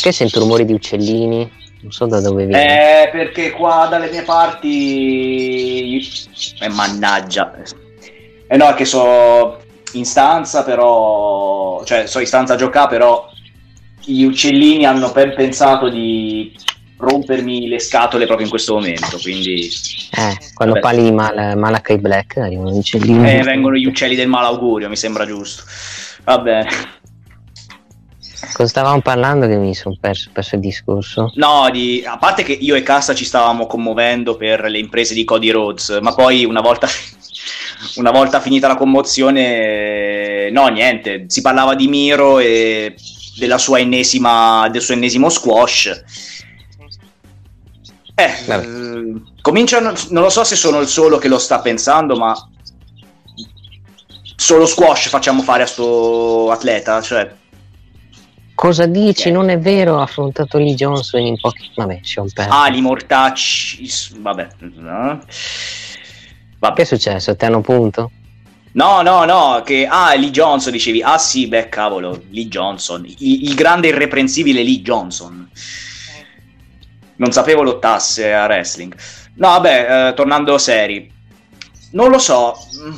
Che 0.03 0.13
sento 0.13 0.41
rumori 0.41 0.65
di 0.65 0.73
uccellini? 0.73 1.51
Non 1.85 1.93
so 1.93 2.07
da 2.07 2.19
dove 2.23 2.47
viene. 2.47 3.05
Eh, 3.05 3.11
perché 3.11 3.51
qua 3.51 3.87
dalle 3.91 4.09
mie 4.09 4.23
parti. 4.23 5.99
Eh, 6.61 6.69
mannaggia. 6.71 7.53
Eh 8.47 8.57
no, 8.57 8.71
è 8.71 8.75
che 8.75 8.87
so 8.87 9.59
in 9.93 10.07
stanza, 10.07 10.65
però. 10.65 11.85
Cioè, 11.85 12.07
so 12.07 12.21
in 12.21 12.27
stanza 12.27 12.55
a 12.55 12.57
giocare, 12.57 12.89
però. 12.89 13.31
Gli 14.03 14.23
uccellini 14.23 14.87
hanno 14.87 15.11
ben 15.13 15.35
pensato 15.35 15.91
di 15.91 16.55
rompermi 16.97 17.69
le 17.69 17.81
scatole 17.81 18.25
proprio 18.25 18.47
in 18.47 18.51
questo 18.51 18.75
momento. 18.75 19.19
Quindi. 19.21 19.69
Eh, 20.11 20.39
quando 20.55 20.75
Vabbè. 20.75 20.87
parli 20.87 21.03
di 21.03 21.13
Mal- 21.13 21.57
Malakai 21.59 21.99
Black 21.99 22.39
arrivano 22.39 22.71
gli 22.71 22.79
uccellini. 22.79 23.31
Eh, 23.31 23.43
vengono 23.43 23.77
gli 23.77 23.85
uccelli 23.87 24.15
del 24.15 24.29
malaugurio, 24.29 24.89
mi 24.89 24.97
sembra 24.97 25.27
giusto. 25.27 25.65
Va 26.25 26.39
bene. 26.39 26.69
Cosa 28.53 28.69
stavamo 28.69 29.01
parlando 29.01 29.47
che 29.47 29.57
mi 29.57 29.75
sono 29.75 29.97
perso, 30.01 30.31
perso 30.33 30.55
il 30.57 30.61
discorso? 30.61 31.33
No, 31.35 31.69
di- 31.71 32.05
a 32.07 32.19
parte 32.19 32.43
che 32.43 32.53
io 32.53 32.75
e 32.75 32.83
Cassa 32.83 33.15
ci 33.15 33.25
stavamo 33.25 33.67
commuovendo 33.67 34.37
per 34.37 34.63
le 34.65 34.79
imprese 34.79 35.15
di 35.15 35.25
Cody 35.25 35.51
Rhodes, 35.51 35.99
ma 36.01 36.15
poi 36.15 36.45
una 36.45 36.61
volta, 36.61 36.87
una 37.97 38.11
volta 38.11 38.41
finita 38.41 38.69
la 38.69 38.77
commozione, 38.77 40.51
no, 40.51 40.69
niente, 40.69 41.25
si 41.29 41.41
parlava 41.41 41.75
di 41.75 41.89
Miro 41.89 42.39
e 42.39 42.95
della 43.39 43.59
sua 43.59 43.79
ennesima, 43.79 44.69
del 44.71 44.83
suo 44.83 44.95
ennesimo 44.95 45.29
squash. 45.29 46.03
Eh, 48.17 48.33
Vabbè. 48.47 48.67
cominciano, 49.41 49.93
non 50.11 50.23
lo 50.23 50.31
so 50.31 50.45
se 50.45 50.55
sono 50.55 50.79
il 50.81 50.87
solo 50.87 51.19
che 51.19 51.27
lo 51.27 51.39
sta 51.39 51.59
pensando, 51.61 52.15
ma 52.15 52.33
solo 54.37 54.67
squash 54.67 55.09
facciamo 55.09 55.43
fare 55.43 55.65
a 55.65 55.67
sto 55.67 56.51
atleta, 56.53 57.01
cioè 57.01 57.43
Cosa 58.65 58.87
dici? 58.87 59.31
Non 59.31 59.51
è 59.51 59.59
vero, 59.59 59.99
ha 59.99 60.05
affrontato 60.05 60.57
Lee 60.57 60.73
Johnson 60.73 61.21
in 61.21 61.39
pochi... 61.39 61.71
Vabbè, 61.75 61.99
Sean 62.03 62.31
Perry. 62.33 62.49
ali, 62.51 62.81
mortacci, 62.81 63.87
vabbè. 64.21 64.49
no. 64.77 65.23
Vabbè. 66.61 66.75
Che 66.75 66.81
è 66.81 66.85
successo? 66.87 67.37
Ti 67.37 67.45
hanno 67.45 67.61
punto? 67.61 68.11
No, 68.73 69.03
no, 69.03 69.27
no, 69.27 69.61
che 69.63 69.87
ah, 69.87 70.15
Lee 70.15 70.31
Johnson 70.31 70.73
dicevi. 70.73 71.03
Ah 71.03 71.19
sì, 71.19 71.47
beh, 71.47 71.69
cavolo, 71.69 72.23
Lee 72.31 72.49
Johnson, 72.49 73.05
il, 73.05 73.49
il 73.49 73.55
grande 73.55 73.89
irreprensibile 73.89 74.63
Lee 74.63 74.81
Johnson. 74.81 75.47
Non 77.17 77.33
sapevo 77.33 77.63
lottasse 77.63 78.33
a 78.33 78.47
wrestling. 78.47 78.97
No, 79.35 79.49
vabbè, 79.49 80.09
eh, 80.09 80.15
tornando 80.15 80.57
seri. 80.57 81.13
Non 81.91 82.09
lo 82.09 82.19
so. 82.19 82.57
Mm. 82.83 82.95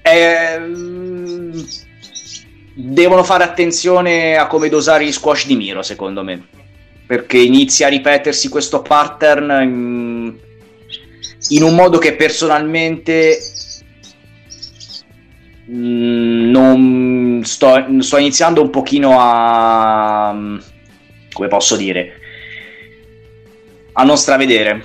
Eh, 0.00 1.84
devono 2.78 3.24
fare 3.24 3.42
attenzione 3.42 4.36
a 4.36 4.46
come 4.46 4.68
dosare 4.68 5.06
gli 5.06 5.12
squash 5.12 5.46
di 5.46 5.56
Miro, 5.56 5.82
secondo 5.82 6.22
me. 6.22 6.46
Perché 7.06 7.38
inizia 7.38 7.86
a 7.86 7.90
ripetersi 7.90 8.48
questo 8.50 8.82
pattern 8.82 9.50
in, 9.62 10.34
in 11.48 11.62
un 11.62 11.74
modo 11.74 11.98
che 11.98 12.14
personalmente 12.16 13.38
mm, 15.70 16.50
non 16.50 17.40
sto, 17.44 17.86
sto 18.00 18.18
iniziando 18.18 18.60
un 18.60 18.70
pochino 18.70 19.16
a 19.18 20.60
come 21.32 21.48
posso 21.48 21.76
dire 21.76 22.12
a 23.92 24.04
non 24.04 24.16
stravedere 24.16 24.84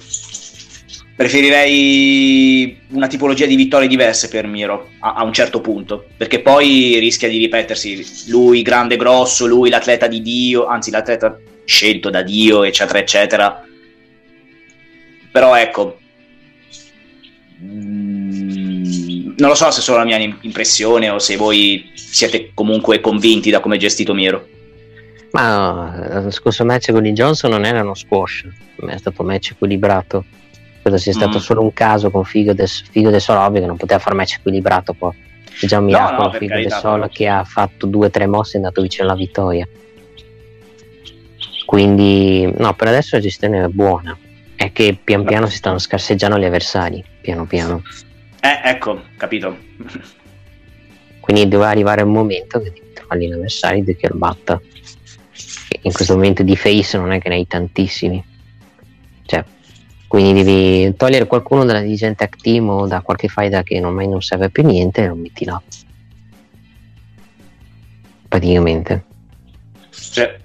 preferirei 1.22 2.80
una 2.89 3.06
tipologia 3.06 3.45
di 3.45 3.56
vittorie 3.56 3.88
diverse 3.88 4.27
per 4.27 4.48
Miro 4.48 4.89
a, 5.02 5.14
a 5.14 5.23
un 5.23 5.31
certo 5.31 5.61
punto 5.61 6.07
perché 6.18 6.39
poi 6.39 6.98
rischia 6.98 7.30
di 7.30 7.38
ripetersi 7.38 8.30
lui 8.31 8.64
grande 8.64 8.95
grosso 8.95 9.45
lui 9.45 9.69
l'atleta 9.69 10.07
di 10.07 10.23
Dio 10.23 10.65
anzi 10.65 10.89
l'atleta 10.89 11.39
scelto 11.64 12.10
da 12.10 12.23
Dio 12.23 12.64
eccetera 12.64 12.98
eccetera 12.98 13.64
però 15.31 15.56
ecco 15.56 15.98
Mm, 17.64 19.34
non 19.38 19.49
lo 19.49 19.53
so 19.53 19.69
se 19.69 19.81
è 19.81 19.84
solo 19.84 19.99
la 19.99 20.03
mia 20.03 20.18
im- 20.18 20.39
impressione 20.41 21.11
o 21.11 21.19
se 21.19 21.35
voi 21.35 21.91
siete 21.93 22.49
comunque 22.56 22.99
convinti 22.99 23.52
da 23.52 23.60
come 23.60 23.76
è 23.76 23.77
gestito 23.77 24.15
Miro. 24.15 24.48
Ma 25.34 25.91
no, 25.93 26.23
lo 26.23 26.31
scorso 26.31 26.65
match 26.65 26.91
con 26.91 27.03
Lee 27.03 27.14
Johnson 27.14 27.52
non 27.52 27.65
era 27.65 27.84
uno 27.84 27.93
squash, 27.93 28.48
è 28.88 28.98
stato 28.98 29.22
un 29.22 29.27
match 29.27 29.52
equilibrato. 29.52 30.26
Credo 30.81 30.97
sia 30.97 31.13
stato 31.13 31.37
Mm. 31.37 31.41
solo 31.41 31.61
un 31.61 31.73
caso 31.73 32.09
con 32.09 32.23
Figo 32.23 32.53
de, 32.53 32.65
Figo 32.67 33.09
de 33.09 33.19
Sol, 33.19 33.37
ovvio 33.37 33.61
che 33.61 33.67
non 33.67 33.77
poteva 33.77 33.99
fare 33.99 34.15
match 34.15 34.37
equilibrato 34.39 34.93
poi. 34.93 35.15
È 35.59 35.65
già 35.65 35.77
un 35.77 35.85
No, 35.85 35.89
miracolo 35.91 36.23
no, 36.23 36.29
per 36.29 36.39
Figo 36.39 36.55
de 36.55 36.69
Sol 36.69 37.09
che 37.11 37.27
ha 37.27 37.43
fatto 37.43 37.85
due 37.85 38.07
o 38.07 38.09
tre 38.09 38.25
mosse 38.25 38.51
e 38.51 38.53
è 38.55 38.63
andato 38.63 38.81
vicino 38.81 39.07
alla 39.07 39.15
vittoria. 39.15 39.67
Quindi, 41.65 42.51
no, 42.57 42.73
per 42.73 42.87
adesso 42.87 43.15
la 43.15 43.21
gestione 43.21 43.63
è 43.63 43.67
buona. 43.67 44.17
È 44.55 44.71
che 44.71 44.97
pian 45.01 45.23
piano 45.23 45.47
si 45.47 45.55
stanno 45.55 45.77
scarseggiando 45.79 46.37
gli 46.37 46.43
avversari, 46.43 47.03
piano 47.21 47.45
piano. 47.45 47.81
Eh, 48.41 48.59
ecco, 48.69 49.03
capito. 49.17 49.57
Quindi 51.19 51.47
doveva 51.47 51.69
arrivare 51.69 52.01
un 52.01 52.11
momento 52.11 52.59
che 52.59 52.71
devi 52.71 52.91
trovare 52.93 53.25
gli 53.27 53.31
avversari 53.31 53.83
che 53.83 54.07
lo 54.09 54.17
batta. 54.17 54.59
E 55.69 55.79
In 55.83 55.93
questo 55.93 56.15
momento 56.15 56.43
di 56.43 56.55
face 56.57 56.97
non 56.97 57.11
è 57.11 57.19
che 57.21 57.29
ne 57.29 57.35
hai 57.35 57.47
tantissimi. 57.47 58.23
Cioè, 59.25 59.43
quindi 60.11 60.43
devi 60.43 60.93
togliere 60.97 61.25
qualcuno 61.25 61.63
dalla 61.63 61.79
dirigente 61.79 62.27
Team 62.27 62.67
o 62.67 62.85
da 62.85 62.99
qualche 62.99 63.29
faida 63.29 63.63
che 63.63 63.81
ormai 63.81 64.09
non 64.09 64.21
serve 64.21 64.49
più 64.49 64.61
niente 64.61 65.03
e 65.03 65.07
lo 65.07 65.15
metti 65.15 65.45
là. 65.45 65.61
Praticamente. 68.27 69.05
Cioè, 69.89 70.38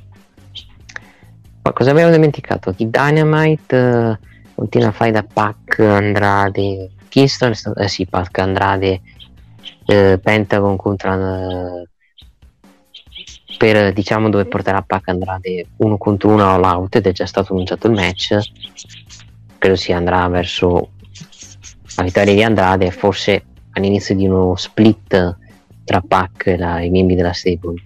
Ma 1.62 1.72
cosa 1.72 1.90
abbiamo 1.90 2.12
dimenticato? 2.12 2.70
Di 2.70 2.88
Dynamite 2.88 3.76
eh, 3.76 4.18
continua 4.54 4.90
a 4.90 4.92
fare 4.92 5.10
da 5.10 5.24
Pac 5.24 5.80
Andrade 5.80 6.90
Kingston 7.08 7.52
eh 7.76 7.88
sì 7.88 8.06
Pac 8.06 8.38
Andrade 8.38 9.00
eh, 9.86 10.20
Pentagon 10.22 10.76
contro 10.76 11.12
eh, 11.12 11.88
per 13.58 13.92
diciamo 13.92 14.28
dove 14.28 14.44
porterà 14.44 14.80
Pac 14.82 15.08
Andrade 15.08 15.66
uno 15.78 15.98
contro 15.98 16.28
uno 16.28 16.48
all 16.48 16.62
out 16.62 16.94
ed 16.94 17.06
è 17.08 17.10
già 17.10 17.26
stato 17.26 17.52
annunciato 17.52 17.88
il 17.88 17.94
match 17.94 18.38
credo 19.66 19.74
si 19.76 19.92
andrà 19.92 20.28
verso 20.28 20.92
la 21.96 22.04
vittoria 22.04 22.34
di 22.34 22.42
Andrade 22.42 22.86
e 22.86 22.90
forse 22.92 23.46
all'inizio 23.70 24.14
di 24.14 24.26
uno 24.26 24.54
split 24.54 25.38
tra 25.82 26.00
Pac 26.00 26.46
e 26.46 26.56
la- 26.56 26.80
i 26.82 26.90
membri 26.90 27.16
della 27.16 27.32
stable 27.32 27.82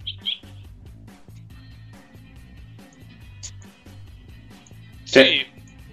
Sì, 5.03 5.45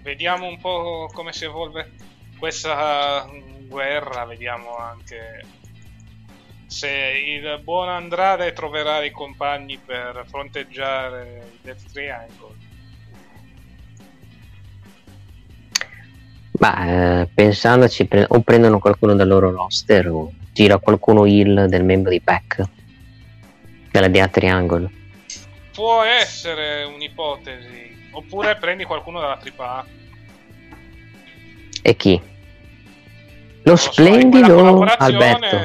vediamo 0.02 0.47
un 0.47 0.60
po' 0.60 1.10
come 1.12 1.32
si 1.32 1.44
evolve 1.44 1.90
questa 2.39 3.27
mm, 3.28 3.66
guerra, 3.66 4.24
vediamo 4.27 4.77
anche 4.77 5.44
se 6.69 6.89
il 6.89 7.60
buon 7.65 7.89
Andrade 7.89 8.52
troverà 8.52 9.02
i 9.02 9.10
compagni 9.10 9.77
per 9.77 10.24
fronteggiare 10.28 11.51
il 11.52 11.59
Death 11.62 11.90
Triangle. 11.90 12.68
Ma 16.59 17.20
eh, 17.20 17.28
pensandoci, 17.32 18.06
pre- 18.06 18.26
o 18.28 18.40
prendono 18.40 18.78
qualcuno 18.78 19.14
dal 19.14 19.28
loro 19.28 19.51
roster 19.51 20.09
o 20.09 20.32
gira 20.52 20.78
qualcuno 20.78 21.24
il 21.26 21.66
del 21.68 21.85
membro 21.85 22.10
di 22.10 22.20
Pack 22.20 22.62
della 23.90 24.09
DA 24.09 24.28
Triangle. 24.28 24.90
Può 25.72 26.02
essere 26.02 26.82
un'ipotesi, 26.82 28.09
oppure 28.10 28.56
prendi 28.56 28.85
qualcuno 28.85 29.20
dalla 29.20 29.39
AAA. 29.40 29.86
E 31.82 31.97
chi? 31.97 32.20
Lo 33.62 33.76
so, 33.76 33.90
quella 33.94 34.10
splendido 34.10 34.55
collaborazione, 34.55 35.12
Alberto. 35.14 35.56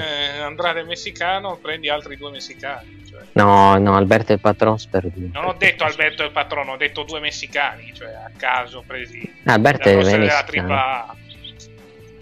Andrade 0.43 0.83
messicano, 0.83 1.57
prendi 1.61 1.89
altri 1.89 2.17
due 2.17 2.31
messicani. 2.31 3.01
cioè. 3.09 3.21
No, 3.33 3.77
no, 3.77 3.95
Alberto 3.95 4.33
il 4.33 4.39
patron 4.39 4.77
sperduto. 4.77 5.29
Non 5.39 5.45
ho 5.49 5.55
detto 5.57 5.83
Alberto 5.83 6.23
è 6.23 6.25
il 6.25 6.31
patrono, 6.31 6.73
ho 6.73 6.77
detto 6.77 7.03
due 7.03 7.19
messicani, 7.19 7.91
cioè 7.93 8.09
a 8.09 8.31
caso 8.37 8.83
presi 8.85 9.21
Alberto 9.45 9.89
dal 9.89 9.97
è 9.99 10.03
della 10.03 10.17
messicano. 10.17 10.45
tripla 10.47 11.07
A. 11.07 11.15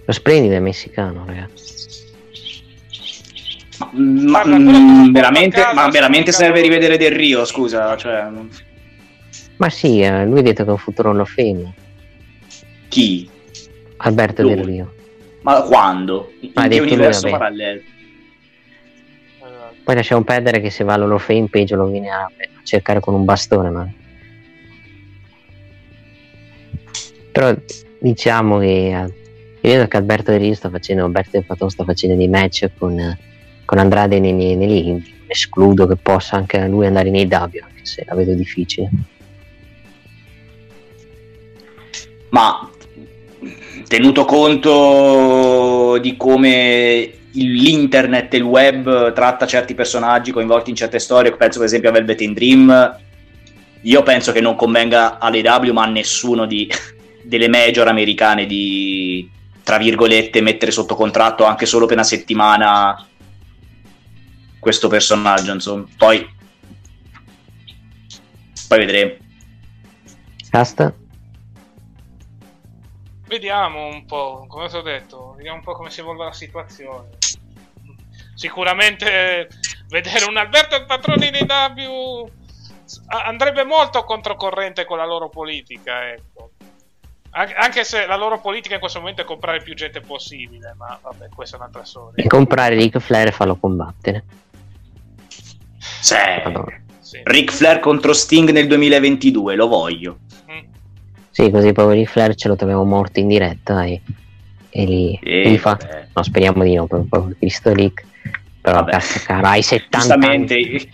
Lo 0.06 0.14
splendido 0.14 0.56
è 0.56 0.60
messicano, 0.60 1.24
ragazzi. 1.26 1.80
Ma, 3.94 4.44
Guarda, 4.44 4.58
mm, 4.58 4.68
che 4.70 5.10
ho 5.10 5.12
veramente, 5.12 5.62
casa 5.62 5.74
ma 5.74 5.90
veramente 5.90 6.32
serve 6.32 6.60
cavolo- 6.62 6.68
rivedere 6.74 6.98
Del 6.98 7.12
Rio, 7.18 7.46
scusa, 7.46 7.98
cioè, 7.98 8.28
Ma 9.58 9.70
sì, 9.70 10.02
eh, 10.02 10.26
lui 10.26 10.40
ha 10.40 10.44
detto 10.44 10.64
che 10.64 10.70
è 10.70 10.72
un 10.72 10.78
futuro 10.78 11.10
Hall 11.10 11.20
of 11.20 11.34
Fame. 11.34 11.74
chi? 12.90 13.30
Alberto 13.98 14.42
Lui. 14.44 14.56
Del 14.56 14.64
Rio. 14.64 14.94
Ma 15.42 15.62
quando? 15.62 16.32
In 16.42 16.52
Ha 16.54 16.68
che 16.68 16.80
universo 16.80 17.30
parallelo? 17.30 17.82
Poi 19.84 19.96
lasciamo 19.96 20.24
perdere 20.24 20.62
che 20.62 20.70
se 20.70 20.84
va 20.84 20.94
all'Hall 20.94 21.14
of 21.14 21.26
Fame 21.26 21.48
peggio 21.50 21.76
lo 21.76 21.88
viene 21.88 22.10
a 22.10 22.30
cercare 22.64 23.00
con 23.00 23.14
un 23.14 23.26
bastone, 23.26 23.70
ma... 23.70 23.94
Però 27.32 27.56
diciamo 28.00 28.60
che 28.60 28.66
eh, 28.68 29.14
io 29.62 29.74
vedo 29.74 29.88
che 29.88 29.98
Alberto 29.98 30.36
Rio 30.36 30.54
sta 30.54 30.70
facendo, 30.70 31.06
Alberto 31.06 31.30
Del 31.34 31.46
Patron 31.46 31.70
sta 31.70 31.84
facendo 31.84 32.16
dei 32.16 32.28
match 32.28 32.70
con, 32.78 33.00
eh, 33.00 33.18
con 33.66 33.78
Andrade 33.78 34.20
nei, 34.20 34.34
nei, 34.34 34.56
negli 34.56 34.88
indie. 34.88 35.14
Escludo 35.28 35.88
che 35.88 35.96
possa 35.96 36.36
anche 36.36 36.68
lui 36.68 36.86
andare 36.86 37.10
nei 37.10 37.26
W, 37.26 37.32
anche 37.34 37.84
se 37.84 38.04
la 38.06 38.16
vedo 38.16 38.34
difficile. 38.34 38.90
Ma 42.30 42.70
tenuto 43.88 44.26
conto 44.26 45.98
di 46.02 46.18
come 46.18 47.12
l'internet 47.34 48.34
e 48.34 48.38
il 48.38 48.44
web 48.44 49.14
tratta 49.14 49.48
certi 49.48 49.74
personaggi 49.74 50.32
coinvolti 50.32 50.70
in 50.70 50.76
certe 50.76 51.00
storie, 51.00 51.36
penso 51.36 51.60
per 51.60 51.68
esempio 51.68 51.90
a 51.90 51.94
Velvet 51.94 52.22
in 52.22 52.34
Dream, 52.34 53.00
io 53.82 54.04
penso 54.04 54.32
che 54.32 54.42
non 54.42 54.56
convenga 54.56 55.18
all'AW 55.18 55.72
ma 55.72 55.84
a 55.84 55.88
nessuno 55.88 56.46
di, 56.46 56.70
delle 57.24 57.48
major 57.48 57.88
americane 57.88 58.46
di, 58.46 59.30
tra 59.64 59.78
virgolette, 59.78 60.42
mettere 60.42 60.72
sotto 60.72 60.96
contratto 60.96 61.46
anche 61.46 61.66
solo 61.66 61.86
per 61.86 61.96
una 61.96 62.06
settimana 62.06 63.06
questo 64.60 64.88
personaggio, 64.88 65.54
insomma. 65.54 65.86
Poi, 65.98 66.28
poi 68.68 68.78
vedremo. 68.78 69.14
Cast? 70.50 70.94
Vediamo 73.28 73.88
un 73.88 74.06
po', 74.06 74.46
come 74.48 74.68
ti 74.68 74.76
ho 74.76 74.82
detto, 74.82 75.34
vediamo 75.38 75.58
un 75.58 75.64
po' 75.64 75.72
come 75.72 75.90
si 75.90 76.02
evolve 76.02 76.26
la 76.26 76.34
situazione. 76.34 77.21
Sicuramente 78.42 79.06
eh, 79.06 79.48
vedere 79.90 80.26
un 80.26 80.36
Alberto 80.36 80.76
il 80.76 80.86
patrone 80.88 81.28
in 81.28 81.46
AW 81.48 82.28
a- 83.10 83.26
andrebbe 83.26 83.64
molto 83.64 84.04
controcorrente 84.04 84.84
con 84.84 84.98
la 84.98 85.06
loro 85.06 85.30
politica, 85.30 86.10
ecco. 86.10 86.50
An- 87.34 87.54
Anche 87.56 87.84
se 87.84 88.08
la 88.08 88.16
loro 88.16 88.42
politica 88.42 88.74
in 88.74 88.80
questo 88.80 88.98
momento 88.98 89.22
è 89.22 89.26
comprare 89.26 89.62
più 89.62 89.76
gente 89.76 90.02
possibile, 90.02 90.74
ma 90.76 90.98
vabbè, 91.00 91.30
questa 91.36 91.58
è 91.58 91.60
un'altra 91.60 91.84
storia. 91.86 92.24
E 92.24 92.28
comprare 92.28 92.74
Ric 92.74 92.98
Flair 92.98 93.28
e 93.28 93.32
farlo 93.32 93.58
combattere. 93.58 94.24
Sì. 95.78 96.16
Sì. 97.00 97.22
Ric 97.24 97.52
Flair 97.52 97.80
contro 97.80 98.14
Sting 98.14 98.50
nel 98.50 98.66
2022, 98.66 99.54
lo 99.54 99.68
voglio. 99.68 100.18
Mm. 100.52 100.66
Sì, 101.30 101.52
così 101.52 101.74
poi 101.74 101.94
Ric 101.94 102.10
Flair 102.10 102.34
ce 102.34 102.48
lo 102.48 102.56
troviamo 102.56 102.84
morto 102.86 103.20
in 103.20 103.28
diretta 103.28 103.84
e, 103.84 104.02
e 104.72 104.84
lì, 104.84 105.20
E 105.22 105.54
e 105.54 105.58
fa... 105.60 105.78
No, 106.16 106.24
speriamo 106.24 106.64
di 106.64 106.74
no, 106.74 106.88
per 106.88 107.04
poi 107.08 107.36
visto 107.38 107.72
Rick. 107.72 108.10
Però 108.62 108.78
Vabbè. 108.78 108.92
cazzo 108.92 109.20
cara, 109.26 109.50
hai 109.50 109.62
70 109.64 109.98
Giustamente, 109.98 110.54
anni. 110.54 110.90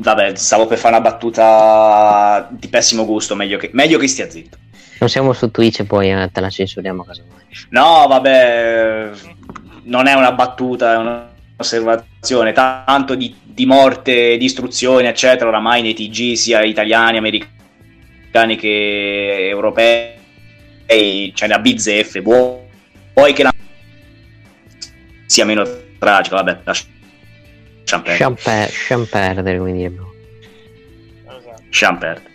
vabbè, 0.00 0.34
stavo 0.36 0.66
per 0.66 0.78
fare 0.78 0.96
una 0.96 1.02
battuta 1.08 2.46
di 2.50 2.68
pessimo 2.68 3.04
gusto, 3.06 3.34
meglio 3.34 3.56
che, 3.58 3.70
meglio 3.72 3.98
che 3.98 4.06
stia 4.08 4.28
zitto. 4.28 4.56
Non 5.00 5.08
siamo 5.08 5.32
su 5.32 5.50
Twitch 5.50 5.80
e 5.80 5.84
poi 5.84 6.10
eh, 6.10 6.30
te 6.32 6.40
la 6.40 6.50
censuriamo 6.50 7.04
mia. 7.06 7.22
No, 7.70 8.06
vabbè, 8.08 9.10
non 9.84 10.06
è 10.06 10.14
una 10.14 10.32
battuta, 10.32 10.92
è 10.92 10.96
un'osservazione. 10.96 12.52
Tanto 12.52 13.14
di, 13.14 13.34
di 13.44 13.64
morte, 13.64 14.36
distruzione, 14.36 15.08
eccetera, 15.08 15.48
oramai 15.48 15.82
nei 15.82 15.94
TG, 15.94 16.34
sia 16.34 16.62
italiani, 16.62 17.16
americani 17.16 18.56
che 18.56 19.48
europei, 19.48 20.14
ce 21.32 21.46
ne 21.46 21.54
ha 21.54 21.58
bizzeffe. 21.60 22.20
Vuoi 22.20 23.32
che 23.32 23.42
la 23.44 23.52
sia 25.28 25.44
meno 25.44 25.62
tragica, 25.98 26.36
vabbè, 26.36 26.60
lasciamo 26.64 28.02
perdere. 29.04 29.58
Come 29.58 29.72
dire. 29.72 29.92
Esatto. 31.26 31.62
Lasciamo 31.66 31.98
perdere. 31.98 32.26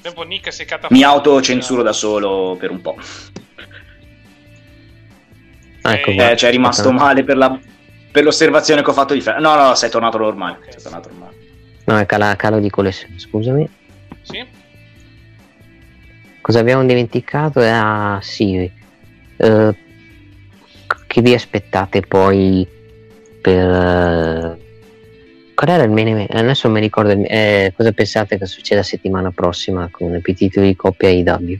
Tempo 0.00 0.22
Nick 0.22 0.52
si 0.52 0.62
è 0.62 0.64
catapultato. 0.64 0.94
Mi 0.94 1.02
autocensuro 1.02 1.82
da 1.82 1.92
solo 1.92 2.56
per 2.58 2.70
un 2.70 2.80
po'. 2.80 2.96
Ah, 5.82 5.94
ecco 5.94 6.10
Eh, 6.10 6.14
qua. 6.14 6.36
Cioè, 6.36 6.48
è 6.48 6.52
rimasto 6.52 6.82
Aspetta. 6.88 7.02
male 7.04 7.24
per, 7.24 7.36
la- 7.36 7.58
per 8.12 8.22
l'osservazione 8.22 8.82
che 8.82 8.90
ho 8.90 8.92
fatto 8.92 9.14
di 9.14 9.20
Fer- 9.20 9.40
No, 9.40 9.54
no, 9.56 9.74
sei 9.74 9.90
tornato 9.90 10.16
normale. 10.18 10.58
Ok. 10.58 10.72
Sei 10.72 10.82
tornato 10.82 11.08
normale. 11.08 11.36
No, 11.86 11.98
è 11.98 12.06
cala- 12.06 12.36
calo 12.36 12.60
di 12.60 12.70
collezione, 12.70 13.18
scusami. 13.18 13.68
Sì? 14.22 14.44
Cosa 16.40 16.60
abbiamo 16.60 16.84
dimenticato? 16.84 17.58
Ah, 17.60 18.18
sì. 18.22 18.70
Eh, 19.36 19.74
che 21.12 21.20
vi 21.20 21.34
aspettate 21.34 22.00
poi 22.00 22.66
per... 23.42 23.68
eh, 23.68 24.56
Qual 25.54 25.68
era 25.70 25.82
il 25.82 25.90
main? 25.90 26.26
Adesso 26.30 26.70
mi 26.70 26.80
ricordo. 26.80 27.12
il- 27.12 27.26
eh, 27.28 27.70
cosa 27.76 27.92
pensate 27.92 28.38
che 28.38 28.46
succeda 28.46 28.82
settimana 28.82 29.30
prossima 29.30 29.88
con 29.90 30.18
i 30.24 30.34
titoli 30.34 30.68
di 30.68 30.76
coppia 30.76 31.10
IW? 31.10 31.58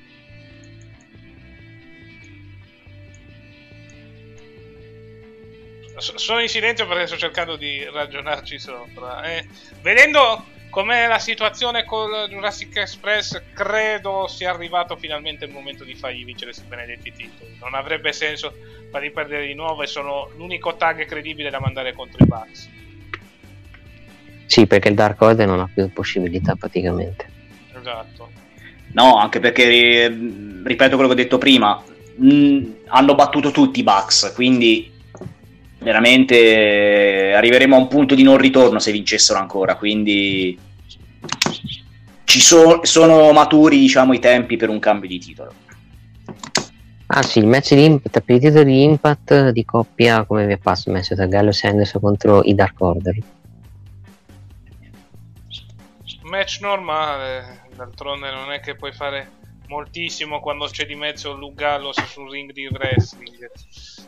Sono 5.98 6.40
in 6.40 6.48
silenzio 6.48 6.88
perché 6.88 7.06
sto 7.06 7.18
cercando 7.18 7.56
di 7.56 7.84
ragionarci 7.92 8.58
sopra. 8.58 9.22
eh. 9.24 9.46
Vedendo 9.82 10.46
com'è 10.72 11.06
la 11.06 11.18
situazione 11.18 11.84
con 11.84 12.08
Jurassic 12.30 12.78
Express, 12.78 13.42
credo 13.52 14.26
sia 14.26 14.50
arrivato 14.50 14.96
finalmente 14.96 15.44
il 15.44 15.52
momento 15.52 15.84
di 15.84 15.94
fargli 15.94 16.24
vincere 16.24 16.52
questi 16.52 16.66
benedetti 16.66 17.12
titoli. 17.12 17.58
Non 17.60 17.74
avrebbe 17.74 18.10
senso 18.14 18.54
farli 18.90 19.10
perdere 19.10 19.46
di 19.46 19.52
nuovo 19.52 19.82
e 19.82 19.86
sono 19.86 20.30
l'unico 20.34 20.74
tag 20.76 21.04
credibile 21.04 21.50
da 21.50 21.60
mandare 21.60 21.92
contro 21.92 22.24
i 22.24 22.26
Bucks. 22.26 22.70
Sì, 24.46 24.66
perché 24.66 24.88
il 24.88 24.94
Dark 24.94 25.20
Order 25.20 25.46
non 25.46 25.60
ha 25.60 25.68
più 25.72 25.92
possibilità 25.92 26.54
praticamente. 26.54 27.30
Esatto. 27.78 28.30
No, 28.92 29.18
anche 29.18 29.40
perché, 29.40 29.68
ri- 29.68 30.62
ripeto 30.64 30.96
quello 30.96 31.12
che 31.12 31.20
ho 31.20 31.22
detto 31.22 31.36
prima, 31.36 31.84
mh, 32.16 32.60
hanno 32.86 33.14
battuto 33.14 33.50
tutti 33.50 33.80
i 33.80 33.82
Bucks, 33.82 34.32
quindi 34.34 34.90
veramente 35.82 37.30
eh, 37.30 37.32
arriveremo 37.32 37.76
a 37.76 37.78
un 37.78 37.88
punto 37.88 38.14
di 38.14 38.22
non 38.22 38.38
ritorno 38.38 38.78
se 38.78 38.92
vincessero 38.92 39.38
ancora, 39.38 39.76
quindi 39.76 40.58
ci 42.24 42.40
so- 42.40 42.80
sono 42.84 43.32
maturi, 43.32 43.78
diciamo, 43.78 44.14
i 44.14 44.18
tempi 44.18 44.56
per 44.56 44.68
un 44.68 44.78
cambio 44.78 45.08
di 45.08 45.18
titolo. 45.18 45.52
Ah 47.14 47.22
sì, 47.22 47.40
il 47.40 47.46
match 47.46 47.74
di 47.74 47.84
Impact, 47.84 48.20
per 48.22 48.36
il 48.36 48.40
titolo 48.40 48.64
di 48.64 48.82
Impact 48.84 49.50
di 49.50 49.64
coppia, 49.66 50.24
come 50.24 50.46
vi 50.46 50.54
è 50.54 50.56
passato 50.56 50.88
il 50.88 50.96
match 50.96 51.14
tra 51.14 51.26
Gallo 51.26 51.50
Anderson 51.62 52.00
contro 52.00 52.42
i 52.42 52.54
Dark 52.54 52.80
Order? 52.80 53.16
Match 56.22 56.60
normale, 56.62 57.64
d'altronde 57.76 58.30
non 58.30 58.50
è 58.50 58.60
che 58.60 58.76
puoi 58.76 58.92
fare 58.92 59.28
moltissimo 59.72 60.40
quando 60.40 60.66
c'è 60.66 60.84
di 60.84 60.94
mezzo 60.94 61.32
Lugallos 61.32 62.04
sul 62.04 62.30
ring 62.30 62.52
di 62.52 62.66
wrestling. 62.66 63.50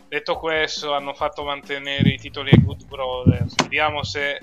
Detto 0.07 0.37
questo, 0.37 0.93
hanno 0.93 1.13
fatto 1.15 1.43
mantenere 1.43 2.09
i 2.09 2.17
titoli 2.17 2.51
ai 2.51 2.61
Good 2.61 2.85
Brothers. 2.85 3.55
Vediamo 3.63 4.03
se 4.03 4.39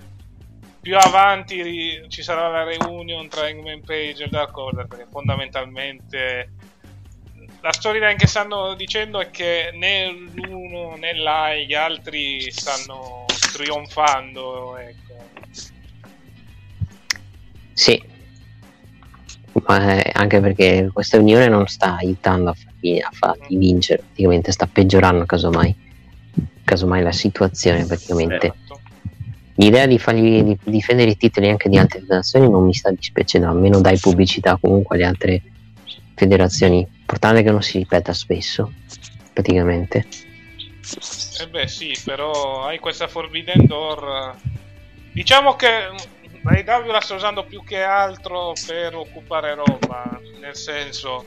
più 0.80 0.98
avanti 0.98 2.04
ci 2.08 2.22
sarà 2.22 2.48
la 2.48 2.64
reunion 2.64 3.28
tra 3.28 3.46
Hangman 3.46 3.82
Page 3.82 4.24
e 4.24 4.28
Dark 4.28 4.56
Order, 4.56 4.88
perché 4.88 5.06
fondamentalmente 5.08 6.50
la 7.60 7.72
storyline 7.72 8.16
che 8.16 8.26
stanno 8.26 8.74
dicendo 8.74 9.20
è 9.20 9.30
che 9.30 9.70
né 9.72 10.10
l'uno 10.10 10.96
né 10.96 11.14
l'altro 11.14 11.62
gli 11.64 11.74
altri 11.74 12.50
stanno 12.50 13.26
trionfando. 13.52 14.76
Ecco. 14.76 15.30
Sì, 17.72 18.02
ma 19.66 20.02
eh, 20.02 20.10
anche 20.14 20.40
perché 20.40 20.90
questa 20.92 21.18
unione 21.18 21.48
non 21.48 21.66
sta 21.66 21.96
aiutando 21.96 22.50
a 22.50 22.54
farli, 22.54 23.00
a 23.00 23.10
farli 23.12 23.56
vincere, 23.56 24.02
praticamente 24.02 24.52
sta 24.52 24.66
peggiorando 24.66 25.26
casomai, 25.26 25.74
casomai 26.64 27.02
la 27.02 27.12
situazione 27.12 27.84
praticamente. 27.84 28.54
Esatto. 28.54 28.80
L'idea 29.56 29.86
di 29.86 29.98
fargli 29.98 30.42
di 30.42 30.58
difendere 30.64 31.10
i 31.10 31.16
titoli 31.16 31.48
anche 31.48 31.68
di 31.68 31.76
altre 31.76 32.00
federazioni 32.00 32.48
non 32.50 32.64
mi 32.64 32.72
sta 32.72 32.90
dispiacendo, 32.90 33.48
almeno 33.48 33.80
dai 33.80 33.98
pubblicità 33.98 34.58
comunque 34.60 34.96
alle 34.96 35.04
altre 35.04 35.42
federazioni. 36.14 36.78
Importante 36.78 37.42
che 37.42 37.50
non 37.50 37.62
si 37.62 37.78
ripeta 37.78 38.12
spesso. 38.14 38.72
praticamente. 39.32 40.06
Eh 41.40 41.48
beh 41.48 41.68
sì, 41.68 41.96
però 42.04 42.64
hai 42.64 42.78
questa 42.78 43.08
Forbidden 43.08 43.66
Door. 43.66 44.34
Diciamo 45.12 45.54
che 45.56 45.90
AEW 46.44 46.90
la 46.90 47.00
sta 47.00 47.14
usando 47.14 47.44
più 47.44 47.62
che 47.64 47.82
altro 47.82 48.52
per 48.66 48.94
occupare 48.94 49.54
roba, 49.54 50.20
nel 50.40 50.56
senso 50.56 51.26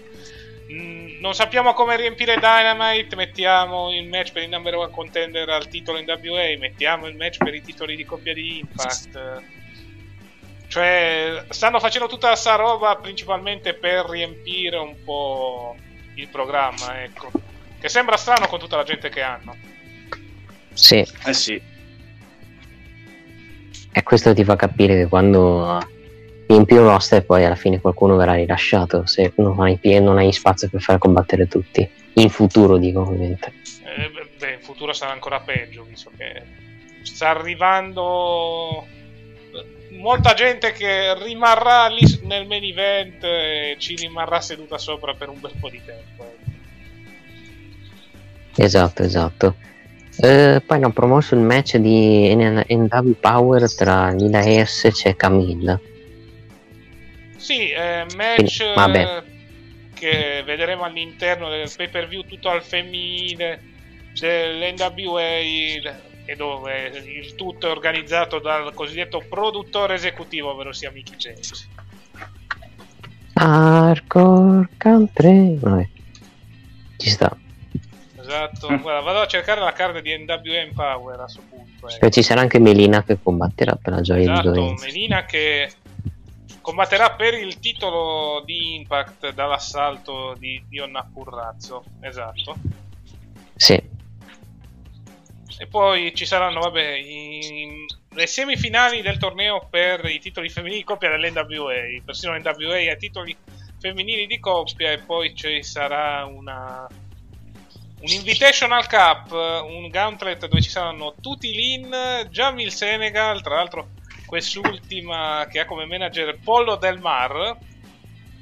mh, 0.67 1.19
non 1.19 1.33
sappiamo 1.33 1.73
come 1.73 1.95
riempire 1.95 2.35
Dynamite, 2.35 3.15
mettiamo 3.15 3.93
il 3.93 4.07
match 4.07 4.31
per 4.31 4.43
il 4.43 4.49
number 4.49 4.75
one 4.75 4.91
contender 4.91 5.49
al 5.49 5.67
titolo 5.67 5.97
in 5.97 6.05
WA, 6.05 6.57
mettiamo 6.59 7.07
il 7.07 7.15
match 7.15 7.37
per 7.37 7.53
i 7.53 7.61
titoli 7.61 7.95
di 7.95 8.05
coppia 8.05 8.33
di 8.33 8.59
Impact. 8.59 9.43
Cioè, 10.67 11.45
stanno 11.49 11.79
facendo 11.79 12.07
tutta 12.07 12.35
sta 12.35 12.55
roba 12.55 12.95
principalmente 12.97 13.75
per 13.75 14.05
riempire 14.09 14.77
un 14.77 14.95
po' 15.03 15.75
il 16.15 16.27
programma, 16.27 17.03
ecco. 17.03 17.31
Che 17.79 17.87
sembra 17.87 18.17
strano 18.17 18.47
con 18.47 18.59
tutta 18.59 18.75
la 18.75 18.83
gente 18.83 19.09
che 19.09 19.21
hanno. 19.21 19.55
Sì, 20.73 21.05
Eh 21.25 21.33
sì. 21.33 21.61
E 23.97 24.03
questo 24.03 24.33
ti 24.33 24.43
fa 24.43 24.57
capire 24.57 24.97
che 24.97 25.07
quando 25.07 25.79
riempi 26.47 26.73
un 26.73 26.83
roster 26.83 27.25
poi 27.25 27.45
alla 27.45 27.55
fine 27.55 27.79
qualcuno 27.79 28.17
verrà 28.17 28.33
rilasciato 28.33 29.05
se 29.05 29.31
non 29.37 29.57
hai, 29.61 29.79
non 30.01 30.17
hai 30.17 30.33
spazio 30.33 30.67
per 30.67 30.81
far 30.81 30.97
combattere 30.97 31.47
tutti. 31.47 31.89
In 32.15 32.29
futuro 32.29 32.75
dico 32.75 32.99
ovviamente. 32.99 33.53
Eh, 33.85 34.11
beh, 34.37 34.51
in 34.55 34.59
futuro 34.59 34.91
sarà 34.91 35.13
ancora 35.13 35.39
peggio, 35.39 35.85
visto 35.87 36.11
che 36.17 36.41
sta 37.03 37.29
arrivando 37.29 38.85
molta 39.91 40.33
gente 40.33 40.73
che 40.73 41.17
rimarrà 41.23 41.87
lì 41.87 42.19
nel 42.23 42.45
main 42.47 42.65
event 42.65 43.23
e 43.23 43.77
ci 43.79 43.95
rimarrà 43.95 44.41
seduta 44.41 44.77
sopra 44.77 45.13
per 45.13 45.29
un 45.29 45.39
bel 45.39 45.53
po' 45.57 45.69
di 45.69 45.81
tempo. 45.85 46.23
ecco. 46.23 46.51
Esatto, 48.61 49.03
esatto. 49.03 49.55
Eh, 50.17 50.61
poi 50.65 50.77
hanno 50.77 50.91
promosso 50.91 51.35
il 51.35 51.41
match 51.41 51.77
di 51.77 52.33
NW 52.33 53.11
Power 53.19 53.73
tra 53.73 54.11
Lila 54.11 54.41
S 54.41 55.03
e 55.03 55.15
Camille. 55.15 55.79
Sì, 57.35 57.69
eh, 57.69 58.05
match 58.15 58.73
Quindi, 58.73 59.05
che 59.93 60.43
vedremo 60.45 60.83
all'interno 60.83 61.49
del 61.49 61.69
pay 61.75 61.89
per 61.89 62.07
view 62.07 62.23
tutto 62.23 62.49
al 62.49 62.63
femminile 62.63 63.61
dell'NWA 64.19 65.29
e 66.27 66.35
dove 66.35 66.87
il 67.05 67.35
tutto 67.35 67.67
è 67.67 67.71
organizzato 67.71 68.39
dal 68.39 68.73
cosiddetto 68.73 69.23
produttore 69.29 69.93
esecutivo, 69.95 70.51
ovvero 70.51 70.73
sia 70.73 70.91
Mickey 70.91 71.15
James. 71.17 71.69
Hardcore 73.33 74.69
Country. 74.77 75.59
Vabbè. 75.59 75.87
Ci 76.97 77.09
sta. 77.09 77.37
Esatto, 78.27 78.67
guarda, 78.79 79.01
vado 79.01 79.21
a 79.21 79.27
cercare 79.27 79.61
la 79.61 79.71
carne 79.73 80.01
di 80.01 80.17
NWA 80.17 80.59
Empower 80.59 81.19
a 81.19 81.23
questo 81.23 81.43
punto. 81.47 81.87
Poi 81.99 82.11
ci 82.11 82.23
sarà 82.23 82.41
anche 82.41 82.59
Melina 82.59 83.03
che 83.03 83.19
combatterà 83.21 83.75
per 83.75 83.93
la 83.93 84.01
gioia 84.01 84.25
di 84.25 84.31
Esatto, 84.31 84.47
Lorenzo. 84.49 84.85
Melina 84.85 85.25
che 85.25 85.71
combatterà 86.61 87.11
per 87.11 87.35
il 87.35 87.59
titolo 87.59 88.41
di 88.43 88.75
Impact 88.75 89.31
dall'assalto 89.33 90.33
di 90.37 90.63
Dion 90.67 90.99
Currazzo. 91.13 91.83
Esatto. 92.01 92.55
Sì, 93.55 93.93
E 95.57 95.67
poi 95.67 96.13
ci 96.15 96.25
saranno, 96.25 96.59
vabbè, 96.59 96.95
i- 96.97 97.85
le 98.09 98.27
semifinali 98.27 99.01
del 99.01 99.17
torneo 99.17 99.67
per 99.69 100.03
i 100.05 100.19
titoli 100.19 100.49
femminili 100.49 100.79
di 100.79 100.85
coppia 100.85 101.09
dell'NWA. 101.09 102.01
Persino 102.03 102.35
l'NWA 102.35 102.91
ha 102.91 102.95
titoli 102.95 103.33
femminili 103.79 104.25
di 104.27 104.37
coppia 104.39 104.91
e 104.91 104.97
poi 104.99 105.33
ci 105.35 105.63
sarà 105.63 106.25
una 106.25 106.85
un 108.05 108.11
Invitational 108.11 108.87
Cup, 108.87 109.31
un 109.31 109.89
gauntlet 109.89 110.45
dove 110.47 110.61
ci 110.61 110.69
saranno 110.69 111.15
tutti 111.19 111.51
Lin, 111.51 112.27
Jamil 112.29 112.71
Senegal, 112.71 113.41
tra 113.41 113.55
l'altro 113.55 113.89
quest'ultima 114.27 115.47
che 115.49 115.61
ha 115.61 115.65
come 115.65 115.85
manager 115.85 116.37
Pollo 116.43 116.75
Del 116.75 116.99
Mar, 116.99 117.57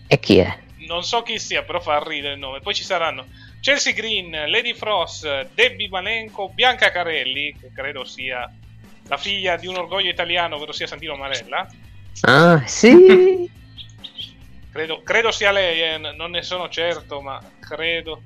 e 0.08 0.20
chi 0.20 0.38
è? 0.38 0.60
non 0.86 1.04
so 1.04 1.24
chi 1.24 1.40
sia, 1.40 1.64
però 1.64 1.80
fa 1.80 2.04
ridere 2.06 2.34
il 2.34 2.40
nome. 2.40 2.60
Poi 2.60 2.74
ci 2.74 2.84
saranno 2.84 3.26
Chelsea 3.62 3.94
Green, 3.94 4.32
Lady 4.32 4.74
Frost, 4.74 5.48
Debbie 5.54 5.88
Malenko, 5.88 6.50
Bianca 6.50 6.92
Carelli, 6.92 7.56
che 7.58 7.72
credo 7.74 8.04
sia 8.04 8.52
la 9.08 9.18
figlia 9.18 9.56
di 9.56 9.68
un 9.68 9.78
orgoglio 9.78 10.10
italiano, 10.10 10.58
ovvero 10.58 10.74
sia 10.74 10.88
Santino 10.88 11.16
Marella. 11.16 11.66
Ah, 12.22 12.62
sì! 12.66 13.50
Credo, 14.72 15.04
credo 15.04 15.32
sia 15.32 15.52
lei, 15.52 15.82
eh, 15.82 15.98
non 15.98 16.32
ne 16.32 16.42
sono 16.42 16.68
certo, 16.68 17.22
ma 17.22 17.42
credo 17.60 18.22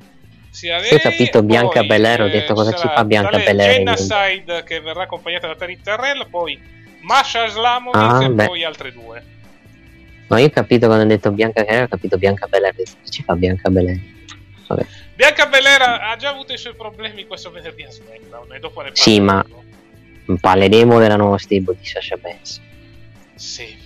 sia 0.58 0.78
lei. 0.80 0.88
Sì, 0.88 0.96
ho 0.96 1.00
capito, 1.00 1.44
Bianca 1.44 1.80
Poi, 1.80 1.88
Belair, 1.88 2.22
ho 2.22 2.30
detto 2.30 2.54
cosa 2.56 2.72
ci 2.74 2.88
fa 2.88 3.06
Bianca 3.06 3.38
Belair 3.38 3.98
Side 3.98 4.64
che 4.64 4.80
verrà 4.82 5.04
accompagnata 5.04 5.46
da 5.46 5.56
Tariq 5.56 5.82
Terrell, 5.84 6.28
poi 6.30 6.60
Masha 7.02 7.46
Slamovic 7.48 8.02
Ah, 8.02 8.24
e 8.24 8.30
beh. 8.32 8.46
poi 8.48 8.64
altre 8.64 8.92
due. 8.92 9.24
No, 10.30 10.38
io 10.38 10.48
ho 10.48 10.50
capito 10.50 10.88
quando 10.88 11.04
ho 11.06 11.08
detto 11.08 11.32
Bianca 11.32 11.64
Belair, 11.64 11.84
ho 11.84 11.88
capito 11.88 12.18
Bianca 12.18 12.48
Belair, 12.48 12.74
detto, 12.74 12.92
ci 13.08 13.22
fa 13.24 13.36
Bianca 13.36 13.70
Belair. 13.70 14.00
Vabbè. 14.68 14.86
Bianca 15.16 15.46
Belair 15.46 15.82
ha 15.82 16.16
già 16.18 16.30
avuto 16.30 16.54
i 16.54 16.58
suoi 16.58 16.74
problemi 16.76 17.26
questo 17.28 17.52
venerdì 17.52 17.84
a 17.84 17.92
SmackDown 17.92 18.54
e 18.54 18.60
dopo 18.60 18.82
ne 18.82 18.90
Sì, 18.94 19.20
ma- 19.20 19.44
parleremo. 19.44 20.38
Parleremo 20.42 21.00
della 21.00 21.16
nuova 21.16 21.38
stable 21.38 21.76
di 21.80 21.86
Sasha 21.86 22.18
Banks. 22.18 22.60
Sì. 23.36 23.86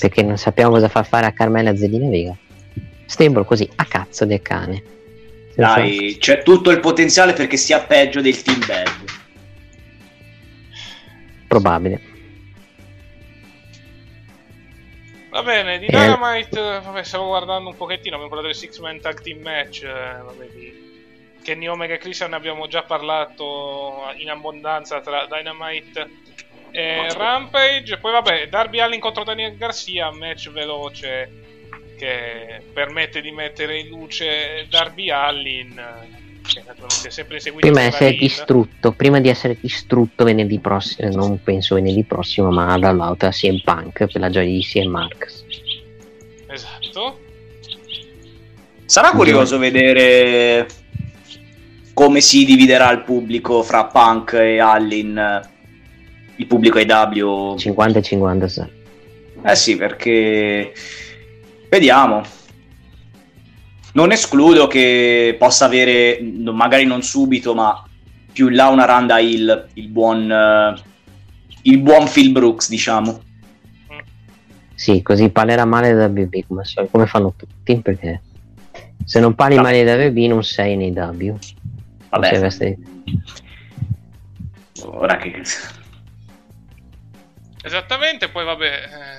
Perché 0.00 0.22
non 0.22 0.36
sappiamo 0.38 0.70
cosa 0.72 0.88
far 0.88 1.06
fare 1.06 1.26
a 1.26 1.32
Carmela 1.32 1.76
Zedina 1.76 2.08
Vega. 2.08 2.36
Stable 3.06 3.44
così, 3.44 3.68
a 3.76 3.84
cazzo 3.84 4.24
del 4.24 4.42
cane. 4.42 4.82
Dai, 5.54 6.18
c'è 6.20 6.42
tutto 6.42 6.70
il 6.70 6.80
potenziale 6.80 7.32
perché 7.32 7.56
sia 7.56 7.80
peggio 7.80 8.20
del 8.20 8.42
Team 8.42 8.66
Bad. 8.66 9.04
Probabile. 11.48 12.14
Va 15.30 15.42
bene, 15.42 15.78
di 15.78 15.86
Eh. 15.86 15.90
Dynamite, 15.90 16.58
eh, 16.58 16.80
vabbè, 16.80 17.02
stavo 17.02 17.26
guardando 17.26 17.70
un 17.70 17.76
pochettino, 17.76 18.16
abbiamo 18.16 18.28
parlato 18.28 18.52
del 18.52 18.56
Six 18.56 18.78
Man 18.80 19.00
Tag 19.00 19.20
Team 19.20 19.40
Match, 19.40 19.82
eh, 19.82 20.22
vabbè, 20.22 20.46
di 20.46 20.84
Kenny 21.42 21.66
Omega 21.68 21.94
e 21.94 21.98
Christian 21.98 22.30
ne 22.30 22.36
abbiamo 22.36 22.66
già 22.68 22.82
parlato 22.82 24.12
in 24.16 24.30
abbondanza 24.30 25.00
tra 25.00 25.26
Dynamite 25.26 26.10
e 26.70 27.12
Rampage, 27.12 27.98
poi 27.98 28.12
vabbè, 28.12 28.48
Darby 28.48 28.80
Allin 28.80 28.98
contro 29.00 29.24
Daniel 29.24 29.56
Garcia, 29.56 30.10
match 30.10 30.50
veloce 30.50 31.45
che 31.96 32.62
permette 32.72 33.20
di 33.20 33.30
mettere 33.30 33.78
in 33.78 33.88
luce 33.88 34.66
Darby 34.68 35.10
Allin, 35.10 35.74
che 36.42 36.62
naturalmente 36.66 37.08
è 37.08 37.10
sempre 37.10 37.36
inseguito 37.36 37.66
Prima 37.66 37.80
di 37.80 37.94
essere 37.94 38.14
distrutto, 38.14 38.92
prima 38.92 39.20
di 39.20 39.28
essere 39.28 39.56
distrutto 39.60 40.24
venerdì 40.24 40.58
prossimo, 40.58 41.10
non 41.10 41.42
penso 41.42 41.74
venerdì 41.74 42.04
prossimo, 42.04 42.50
ma 42.50 42.78
dall'auto 42.78 43.26
a 43.26 43.30
CM 43.30 43.60
Punk 43.64 44.06
per 44.06 44.20
la 44.20 44.30
gioia 44.30 44.46
di 44.46 44.60
CM 44.60 44.90
Marks. 44.90 45.44
Esatto. 46.48 47.20
Sarà 48.84 49.10
curioso 49.10 49.58
vedere 49.58 50.66
come 51.92 52.20
si 52.20 52.44
dividerà 52.44 52.90
il 52.92 53.02
pubblico 53.02 53.62
fra 53.62 53.86
Punk 53.86 54.34
e 54.34 54.60
Allin, 54.60 55.50
il 56.36 56.46
pubblico 56.46 56.78
AW. 56.78 57.56
50 57.56 57.98
e 57.98 58.02
50 58.02 58.48
sa. 58.48 58.68
Eh 59.44 59.56
sì, 59.56 59.76
perché 59.76 60.72
vediamo. 61.68 62.22
Non 63.92 64.12
escludo 64.12 64.66
che 64.66 65.36
possa 65.38 65.64
avere, 65.64 66.18
no, 66.20 66.52
magari 66.52 66.84
non 66.84 67.02
subito, 67.02 67.54
ma 67.54 67.82
più 68.32 68.48
in 68.48 68.54
là 68.54 68.68
una 68.68 68.84
randa 68.84 69.18
il, 69.18 69.68
il 69.74 69.88
buon 69.88 70.30
eh, 70.30 70.74
il 71.62 71.78
buon 71.78 72.08
Phil 72.08 72.30
Brooks, 72.30 72.68
diciamo. 72.68 73.22
Sì, 74.74 75.00
così 75.02 75.30
parlerà 75.30 75.64
male 75.64 75.94
da 75.94 76.06
WB 76.06 76.46
come, 76.46 76.64
solito, 76.64 76.92
come 76.92 77.06
fanno 77.06 77.34
tutti, 77.36 77.80
perché 77.80 78.20
se 79.04 79.20
non 79.20 79.34
parli 79.34 79.56
Vabbè. 79.56 79.66
male 79.68 79.84
da 79.84 79.94
WB 79.96 80.16
non 80.28 80.44
sei 80.44 80.76
nei 80.76 80.90
W. 80.90 81.34
Vabbè. 82.10 82.38
Queste- 82.38 82.78
Ora 84.84 85.16
che 85.16 85.42
Esattamente, 87.62 88.28
poi 88.28 88.44
vabbè, 88.44 88.64
eh, 88.66 89.15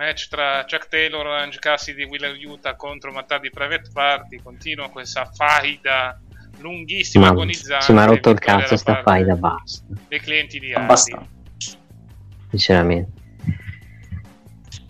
match 0.00 0.28
tra 0.28 0.64
Chuck 0.66 0.88
Taylor, 0.88 1.26
Ange 1.26 1.58
Cassidy 1.58 2.02
e 2.02 2.06
Willer 2.06 2.34
Utah 2.34 2.74
contro 2.74 3.12
Mattadi 3.12 3.50
Private 3.50 3.90
Party 3.92 4.40
continua 4.42 4.88
questa 4.88 5.26
faida 5.26 6.18
lunghissima 6.58 7.26
Ma 7.26 7.32
agonizzante. 7.32 7.84
si 7.84 7.92
mi 7.92 7.98
ha 7.98 8.04
rotto 8.04 8.30
il 8.30 8.38
cazzo 8.38 8.76
sta 8.76 9.02
faida, 9.02 9.36
basta. 9.36 9.84
Dei 10.08 10.20
clienti 10.20 10.58
di 10.58 10.72
abbastanza. 10.72 11.28
Sinceramente. 12.48 13.18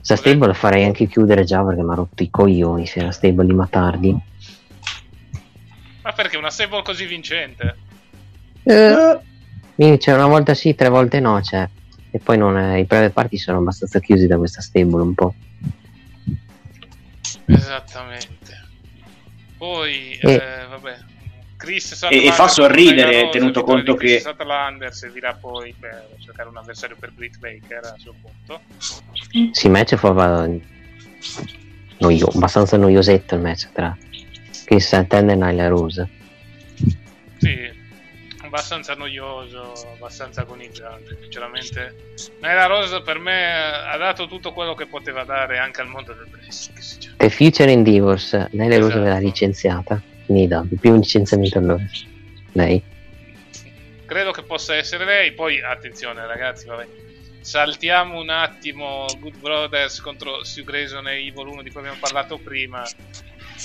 Sta 0.01 0.17
stable 0.17 0.47
la 0.47 0.55
farei 0.55 0.85
anche 0.85 1.07
chiudere 1.07 1.45
già 1.45 1.63
perché 1.65 1.83
mi 1.83 1.91
ha 1.91 1.95
rotto 1.95 2.23
i 2.23 2.31
coglioni 2.31 2.87
se 2.87 3.01
era 3.01 3.11
stable 3.11 3.47
di 3.47 3.53
Matardi. 3.53 4.19
Ma 6.03 6.13
perché 6.13 6.37
una 6.37 6.51
stable 6.51 6.83
così 6.83 7.05
vincente? 7.07 7.77
Eh, 8.63 9.19
Vince 9.75 10.13
una 10.13 10.27
volta 10.27 10.55
sì, 10.55 10.75
tre 10.75 10.89
volte 10.89 11.21
no, 11.21 11.41
cioè. 11.43 11.69
E 12.13 12.19
poi 12.19 12.37
non 12.37 12.57
è- 12.59 12.79
i 12.79 12.87
private 12.87 13.11
party 13.13 13.37
sono 13.39 13.59
abbastanza 13.59 14.01
chiusi 14.01 14.27
da 14.27 14.37
questa 14.37 14.61
stable 14.61 15.01
un 15.03 15.15
po'. 15.15 15.35
Esattamente. 17.47 18.59
Poi, 19.57 20.19
E- 20.21 20.33
eh, 20.33 20.67
vabbè, 20.69 20.97
Chris 21.57 22.07
E- 22.09 22.25
e 22.27 22.33
fa 22.33 22.49
sorridere, 22.49 23.13
con 23.13 23.21
Rose, 23.27 23.39
tenuto 23.39 23.63
conto 23.63 23.95
che- 23.95 24.19
Statlander 24.21 24.95
servirà 24.95 25.35
poi 25.35 25.75
per 25.79 26.09
cercare 26.19 26.49
un 26.49 26.57
avversario 26.57 26.97
per 26.99 27.13
Britt 27.13 27.39
Baker 27.39 27.85
a 27.85 27.95
suo 27.99 28.15
punto. 28.21 28.61
Sì, 29.53 29.69
match 29.69 29.99
abba- 30.03 30.49
noio- 31.99 32.31
abbastanza 32.35 32.77
noiosetto 32.79 33.35
il 33.35 33.43
match 33.43 33.69
tra 33.73 33.97
Chris 34.65 34.87
Santander 34.87 35.37
e 35.37 35.39
Nyla 35.39 35.69
Rose. 35.69 36.09
Sì, 37.37 37.71
abbastanza 38.51 38.95
noioso, 38.95 39.73
abbastanza 39.95 40.41
agonizzante. 40.41 41.17
Sinceramente, 41.21 41.95
Nyla 42.41 42.67
Rose 42.67 43.01
per 43.03 43.21
me 43.21 43.55
ha 43.55 43.97
dato 43.97 44.27
tutto 44.27 44.53
quello 44.53 44.75
che 44.75 44.87
poteva 44.87 45.23
dare 45.23 45.59
anche 45.59 45.81
al 45.81 45.87
mondo 45.87 46.13
del 46.13 46.27
wrestling. 46.33 47.17
The 47.17 47.31
Future 47.31 47.71
in 47.71 47.85
Divorce, 47.85 48.49
Rose 48.79 48.89
Esatto. 48.89 49.03
verrà 49.05 49.19
licenziata. 49.19 50.03
Quindi 50.27 50.49
da, 50.49 50.65
il 50.69 50.79
primo 50.79 50.97
licenziamento 50.97 51.59
allora. 51.59 51.85
Lei. 52.53 52.83
Credo 54.05 54.33
che 54.33 54.43
possa 54.43 54.75
essere 54.75 55.05
lei. 55.05 55.33
Poi, 55.33 55.63
attenzione, 55.63 56.27
ragazzi, 56.27 56.67
vabbè. 56.67 56.87
Saltiamo 57.41 58.19
un 58.19 58.29
attimo 58.31 59.07
Good 59.19 59.39
Brothers 59.39 60.01
contro 60.01 60.45
Sue 60.45 60.65
Grayson 60.65 61.07
e 61.09 61.25
Evil 61.25 61.47
1 61.47 61.63
di 61.63 61.71
cui 61.71 61.81
abbiamo 61.81 61.99
parlato 62.01 62.37
prima. 62.39 62.85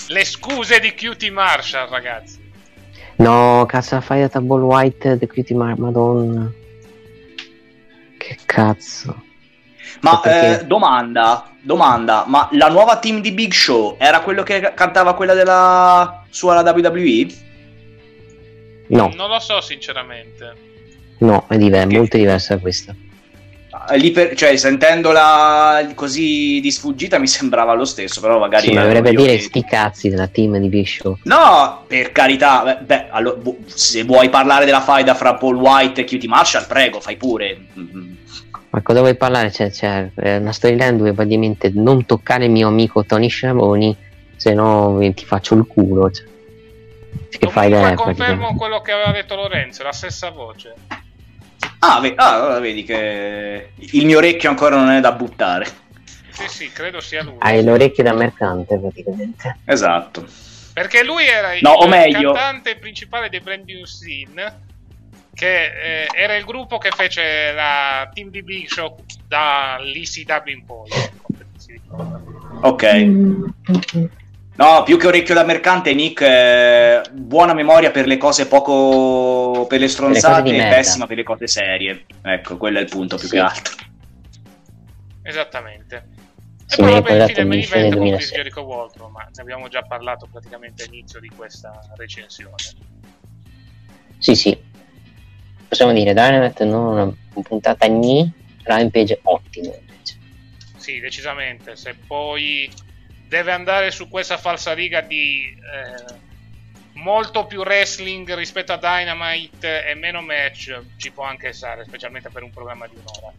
Le 0.09 0.25
scuse 0.25 0.79
di 0.79 0.93
QT 0.93 1.29
Marshall, 1.29 1.89
ragazzi. 1.89 2.44
No, 3.17 3.65
cazzo, 3.67 4.01
fai 4.01 4.21
da 4.21 4.29
Table 4.29 4.61
White, 4.61 5.17
The 5.17 5.27
Cutie 5.27 5.55
Mar- 5.55 5.77
Madonna. 5.79 6.51
Che 8.17 8.37
cazzo. 8.45 9.23
Ma 10.01 10.19
Perché- 10.19 10.61
eh, 10.61 10.65
domanda, 10.65 11.49
domanda, 11.61 12.25
ma 12.27 12.49
la 12.51 12.67
nuova 12.69 12.97
team 12.99 13.21
di 13.21 13.31
Big 13.31 13.53
Show 13.53 13.95
era 13.97 14.19
quello 14.19 14.43
che 14.43 14.73
cantava 14.75 15.13
quella 15.15 15.33
della 15.33 16.25
sua 16.29 16.61
la 16.61 16.69
WWE? 16.71 17.27
No, 18.87 19.11
Non 19.15 19.29
lo 19.29 19.39
so, 19.39 19.61
sinceramente. 19.61 20.53
no, 21.19 21.45
è 21.47 21.57
diver- 21.57 21.83
Perché? 21.83 21.97
molto 21.97 22.17
diversa 22.17 22.55
da 22.55 22.61
questa. 22.61 22.93
Eh, 23.89 23.97
lì 23.97 24.11
per- 24.11 24.35
cioè, 24.35 24.55
sentendola 24.55 25.87
così 25.93 26.59
di 26.61 26.71
sfuggita 26.71 27.17
mi 27.19 27.27
sembrava 27.27 27.73
lo 27.73 27.85
stesso, 27.85 28.21
però 28.21 28.39
magari... 28.39 28.67
Sì, 28.67 28.73
ma 28.73 28.83
dovrebbe 28.83 29.11
dire 29.11 29.35
che- 29.35 29.41
sti 29.41 29.63
cazzi 29.65 30.09
della 30.09 30.27
team 30.27 30.57
di 30.57 30.69
Big 30.69 30.85
Show. 30.85 31.17
No, 31.23 31.83
per 31.87 32.11
carità, 32.11 32.63
beh, 32.63 32.77
beh, 32.85 33.05
allora, 33.09 33.37
se 33.65 34.03
vuoi 34.03 34.29
parlare 34.29 34.65
della 34.65 34.81
faida 34.81 35.13
fra 35.13 35.35
Paul 35.35 35.55
White 35.55 36.01
e 36.01 36.03
QT 36.03 36.25
Marshall, 36.25 36.67
prego, 36.67 36.99
fai 36.99 37.17
pure. 37.17 37.57
Mm, 37.77 38.13
Ma 38.69 38.81
cosa 38.81 38.99
vuoi 38.99 39.15
parlare? 39.15 39.49
C'è, 39.49 39.69
c'è 39.69 40.09
eh, 40.15 40.37
una 40.37 40.51
storyline 40.51 40.97
dove 40.97 41.13
praticamente 41.13 41.71
non 41.73 42.05
toccare 42.05 42.45
il 42.45 42.51
mio 42.51 42.67
amico 42.67 43.05
Tony 43.05 43.29
Schiavoni, 43.29 43.95
se 44.35 44.53
no 44.53 44.97
ti 45.13 45.25
faccio 45.25 45.55
il 45.55 45.65
culo. 45.67 46.11
Cioè. 46.11 46.25
Che 47.37 47.49
fai 47.49 47.69
da 47.69 47.93
confermo 47.95 48.55
quello 48.55 48.81
che 48.81 48.91
aveva 48.91 49.11
detto 49.11 49.35
Lorenzo, 49.35 49.83
la 49.83 49.91
stessa 49.91 50.29
voce. 50.29 50.73
Ah, 51.79 51.99
ve- 51.99 52.13
ah, 52.15 52.33
allora 52.35 52.59
vedi 52.59 52.83
che 52.83 53.71
il 53.75 54.05
mio 54.05 54.17
orecchio 54.17 54.49
ancora 54.49 54.75
non 54.75 54.89
è 54.89 54.99
da 54.99 55.11
buttare. 55.11 55.65
Sì, 56.31 56.47
sì, 56.47 56.71
credo 56.71 56.99
sia 56.99 57.23
lui. 57.23 57.35
Hai 57.39 57.63
le 57.63 57.71
orecchie 57.71 58.03
da 58.03 58.13
mercante 58.13 58.77
praticamente. 58.79 59.59
Esatto. 59.65 60.25
Perché 60.73 61.03
lui 61.03 61.25
era 61.25 61.53
il 61.53 61.59
No, 61.61 61.71
o 61.71 61.87
meglio- 61.87 62.33
cantante 62.33 62.75
principale 62.77 63.29
dei 63.29 63.39
Brand 63.39 63.63
New 63.65 63.85
Scene, 63.85 64.61
che 65.33 65.63
eh, 66.03 66.07
era 66.13 66.35
il 66.35 66.43
gruppo 66.43 66.77
che 66.77 66.89
fece 66.91 67.51
la 67.53 68.09
team 68.13 68.29
di 68.29 68.41
Big 68.43 68.67
Show 68.67 68.97
dall'ECW 69.27 70.49
in 70.49 70.65
poi. 70.65 70.89
si 71.57 71.71
ricorda. 71.71 72.21
No, 74.57 74.83
più 74.83 74.97
che 74.97 75.07
orecchio 75.07 75.33
da 75.33 75.43
mercante, 75.43 75.93
Nick, 75.93 76.21
eh, 76.21 77.01
buona 77.11 77.53
memoria 77.53 77.91
per 77.91 78.07
le 78.07 78.15
cose 78.15 78.47
poco... 78.47 79.65
per 79.67 79.81
le 79.81 79.89
stronzate 79.89 80.55
e 80.55 80.69
pessima 80.69 81.07
per 81.07 81.17
le 81.17 81.23
cose 81.23 81.45
serie. 81.47 82.05
Ecco, 82.21 82.55
quello 82.55 82.77
è 82.77 82.81
il 82.81 82.87
punto 82.89 83.17
più 83.17 83.27
Sì. 83.27 83.33
che 83.33 83.39
altro. 83.39 83.75
Esattamente. 85.23 86.07
Sì, 86.67 86.79
e 86.79 86.83
poi 86.83 86.91
vabbè, 86.93 87.21
infine 87.21 87.41
il 87.41 87.47
main 87.47 87.61
event 87.61 87.83
con 87.83 87.99
2006. 87.99 88.17
Chris 88.17 88.31
Jericho 88.31 88.61
Waltron, 88.61 89.11
ma 89.11 89.23
ne 89.23 89.41
abbiamo 89.41 89.67
già 89.67 89.81
parlato 89.81 90.27
praticamente 90.31 90.83
all'inizio 90.83 91.19
di 91.19 91.29
questa 91.35 91.77
recensione. 91.97 92.55
Sì, 94.17 94.35
sì. 94.35 94.57
Possiamo 95.67 95.91
dire 95.91 96.13
Dynamite 96.13 96.63
non 96.63 96.85
una, 96.85 97.03
una 97.03 97.47
puntata 97.47 97.87
gni, 97.87 98.31
Rampage 98.63 99.19
ottimo 99.23 99.75
invece. 99.79 100.17
Sì, 100.77 100.99
decisamente. 100.99 101.75
Se 101.75 101.95
poi 102.07 102.71
deve 103.27 103.51
andare 103.51 103.91
su 103.91 104.07
questa 104.07 104.37
falsariga 104.37 105.01
di 105.01 105.45
eh, 105.49 106.13
molto 106.93 107.45
più 107.45 107.59
wrestling 107.59 108.33
rispetto 108.35 108.73
a 108.73 108.77
Dynamite 108.77 109.85
e 109.85 109.95
meno 109.95 110.21
match, 110.21 110.81
ci 110.97 111.11
può 111.11 111.23
anche 111.23 111.53
stare, 111.53 111.83
specialmente 111.85 112.29
per 112.29 112.43
un 112.43 112.51
programma 112.51 112.87
di 112.87 112.95
un'ora. 112.95 113.33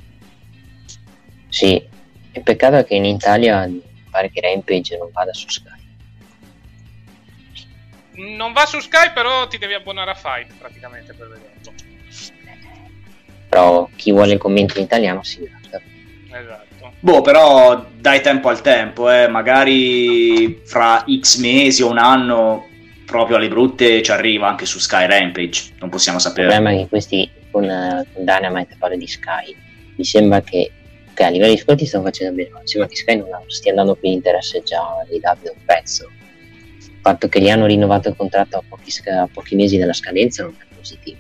Sì, 1.49 1.83
il 2.33 2.43
peccato 2.43 2.77
è 2.77 2.85
che 2.85 2.97
in 2.97 3.05
Italia 3.05 3.69
pare 4.11 4.31
che 4.31 4.41
Rampage 4.41 4.97
non 4.99 5.11
vada 5.13 5.33
su 5.33 5.49
Sky. 5.49 5.85
Non 8.37 8.53
va 8.53 8.65
su 8.67 8.81
Sky, 8.81 9.13
però 9.13 9.47
ti 9.47 9.59
devi 9.59 9.75
abbonare 9.75 10.11
a 10.11 10.15
Fight 10.15 10.55
praticamente 10.59 11.13
per 11.13 11.29
vederlo. 11.29 11.75
Però 13.49 13.89
chi 13.95 14.11
vuole 14.11 14.35
il 14.35 14.39
commento 14.39 14.79
in 14.79 14.85
italiano 14.85 15.23
si 15.23 15.41
gratta. 15.41 15.81
Esatto. 16.31 16.66
Boh, 17.01 17.21
però 17.21 17.87
dai 17.99 18.21
tempo 18.21 18.49
al 18.49 18.61
tempo, 18.63 19.11
eh. 19.11 19.29
magari 19.29 20.61
fra 20.65 21.05
X 21.21 21.39
mesi 21.39 21.83
o 21.83 21.91
un 21.91 21.99
anno, 21.99 22.67
proprio 23.05 23.37
alle 23.37 23.49
brutte, 23.49 24.03
ci 24.03 24.11
arriva 24.11 24.49
anche 24.49 24.67
su 24.67 24.79
Sky 24.79 25.07
Rampage. 25.07 25.75
Non 25.79 25.91
possiamo 25.91 26.19
Il 26.19 26.25
sapere. 26.25 26.49
problema 26.49 26.75
è 26.75 26.83
che 26.83 26.89
questi 26.89 27.31
con, 27.51 27.65
eh, 27.65 28.07
con 28.13 28.25
Dynamite 28.25 28.77
parla 28.79 28.97
di 28.97 29.07
Sky. 29.07 29.55
Mi 29.97 30.05
sembra 30.05 30.41
che, 30.43 30.71
che 31.15 31.25
a 31.25 31.29
livello 31.29 31.53
di 31.55 31.61
ascolti 31.61 31.87
stanno 31.87 32.05
facendo 32.05 32.35
bene, 32.35 32.51
ma 32.51 32.61
mi 32.61 32.67
sembra 32.67 32.89
che 32.89 32.97
Sky 32.97 33.17
non 33.17 33.29
stia 33.49 33.71
andando 33.71 33.95
più 33.95 34.09
in 34.09 34.15
interesse 34.15 34.63
già 34.63 34.83
di 35.09 35.21
darvi 35.21 35.49
un 35.49 35.65
pezzo. 35.65 36.11
Il 36.79 36.99
fatto 37.03 37.29
che 37.29 37.41
gli 37.41 37.49
hanno 37.49 37.67
rinnovato 37.67 38.09
il 38.09 38.17
contratto 38.17 38.57
a 38.57 38.63
pochi, 38.69 38.91
a 39.09 39.29
pochi 39.33 39.55
mesi 39.55 39.79
dalla 39.79 39.93
scadenza 39.93 40.43
non 40.43 40.55
è 40.59 40.75
positivo. 40.75 41.19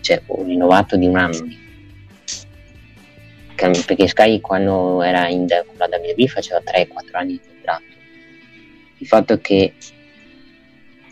Cioè, 0.00 0.20
un 0.26 0.46
rinnovato 0.46 0.96
di 0.96 1.06
un 1.06 1.16
anno. 1.16 1.48
Che- 3.72 3.82
Perché 3.86 4.08
Sky 4.08 4.40
quando 4.40 5.02
era 5.02 5.28
in 5.28 5.46
con 5.66 5.76
la 5.76 5.88
WWE 5.90 6.26
faceva 6.28 6.60
3-4 6.60 7.18
anni 7.18 7.32
di 7.32 7.40
contratto. 7.46 7.84
Il 8.98 9.06
fatto 9.06 9.38
che 9.38 9.74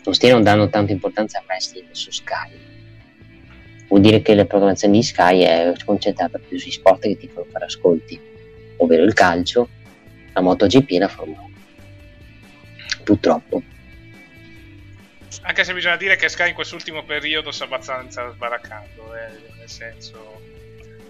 non 0.03 0.13
stiano 0.13 0.41
dando 0.41 0.69
tanta 0.69 0.91
importanza 0.91 1.37
al 1.39 1.45
wrestling 1.47 1.91
su 1.91 2.11
Sky 2.11 2.51
vuol 3.87 4.01
dire 4.01 4.21
che 4.21 4.33
la 4.33 4.45
programmazione 4.45 4.95
di 4.95 5.03
Sky 5.03 5.41
è 5.41 5.73
concentrata 5.85 6.39
più 6.39 6.57
sui 6.57 6.71
sport 6.71 7.01
che 7.01 7.17
ti 7.17 7.27
fanno 7.27 7.45
fare 7.51 7.65
ascolti, 7.65 8.19
ovvero 8.77 9.03
il 9.03 9.13
calcio, 9.13 9.69
la 10.33 10.41
MotoGP 10.41 10.91
e 10.91 10.99
la 10.99 11.07
Formula 11.07 11.41
1. 11.41 11.51
Purtroppo. 13.03 13.61
Anche 15.41 15.63
se 15.63 15.73
bisogna 15.73 15.97
dire 15.97 16.15
che 16.15 16.29
Sky 16.29 16.49
in 16.49 16.55
quest'ultimo 16.55 17.03
periodo 17.03 17.51
sta 17.51 17.65
abbastanza 17.65 18.31
sbaraccando, 18.31 19.13
eh, 19.15 19.57
nel 19.57 19.69
senso... 19.69 20.51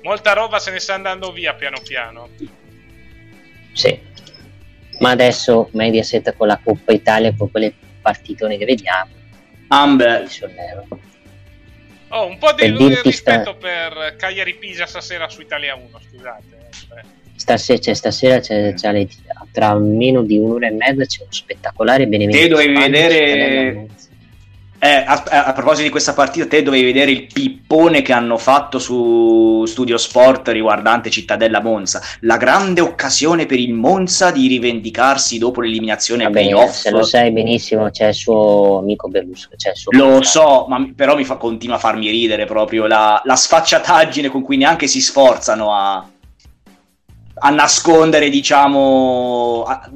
Molta 0.04 0.34
roba 0.34 0.60
se 0.60 0.72
ne 0.72 0.80
sta 0.80 0.94
andando 0.94 1.32
via 1.32 1.54
piano 1.54 1.80
piano. 1.82 2.30
Sì. 3.74 4.00
Ma 5.00 5.10
adesso 5.12 5.70
Mediaset 5.72 6.36
con 6.36 6.48
la 6.48 6.60
Coppa 6.64 6.92
Italia 6.94 7.30
e 7.30 7.36
con 7.38 7.50
quelle 7.50 7.74
partitone 8.02 8.58
che 8.58 8.66
vediamo, 8.66 9.12
Amber. 9.70 10.28
Oh, 12.10 12.28
un 12.28 12.38
po' 12.38 12.52
di 12.54 12.72
Per 12.72 13.02
rispetto 13.04 13.56
per 13.56 14.16
Cagliari 14.18 14.54
Pisa 14.56 14.86
stasera 14.86 15.28
su 15.30 15.42
Italia 15.42 15.74
1, 15.76 16.00
scusate. 16.10 16.46
eh. 17.00 17.22
Stasera, 17.36 17.80
cioè, 17.80 17.94
stasera 17.96 18.40
c'è, 18.40 18.74
c'è 18.74 18.92
le- 18.92 19.08
tra 19.52 19.74
meno 19.76 20.22
di 20.22 20.38
un'ora 20.38 20.68
e 20.68 20.72
mezza 20.72 21.06
c'è 21.06 21.22
uno 21.24 21.32
spettacolare 21.32 22.06
Benevento. 22.08 22.40
Te 22.40 22.48
dovevi 22.48 22.74
vedere-. 22.78 23.88
Eh, 24.86 25.04
a, 25.08 25.24
a- 25.46 25.54
proposito 25.54 25.84
di 25.84 25.90
questa 25.90 26.14
partita, 26.14 26.46
te 26.46 26.62
dovevi 26.62 26.84
vedere 26.84 27.10
il 27.12 27.28
pippone 27.32 28.02
che 28.02 28.12
hanno 28.12 28.38
fatto 28.38 28.80
su 28.80 29.64
Studio 29.66 29.98
Sport 29.98 30.50
riguardante 30.50 31.10
Cittadella 31.10 31.62
Monza. 31.62 32.02
La 32.22 32.36
grande 32.36 32.82
occasione 32.82 33.46
per 33.46 33.60
il 33.60 33.74
Monza 33.74 34.30
di 34.32 34.48
rivendicarsi 34.48 35.38
dopo 35.38 35.62
l'eliminazione 35.62 36.26
Vabbè, 36.26 36.34
playoff. 36.34 36.72
se 36.74 36.92
lo 36.92 37.02
sai 37.04 37.32
benissimo, 37.32 37.90
c'è 37.92 38.08
il 38.08 38.14
suo 38.14 38.80
amico 38.80 39.08
Berlusconi. 39.08 39.56
Suo 39.74 39.92
Lo 39.94 40.22
so, 40.22 40.66
ma 40.68 40.86
però 40.94 41.16
mi 41.16 41.24
fa, 41.24 41.38
continua 41.38 41.78
a 41.78 41.80
farmi 41.80 42.10
ridere 42.10 42.46
proprio 42.46 42.86
la, 42.86 43.22
la 43.24 43.36
sfacciataggine 43.38 44.28
con 44.28 44.42
cui 44.42 44.58
neanche 44.58 44.88
si 44.88 45.00
sforzano 45.00 45.74
a, 45.74 46.06
a 47.36 47.50
nascondere, 47.52 48.30
diciamo, 48.30 49.64
a- 49.66 49.90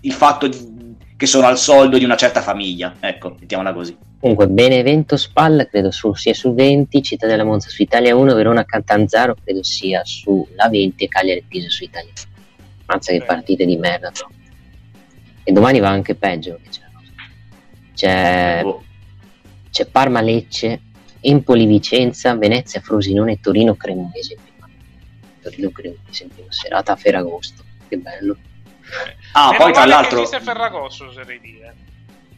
il 0.00 0.12
fatto 0.12 0.48
di- 0.48 0.74
che 1.16 1.26
sono 1.26 1.46
al 1.46 1.58
soldo 1.58 1.96
di 1.96 2.04
una 2.04 2.16
certa 2.16 2.42
famiglia. 2.42 2.94
Ecco, 2.98 3.36
mettiamola 3.38 3.72
così. 3.72 3.96
Comunque, 4.18 4.48
Benevento 4.48 5.16
Spal 5.16 5.68
credo 5.70 5.90
su- 5.90 6.14
sia 6.14 6.34
su 6.34 6.54
20, 6.54 7.02
Cittadella 7.02 7.44
Monza 7.44 7.68
su 7.68 7.82
Italia 7.82 8.16
1, 8.16 8.34
Verona 8.34 8.64
Catanzaro 8.64 9.36
credo 9.42 9.62
sia 9.62 10.04
sulla 10.04 10.68
20 10.68 11.04
e 11.04 11.08
Cagliari 11.08 11.44
Pisa 11.46 11.68
su 11.68 11.84
Italia 11.84 12.10
1. 12.10 12.34
Mazza 12.86 13.12
che 13.12 13.18
Bene. 13.18 13.30
partite 13.30 13.64
di 13.66 13.76
merda. 13.76 14.10
no? 14.20 14.30
E 15.44 15.52
domani 15.52 15.80
va 15.80 15.90
anche 15.90 16.14
peggio. 16.14 16.58
Che 16.62 16.68
c'è. 16.70 16.80
c'è, 17.94 18.60
Boh. 18.62 18.82
c'è 19.70 19.86
Parma 19.86 20.20
Lecce, 20.20 20.80
Empoli 21.20 21.66
Vicenza, 21.66 22.34
Venezia 22.36 22.80
Frosinone, 22.80 23.38
Torino 23.40 23.74
Cremonese. 23.76 24.36
Torino 25.42 25.70
Cremonese 25.70 26.24
in 26.24 26.28
prima 26.30 26.50
serata 26.50 26.92
a 26.92 26.96
Ferragosto. 26.96 27.62
Che 27.86 27.96
bello. 27.98 28.36
Ah, 29.32 29.50
Meno 29.50 29.62
poi 29.64 29.72
tra 29.72 29.84
l'altro... 29.84 30.16
Che 30.16 30.22
esiste 30.22 30.40
Ferragosto, 30.40 31.06
oserei 31.06 31.38
dire. 31.40 31.74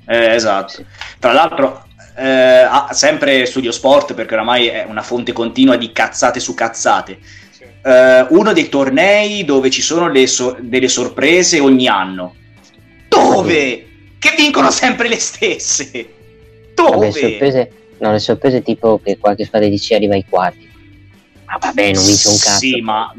Eh, 0.09 0.35
esatto. 0.35 0.85
Tra 1.19 1.33
l'altro, 1.33 1.85
eh, 2.17 2.27
ha 2.27 2.89
sempre 2.93 3.45
Studio 3.45 3.71
Sport, 3.71 4.15
perché 4.15 4.35
oramai 4.35 4.67
è 4.69 4.87
una 4.89 5.03
fonte 5.03 5.33
continua 5.33 5.77
di 5.77 5.93
cazzate 5.93 6.41
su 6.41 6.55
cazzate. 6.55 7.19
Sì. 7.51 7.65
Eh, 7.85 8.27
uno 8.31 8.53
dei 8.53 8.69
tornei 8.69 9.45
dove 9.45 9.71
ci 9.71 9.83
sono 9.83 10.09
le 10.09 10.27
so- 10.27 10.57
delle 10.61 10.89
sorprese 10.89 11.61
ogni 11.61 11.87
anno. 11.87 12.35
Dove? 13.07 13.87
Che 14.19 14.35
vincono 14.37 14.71
sempre 14.71 15.09
le 15.09 15.19
stesse. 15.19 16.13
Dove? 16.75 17.09
Vabbè, 17.09 17.11
sorprese, 17.13 17.73
no, 17.99 18.13
le 18.13 18.19
sorprese 18.19 18.63
tipo 18.63 19.01
che 19.05 19.19
qualche 19.19 19.45
squadra 19.45 19.69
di 19.69 19.79
C 19.79 19.93
arriva 19.93 20.15
ai 20.15 20.25
quarti. 20.29 20.67
Ma 21.45 21.57
vabbè, 21.59 21.93
non 21.93 22.05
vince 22.05 22.29
un 22.29 22.39
cazzo. 22.39 22.59
Sì, 22.59 22.81
ma- 22.81 23.13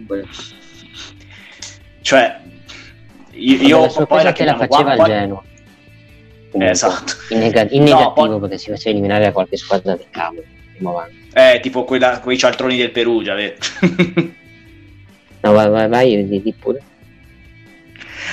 Cioè, 2.02 2.40
io, 3.32 3.56
io 3.62 3.80
la 3.80 3.86
poi 3.86 3.92
sorpresa 3.94 4.34
che 4.34 4.44
la 4.46 4.58
faceva 4.58 4.96
qua- 4.96 5.06
il 5.06 5.12
Genoa. 5.14 5.44
Comunque, 6.52 6.74
Esatto. 6.74 7.14
In, 7.30 7.40
nega- 7.40 7.68
in 7.70 7.84
No, 7.84 7.90
negativo 7.90 8.14
poi- 8.14 8.40
perché 8.40 8.58
si 8.58 8.70
faceva 8.70 8.90
eliminare 8.92 9.26
da 9.26 9.32
qualche 9.32 9.58
squadra 9.58 9.96
del 9.96 10.06
cavolo. 10.10 10.44
Eh, 11.34 11.60
tipo 11.62 11.84
quella- 11.84 12.20
quei 12.20 12.38
cialtroni 12.38 12.78
del 12.78 12.92
Perugia? 12.92 13.36
No, 15.42 15.54
vai, 15.54 15.70
vai, 15.70 15.88
vai, 15.88 16.28
di, 16.28 16.42
di 16.42 16.54
pure. 16.54 16.82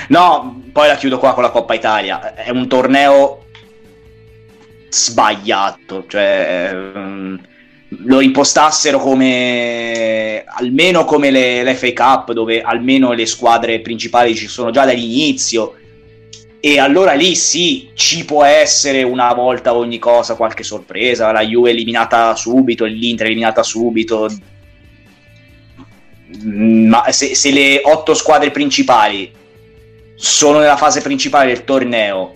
No, 0.09 0.61
poi 0.73 0.87
la 0.87 0.95
chiudo 0.95 1.17
qua 1.19 1.33
con 1.33 1.41
la 1.43 1.51
Coppa 1.51 1.73
Italia. 1.73 2.33
È 2.35 2.49
un 2.49 2.67
torneo 2.67 3.45
sbagliato, 4.89 6.05
cioè 6.07 6.69
ehm, 6.73 7.39
lo 8.03 8.19
impostassero 8.19 8.99
come 8.99 10.43
almeno 10.45 11.05
come 11.05 11.31
le, 11.31 11.63
l'FA 11.63 11.93
Cup, 11.93 12.33
dove 12.33 12.61
almeno 12.61 13.13
le 13.13 13.25
squadre 13.25 13.79
principali 13.79 14.35
ci 14.35 14.47
sono 14.47 14.69
già 14.71 14.83
dall'inizio. 14.85 15.75
E 16.59 16.79
allora 16.79 17.13
lì 17.13 17.35
sì, 17.35 17.91
ci 17.93 18.25
può 18.25 18.43
essere 18.43 19.03
una 19.03 19.33
volta 19.33 19.75
ogni 19.75 19.99
cosa 19.99 20.35
qualche 20.35 20.63
sorpresa. 20.63 21.31
La 21.31 21.45
Juve 21.45 21.69
eliminata 21.69 22.35
subito, 22.35 22.85
l'Inter 22.85 23.27
eliminata 23.27 23.61
subito. 23.63 24.29
Mm, 26.43 26.87
Ma 26.89 27.11
se, 27.11 27.35
se 27.35 27.51
le 27.51 27.81
otto 27.83 28.13
squadre 28.13 28.51
principali 28.51 29.31
sono 30.15 30.59
nella 30.59 30.77
fase 30.77 31.01
principale 31.01 31.53
del 31.53 31.63
torneo 31.63 32.35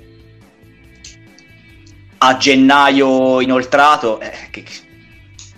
a 2.19 2.38
gennaio 2.38 3.41
inoltrato, 3.41 4.19
eh, 4.22 4.31
che- 4.52 4.64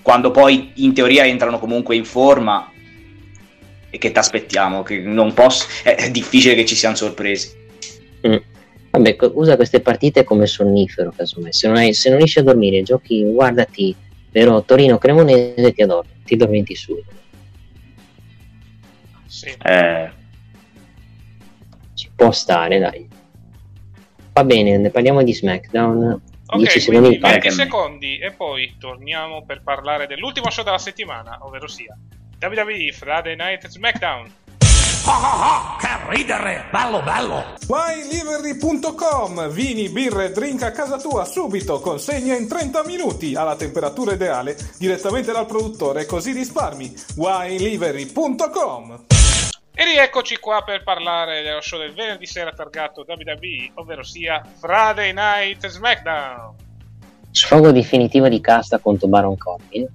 quando 0.01 0.31
poi 0.31 0.71
in 0.75 0.93
teoria 0.93 1.25
entrano 1.25 1.59
comunque 1.59 1.95
in 1.95 2.05
forma, 2.05 2.71
e 3.89 3.97
che 3.97 4.11
ti 4.11 4.17
aspettiamo? 4.17 4.85
È, 4.85 5.95
è 5.95 6.09
difficile 6.09 6.55
che 6.55 6.65
ci 6.65 6.75
siano 6.75 6.95
sorprese. 6.95 7.55
Mm. 8.25 8.35
Vabbè, 8.95 9.17
usa 9.33 9.55
queste 9.55 9.79
partite 9.81 10.23
come 10.23 10.45
sonnifero, 10.45 11.11
casomai. 11.15 11.51
Se 11.51 11.67
non, 11.67 11.77
hai- 11.77 11.95
se 11.95 12.09
non 12.09 12.19
riesci 12.19 12.37
a 12.37 12.43
dormire, 12.43 12.83
giochi, 12.83 13.23
guardati, 13.23 13.95
però 14.29 14.61
Torino 14.61 14.99
Cremonese 14.99 15.73
ti 15.73 15.81
adormi, 15.81 16.11
ti 16.23 16.35
dormenti 16.35 16.75
subito. 16.75 17.11
Sì. 19.25 19.51
Eh, 19.63 20.11
Ci 21.95 22.11
può 22.15 22.31
stare, 22.31 22.77
dai. 22.77 23.07
Va 24.33 24.43
bene, 24.43 24.77
ne 24.77 24.89
parliamo 24.91 25.23
di 25.23 25.33
SmackDown. 25.33 26.21
10 26.55 26.63
Ok, 26.63 26.69
secondi 26.69 26.99
quindi 26.99 27.15
in 27.15 27.21
palco. 27.21 27.39
20 27.39 27.49
secondi 27.55 28.17
e 28.19 28.31
poi 28.31 28.75
torniamo 28.79 29.43
per 29.43 29.63
parlare 29.63 30.05
dell'ultimo 30.05 30.51
show 30.51 30.63
della 30.63 30.77
settimana, 30.77 31.39
ovvero 31.41 31.67
sia 31.67 31.97
WWE 32.39 32.91
Friday 32.91 33.35
Night 33.35 33.67
SmackDown. 33.67 34.31
WineLivery.com 37.67 39.49
Vini, 39.49 39.89
birre, 39.89 40.31
drink 40.31 40.63
a 40.63 40.71
casa 40.71 40.97
tua 40.97 41.25
subito, 41.25 41.81
consegna 41.81 42.33
in 42.37 42.47
30 42.47 42.85
minuti 42.85 43.35
alla 43.35 43.57
temperatura 43.57 44.13
ideale 44.13 44.55
direttamente 44.79 45.33
dal 45.33 45.45
produttore 45.45 46.05
così 46.05 46.31
risparmi. 46.31 46.93
WineLivery.com 47.17 49.05
E 49.73 49.83
rieccoci 49.83 50.37
qua 50.37 50.63
per 50.63 50.83
parlare 50.83 51.41
dello 51.41 51.59
show 51.59 51.79
del 51.79 51.93
venerdì 51.93 52.25
sera 52.25 52.51
targato 52.53 53.03
WWE, 53.05 53.71
ovvero 53.73 54.03
sia 54.03 54.41
Friday 54.61 55.11
Night 55.11 55.67
SmackDown. 55.67 56.55
Sfogo 57.29 57.71
definitivo 57.71 58.29
di 58.29 58.39
casta 58.39 58.79
contro 58.79 59.09
Baron 59.09 59.35
Corbin. 59.35 59.85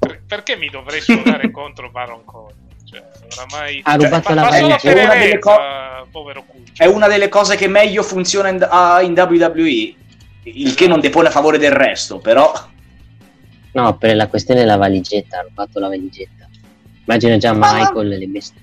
Per- 0.00 0.22
perché 0.26 0.56
mi 0.56 0.68
dovrei 0.68 1.00
sfogare 1.00 1.52
contro 1.52 1.88
Baron 1.88 2.24
Corbin? 2.24 2.70
Cioè, 2.92 3.02
oramai... 3.38 3.80
Ha 3.84 3.94
rubato 3.94 4.20
fa, 4.20 4.34
la 4.34 4.48
per 4.82 4.96
È 4.96 5.04
una 5.04 5.14
delle 5.14 5.38
cuccio. 5.38 6.72
è 6.76 6.86
una 6.86 7.08
delle 7.08 7.28
cose 7.30 7.56
che 7.56 7.68
meglio 7.68 8.02
funziona 8.02 8.50
in, 8.50 8.66
ah, 8.68 9.00
in 9.00 9.12
WWE, 9.12 9.94
il 10.44 10.74
che 10.74 10.86
non 10.86 11.00
depone 11.00 11.28
a 11.28 11.30
favore 11.30 11.56
del 11.58 11.72
resto, 11.72 12.18
però... 12.18 12.52
No, 13.72 13.96
per 13.96 14.14
la 14.16 14.28
questione 14.28 14.60
della 14.60 14.76
valigetta, 14.76 15.38
ha 15.38 15.42
rubato 15.42 15.78
la 15.80 15.88
valigetta. 15.88 16.46
Immagino 17.06 17.38
già 17.38 17.54
Ma- 17.54 17.72
Michael 17.72 18.08
le 18.08 18.26
bestie. 18.26 18.60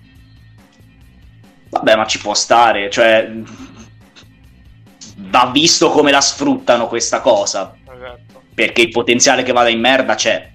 Vabbè, 1.70 1.96
ma 1.96 2.06
ci 2.06 2.20
può 2.20 2.36
stare, 2.36 2.90
cioè 2.92 3.32
va 5.18 5.50
visto 5.52 5.90
come 5.90 6.12
la 6.12 6.22
sfruttano 6.22 6.88
questa 6.88 7.22
cosa, 7.22 7.76
Esatto. 7.84 8.44
perché 8.54 8.82
il 8.82 8.90
potenziale 8.90 9.44
che 9.44 9.52
vada 9.52 9.70
in 9.70 9.80
merda 9.80 10.16
c'è. 10.16 10.52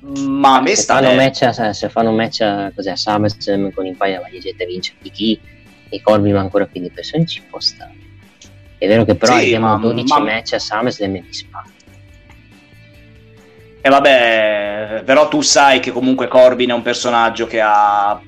Ma 0.00 0.56
a 0.56 0.60
me 0.60 0.74
se 0.76 0.82
sta 0.82 1.00
fanno, 1.00 1.14
match 1.14 1.42
a, 1.42 1.72
se 1.72 1.88
fanno 1.88 2.12
match 2.12 2.40
a, 2.42 2.70
cos'è, 2.74 2.90
a 2.92 2.96
SummerSlam 2.96 3.72
con 3.72 3.84
il 3.86 3.96
paio 3.96 4.16
di 4.18 4.22
valigette 4.22 4.64
vince 4.64 4.94
di 5.00 5.10
chi 5.10 5.40
e 5.88 6.00
Corbin 6.00 6.34
va 6.34 6.40
ancora 6.40 6.66
più 6.66 6.80
di 6.80 6.90
persone 6.90 7.26
ci 7.26 7.42
può 7.42 7.58
stare. 7.58 7.94
È 8.78 8.86
vero 8.86 9.04
che 9.04 9.16
però 9.16 9.36
Sì, 9.36 9.44
abbiamo 9.46 9.66
ma- 9.74 9.76
12 9.76 10.12
ma- 10.12 10.20
match 10.20 10.52
a 10.52 10.58
SummerSlam 10.58 11.16
e 11.16 11.20
di 11.22 11.32
spalla. 11.32 11.66
E 13.80 13.88
vabbè, 13.90 15.02
però 15.04 15.28
tu 15.28 15.40
sai 15.40 15.80
che 15.80 15.90
comunque 15.90 16.28
Corbin 16.28 16.70
è 16.70 16.74
un 16.74 16.82
personaggio 16.82 17.46
che 17.46 17.60
ha 17.60 18.20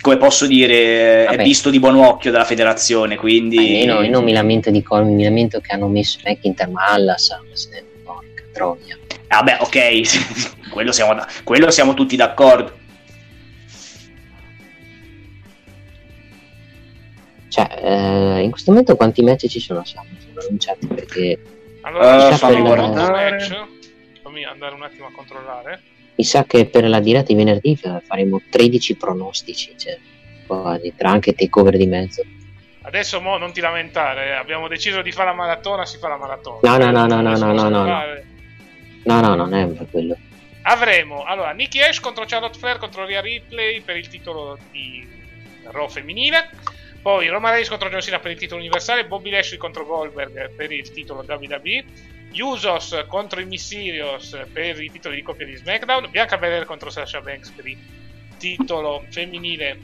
come 0.00 0.16
posso 0.16 0.46
dire, 0.46 1.24
Vabbè. 1.26 1.36
è 1.38 1.42
visto 1.44 1.70
di 1.70 1.78
buon 1.78 1.96
occhio 1.96 2.30
dalla 2.30 2.44
federazione, 2.44 3.16
quindi 3.16 3.58
Almeno 3.58 4.00
io 4.02 4.10
non 4.10 4.24
mi 4.24 4.32
lamento 4.32 4.70
di 4.70 4.82
Corbin, 4.82 5.14
mi 5.14 5.24
lamento 5.24 5.60
che 5.60 5.74
hanno 5.74 5.88
messo 5.88 6.18
McIntyre 6.24 6.70
a 6.74 7.18
SummerSlam. 7.18 7.84
Porca 8.04 8.42
troia. 8.52 8.96
Vabbè, 9.28 9.58
ok, 9.60 10.68
quello 10.70 10.92
siamo, 10.92 11.22
quello 11.44 11.70
siamo 11.70 11.94
tutti 11.94 12.16
d'accordo. 12.16 12.76
Cioè, 17.48 17.80
eh, 17.82 18.40
in 18.42 18.50
questo 18.50 18.70
momento 18.70 18.96
quanti 18.96 19.22
match 19.22 19.46
ci 19.46 19.60
sono 19.60 19.82
SummerSlam 19.84 20.36
annunciati? 20.46 20.86
Perché 20.86 21.38
Allora, 21.82 22.16
Eh, 22.16 22.20
sono 22.20 22.36
fammi 22.36 22.60
guardare. 22.60 23.30
match. 23.30 23.64
Fammi 24.22 24.44
andare 24.44 24.74
un 24.74 24.82
attimo 24.82 25.06
a 25.06 25.10
controllare. 25.14 25.80
mi 26.18 26.24
sa 26.24 26.42
che 26.44 26.66
per 26.66 26.86
la 26.88 26.98
diretta 27.00 27.26
di 27.28 27.36
venerdì 27.36 27.76
fa- 27.76 28.02
faremo 28.04 28.40
13 28.50 28.96
pronostici, 28.96 29.72
cioè, 29.78 29.96
quasi, 30.46 30.92
tra 30.96 31.10
anche 31.10 31.32
takeover 31.32 31.76
di 31.76 31.86
mezzo. 31.86 32.22
Adesso 32.82 33.20
mo 33.20 33.36
non 33.38 33.52
ti 33.52 33.60
lamentare, 33.60 34.26
eh, 34.28 34.32
abbiamo 34.32 34.66
deciso 34.66 35.00
di 35.00 35.12
fare 35.12 35.28
la 35.30 35.34
maratona, 35.36 35.84
si 35.86 35.96
fa 35.98 36.08
la 36.08 36.16
maratona. 36.16 36.58
No, 36.62 36.76
no, 36.76 36.90
no, 36.90 37.06
no, 37.06 37.20
no, 37.22 37.36
no, 37.36 37.52
no, 37.52 37.68
no. 37.68 38.02
No, 39.04 39.20
no, 39.20 39.34
non 39.34 39.54
è 39.54 39.68
quello. 39.90 40.16
Avremo 40.62 41.24
allora 41.24 41.52
Nikki 41.52 41.80
Ash 41.80 42.00
contro 42.00 42.24
Charlotte 42.26 42.58
Flair 42.58 42.78
contro 42.78 43.06
Rhea 43.06 43.20
Ripley 43.20 43.80
per 43.80 43.96
il 43.96 44.08
titolo 44.08 44.58
di 44.70 45.06
Raw 45.64 45.88
femminile. 45.88 46.50
Poi 47.00 47.28
Roman 47.28 47.52
Reigns 47.52 47.68
contro 47.68 47.88
John 47.88 48.00
Cena 48.00 48.18
per 48.18 48.32
il 48.32 48.38
titolo 48.38 48.60
universale, 48.60 49.06
Bobby 49.06 49.30
Lashley 49.30 49.58
contro 49.58 49.86
Goldberg 49.86 50.50
per 50.54 50.72
il 50.72 50.90
titolo 50.90 51.24
WWE, 51.26 51.84
Usos 52.32 53.04
contro 53.06 53.40
i 53.40 53.46
Mysterios 53.46 54.36
per 54.52 54.80
i 54.82 54.90
titoli 54.90 55.16
di 55.16 55.22
coppia 55.22 55.46
di 55.46 55.56
SmackDown, 55.56 56.10
Bianca 56.10 56.36
Belair 56.36 56.64
contro 56.64 56.90
Sasha 56.90 57.20
Banks 57.20 57.50
per 57.50 57.66
il 57.66 57.78
titolo 58.36 59.04
femminile 59.08 59.78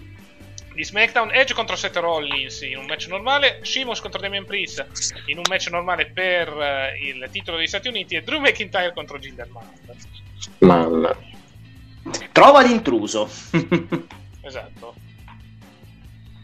di 0.75 0.85
SmackDown, 0.85 1.31
Edge 1.33 1.55
contro 1.55 1.77
Seth 1.77 1.97
Rollins 1.97 2.61
in 2.63 2.77
un 2.79 2.87
match 2.87 3.07
normale, 3.09 3.61
Sheamus 3.63 4.01
contro 4.01 4.21
Damian 4.21 4.45
Priest 4.45 4.87
in 5.27 5.37
un 5.39 5.45
match 5.49 5.69
normale 5.69 6.11
per 6.11 6.49
eh, 6.49 6.99
il 7.09 7.29
titolo 7.31 7.57
degli 7.57 7.67
Stati 7.67 7.89
Uniti 7.89 8.17
e 8.17 8.23
Drew 8.23 8.41
McIntyre 8.41 8.93
contro 8.93 9.19
Jinder 9.19 9.49
Mahal. 9.49 9.69
Mamma 10.59 11.17
mia. 12.03 12.19
Trova 12.33 12.63
l'intruso. 12.63 13.29
Esatto. 14.47 14.95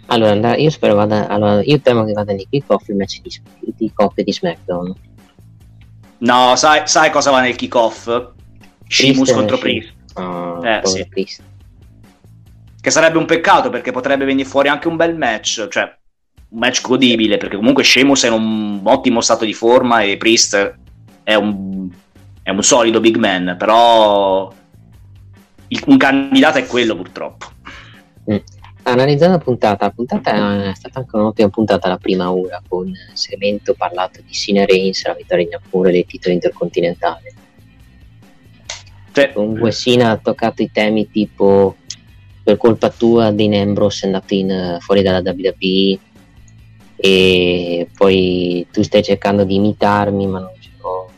Allora, 0.07 0.57
io 0.57 0.71
spero 0.71 0.95
vada. 0.95 1.29
Allora, 1.29 1.63
io 1.63 1.79
temo 1.81 2.05
che 2.05 2.13
vada 2.13 2.33
nei 2.33 2.47
kick-off 2.49 2.89
il 2.89 2.97
match 2.97 3.21
di, 3.21 3.31
di 3.77 3.93
coppia 3.93 4.25
di 4.25 4.33
SmackDown. 4.33 4.95
no, 6.19 6.57
sai, 6.57 6.89
sai 6.89 7.11
cosa 7.11 7.31
va 7.31 7.43
nel 7.43 7.57
kickoff? 7.57 8.07
Sheamus 8.89 9.33
contro 9.33 9.57
Sheamus. 9.59 9.61
Priest. 9.61 9.93
Oh, 10.15 10.65
Eh, 10.65 10.81
sì. 10.87 11.07
Priest. 11.09 11.43
Che 12.81 12.91
sarebbe 12.91 13.19
un 13.19 13.27
peccato 13.27 13.69
perché 13.69 13.93
potrebbe 13.93 14.25
venire 14.25 14.49
fuori 14.49 14.69
anche 14.69 14.89
un 14.89 14.97
bel 14.97 15.17
match. 15.17 15.69
Cioè, 15.69 15.99
un 16.51 16.59
match 16.59 16.81
godibile 16.83 17.37
perché 17.37 17.57
comunque 17.57 17.85
Sheamus 17.85 18.25
è 18.25 18.29
in 18.29 18.33
un 18.33 18.81
ottimo 18.85 19.21
stato 19.21 19.45
di 19.45 19.53
forma 19.53 20.01
e 20.01 20.17
Priest 20.17 20.79
è 21.23 21.35
un, 21.35 21.89
è 22.43 22.51
un 22.51 22.63
solido 22.63 23.01
big 23.01 23.17
man, 23.17 23.57
però 23.59 24.53
il, 25.69 25.83
un 25.87 25.97
candidato 25.97 26.59
è 26.59 26.67
quello 26.67 26.97
purtroppo. 26.97 27.47
Mm. 28.31 28.37
Analizzando 28.83 29.37
la 29.37 29.43
puntata, 29.43 29.85
la 29.85 29.91
puntata 29.93 30.71
è 30.71 30.75
stata 30.75 31.01
anche 31.01 31.17
un'ottima 31.17 31.49
puntata 31.51 31.89
la 31.89 31.99
prima 31.99 32.33
ora 32.33 32.63
con 32.67 32.91
segmento 33.13 33.75
parlato 33.75 34.21
di 34.25 34.33
Cine 34.33 34.65
Reigns, 34.65 35.07
la 35.07 35.15
vittoria 35.15 35.45
in 35.45 35.51
Giappone 35.51 35.91
dei 35.91 36.07
titoli 36.07 36.35
intercontinentali. 36.35 37.35
Cioè, 39.13 39.33
Comunque 39.33 39.71
Sina 39.73 40.11
ha 40.11 40.17
toccato 40.17 40.63
i 40.63 40.71
temi 40.73 41.11
tipo 41.11 41.77
per 42.43 42.57
colpa 42.57 42.91
tua 42.91 43.31
Dean 43.31 43.53
Ambrose 43.55 44.03
è 44.03 44.07
andato 44.07 44.35
in, 44.35 44.77
fuori 44.81 45.03
dalla 45.03 45.23
WWE 45.25 45.99
e 46.97 47.89
poi 47.97 48.67
tu 48.71 48.83
stai 48.83 49.03
cercando 49.03 49.45
di 49.45 49.55
imitarmi 49.55 50.27
ma 50.27 50.41
non 50.41 50.53
ce 50.61 50.71
l'ho. 50.81 51.11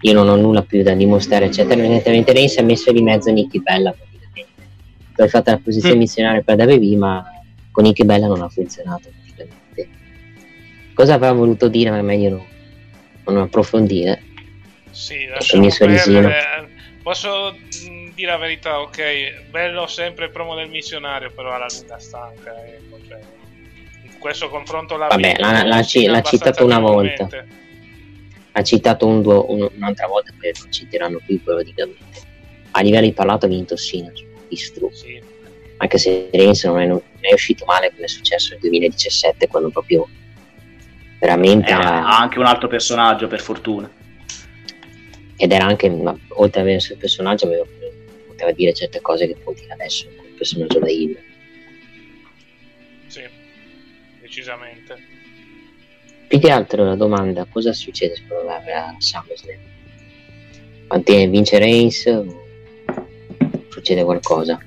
Io 0.00 0.12
non 0.12 0.28
ho 0.28 0.36
nulla 0.36 0.62
più 0.62 0.82
da 0.82 0.94
dimostrare 0.94 1.46
eccetera. 1.46 1.80
Evidentemente 1.80 2.32
lei 2.32 2.48
si 2.48 2.58
è 2.58 2.62
messo 2.62 2.92
di 2.92 3.02
mezzo 3.02 3.30
Nicky 3.30 3.60
Bella 3.60 3.92
praticamente. 3.92 4.62
Tu 5.14 5.22
hai 5.22 5.28
fatto 5.28 5.50
la 5.50 5.58
posizione 5.58 5.94
Mm. 5.94 5.98
missionaria 5.98 6.42
per 6.42 6.56
la 6.56 6.64
WWE 6.64 6.96
ma 6.96 7.24
con 7.70 7.84
Nicky 7.84 8.04
Bella 8.04 8.26
non 8.26 8.42
ha 8.42 8.48
funzionato 8.48 9.08
praticamente 9.10 9.88
cosa 10.94 11.14
avrà 11.14 11.32
voluto 11.32 11.68
dire 11.68 11.90
ma 11.90 11.98
è 11.98 12.02
meglio 12.02 12.30
non, 12.30 12.44
non 13.26 13.42
approfondire? 13.42 14.22
Sì, 14.90 15.14
il 15.54 15.60
mio 15.60 15.70
sorrisino. 15.70 16.30
Posso 17.02 17.54
dire 18.14 18.30
la 18.30 18.36
verità, 18.36 18.80
ok, 18.80 19.48
bello 19.50 19.86
sempre 19.86 20.26
il 20.26 20.30
promo 20.30 20.54
del 20.54 20.68
missionario, 20.68 21.30
però 21.32 21.52
alla 21.54 21.66
lunga 21.78 21.98
stanca. 21.98 22.54
ecco, 22.66 22.98
cioè, 23.08 23.20
in 24.04 24.18
questo 24.18 24.48
confronto 24.48 24.96
l'ha 24.96 25.08
Vabbè, 25.08 25.36
l'ha- 25.38 25.64
l'ha 25.64 25.82
ci- 25.82 26.06
l'ha 26.06 26.22
citato 26.22 26.64
una 26.64 26.78
volta. 26.78 27.28
ha 28.56 28.62
citato 28.62 29.06
un 29.06 29.20
duo- 29.20 29.50
un- 29.50 29.68
un'altra 29.74 30.06
volta 30.06 30.32
poi 30.38 30.52
non 30.60 30.70
citeranno 30.72 31.20
più 31.26 31.42
praticamente 31.42 32.22
a 32.70 32.80
livello 32.82 33.06
di 33.06 33.12
parlato 33.12 33.46
ha 33.46 33.48
vinto 33.48 33.76
Sina 33.76 34.12
distrutto 34.48 34.94
Sì, 34.94 35.20
anche 35.78 35.98
se 35.98 36.28
Reigns 36.32 36.62
non 36.64 36.78
è, 36.80 36.86
non 36.86 37.02
è 37.20 37.32
uscito 37.32 37.64
male 37.64 37.90
come 37.92 38.04
è 38.04 38.08
successo 38.08 38.50
nel 38.50 38.60
2017 38.60 39.48
quando 39.48 39.70
proprio 39.70 40.06
veramente 41.18 41.70
è 41.70 41.72
ha- 41.72 42.06
ha 42.06 42.18
anche 42.20 42.38
un 42.38 42.46
altro 42.46 42.68
personaggio 42.68 43.26
per 43.26 43.40
fortuna. 43.40 43.90
ed 45.36 45.50
era 45.50 45.64
anche 45.66 45.90
ma, 45.90 46.16
oltre 46.36 46.60
ad 46.60 46.68
essere 46.68 46.94
il 46.94 47.00
personaggio 47.00 47.46
aveva- 47.46 47.66
poteva 48.34 48.52
dire 48.52 48.72
certe 48.74 49.00
cose 49.00 49.26
che 49.26 49.36
può 49.42 49.52
dire 49.52 49.72
adesso 49.72 50.06
con 50.16 50.26
il 50.26 50.32
personaggio 50.32 50.78
da 50.80 50.90
Hill 50.90 51.16
sì, 53.06 53.22
decisamente. 54.20 54.96
più 56.26 56.38
che 56.40 56.50
altro 56.50 56.84
la 56.84 56.96
domanda 56.96 57.46
cosa 57.50 57.72
succede 57.72 58.16
secondo 58.16 58.44
me 58.48 58.72
a 58.72 58.94
SummerSlam 58.98 59.58
Mantiene- 60.88 61.28
vince 61.30 61.58
Reigns 61.58 62.24
succede 63.68 64.04
qualcosa 64.04 64.58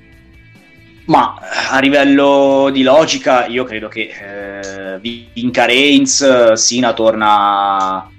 Ma 1.05 1.35
a 1.69 1.79
livello 1.79 2.69
di 2.71 2.83
logica, 2.83 3.45
io 3.45 3.63
credo 3.63 3.87
che 3.87 4.09
eh, 4.11 4.99
vinca 5.33 5.63
Reigns, 5.65 6.51
Sina 6.53 6.91
torna 6.93 8.11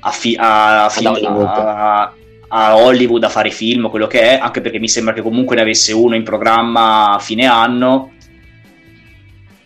a, 0.00 0.10
fi- 0.10 0.36
a, 0.36 0.88
fi- 0.90 1.06
Hollywood. 1.06 1.46
a- 1.46 2.12
a 2.54 2.76
Hollywood 2.76 3.24
a 3.24 3.30
fare 3.30 3.50
film, 3.50 3.88
quello 3.88 4.06
che 4.06 4.20
è, 4.20 4.38
anche 4.38 4.60
perché 4.60 4.78
mi 4.78 4.88
sembra 4.88 5.14
che 5.14 5.22
comunque 5.22 5.56
ne 5.56 5.62
avesse 5.62 5.92
uno 5.92 6.14
in 6.14 6.22
programma 6.22 7.14
a 7.14 7.18
fine 7.18 7.46
anno. 7.46 8.12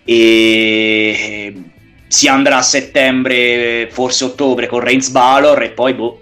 E 0.05 1.63
si 2.07 2.29
andrà 2.29 2.59
a 2.59 2.63
settembre, 2.63 3.89
forse 3.91 4.25
ottobre, 4.25 4.69
con 4.69 4.81
Reigns 4.81 5.09
Balor 5.09 5.63
e 5.63 5.71
poi 5.71 5.95
boh. 5.95 6.21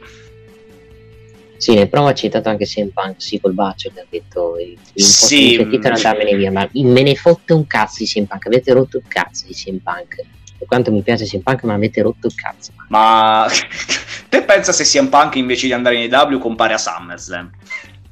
Sì, 1.59 1.75
nel 1.75 1.89
promo 1.89 2.09
ha 2.09 2.15
citato 2.15 2.49
anche 2.49 2.65
CM 2.65 2.89
Punk, 2.89 3.17
sì, 3.19 3.41
col 3.41 3.53
bacio, 3.53 3.91
che 3.93 4.01
ha 4.01 4.07
detto 4.09 4.57
Sì, 4.95 5.63
mm. 5.63 5.85
andarmene 5.85 6.35
via, 6.35 6.51
ma 6.51 6.69
me 6.73 7.03
ne 7.03 7.15
fotte 7.15 7.53
un 7.53 7.67
cazzo 7.67 7.97
di 7.99 8.07
CM 8.07 8.25
Punk, 8.25 8.47
avete 8.47 8.73
rotto 8.73 8.97
il 8.97 9.05
cazzo 9.07 9.45
di 9.47 9.53
CM 9.53 9.79
Punk. 9.79 10.17
Per 10.57 10.67
quanto 10.67 10.91
mi 10.91 11.03
piace 11.03 11.27
CM 11.27 11.41
Punk, 11.41 11.63
ma 11.65 11.75
avete 11.75 12.01
rotto 12.01 12.27
il 12.27 12.35
cazzo. 12.35 12.73
Ma 12.89 13.47
te 14.35 14.43
pensa 14.43 14.73
se 14.73 14.83
CM 14.83 15.07
Punk 15.07 15.37
invece 15.37 15.67
di 15.67 15.73
andare 15.73 16.03
in 16.03 16.13
AW 16.13 16.39
compare 16.39 16.75
a 16.75 16.79
SummerSlam? 16.79 17.51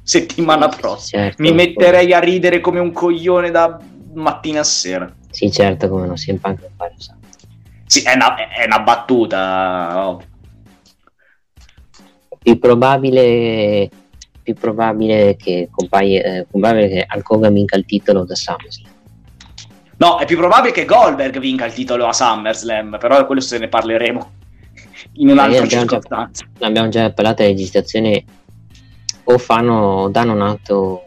Settimana 0.01 0.69
prossima. 0.69 1.23
Certo, 1.23 1.41
Mi 1.41 1.51
metterei 1.51 2.13
a 2.13 2.19
ridere 2.19 2.61
come 2.61 2.79
un 2.79 2.93
coglione 2.93 3.51
da 3.51 3.77
mattina 4.13 4.61
a 4.61 4.63
sera. 4.63 5.13
Sì, 5.29 5.51
certo, 5.51 5.89
come 5.89 6.07
no, 6.07 6.13
CM 6.13 6.37
Punk 6.37 6.59
fa, 6.77 6.85
lo 6.85 6.93
sa. 7.01 7.15
Sì, 7.85 8.03
è 8.03 8.13
una, 8.13 8.35
è 8.35 8.65
una 8.65 8.79
battuta. 8.79 10.07
oh. 10.07 10.23
Più 12.39 12.57
probabile, 12.57 13.89
più 14.41 14.53
probabile 14.53 15.35
che 15.35 15.67
compaia, 15.71 16.21
eh, 16.21 16.47
probabile 16.49 16.87
che 16.87 17.07
Hulk 17.13 17.29
Hogan 17.31 17.53
vinca 17.53 17.75
il 17.75 17.85
titolo 17.85 18.23
da 18.23 18.35
SummerSlam. 18.35 18.91
No, 19.97 20.17
è 20.19 20.25
più 20.25 20.37
probabile 20.37 20.73
che 20.73 20.85
Goldberg 20.85 21.37
vinca 21.39 21.65
il 21.65 21.73
titolo 21.73 22.07
a 22.07 22.13
SummerSlam, 22.13 22.97
però 22.99 23.25
quello 23.25 23.41
se 23.41 23.57
ne 23.57 23.67
parleremo 23.67 24.41
in 25.15 25.29
un 25.29 25.37
Eh, 25.37 25.41
altro 25.41 25.63
abbiamo 25.63 25.67
già- 25.67 25.79
circostanza. 25.79 26.45
Abbiamo 26.59 26.89
già 26.89 27.11
parlato 27.11 27.41
della 27.41 27.53
registrazione, 27.53 28.23
o 29.25 29.37
fanno, 29.37 30.09
danno 30.09 30.33
un 30.33 30.41
atto 30.41 31.03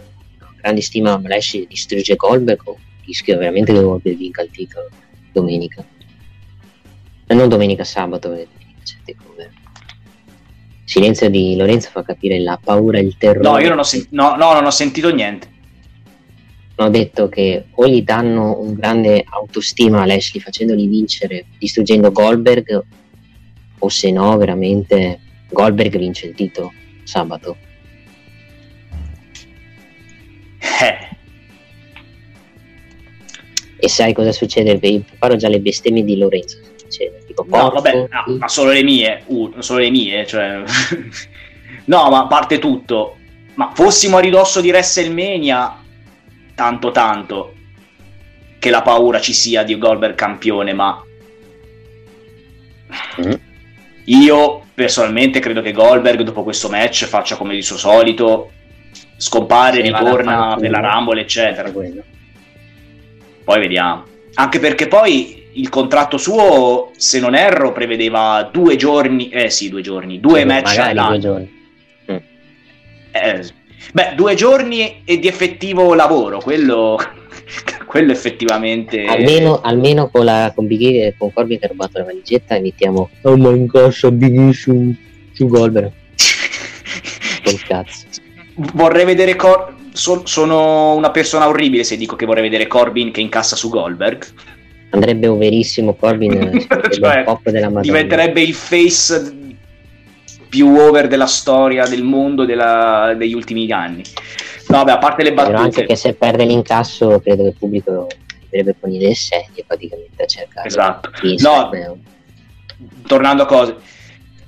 grande 0.61 0.81
stima 0.81 1.13
a 1.15 1.21
Lashley 1.23 1.63
e 1.65 1.67
distrugge 1.69 2.15
Goldberg, 2.17 2.61
o 2.65 2.79
rischia 3.05 3.37
veramente 3.37 3.73
che 3.73 3.81
Goldberg 3.83 4.17
vinca 4.17 4.43
il 4.43 4.51
titolo 4.51 4.89
domenica. 5.33 5.85
E 7.29 7.35
non 7.35 7.49
domenica, 7.49 7.85
sabato, 7.85 8.29
domenica 8.29 8.55
c'è 8.85 8.97
takeover. 9.05 9.47
Il 10.85 10.93
silenzio 10.93 11.29
di 11.29 11.57
Lorenzo 11.57 11.91
fa 11.91 12.03
capire 12.05 12.39
la 12.39 12.59
paura 12.63 12.99
e 12.99 13.03
il 13.03 13.17
terrore. 13.19 13.49
No, 13.49 13.59
io 13.59 13.69
non 13.71 13.79
ho, 13.81 13.83
sen- 13.83 14.07
no, 14.11 14.37
no, 14.37 14.53
non 14.53 14.65
ho 14.65 14.71
sentito 14.71 15.13
niente. 15.13 15.55
Hanno 16.77 16.91
detto 16.91 17.29
che 17.29 17.65
o 17.73 17.87
gli 17.89 18.03
danno 18.03 18.61
un 18.61 18.75
grande 18.75 19.25
autostima 19.29 20.03
a 20.03 20.07
Lashley 20.07 20.41
facendogli 20.43 20.87
vincere 20.89 21.47
distruggendo 21.59 22.13
Goldberg, 22.13 22.85
o 23.79 23.89
se 23.89 24.11
no, 24.11 24.37
veramente 24.37 25.21
Goldberg 25.51 25.97
vince 25.99 26.27
il 26.27 26.35
titolo 26.35 26.73
sabato. 27.05 27.57
Eh, 30.59 31.17
E 33.79 33.89
sai 33.89 34.15
cosa 34.15 34.33
succede? 34.33 34.79
Io 34.89 35.03
preparo 35.07 35.37
già 35.37 35.49
le 35.49 35.61
bestemmie 35.61 36.03
di 36.03 36.17
Lorenzo. 36.17 36.59
Dico, 37.27 37.45
no, 37.49 37.71
vabbè, 37.71 38.09
no, 38.11 38.37
ma 38.39 38.49
solo 38.49 38.71
le 38.71 38.83
mie, 38.83 39.23
uh, 39.27 39.61
solo 39.61 39.81
le 39.81 39.91
mie, 39.91 40.27
cioè... 40.27 40.63
no, 41.85 42.09
ma 42.09 42.21
a 42.21 42.27
parte 42.27 42.59
tutto, 42.59 43.17
ma 43.55 43.73
fossimo 43.75 44.17
a 44.17 44.21
ridosso 44.21 44.61
di 44.61 44.71
WrestleMania, 44.71 45.83
tanto 46.55 46.91
tanto, 46.91 47.55
che 48.59 48.71
la 48.71 48.83
paura 48.83 49.21
ci 49.21 49.35
sia 49.35 49.63
di 49.63 49.77
Goldberg 49.77 50.15
campione, 50.15 50.73
ma 50.73 51.01
Mm. 53.21 53.33
Io 54.07 54.63
personalmente 54.75 55.39
credo 55.41 55.63
che 55.63 55.73
Goldberg 55.73 56.23
dopo 56.23 56.43
questo 56.43 56.69
match 56.69 57.05
faccia 57.07 57.37
come 57.37 57.55
di 57.55 57.63
suo 57.63 57.77
solito, 57.77 58.51
scompare, 59.17 59.81
ritorna 59.81 60.33
fanculo. 60.33 60.61
per 60.61 60.71
la 60.71 60.81
Rumble, 60.81 61.21
eccetera. 61.21 61.71
Quello. 61.71 62.03
Poi 63.45 63.59
vediamo. 63.61 64.05
Anche 64.35 64.59
perché 64.59 64.87
poi 64.87 65.45
il 65.55 65.69
contratto 65.71 66.19
suo, 66.19 66.91
se 66.97 67.19
non 67.19 67.35
erro, 67.35 67.73
prevedeva 67.73 68.49
due 68.53 68.77
giorni, 68.77 69.31
eh 69.31 69.49
sì, 69.51 69.69
due 69.71 69.81
giorni, 69.81 70.21
due 70.21 70.45
match 70.45 70.77
Magari 70.77 70.93
due 70.93 71.01
all'anno. 71.03 71.19
giorni. 71.19 71.65
Mm. 72.13 72.17
Eh, 73.13 73.47
beh, 73.93 74.13
due 74.15 74.35
giorni 74.35 75.03
e 75.05 75.19
di 75.19 75.27
effettivo 75.27 75.95
lavoro, 75.95 76.39
quello, 76.41 76.99
quello 77.97 78.13
effettivamente... 78.13 79.05
Almeno, 79.05 79.61
almeno 79.63 80.09
con, 80.11 80.25
la, 80.25 80.53
con 80.55 80.67
Big 80.67 80.83
E 80.83 81.15
con 81.17 81.33
Corbin 81.33 81.59
che 81.59 81.65
ha 81.65 81.69
rubato 81.69 81.99
la 81.99 82.05
valigetta 82.05 82.61
mettiamo 82.61 83.09
Oh 83.23 83.37
ma 83.39 83.51
incossa 83.51 84.11
Big 84.11 84.51
su, 84.51 84.95
su 85.33 85.47
Goldberg. 85.47 85.91
Col 87.43 87.63
cazzo. 87.67 88.05
Vorrei 88.75 89.07
vedere... 89.07 89.35
Cor- 89.35 89.75
so- 89.93 90.27
sono 90.27 90.95
una 90.95 91.11
persona 91.11 91.49
orribile 91.49 91.85
se 91.85 91.97
dico 91.97 92.17
che 92.17 92.27
vorrei 92.27 92.43
vedere 92.43 92.67
Corbin 92.67 93.13
che 93.13 93.23
incassa 93.23 93.57
su 93.57 93.71
Goldberg. 93.71 94.27
Andrebbe 94.91 95.27
overissimo 95.27 95.95
Corbin, 95.95 96.67
Cioè, 96.91 97.25
Madonna. 97.25 97.81
diventerebbe 97.81 98.43
il 98.43 98.53
face 98.53 99.35
più 100.51 100.69
over 100.69 101.09
della 101.09 101.27
storia 101.27 101.87
del 101.87 102.03
mondo 102.03 102.45
della- 102.45 103.15
degli 103.17 103.35
ultimi 103.35 103.71
anni. 103.73 104.03
No, 104.69 104.85
beh, 104.85 104.93
a 104.93 104.99
parte 104.99 105.23
le 105.23 105.33
Però 105.33 105.47
anche 105.47 105.61
battute, 105.61 105.87
che 105.87 105.97
se 105.97 106.15
perde 106.15 106.45
l'incasso 106.45 107.21
credo 107.21 107.43
che 107.43 107.49
il 107.49 107.57
pubblico 107.59 108.07
arriverebbe 108.49 108.77
con 108.81 108.91
le 108.91 109.15
sedie 109.15 109.65
praticamente 109.67 110.23
a 110.23 110.27
cercare 110.27 110.69
Esatto. 110.69 111.11
No. 111.39 111.99
Tornando 113.07 113.43
a 113.45 113.47
cose, 113.47 113.77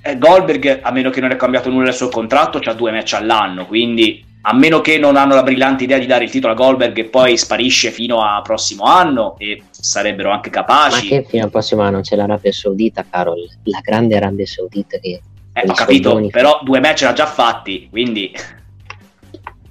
eh, 0.03 0.19
Goldberg, 0.19 0.81
a 0.83 0.91
meno 0.91 1.11
che 1.11 1.21
non 1.21 1.31
abbia 1.31 1.41
cambiato 1.41 1.71
nulla 1.71 1.85
nel 1.85 1.95
suo 1.95 2.09
contratto, 2.09 2.59
ha 2.63 2.75
due 2.75 2.91
match 2.91 3.15
all'anno, 3.15 3.67
quindi 3.67 4.25
a 4.43 4.55
meno 4.55 4.81
che 4.81 4.99
non 4.99 5.17
hanno 5.17 5.35
la 5.35 5.43
brillante 5.43 5.85
idea 5.85 5.99
di 5.99 6.07
dare 6.07 6.25
il 6.25 6.31
titolo 6.31 6.53
a 6.53 6.57
Goldberg 6.57 6.97
e 6.97 7.05
poi 7.05 7.37
sparisce 7.37 7.91
fino 7.91 8.23
al 8.23 8.43
prossimo 8.43 8.85
anno 8.85 9.37
e 9.39 9.63
sarebbero 9.71 10.31
anche 10.31 10.51
Ma 10.51 10.57
capaci. 10.57 11.09
che 11.09 11.25
fino 11.29 11.45
al 11.45 11.51
prossimo 11.51 11.83
anno 11.83 12.01
c'è 12.01 12.17
l'Arabia 12.17 12.53
Saudita, 12.53 13.05
Carol, 13.09 13.47
la 13.65 13.81
grande 13.83 14.17
Arabia 14.17 14.47
Saudita 14.47 14.99
che... 14.99 15.21
Eh, 15.53 15.69
ho 15.69 15.73
capito, 15.73 16.29
però 16.31 16.61
due 16.63 16.79
match 16.79 17.03
l'ha 17.03 17.13
già 17.13 17.27
fatti, 17.27 17.89
quindi 17.91 18.33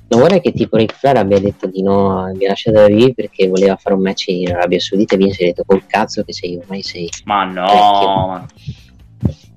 Non 0.09 0.21
vorrei 0.21 0.39
che 0.39 0.53
tipo 0.53 0.77
Ric 0.77 0.93
Flair 0.93 1.17
abbia 1.17 1.39
detto 1.39 1.67
di 1.67 1.81
no, 1.81 2.25
abbia 2.25 2.49
lasciato 2.49 2.77
da 2.77 2.87
vivi 2.87 3.13
perché 3.13 3.47
voleva 3.47 3.75
fare 3.75 3.93
un 3.93 4.01
match 4.01 4.27
in 4.27 4.53
Arabia 4.53 4.79
Saudita 4.79 5.15
e 5.15 5.23
ha 5.25 5.35
detto 5.37 5.63
col 5.65 5.85
cazzo 5.85 6.23
che 6.23 6.31
sei 6.31 6.55
ormai 6.55 6.81
sei. 6.81 7.09
ma 7.25 7.43
no, 7.43 7.65
Vecchio. 7.65 8.27
ma- 8.27 8.45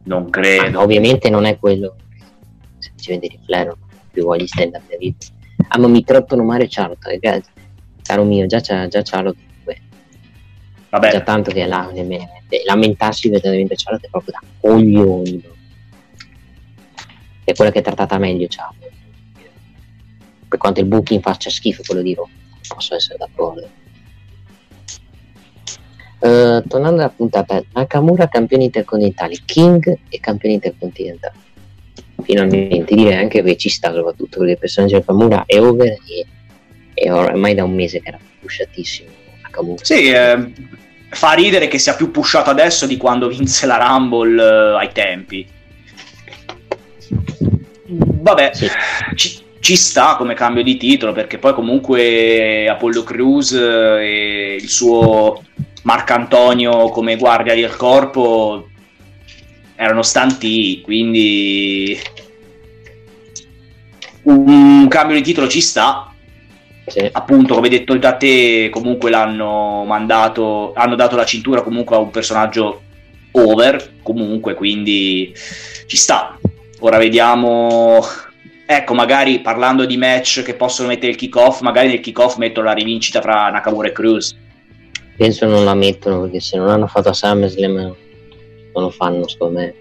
non 0.05 0.29
credo. 0.31 0.81
ovviamente 0.81 1.31
non 1.31 1.45
è 1.45 1.57
quello. 1.59 1.95
Semplicemente 2.79 3.29
Ric 3.29 3.45
Flair 3.45 3.67
non 3.67 3.77
ha 3.81 3.87
più 4.11 4.25
voglia 4.25 4.43
di 4.43 4.49
stand 4.49 4.75
up 4.75 4.83
da 4.89 4.97
vivi. 4.99 5.17
Ah, 5.69 5.79
ma 5.79 5.87
mi 5.87 6.03
troppo 6.03 6.35
male 6.43 6.67
Charlotte, 6.69 7.09
ragazzi. 7.09 7.51
Caro 8.03 8.25
mio, 8.25 8.47
già 8.47 8.61
c'ha 8.61 8.89
già 8.89 9.03
Charlotte 9.03 9.39
comunque. 9.39 9.75
già 9.75 10.99
Vabbè, 10.99 11.23
tanto 11.23 11.53
che 11.53 11.65
là, 11.67 11.89
e 11.93 12.63
lamentarsi 12.65 13.29
veramente 13.29 13.77
Charlotte 13.77 14.07
è 14.07 14.11
proprio 14.11 14.35
da 14.41 14.47
coglioni. 14.61 15.43
È 17.45 17.53
quella 17.53 17.71
che 17.71 17.79
è 17.79 17.83
trattata 17.83 18.19
meglio 18.19 18.47
Charlotte. 18.49 18.90
Per 20.51 20.59
quanto 20.59 20.81
il 20.81 20.87
booking 20.87 21.23
faccia 21.23 21.49
schifo, 21.49 21.83
quello 21.87 22.03
di 22.03 22.13
Raw, 22.13 22.29
posso 22.67 22.97
essere 22.97 23.17
d'accordo. 23.19 23.69
Eh, 26.23 26.63
tornando 26.67 27.01
alla 27.01 27.09
puntata, 27.09 27.63
Nakamura 27.73 28.27
campione 28.27 28.65
intercontinentale, 28.65 29.37
King 29.45 29.97
e 30.09 30.19
campione 30.19 30.57
intercontinentale. 30.57 31.35
Finalmente 32.25 32.97
direi 32.97 33.15
anche 33.15 33.45
che 33.45 33.57
ci 33.57 33.69
sta 33.69 33.93
soprattutto 33.95 34.39
perché 34.39 34.53
il 34.55 34.59
personaggio 34.59 34.95
di 34.95 35.01
Nakamura 35.07 35.45
è 35.47 35.61
over 35.61 35.87
e 36.05 36.27
è 36.95 37.13
ormai 37.13 37.55
da 37.55 37.63
un 37.63 37.73
mese 37.73 38.01
che 38.01 38.09
era 38.09 38.19
pushatissimo 38.41 39.09
Nakamura. 39.45 39.85
sì, 39.85 40.11
eh, 40.11 40.53
fa 41.11 41.33
ridere 41.35 41.69
che 41.69 41.79
sia 41.79 41.95
più 41.95 42.11
pushato 42.11 42.51
adesso 42.51 42.87
di 42.87 42.97
quando 42.97 43.29
vinse 43.29 43.67
la 43.67 43.77
Rumble 43.79 44.43
eh, 44.43 44.79
ai 44.81 44.91
tempi. 44.93 45.47
Vabbè, 47.87 48.51
Sì. 48.53 48.69
ci, 49.15 49.43
ci 49.61 49.77
sta 49.77 50.17
come 50.17 50.35
cambio 50.35 50.63
di 50.63 50.77
titolo 50.77 51.13
perché 51.13 51.39
poi 51.39 51.53
comunque 51.53 52.67
Apollo 52.69 53.05
Crews 53.05 53.53
eh, 53.53 54.55
e 54.55 54.57
il 54.61 54.69
suo 54.69 55.43
Marcantonio 55.83 56.89
come 56.89 57.17
guardia 57.17 57.55
del 57.55 57.77
corpo 57.77 58.69
erano 59.77 60.03
stanti, 60.03 60.83
quindi 60.83 61.99
un 64.25 64.87
cambio 64.89 65.17
di 65.17 65.23
titolo 65.23 65.49
ci 65.49 65.63
sta. 65.63 66.13
Sì. 66.87 67.09
Appunto, 67.11 67.55
come 67.55 67.69
detto 67.69 67.97
da 67.97 68.15
te, 68.15 68.69
comunque 68.71 69.11
l'hanno 69.11 69.85
mandato, 69.85 70.73
hanno 70.75 70.97
dato 70.97 71.17
la 71.17 71.25
cintura 71.25 71.63
comunque 71.63 71.97
a 71.97 72.01
un 72.01 72.11
personaggio 72.11 72.83
over, 73.33 73.93
comunque, 74.03 74.55
quindi 74.55 75.33
ci 75.87 75.97
sta. 75.97 76.39
Ora 76.81 76.99
vediamo. 76.99 78.01
Ecco, 78.73 78.95
magari 78.95 79.41
parlando 79.41 79.85
di 79.85 79.97
match 79.97 80.43
che 80.45 80.55
possono 80.55 80.87
mettere 80.87 81.11
il 81.11 81.17
kick-off, 81.17 81.61
magari 81.61 81.89
nel 81.89 81.99
kick-off 81.99 82.37
mettono 82.37 82.67
la 82.67 82.73
rivincita 82.73 83.21
fra 83.21 83.51
Nakamura 83.51 83.89
e 83.89 83.93
Cruz. 83.93 84.37
Penso 85.17 85.47
non 85.47 85.65
la 85.65 85.75
mettono 85.75 86.21
perché 86.21 86.39
se 86.39 86.57
non 86.57 86.69
l'hanno 86.69 86.87
fatto 86.87 87.09
a 87.09 87.13
SummerSlam 87.13 87.75
non 87.75 87.97
lo 88.73 88.91
fanno 88.91 89.27
secondo 89.27 89.59
me. 89.59 89.75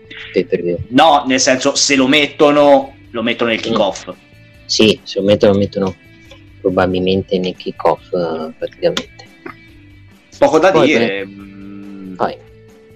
No, 0.87 1.23
nel 1.27 1.39
senso, 1.39 1.75
se 1.75 1.95
lo 1.95 2.07
mettono, 2.07 2.95
lo 3.11 3.21
mettono 3.21 3.51
nel 3.51 3.59
kick-off. 3.59 4.11
Sì, 4.65 4.99
se 5.03 5.19
lo 5.19 5.25
mettono 5.27 5.51
lo 5.53 5.59
mettono 5.59 5.95
probabilmente 6.59 7.37
nei 7.37 7.55
kick-off 7.55 8.11
eh, 8.11 8.51
praticamente. 8.57 9.27
Poco 10.35 10.57
da 10.57 10.71
Poi, 10.71 10.87
dire. 10.87 11.25
mm, 11.27 12.15
Poi, 12.15 12.35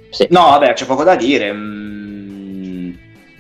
sì. 0.10 0.26
No, 0.32 0.41
vabbè, 0.45 0.74
c'è 0.74 0.88
poco 0.88 1.03
da 1.03 1.15
dire. 1.15 1.53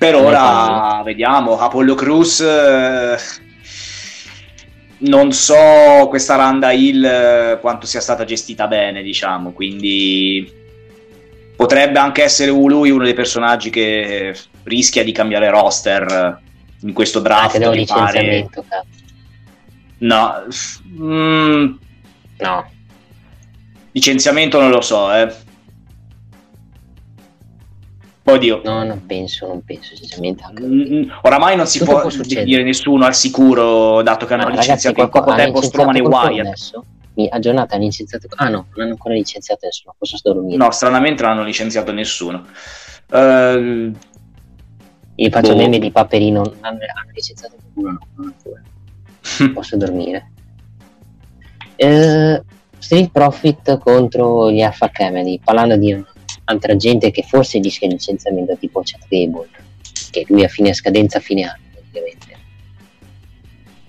Per 0.03 0.15
ora 0.15 1.01
vediamo. 1.05 1.57
Apollo 1.57 1.95
Cruz. 1.95 2.41
eh, 2.41 3.15
Non 4.97 5.31
so 5.31 6.07
questa 6.09 6.35
Randa 6.35 6.71
Hill 6.71 7.05
eh, 7.05 7.57
quanto 7.61 7.85
sia 7.85 8.01
stata 8.01 8.25
gestita 8.25 8.67
bene, 8.67 9.01
diciamo. 9.01 9.53
Quindi 9.53 10.51
potrebbe 11.55 11.99
anche 11.99 12.21
essere 12.21 12.51
lui 12.51 12.89
uno 12.89 13.05
dei 13.05 13.13
personaggi 13.13 13.69
che 13.69 14.35
rischia 14.63 15.05
di 15.05 15.13
cambiare 15.13 15.49
roster 15.49 16.03
eh, 16.11 16.85
in 16.85 16.91
questo 16.91 17.21
draft. 17.21 17.55
Un 17.55 17.69
mi 17.69 17.85
pare. 17.85 18.49
No, 19.99 20.33
mm, 20.99 21.73
No, 22.39 22.69
licenziamento 23.93 24.59
non 24.59 24.69
lo 24.69 24.81
so, 24.81 25.13
eh. 25.13 25.33
Oddio. 28.25 28.61
no, 28.63 28.83
non 28.83 29.05
penso, 29.05 29.47
non 29.47 29.63
penso, 29.63 29.95
sinceramente. 29.95 30.43
Anche 30.43 30.63
Mm, 30.63 31.09
oramai 31.23 31.55
non 31.57 31.67
si 31.67 31.79
Tutto 31.79 31.91
può 31.91 32.07
può 32.07 32.23
dire 32.43 32.63
nessuno 32.63 33.05
al 33.05 33.13
sicuro, 33.15 34.01
dato 34.01 34.25
che 34.25 34.33
hanno 34.33 34.43
ragazzi, 34.43 34.61
licenziato 34.61 35.01
in 35.01 35.09
qualco- 35.09 35.29
poco 35.29 35.41
tempo 35.43 35.61
Strowman 35.61 35.95
e 35.97 36.01
Wyatt. 36.01 36.39
Adesso? 36.47 36.85
Mi 37.15 37.27
aggiornata, 37.29 37.75
hanno 37.75 37.83
licenziato. 37.83 38.27
Ah 38.37 38.45
no, 38.49 38.65
non 38.73 38.81
hanno 38.85 38.91
ancora 38.91 39.13
licenziato 39.13 39.65
nessuno. 39.65 39.93
Posso 39.97 40.17
dormire. 40.23 40.57
No, 40.57 40.71
stranamente 40.71 41.21
non 41.21 41.31
hanno 41.33 41.43
licenziato 41.43 41.91
nessuno. 41.91 42.45
Eh, 43.11 43.91
Io 45.15 45.29
faccio 45.29 45.51
boh. 45.51 45.57
meme 45.57 45.77
di 45.79 45.91
Paperino. 45.91 46.41
non 46.41 46.55
Hanno, 46.61 46.77
hanno 46.79 47.11
licenziato 47.13 47.55
qualcuno? 47.61 47.91
No, 47.91 47.99
non 48.15 48.33
ancora. 48.35 48.61
Posso 49.53 49.77
dormire. 49.77 50.31
Eh, 51.75 52.41
Street 52.79 53.11
Profit 53.11 53.77
contro 53.77 54.49
gli 54.51 54.61
Alpha 54.61 54.85
Academy. 54.85 55.39
Parlando 55.43 55.75
di 55.77 56.03
altra 56.45 56.75
gente 56.75 57.11
che 57.11 57.23
forse 57.23 57.57
il 57.57 57.63
licenziamento, 57.63 58.57
tipo 58.57 58.81
Chad 58.83 59.01
Gable, 59.07 59.49
che 60.11 60.25
lui 60.27 60.43
a 60.43 60.47
fine 60.47 60.73
scadenza 60.73 61.17
a 61.17 61.21
fine 61.21 61.43
anno, 61.43 61.61
praticamente. 61.71 62.25
no, 62.31 62.37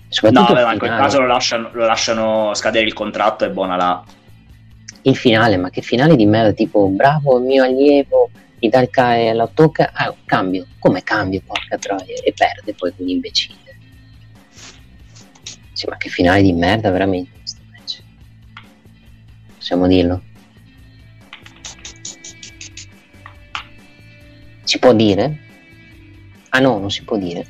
Soprattutto 0.09 0.53
vabbè, 0.53 0.59
il 0.59 0.65
ma 0.65 0.73
in 0.73 0.79
quel 0.79 0.91
caso 0.91 1.19
lo 1.19 1.27
lasciano, 1.27 1.69
lo 1.73 1.85
lasciano 1.85 2.53
scadere 2.53 2.85
il 2.85 2.93
contratto 2.93 3.45
e 3.45 3.49
buona 3.49 3.75
là. 3.75 4.03
il 5.03 5.15
finale, 5.15 5.57
ma 5.57 5.69
che 5.69 5.81
finale 5.81 6.15
di 6.15 6.25
merda, 6.25 6.51
tipo 6.53 6.87
bravo 6.87 7.37
il 7.37 7.43
mio 7.43 7.63
allievo, 7.63 8.29
mi 8.59 8.69
dà 8.69 8.79
il 8.79 8.89
ca- 8.89 9.15
e 9.17 9.33
lo 9.33 9.51
tocca, 9.53 9.91
ah, 9.93 10.15
cambio, 10.25 10.65
come 10.79 11.03
cambio, 11.03 11.41
porca 11.45 11.77
troia, 11.77 12.15
e 12.23 12.33
perde 12.33 12.73
poi 12.73 12.91
con 12.95 13.07
imbecille. 13.07 13.59
Sì, 15.73 15.85
ma 15.89 15.97
che 15.97 16.09
finale 16.09 16.41
di 16.41 16.53
merda 16.53 16.89
veramente 16.89 17.29
questo 17.37 17.59
match. 17.69 18.01
Possiamo 19.57 19.87
dirlo? 19.87 20.21
Si 24.65 24.77
può 24.79 24.93
dire? 24.93 25.37
Ah 26.49 26.59
no, 26.59 26.77
non 26.79 26.91
si 26.91 27.03
può 27.03 27.17
dire. 27.17 27.45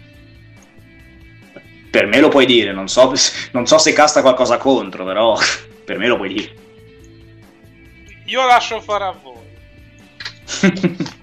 Per 1.90 2.06
me 2.08 2.20
lo 2.20 2.28
puoi 2.30 2.46
dire, 2.46 2.72
non 2.74 2.88
so, 2.88 3.14
non 3.52 3.66
so 3.66 3.78
se 3.78 3.94
casta 3.94 4.22
qualcosa 4.22 4.58
contro, 4.58 5.06
però 5.06 5.38
per 5.84 5.98
me 5.98 6.08
lo 6.08 6.18
puoi 6.18 6.34
dire. 6.34 6.52
Io 8.26 8.46
lascio 8.46 8.80
fare 8.82 9.04
a 9.06 9.16
voi. 9.22 9.34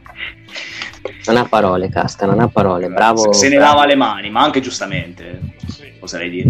Non 1.24 1.36
ha 1.36 1.44
parole, 1.46 1.88
Casta, 1.88 2.26
non 2.26 2.40
ha 2.40 2.48
parole, 2.48 2.88
bravo. 2.88 3.32
se 3.32 3.48
ne 3.48 3.56
bravo. 3.56 3.74
lava 3.74 3.86
le 3.86 3.94
mani, 3.94 4.28
ma 4.30 4.42
anche 4.42 4.60
giustamente, 4.60 5.40
Sì. 5.68 5.92
oserei 6.00 6.30
dire. 6.30 6.48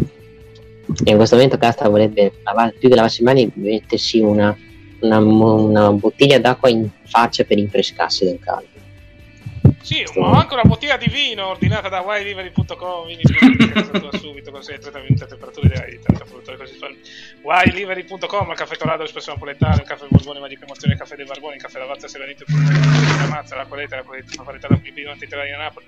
E 1.05 1.11
in 1.11 1.17
questo 1.17 1.37
momento 1.37 1.59
Casta 1.59 1.89
vorrebbe 1.89 2.33
lavare, 2.43 2.75
più 2.79 2.89
che 2.89 2.95
lavarsi 2.95 3.19
le 3.23 3.25
mani 3.27 3.51
mettersi 3.55 4.21
una, 4.21 4.57
una, 5.01 5.19
una 5.19 5.93
bottiglia 5.93 6.39
d'acqua 6.39 6.69
in 6.71 6.89
faccia 7.07 7.45
per 7.45 7.57
rinfrescarsi 7.59 8.25
del 8.25 8.39
caldo. 8.41 8.69
Sì, 9.83 10.05
ma 10.17 10.29
ho 10.29 10.33
anche 10.35 10.55
una 10.55 10.63
bottiglia 10.63 10.97
di 10.97 11.09
vino 11.09 11.49
ordinata 11.49 11.89
da 11.89 12.01
wildlivery.com. 12.01 13.07
Vieni 13.07 13.23
subito, 14.19 14.51
così 14.51 14.79
30 14.79 14.99
minuti 15.01 15.23
a 15.23 15.27
temperatura 15.27 15.67
ideale 15.67 15.91
di 15.91 16.01
30 16.01 16.25
produttori 16.25 16.57
così 16.57 16.79
wildlivery.com, 17.43 18.51
il 18.51 18.57
caffè 18.57 18.77
torrado, 18.77 19.03
espresso 19.03 19.33
napoletano, 19.33 19.75
il 19.75 19.83
caffè 19.83 20.07
borbone, 20.09 20.41
magica 20.41 20.65
emozione, 20.65 20.95
il 20.95 20.99
caffè 20.99 21.17
dei 21.17 21.27
barboni, 21.27 21.57
il 21.57 21.63
caffè 21.63 21.79
lavazza, 21.79 22.09
serenito, 22.09 22.45
la 22.49 23.27
mazza, 23.29 23.57
la 23.57 23.67
coletta, 23.67 23.97
la 23.97 24.03
coletta, 24.03 24.33
la 24.37 24.43
paletana, 24.43 24.75
il 24.75 24.81
pipino, 24.81 25.11
antitrani 25.11 25.53
a 25.53 25.57
Napoli. 25.59 25.87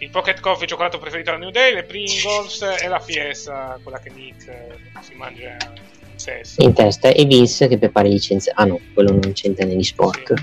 Il 0.00 0.10
pocket 0.10 0.38
coffee, 0.40 0.64
il 0.64 0.68
cioccolato 0.68 0.98
preferito 0.98 1.30
alla 1.30 1.38
New 1.38 1.50
Day, 1.50 1.74
le 1.74 1.82
Pringles 1.82 2.62
e 2.80 2.86
la 2.86 3.00
fiesta, 3.00 3.80
quella 3.82 3.98
che 3.98 4.10
Nick 4.10 4.46
eh, 4.46 4.76
si 5.00 5.14
mangia 5.14 5.56
in 5.56 6.16
testa. 6.22 6.62
In 6.62 6.72
testa 6.72 7.08
e 7.08 7.24
Vince 7.24 7.66
che 7.66 7.78
prepara 7.78 8.06
licenza. 8.06 8.52
Ah 8.54 8.64
no, 8.64 8.78
quello 8.94 9.10
non 9.10 9.32
c'entra 9.32 9.64
negli 9.64 9.82
sport. 9.82 10.34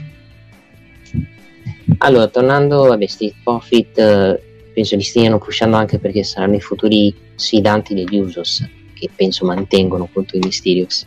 Allora, 2.00 2.28
tornando 2.28 2.92
a 2.92 2.98
Street 3.08 3.36
Profit, 3.44 3.98
eh, 3.98 4.42
penso 4.74 4.96
li 4.96 5.04
stiano 5.04 5.38
pushando 5.38 5.76
anche 5.76 6.00
perché 6.00 6.24
saranno 6.24 6.56
i 6.56 6.62
futuri 6.62 7.14
sfidanti 7.36 7.94
degli 7.94 8.18
Usos, 8.18 8.68
che 8.94 9.10
penso 9.16 9.46
mantengono 9.46 10.10
contro 10.12 10.38
i 10.38 10.42
Mysterios. 10.44 11.06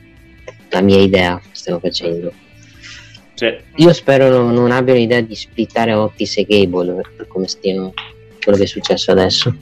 La 0.71 0.81
mia 0.81 0.99
idea 0.99 1.41
stiano 1.53 1.79
facendo. 1.81 2.33
Sì. 3.35 3.57
Io 3.77 3.93
spero 3.93 4.29
non, 4.29 4.53
non 4.53 4.71
abbiano 4.71 4.99
idea 4.99 5.21
di 5.21 5.35
splittare 5.35 5.93
Otis 5.93 6.39
e 6.39 6.45
Gable 6.45 7.03
per 7.17 7.29
come 7.29 7.47
stiano 7.47 7.93
quello 8.41 8.59
che 8.59 8.65
è 8.65 8.67
successo 8.67 9.11
adesso. 9.11 9.55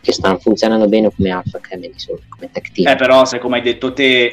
che 0.00 0.12
stanno 0.12 0.38
funzionando 0.38 0.86
bene 0.86 1.10
come 1.12 1.30
Alpha 1.30 1.56
Academy, 1.58 1.92
come 2.28 2.50
tech 2.52 2.70
team. 2.70 2.88
Eh, 2.88 2.94
però, 2.96 3.24
se 3.24 3.38
come 3.38 3.56
hai 3.56 3.62
detto 3.62 3.92
te, 3.92 4.32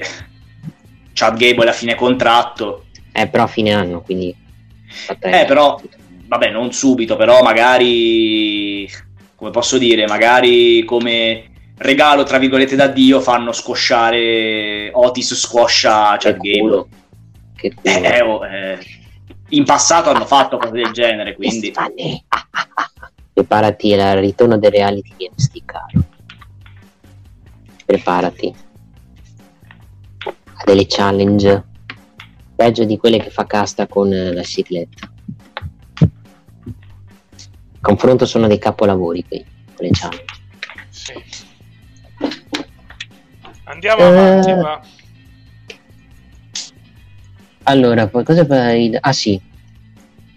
Chad 1.14 1.36
Gable 1.36 1.70
a 1.70 1.74
fine 1.74 1.96
contratto. 1.96 2.86
Eh, 3.12 3.28
però 3.28 3.44
a 3.44 3.48
fine 3.48 3.74
anno, 3.74 4.02
quindi... 4.02 4.42
Eh, 5.20 5.46
però, 5.46 5.80
vabbè, 6.28 6.50
non 6.50 6.72
subito, 6.72 7.16
però 7.16 7.42
magari, 7.42 8.90
come 9.36 9.52
posso 9.52 9.78
dire, 9.78 10.06
magari 10.08 10.84
come 10.86 11.52
regalo, 11.78 12.24
tra 12.24 12.38
virgolette, 12.38 12.76
da 12.76 12.88
Dio, 12.88 13.20
fanno 13.20 13.52
squasciare 13.52 14.90
Otis 14.94 15.36
squascia 15.36 16.18
Chad 16.18 16.38
Gable. 16.38 16.86
Che 17.56 17.74
culo. 17.74 18.04
Eh, 18.06 18.22
oh, 18.22 18.46
eh, 18.46 18.80
in 19.50 19.66
passato 19.66 20.10
hanno 20.10 20.26
fatto 20.26 20.58
cose 20.58 20.72
del 20.72 20.92
genere, 20.92 21.36
quindi... 21.36 21.72
Preparati 23.34 23.94
al 23.94 24.20
ritorno 24.20 24.58
del 24.60 24.72
reality 24.72 25.14
di 25.18 25.30
NXT, 25.30 25.66
caro. 25.66 26.04
Preparati 27.86 28.54
a 30.26 30.64
delle 30.64 30.86
challenge 30.88 31.64
peggio 32.56 32.84
di 32.84 32.98
quelle 32.98 33.20
che 33.20 33.30
fa 33.30 33.46
casta 33.46 33.88
con 33.88 34.12
eh, 34.14 34.34
la 34.34 34.44
cicletta. 34.44 35.12
Confronto 37.82 38.26
sono 38.26 38.48
dei 38.48 38.60
capolavori 38.60 39.26
qui, 39.28 39.46
quelle 39.76 39.92
challenge. 39.92 40.26
Sì. 40.90 41.14
Andiamo 43.66 44.04
avanti, 44.04 44.50
Eh. 44.50 44.56
va. 44.56 44.82
Allora, 47.64 48.08
poi 48.08 48.24
cosa 48.24 48.46
fai? 48.46 48.96
Ah 49.00 49.14
sì, 49.14 49.40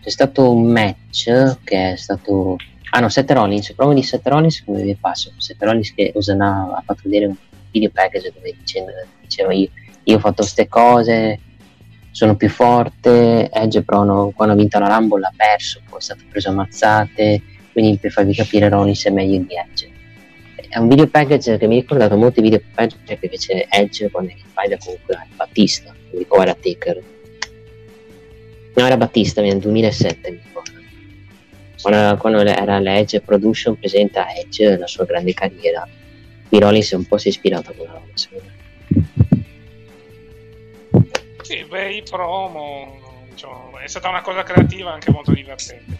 c'è 0.00 0.10
stato 0.10 0.52
un 0.52 0.70
match 0.70 1.58
che 1.64 1.92
è 1.92 1.96
stato... 1.96 2.56
Ah 2.90 3.00
no, 3.00 3.08
Seth 3.08 3.30
Rollins, 3.32 3.72
promo 3.74 3.92
di 3.92 4.02
Seth 4.02 4.26
Rollins 4.26 4.64
come 4.64 4.82
vi 4.82 4.94
passo. 4.94 5.32
Seth 5.36 5.60
Rollins 5.62 5.92
che 5.92 6.12
Osana 6.14 6.76
ha 6.76 6.82
fatto 6.86 7.02
vedere 7.04 7.26
un 7.26 7.36
video 7.72 7.90
package 7.90 8.32
dove 8.32 8.54
diceva 9.20 9.52
io, 9.52 9.68
io 10.04 10.16
ho 10.16 10.20
fatto 10.20 10.42
queste 10.42 10.68
cose, 10.68 11.40
sono 12.16 12.34
più 12.34 12.48
forte, 12.48 13.50
Edge 13.50 13.82
però 13.82 14.02
no- 14.02 14.32
quando 14.34 14.54
ha 14.54 14.56
vinto 14.56 14.78
la 14.78 14.88
Rumble 14.88 15.22
ha 15.26 15.32
perso, 15.36 15.82
poi 15.86 15.98
è 15.98 16.02
stato 16.02 16.22
preso 16.30 16.48
a 16.48 16.52
mazzate, 16.52 17.42
quindi 17.72 17.98
per 17.98 18.10
farvi 18.10 18.32
capire 18.32 18.70
Rollins 18.70 19.04
è 19.04 19.10
meglio 19.10 19.36
di 19.40 19.54
Edge. 19.54 19.90
È 20.66 20.78
un 20.78 20.88
video 20.88 21.08
package 21.08 21.58
che 21.58 21.66
mi 21.66 21.76
ha 21.76 21.80
ricordato 21.80 22.16
molti 22.16 22.40
video 22.40 22.62
package 22.74 23.18
che 23.18 23.28
fece 23.28 23.66
Edge 23.68 24.10
quando 24.10 24.32
era 24.54 24.78
comunque 24.78 25.14
a 25.14 25.26
Battista, 25.36 25.94
quindi 26.08 26.24
o 26.30 26.40
era 26.40 26.54
Taker. 26.54 27.02
No, 28.76 28.86
era 28.86 28.96
Battista 28.96 29.42
nel 29.42 29.58
2007, 29.58 30.30
mi 30.30 30.40
ricordo. 30.42 30.70
Quando, 31.82 32.16
quando 32.16 32.40
era 32.40 32.78
l'Edge 32.78 33.20
Production 33.20 33.78
presenta 33.78 34.26
Edge, 34.34 34.78
la 34.78 34.86
sua 34.86 35.04
grande 35.04 35.34
carriera. 35.34 35.86
Qui 36.48 36.60
Rollins 36.60 36.92
un 36.92 37.04
po' 37.04 37.18
si 37.18 37.26
è 37.28 37.30
ispirato 37.30 37.72
a 37.72 37.74
quella 37.74 37.92
roba, 37.92 38.06
secondo 38.14 38.44
me. 38.46 39.25
Sì, 41.46 41.62
beh, 41.64 41.92
i 41.94 42.02
promo, 42.02 43.22
diciamo, 43.30 43.78
è 43.78 43.86
stata 43.86 44.08
una 44.08 44.20
cosa 44.20 44.42
creativa 44.42 44.92
anche 44.92 45.12
molto 45.12 45.30
divertente. 45.32 45.96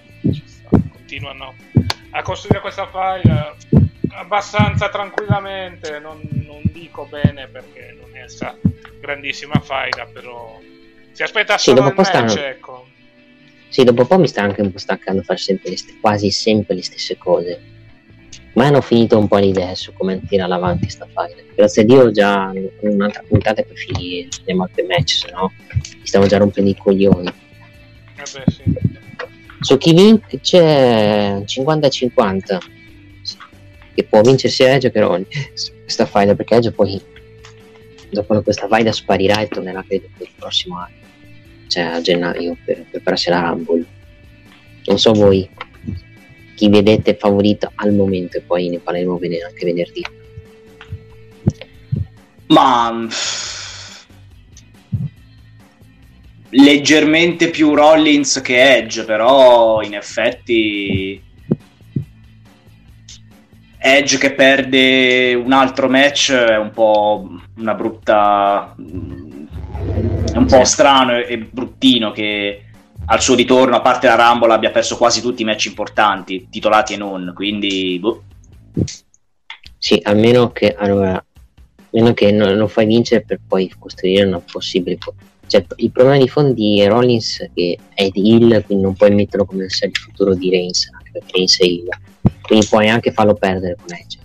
Continuano 0.91 1.55
a 2.11 2.23
costruire 2.23 2.61
questa 2.61 2.89
file 2.89 3.55
abbastanza 4.11 4.89
tranquillamente, 4.89 6.01
non, 6.01 6.19
non 6.45 6.63
dico 6.65 7.05
bene 7.05 7.47
perché 7.47 7.97
non 7.97 8.17
è 8.17 8.29
sta 8.29 8.59
grandissima 8.99 9.61
file, 9.61 10.09
però 10.13 10.59
si 11.13 11.23
aspetta 11.23 11.57
Sì, 11.59 11.71
solo 11.71 11.83
dopo 11.83 11.91
il 12.03 12.09
match, 12.13 12.31
stanno- 12.33 12.47
ecco. 12.49 12.87
Sì, 13.69 13.85
dopo 13.85 14.01
un 14.01 14.07
po' 14.09 14.19
mi 14.19 14.27
sta 14.27 14.43
anche 14.43 14.63
un 14.63 14.73
po' 14.73 14.79
staccando 14.79 15.21
a 15.21 15.25
fare 15.25 15.39
sempre 15.39 15.77
st- 15.77 16.01
quasi 16.01 16.33
sempre 16.33 16.75
le 16.75 16.83
stesse 16.83 17.17
cose. 17.17 17.61
Ma 18.57 18.67
hanno 18.67 18.81
finito 18.81 19.19
un 19.19 19.29
po' 19.29 19.37
le 19.37 19.47
idee 19.47 19.75
su 19.75 19.93
come 19.93 20.21
tirare 20.27 20.53
avanti 20.53 20.89
sta 20.89 21.07
file. 21.07 21.45
Grazie 21.55 21.83
a 21.83 21.85
Dio 21.85 22.11
già 22.11 22.51
in 22.55 22.69
un'altra 22.81 23.23
puntata 23.27 23.63
per 23.63 23.77
finire 23.77 24.29
andiamo 24.39 24.65
al 24.65 24.85
match, 24.87 25.11
se 25.11 25.31
no 25.31 25.53
mi 25.75 26.07
stiamo 26.07 26.27
già 26.27 26.39
rompendo 26.39 26.71
i 26.71 26.77
coglioni. 26.77 27.29
Eh 27.29 28.23
beh, 28.33 28.45
sì. 28.51 28.63
Su 29.61 29.79
chi 29.79 29.93
vince 29.93 30.41
c'è 30.41 31.43
50-50 31.45 32.59
che 33.97 34.05
può 34.05 34.21
vincere 34.21 34.53
sia 34.53 34.75
Edge 34.75 34.91
che 34.91 35.01
Ronnie 35.01 35.27
su 35.55 35.73
questa 35.81 36.05
faida 36.05 36.35
perché 36.35 36.57
Edge 36.57 36.71
poi 36.71 37.01
dopo 38.11 38.43
questa 38.43 38.69
faida 38.69 38.93
sparirà 38.93 39.41
e 39.41 39.49
tornerà 39.49 39.83
credo 39.87 40.09
per 40.17 40.27
il 40.27 40.35
prossimo 40.37 40.77
anno 40.79 40.95
cioè 41.67 41.83
a 41.83 42.01
gennaio 42.03 42.57
per 42.63 42.85
prepararsi 42.91 43.31
alla 43.31 43.49
Rumble 43.49 43.85
non 44.85 44.99
so 44.99 45.13
voi 45.13 45.49
chi 46.57 46.71
vedete 46.71 47.15
favorito 47.15 47.71
al 47.77 47.93
momento 47.93 48.39
e 48.39 48.41
poi 48.41 48.69
ne 48.69 48.79
parleremo 48.79 49.21
anche 49.47 49.65
venerdì. 49.65 50.05
Ma 52.47 53.07
leggermente 56.51 57.51
più 57.51 57.75
Rollins 57.75 58.41
che 58.41 58.77
Edge, 58.77 59.05
però 59.05 59.83
in 59.83 59.95
effetti 59.95 61.23
Edge 63.79 64.19
che 64.19 64.33
perde 64.33 65.35
un 65.35 65.53
altro 65.53 65.89
match 65.89 66.33
è 66.33 66.57
un 66.57 66.71
po' 66.71 67.29
una 67.59 67.75
brutta 67.75 68.75
è 68.77 70.37
un 70.37 70.47
po' 70.47 70.65
strano 70.65 71.19
e 71.19 71.39
bruttino 71.39 72.11
che 72.11 72.66
al 73.07 73.21
suo 73.21 73.35
ritorno, 73.35 73.77
a 73.77 73.81
parte 73.81 74.07
la 74.07 74.17
Rumble, 74.17 74.53
abbia 74.53 74.71
perso 74.71 74.97
quasi 74.97 75.21
tutti 75.21 75.43
i 75.43 75.45
match 75.45 75.67
importanti, 75.67 76.49
titolati 76.51 76.95
e 76.95 76.97
non, 76.97 77.33
quindi 77.35 77.99
boh. 78.01 78.23
sì 79.79 80.01
almeno 80.03 80.51
che 80.51 80.75
allora 80.75 81.23
almeno 81.93 82.15
che 82.15 82.33
non 82.33 82.57
lo 82.57 82.67
fai 82.67 82.87
vincere 82.87 83.23
per 83.23 83.41
poi 83.47 83.73
costruire 83.79 84.25
una 84.25 84.41
possibile 84.41 84.97
po- 84.97 85.15
cioè, 85.47 85.65
il 85.77 85.93
problema 85.93 86.19
di 86.19 86.29
fondo 86.29 86.53
di 86.53 86.85
Rollins 86.85 87.41
è 87.41 87.51
che 87.55 87.79
è 87.95 88.09
di 88.09 88.33
Hill 88.33 88.65
quindi 88.65 88.83
non 88.83 88.95
puoi 88.95 89.15
metterlo 89.15 89.45
come 89.45 89.65
il 89.65 89.97
futuro 89.97 90.35
di 90.35 90.51
Reigns 90.51 90.91
perché 91.13 91.33
Reigns 91.33 91.61
è 91.61 91.65
Hill 91.65 91.89
quindi 92.43 92.67
puoi 92.67 92.89
anche 92.89 93.13
farlo 93.13 93.35
perdere 93.35 93.77
con 93.77 93.95
Edge. 93.95 94.19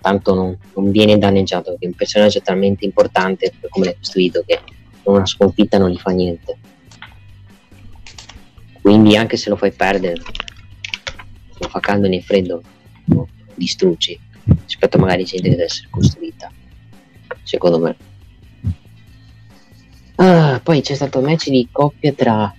Tanto 0.00 0.34
non, 0.34 0.58
non 0.74 0.90
viene 0.90 1.18
danneggiato 1.18 1.70
perché 1.70 1.84
è 1.84 1.88
un 1.88 1.94
personaggio 1.94 2.40
talmente 2.40 2.84
importante 2.84 3.52
per 3.58 3.68
come 3.70 3.86
l'hai 3.86 3.96
costruito 3.96 4.42
che 4.46 4.60
una 5.04 5.26
sconfitta 5.26 5.78
non 5.78 5.90
gli 5.90 5.98
fa 5.98 6.10
niente 6.10 6.58
quindi 8.90 9.16
anche 9.16 9.36
se 9.36 9.48
lo 9.50 9.54
fai 9.54 9.70
perdere 9.70 10.20
lo 11.58 11.68
fa 11.68 11.78
caldo 11.78 12.08
nel 12.08 12.24
freddo 12.24 12.60
lo 13.04 13.28
distruggi 13.54 14.18
rispetto 14.64 14.98
magari 14.98 15.22
gente 15.22 15.44
che 15.44 15.50
deve 15.50 15.64
essere 15.64 15.86
costruita 15.90 16.50
secondo 17.44 17.78
me. 17.78 17.96
Ah, 20.16 20.60
poi 20.60 20.80
c'è 20.82 20.94
stato 20.94 21.18
un 21.18 21.26
match 21.26 21.50
di 21.50 21.68
coppia 21.70 22.12
tra 22.12 22.52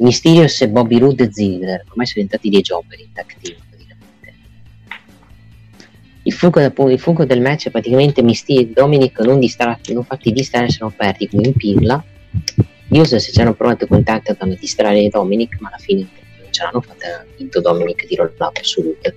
Mysterious 0.00 0.60
e 0.62 0.68
Bobby 0.68 0.98
Roode 0.98 1.24
e 1.24 1.32
Ziggler. 1.32 1.84
Ormai 1.88 2.06
sono 2.06 2.22
diventati 2.24 2.50
dei 2.50 2.60
jobber 2.60 2.98
in 2.98 3.12
tag 3.12 3.32
team 3.40 3.56
il 6.24 6.32
fuoco, 6.32 6.60
da- 6.60 6.72
il 6.90 6.98
fuoco 6.98 7.24
del 7.24 7.40
match 7.40 7.68
è 7.68 7.70
praticamente 7.70 8.22
Mysterio 8.22 8.62
e 8.62 8.72
Dominic 8.72 9.20
non, 9.20 9.38
distratti, 9.38 9.94
non 9.94 10.04
fatti 10.04 10.32
distrarre 10.32 10.68
se 10.68 10.78
non 10.80 10.92
perdi 10.94 11.28
come 11.28 11.44
in 11.46 11.54
io 12.92 13.04
so 13.04 13.18
se 13.18 13.32
ci 13.32 13.40
hanno 13.40 13.54
provato 13.54 13.86
contatto 13.86 14.34
a 14.36 14.46
distrarre 14.46 15.08
Dominic 15.08 15.56
ma 15.60 15.68
alla 15.68 15.78
fine 15.78 16.08
non 16.40 16.50
ce 16.52 16.62
l'hanno 16.64 16.80
fatta 16.80 17.06
ha 17.20 17.24
vinto 17.36 17.60
Dominic 17.60 18.06
di 18.06 18.16
roll 18.16 18.32
up 18.38 18.56
assoluto 18.56 19.12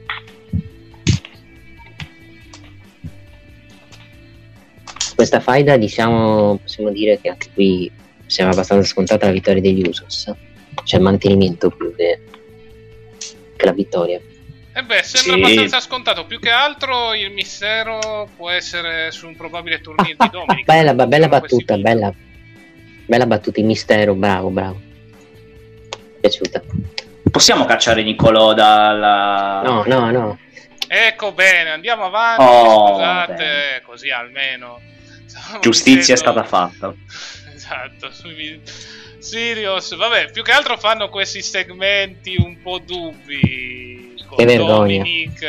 questa 5.16 5.40
faida 5.40 5.78
diciamo 5.78 6.58
possiamo 6.58 6.92
dire 6.92 7.20
che 7.20 7.30
anche 7.30 7.50
qui 7.54 7.92
sembra 8.26 8.54
abbastanza 8.56 8.88
scontata 8.88 9.26
la 9.26 9.32
vittoria 9.32 9.62
degli 9.62 9.88
Usos 9.88 10.32
cioè 10.84 11.00
il 11.00 11.06
mantenimento 11.06 11.70
più 11.70 11.94
che, 11.96 12.20
che 13.56 13.66
la 13.66 13.72
vittoria 13.74 14.20
Eh 14.76 14.84
beh, 14.84 15.04
sembra 15.04 15.36
Sì. 15.36 15.42
abbastanza 15.54 15.80
scontato. 15.82 16.26
Più 16.26 16.40
che 16.40 16.50
altro 16.50 17.14
il 17.14 17.32
mistero 17.32 18.28
può 18.36 18.50
essere 18.50 19.12
su 19.12 19.28
un 19.28 19.36
probabile 19.36 19.82
tourneo 19.82 20.16
di 20.18 20.30
Dominic. 20.32 20.66
bella, 20.66 20.94
bella 21.06 21.28
battuta 21.28 21.76
video. 21.76 21.94
bella, 21.94 22.14
bella 23.06 23.26
battuta 23.26 23.60
il 23.60 23.66
mistero 23.66 24.14
bravo 24.16 24.50
bravo 24.50 24.76
Mi 24.76 26.00
è 26.16 26.20
piaciuta 26.20 26.62
Possiamo 27.32 27.66
cacciare 27.66 28.04
Niccolò 28.04 28.54
dalla... 28.54 29.62
no 29.66 29.84
no 29.88 30.12
no 30.12 30.38
Ecco 30.96 31.32
bene, 31.32 31.72
andiamo 31.72 32.04
avanti. 32.06 32.44
Oh, 32.44 32.90
scusate, 32.90 33.34
bene. 33.34 33.82
così 33.84 34.12
almeno. 34.12 34.80
Stavamo 35.26 35.60
Giustizia 35.62 36.14
è 36.14 36.18
dicendo- 36.18 36.22
stata 36.22 36.44
fatta. 36.44 36.94
Esatto, 37.56 38.12
Sirius, 39.18 39.96
vabbè, 39.96 40.30
più 40.32 40.44
che 40.44 40.52
altro 40.52 40.78
fanno 40.78 41.10
questi 41.10 41.42
segmenti 41.42 42.36
un 42.38 42.62
po' 42.62 42.78
dubbi 42.78 44.14
con 44.28 44.38
Che 44.38 44.46
vergogna. 44.46 44.98
Dominic 44.98 45.40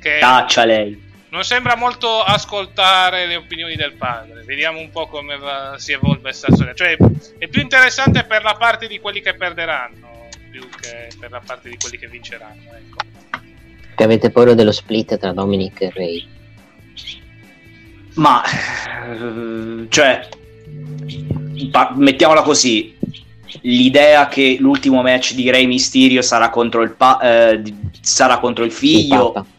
che 0.00 0.18
Caccia 0.18 0.64
lei. 0.64 1.05
Non 1.28 1.44
sembra 1.44 1.76
molto 1.76 2.22
ascoltare 2.22 3.26
le 3.26 3.36
opinioni 3.36 3.76
del 3.76 3.94
padre. 3.94 4.42
Vediamo 4.44 4.78
un 4.78 4.90
po' 4.90 5.06
come 5.06 5.36
va- 5.36 5.74
si 5.78 5.92
evolve 5.92 6.20
questa 6.20 6.52
storia. 6.52 6.74
Cioè, 6.74 6.96
è 7.38 7.48
più 7.48 7.60
interessante 7.60 8.24
per 8.24 8.42
la 8.42 8.54
parte 8.54 8.86
di 8.86 8.98
quelli 8.98 9.20
che 9.20 9.34
perderanno 9.34 10.28
più 10.50 10.66
che 10.80 11.08
per 11.18 11.30
la 11.30 11.42
parte 11.44 11.68
di 11.68 11.76
quelli 11.76 11.98
che 11.98 12.08
vinceranno. 12.08 12.62
Ecco. 12.62 12.96
Che 13.94 14.02
avete 14.02 14.30
paura 14.30 14.54
dello 14.54 14.72
split 14.72 15.18
tra 15.18 15.32
Dominic 15.32 15.82
e 15.82 15.92
Ray? 15.94 16.26
Ma, 18.14 18.42
cioè, 19.88 20.28
mettiamola 21.94 22.40
così, 22.40 22.96
l'idea 23.62 24.28
che 24.28 24.56
l'ultimo 24.58 25.02
match 25.02 25.34
di 25.34 25.50
Rey 25.50 25.66
Mysterio 25.66 26.22
sarà 26.22 26.48
contro 26.48 26.80
il, 26.82 26.92
pa- 26.92 27.20
eh, 27.20 27.62
sarà 28.00 28.38
contro 28.38 28.64
il 28.64 28.72
figlio... 28.72 29.32
Papa. 29.32 29.54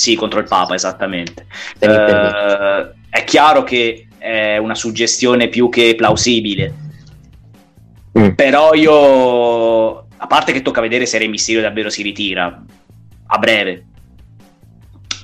Sì, 0.00 0.14
contro 0.14 0.40
il 0.40 0.48
Papa, 0.48 0.72
esattamente. 0.74 1.44
Eh, 1.78 2.90
è 3.10 3.22
chiaro 3.24 3.62
che 3.64 4.06
è 4.16 4.56
una 4.56 4.74
suggestione 4.74 5.48
più 5.48 5.68
che 5.68 5.94
plausibile, 5.94 6.72
Mm. 8.18 8.30
però 8.30 8.72
io, 8.72 9.98
a 10.16 10.26
parte 10.26 10.52
che 10.52 10.62
tocca 10.62 10.80
vedere 10.80 11.04
se 11.04 11.18
Rey 11.18 11.28
Mysterio 11.28 11.60
davvero 11.60 11.90
si 11.90 12.02
ritira 12.02 12.64
a 13.26 13.38
breve, 13.38 13.84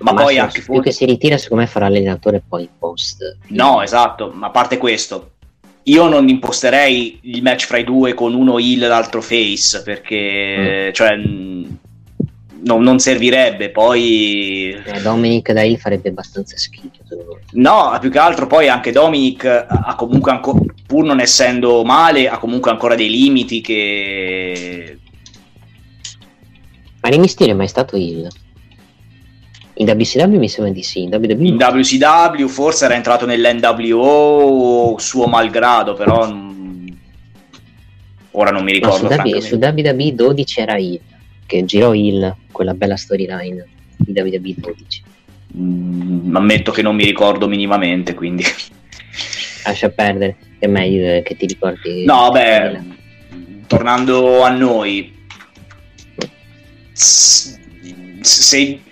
ma, 0.01 0.13
poi 0.13 0.35
se- 0.35 0.41
anche 0.41 0.61
più 0.63 0.83
che 0.83 0.93
si 0.93 1.07
ritira, 1.07 1.39
secondo 1.39 1.65
me 1.65 1.69
farà 1.71 1.87
allenatore 1.87 2.43
poi 2.47 2.69
post. 2.79 3.39
No, 3.49 3.81
esatto, 3.81 4.31
ma 4.35 4.49
a 4.49 4.51
parte 4.51 4.77
questo, 4.77 5.31
io 5.85 6.07
non 6.07 6.29
imposterei 6.29 7.19
il 7.23 7.43
match 7.43 7.65
fra 7.65 7.79
i 7.79 7.85
due 7.85 8.13
con 8.13 8.35
uno 8.35 8.59
heel 8.59 8.83
e 8.83 8.89
l'altro 8.89 9.23
face, 9.23 9.83
perché 9.83 10.91
cioè, 10.93 11.17
mh, 12.67 12.73
non, 12.73 12.83
non 12.83 12.99
servirebbe. 12.99 13.71
Poi, 13.71 14.71
Eh, 14.85 15.01
Dominic 15.03 15.53
da 15.53 15.63
Hill 15.63 15.77
farebbe 15.77 16.09
abbastanza 16.11 16.57
schifo. 16.57 16.89
no, 17.53 17.97
più 18.01 18.11
che 18.11 18.19
altro, 18.19 18.47
poi 18.47 18.69
anche 18.69 18.93
Dominic 18.93 19.45
ha 19.45 19.95
comunque, 19.97 20.31
anco- 20.33 20.65
pur 20.87 21.05
non 21.05 21.21
essendo 21.21 21.83
male, 21.85 22.29
ha 22.29 22.39
comunque 22.39 22.71
ancora 22.71 22.95
dei 22.95 23.09
limiti 23.11 23.61
che. 23.61 24.99
Ma 27.01 27.09
Rey 27.09 27.19
Mysterio 27.19 27.55
è 27.55 27.57
mai 27.57 27.69
stato 27.69 27.97
Hill? 27.97 28.29
In 29.79 29.87
WCW 29.91 30.39
mi 30.39 30.49
sembra 30.49 30.73
di 30.73 30.83
sì, 30.83 31.03
in 31.03 31.11
WWE 31.15 31.47
In 31.49 31.57
no. 31.57 31.67
WCW 31.69 32.47
forse 32.49 32.87
era 32.87 32.95
entrato 32.95 33.27
nell'NWO 33.27 34.97
suo 34.99 35.27
malgrado, 35.27 35.93
però 35.93 36.27
ora 38.31 38.51
non 38.51 38.65
mi 38.65 38.79
No, 38.79 38.91
su, 38.93 39.07
ricordo. 39.07 39.23
W- 39.29 39.39
su 39.41 39.57
WWE 39.57 40.15
12 40.15 40.61
era 40.61 40.77
Hill, 40.79 40.99
che 41.47 41.65
girò 41.65 41.95
Hill, 41.95 42.35
quella 42.53 42.75
bella 42.75 42.97
storyline 42.97 43.67
di 43.97 44.13
WWE 44.13 44.55
12. 44.57 45.03
Mm, 45.57 46.35
ammetto 46.35 46.73
che 46.73 46.83
non 46.83 46.95
mi 46.95 47.05
ricordo 47.05 47.49
minimamente, 47.49 48.15
quindi. 48.15 48.45
Lascia 49.65 49.89
perdere, 49.89 50.37
è 50.59 50.67
meglio 50.67 51.23
che 51.23 51.37
ti 51.37 51.47
ricordi. 51.47 52.05
No, 52.05 52.31
beh, 52.31 52.81
tornando 53.67 54.43
a 54.43 54.51
noi, 54.51 55.13
se- 56.93 57.59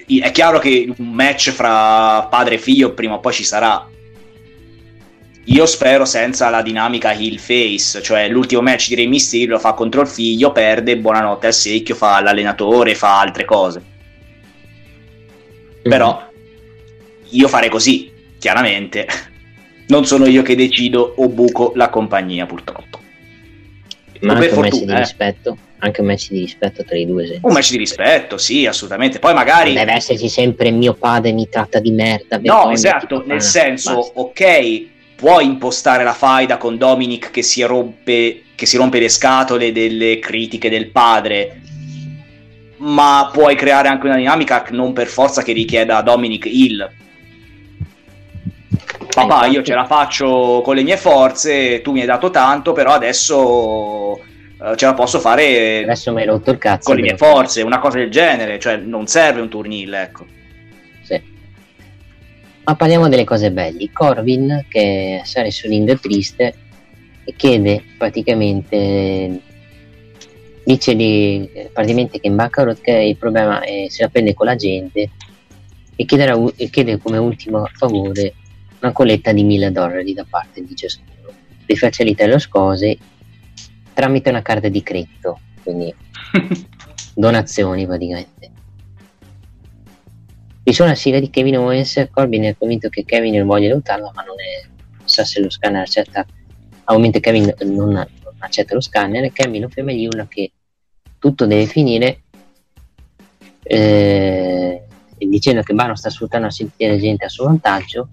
è 0.07 0.31
chiaro 0.31 0.59
che 0.59 0.93
un 0.97 1.13
match 1.13 1.51
fra 1.51 2.27
padre 2.31 2.57
e 2.57 2.59
figlio 2.59 2.93
prima 2.93 3.15
o 3.15 3.21
poi 3.21 3.33
ci 3.33 3.45
sarà. 3.45 3.89
Io 5.47 5.67
spero 5.67 6.07
senza 6.07 6.49
la 6.49 6.63
dinamica 6.63 7.13
heel 7.13 7.39
face, 7.39 8.01
cioè 8.01 8.29
l'ultimo 8.29 8.63
match 8.63 8.89
di 8.89 8.95
Rey 8.95 9.07
Mysterio 9.07 9.51
lo 9.51 9.59
fa 9.59 9.75
contro 9.75 10.01
il 10.01 10.07
figlio, 10.07 10.53
perde, 10.53 10.97
buonanotte 10.97 11.49
al 11.49 11.53
secchio, 11.53 11.95
fa 11.95 12.21
l'allenatore, 12.23 12.95
fa 12.95 13.21
altre 13.21 13.45
cose. 13.45 13.83
Però 15.83 16.27
io 17.29 17.49
farei 17.49 17.69
così, 17.69 18.11
chiaramente. 18.39 19.07
Non 19.87 20.07
sono 20.07 20.25
io 20.25 20.41
che 20.41 20.57
decido 20.57 21.13
o 21.19 21.29
buco 21.29 21.73
la 21.75 21.91
compagnia, 21.91 22.47
purtroppo. 22.47 22.99
Ma 24.21 24.33
per 24.33 24.45
anche 24.45 24.55
un 24.55 24.61
match 24.61 24.71
fortuna, 24.71 24.93
di 24.93 24.93
eh. 24.93 25.03
rispetto, 25.03 25.59
anche 25.81 26.01
un 26.01 26.07
match 26.07 26.29
di 26.31 26.39
rispetto 26.39 26.85
tra 26.85 26.97
i 26.97 27.05
due. 27.05 27.27
se- 27.27 27.39
Un 27.43 27.53
match 27.53 27.71
di 27.73 27.77
rispetto, 27.77 28.39
sì, 28.39 28.65
assolutamente. 28.65 29.19
Poi 29.19 29.35
magari... 29.35 29.75
Non 29.75 29.85
deve 29.85 29.97
esserci 29.99 30.31
sempre 30.31 30.71
mio 30.71 30.95
padre 30.95 31.33
mi 31.33 31.47
tratta 31.51 31.81
di 31.81 31.91
merda. 31.91 32.39
No, 32.43 32.71
esatto, 32.71 33.25
nel 33.27 33.43
senso, 33.43 33.95
basta. 33.95 34.21
ok, 34.21 34.87
puoi 35.17 35.45
impostare 35.45 36.05
la 36.05 36.13
faida 36.13 36.57
con 36.57 36.77
Dominic 36.77 37.31
che 37.31 37.43
si 37.43 37.63
rompe, 37.63 38.43
che 38.55 38.67
si 38.67 38.77
rompe 38.77 38.99
le 38.99 39.09
scatole 39.09 39.73
delle 39.73 40.19
critiche 40.19 40.69
del 40.69 40.91
padre, 40.91 41.61
ma 42.79 43.31
puoi 43.33 43.55
creare 43.55 43.89
anche 43.89 44.07
una 44.07 44.17
dinamica 44.17 44.65
non 44.71 44.93
per 44.93 45.07
forza 45.07 45.43
che 45.43 45.53
richieda 45.53 45.97
a 45.97 46.03
Dominic 46.03 46.47
Hill. 46.47 46.91
Papà, 49.15 49.47
io 49.47 49.63
ce 49.63 49.75
la 49.75 49.87
faccio 49.87 50.61
con 50.65 50.75
le 50.75 50.83
mie 50.83 50.97
forze, 50.97 51.81
tu 51.83 51.93
mi 51.93 52.01
hai 52.01 52.07
dato 52.07 52.31
tanto, 52.31 52.73
però 52.73 52.93
adesso 52.93 54.19
eh, 54.61 54.77
ce 54.77 54.87
la 54.87 54.95
posso 54.95 55.21
fare 55.21 55.85
Adesso 55.85 56.13
mi 56.13 56.23
hai 56.23 56.27
rotto 56.27 56.51
il 56.51 56.59
cazzo. 56.59 56.89
con 56.89 56.97
le 56.97 57.03
mie 57.03 57.17
forze, 57.17 57.63
una 57.63 57.79
cosa 57.79 57.99
del 57.99 58.11
genere, 58.11 58.59
cioè 58.59 58.77
non 58.77 59.07
serve 59.07 59.41
un 59.41 59.49
turnil, 59.49 59.95
ecco. 59.95 60.27
Ma 62.65 62.77
parliamo 62.77 63.09
delle 63.09 63.25
cose 63.25 63.53
belle. 63.53 63.91
Corvin 63.93 64.65
che 64.69 65.21
sale 65.25 65.51
sull'Indo 65.51 65.99
triste 65.99 66.55
e 67.25 67.35
chiede 67.37 67.83
praticamente 67.99 69.41
dice 70.65 70.97
di, 70.97 71.49
praticamente 71.73 72.19
che 72.19 72.27
in 72.27 72.49
che 72.81 72.93
il 72.93 73.17
problema 73.17 73.61
è, 73.61 73.87
se 73.89 74.03
la 74.03 74.09
prende 74.09 74.35
con 74.35 74.47
la 74.47 74.57
gente 74.57 75.11
e, 75.95 76.05
chiederà 76.07 76.37
chiede 76.71 76.99
come 76.99 77.19
ultimo 77.19 77.69
favore 77.75 78.35
una 78.81 78.93
colletta 78.93 79.33
di 79.33 79.45
1000 79.45 79.71
dollari 79.71 80.15
da 80.15 80.27
parte 80.29 80.65
di 80.65 80.75
ciascuno 80.75 81.33
per 81.65 81.77
facilitare 81.77 82.33
le 82.33 82.43
cose 82.49 82.99
tramite 83.93 84.31
una 84.31 84.43
carta 84.43 84.69
di 84.69 84.83
credito 84.83 85.39
quindi 85.63 85.95
donazioni 87.15 87.87
praticamente 87.87 88.51
risuona 90.65 90.91
la 90.93 90.97
sigla 90.97 91.21
di 91.21 91.31
Kevin 91.31 91.59
Owens 91.59 92.09
Corbin 92.11 92.45
è 92.45 92.57
convinto 92.57 92.89
che 92.89 93.05
Kevin 93.05 93.45
voglia 93.45 93.71
aiutarlo 93.71 94.11
ma 94.15 94.23
non, 94.23 94.37
è, 94.41 94.67
non 94.99 95.09
sa 95.09 95.25
se 95.25 95.41
lo 95.41 95.51
scanner 95.51 95.83
accetta 95.83 96.27
al 96.85 96.97
momento 96.97 97.21
Kevin 97.21 97.55
non, 97.61 97.93
non 97.93 98.07
accetta 98.39 98.75
lo 98.75 98.81
scanner 98.81 99.31
Kevin 99.33 99.63
lo 99.63 99.69
ferma 99.69 99.93
gli 99.93 100.07
urla 100.07 100.27
che 100.27 100.51
tutto 101.19 101.47
deve 101.47 101.67
finire 101.67 102.23
eh, 103.63 104.83
dicendo 105.19 105.63
che 105.63 105.75
Balor 105.75 105.97
sta 105.97 106.11
sfruttando 106.11 106.47
la 106.47 106.53
sentire 106.53 106.99
gente 106.99 107.25
a 107.25 107.29
suo 107.29 107.45
vantaggio 107.45 108.09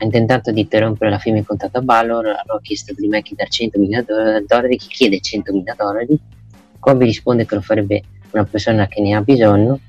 ha 0.00 0.04
intentato 0.04 0.52
di 0.52 0.60
interrompere 0.60 1.10
la 1.10 1.18
firma 1.18 1.38
in 1.38 1.44
contratto 1.44 1.78
a 1.78 1.82
Balor 1.82 2.26
ha 2.26 2.60
chiesto 2.62 2.94
di 2.94 3.08
dare 3.08 3.22
100.000 3.22 4.44
dollari 4.46 4.76
chi 4.76 4.88
chiede 4.88 5.18
100.000 5.18 5.74
dollari? 5.76 6.18
Corbin 6.78 7.06
risponde 7.06 7.44
che 7.44 7.56
lo 7.56 7.60
farebbe 7.60 8.02
una 8.30 8.44
persona 8.44 8.86
che 8.86 9.00
ne 9.00 9.14
ha 9.14 9.20
bisogno 9.20 9.80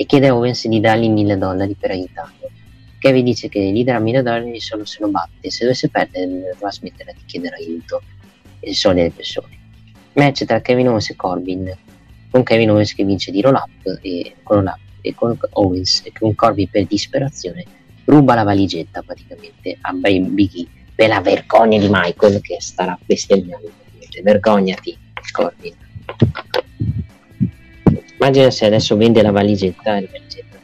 e 0.00 0.06
chiede 0.06 0.28
a 0.28 0.36
Owens 0.36 0.68
di 0.68 0.78
dargli 0.78 1.08
1000 1.08 1.38
dollari 1.38 1.74
per 1.74 1.90
aiutarlo. 1.90 2.48
Kevin 3.00 3.24
dice 3.24 3.48
che 3.48 3.58
gli 3.58 3.82
darà 3.82 3.98
1000 3.98 4.22
dollari 4.22 4.60
solo 4.60 4.84
se 4.84 4.98
lo 5.00 5.08
batte. 5.08 5.50
Se 5.50 5.64
dovesse 5.64 5.88
perdere 5.88 6.52
dovrà 6.52 6.70
smettere 6.70 7.16
di 7.16 7.24
chiedere 7.26 7.56
aiuto. 7.56 8.00
E 8.60 8.74
sono 8.74 8.94
delle 8.94 9.10
persone. 9.10 9.58
Match 10.12 10.44
tra 10.44 10.60
Kevin 10.60 10.90
Owens 10.90 11.10
e 11.10 11.16
Corbin. 11.16 11.76
Con 12.30 12.44
Kevin 12.44 12.70
Owens 12.70 12.94
che 12.94 13.02
vince 13.02 13.32
di 13.32 13.40
roll 13.40 13.54
up 13.54 13.98
e 14.00 14.36
con, 14.44 14.66
up, 14.66 14.78
e 15.00 15.14
con 15.16 15.36
Owens 15.54 16.02
e 16.04 16.12
con 16.16 16.32
Corbin 16.36 16.70
per 16.70 16.86
disperazione 16.86 17.64
ruba 18.04 18.36
la 18.36 18.44
valigetta 18.44 19.02
praticamente 19.02 19.78
a 19.80 19.92
Big 19.92 20.54
E 20.54 20.66
per 20.94 21.08
la 21.08 21.20
vergogna 21.20 21.76
di 21.76 21.88
Michael 21.90 22.40
che 22.40 22.58
starà 22.60 22.96
bestemmiando. 23.04 23.68
Vergognati 24.22 24.96
Corbin 25.32 25.74
immagina 28.18 28.50
se 28.50 28.66
adesso 28.66 28.96
vende 28.96 29.22
la 29.22 29.30
valigetta 29.30 29.96
e 29.96 30.00
la 30.02 30.08
valigetta 30.10 30.58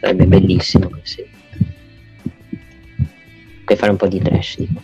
sarebbe 0.00 0.26
bellissimo 0.26 0.90
così 0.90 1.32
puoi 3.64 3.76
fare 3.76 3.90
un 3.90 3.96
po' 3.96 4.08
di 4.08 4.20
trash 4.20 4.56
tipo. 4.56 4.80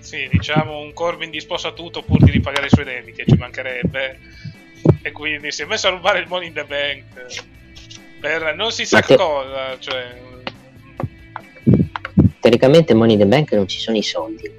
Sì, 0.00 0.28
diciamo 0.30 0.78
un 0.78 0.92
Corbin 0.92 1.30
disposto 1.30 1.68
a 1.68 1.72
tutto 1.72 2.02
pur 2.02 2.22
di 2.22 2.30
ripagare 2.30 2.66
i 2.66 2.70
suoi 2.70 2.84
debiti, 2.84 3.24
ci 3.26 3.36
mancherebbe. 3.36 4.18
E 5.02 5.10
quindi 5.12 5.50
si 5.50 5.62
è 5.62 5.64
messo 5.64 5.88
a 5.88 5.90
rubare 5.90 6.20
il 6.20 6.28
Money 6.28 6.48
in 6.48 6.54
the 6.54 6.64
Bank 6.64 7.04
per 8.20 8.54
non 8.54 8.70
si 8.70 8.86
sa 8.86 9.00
te- 9.00 9.16
cosa, 9.16 9.78
cioè 9.78 10.20
teoricamente 12.40 12.94
Money 12.94 13.14
in 13.14 13.20
the 13.20 13.26
Bank 13.26 13.52
non 13.52 13.66
ci 13.66 13.78
sono 13.78 13.96
i 13.96 14.02
soldi 14.02 14.50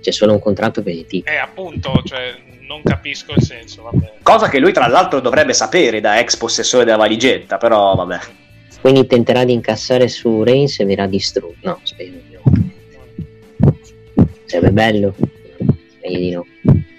c'è 0.00 0.10
solo 0.10 0.32
un 0.32 0.38
contratto 0.38 0.82
per 0.82 0.94
i 0.94 1.04
tipi 1.06 1.28
eh, 1.28 1.36
appunto, 1.36 2.02
cioè, 2.04 2.34
non 2.66 2.82
capisco 2.82 3.32
il 3.34 3.42
senso, 3.42 3.82
vabbè. 3.82 4.14
Cosa 4.22 4.48
che 4.48 4.58
lui 4.58 4.72
tra 4.72 4.86
l'altro 4.86 5.20
dovrebbe 5.20 5.52
sapere 5.52 6.00
da 6.00 6.18
ex 6.18 6.36
possessore 6.36 6.84
della 6.84 6.96
valigetta, 6.96 7.56
però 7.58 7.94
vabbè. 7.94 8.18
quindi 8.80 9.06
tenterà 9.06 9.44
di 9.44 9.52
incassare 9.52 10.08
su 10.08 10.42
Reigns 10.42 10.80
e 10.80 10.84
verrà 10.84 11.06
distrutto. 11.06 11.56
No 11.62 11.80
spero 11.82 12.10
di 12.10 12.22
no. 12.32 12.42
Sarebbe 14.46 14.70
bello. 14.70 15.14
Meglio 16.02 16.18
di 16.18 16.30
no. 16.30 16.46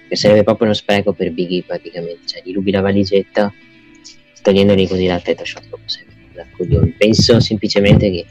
Che 0.08 0.16
sarebbe 0.16 0.44
proprio 0.44 0.66
uno 0.66 0.74
spreco 0.74 1.12
per 1.12 1.32
Big 1.32 1.50
E 1.50 1.64
praticamente. 1.66 2.26
Cioè 2.26 2.42
gli 2.44 2.52
rubi 2.52 2.70
la 2.70 2.80
valigetta 2.80 3.52
togliendogli 4.42 4.86
così 4.86 5.06
la 5.06 5.18
testa 5.18 5.44
shot 5.44 5.66
proprio 5.66 5.88
sarebbe 5.88 6.12
da 6.32 6.46
coglioni 6.56 6.94
penso 6.96 7.40
semplicemente 7.40 8.10
che 8.12 8.26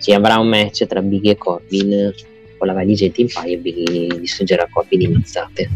ci 0.00 0.14
avrà 0.14 0.38
un 0.38 0.48
match 0.48 0.86
tra 0.86 1.02
Big 1.02 1.26
E 1.26 1.36
Corbin 1.36 2.10
con 2.56 2.66
la 2.66 2.72
valigetta 2.72 3.20
in 3.20 3.28
paio 3.30 3.56
e 3.56 3.58
Big 3.58 3.88
E 3.90 4.18
distruggerà 4.18 4.66
Corbin 4.70 4.98
di 4.98 5.08
mazzate 5.08 5.70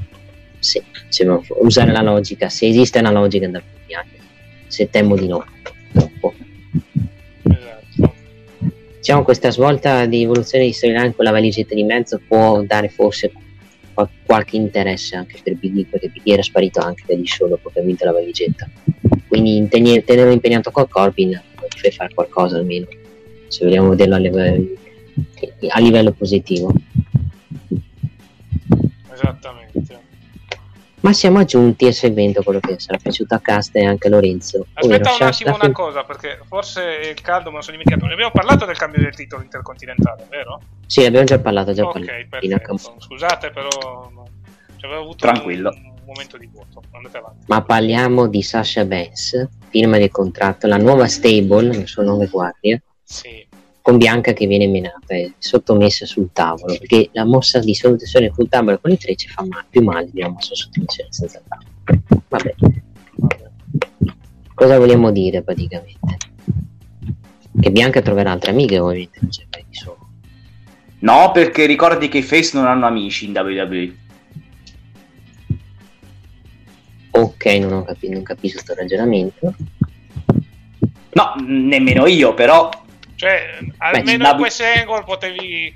se 0.63 1.25
non- 1.25 1.43
usare 1.61 1.91
la 1.91 2.03
logica 2.03 2.49
se 2.49 2.69
esiste 2.69 3.01
una 3.01 3.11
logica 3.11 3.49
da 3.49 3.61
pigliare 3.61 4.09
se 4.69 4.89
temo 4.89 5.17
di 5.17 5.27
no 5.27 5.45
troppo. 5.93 6.35
Diciamo 8.97 9.25
questa 9.25 9.51
svolta 9.51 10.07
di 10.07 10.23
evoluzione 10.23 10.65
di 10.65 10.73
storyline 10.73 11.15
con 11.15 11.25
la 11.25 11.33
valigetta 11.33 11.75
di 11.75 11.83
mezzo 11.83 12.21
può 12.27 12.63
dare 12.63 12.89
forse 12.89 13.33
qual- 13.93 14.09
qualche 14.25 14.55
interesse 14.57 15.17
anche 15.17 15.41
per 15.43 15.57
BD 15.57 15.87
perché 15.87 16.09
BD 16.09 16.29
era 16.29 16.43
sparito 16.43 16.79
anche 16.81 17.03
dagli 17.07 17.27
show 17.27 17.49
dopo 17.49 17.69
che 17.71 17.81
ha 17.81 17.83
vinto 17.83 18.05
la 18.05 18.13
valigetta. 18.13 18.71
Quindi 19.27 19.57
inteni- 19.57 20.05
tenerlo 20.05 20.31
impegnato 20.33 20.71
con 20.71 20.87
Corbin 20.89 21.39
fai 21.77 21.91
fare 21.91 22.15
qualcosa 22.15 22.59
almeno 22.59 22.87
se 23.49 23.65
vogliamo 23.65 23.89
vederlo 23.91 24.15
a 24.15 24.19
livello, 24.19 24.69
a 25.69 25.81
livello 25.81 26.13
positivo. 26.13 26.73
Esattamente. 29.13 29.62
Ma 31.03 31.13
siamo 31.13 31.45
giunti 31.45 31.87
a 31.87 31.93
segmento 31.93 32.43
quello 32.43 32.61
che 32.61 32.79
sarà 32.81 32.99
piaciuto 32.99 33.35
a 33.35 33.39
Casta 33.41 33.79
e 33.79 33.85
anche 33.85 34.07
a 34.09 34.11
Lorenzo 34.11 34.67
Aspetta 34.75 35.15
un 35.15 35.23
attimo 35.23 35.55
una 35.55 35.73
cosa, 35.73 36.05
perché 36.05 36.41
forse 36.47 36.83
il 37.15 37.21
caldo 37.21 37.51
me 37.51 37.57
lo 37.57 37.63
sono 37.63 37.77
dimenticato. 37.77 38.07
Ne 38.07 38.15
abbiamo 38.15 38.33
parlato 38.33 38.65
del 38.65 38.77
cambio 38.77 39.01
del 39.03 39.15
titolo 39.15 39.43
intercontinentale, 39.43 40.27
vero? 40.31 40.61
sì 40.87 41.05
abbiamo 41.05 41.25
già 41.27 41.39
parlato 41.39 41.73
già 41.73 41.85
Ok, 41.85 42.27
parlato. 42.29 42.95
Scusate, 42.99 43.51
però 43.51 44.11
no, 44.13 44.27
ci 44.77 44.85
avevo 44.85 45.01
avuto 45.03 45.17
Tranquillo. 45.19 45.71
Un, 45.71 45.85
un 45.87 46.03
momento 46.07 46.37
di 46.37 46.47
vuoto. 46.53 46.83
Andate 46.93 47.19
avanti. 47.19 47.45
ma 47.49 47.63
parliamo 47.63 48.27
di 48.29 48.43
Sasha 48.43 48.85
Banks, 48.85 49.49
firma 49.71 49.99
di 49.99 50.09
contratto, 50.11 50.67
la 50.67 50.77
nuova 50.77 51.07
stable, 51.09 51.69
nel 51.69 51.87
suo 51.89 52.03
nome 52.03 52.27
guardia, 52.27 52.81
Sì. 53.03 53.47
Con 53.83 53.99
Bianca 53.99 54.33
che 54.33 54.47
viene 54.47 54.69
menata 54.69 55.15
e 55.15 55.35
sottomessa 55.39 56.07
sul 56.07 56.31
tavolo, 56.33 56.77
perché 56.79 57.11
la 57.13 57.25
mossa 57.25 57.59
di 57.59 57.75
sottomissione 57.75 58.31
sul 58.33 58.49
tavolo 58.49 58.79
con 58.81 58.93
le 58.93 58.97
tre 58.97 59.17
ci 59.17 59.29
fa 59.29 59.45
male, 59.45 59.67
più 59.69 59.83
male 59.83 60.09
di 60.11 60.21
una 60.21 60.31
mossa 60.31 60.55
sottomissione 60.55 61.11
senza 61.13 61.43
tavolo. 61.47 62.23
Vabbè, 62.29 62.55
cosa 64.55 64.79
vogliamo 64.79 65.11
dire 65.11 65.43
praticamente? 65.43 66.17
Che 67.61 67.71
Bianca 67.71 68.01
troverà 68.01 68.31
altre 68.31 68.53
amiche 68.53 68.79
ovviamente, 68.79 69.19
non 69.21 69.31
c'è 69.31 69.45
mai 69.51 69.65
di 69.69 69.75
solo. 69.75 70.09
No, 71.01 71.33
perché 71.33 71.67
ricordi 71.67 72.09
che 72.09 72.19
i 72.19 72.23
face 72.23 72.57
non 72.57 72.67
hanno 72.67 72.87
amici 72.87 73.27
in 73.27 73.37
WWE. 73.37 73.97
Ok, 77.11 77.45
non 77.47 77.73
ho 77.73 77.83
capito, 77.83 78.13
non 78.13 78.23
capisco 78.23 78.63
questo 78.63 78.75
ragionamento. 78.75 79.55
No, 81.15 81.35
nemmeno 81.45 82.07
io, 82.07 82.33
però 82.33 82.71
Cioè, 83.23 83.59
almeno 83.77 84.25
Beh, 84.25 84.31
in 84.31 84.37
questo 84.37 84.65
angle 84.65 85.05
potevi 85.05 85.73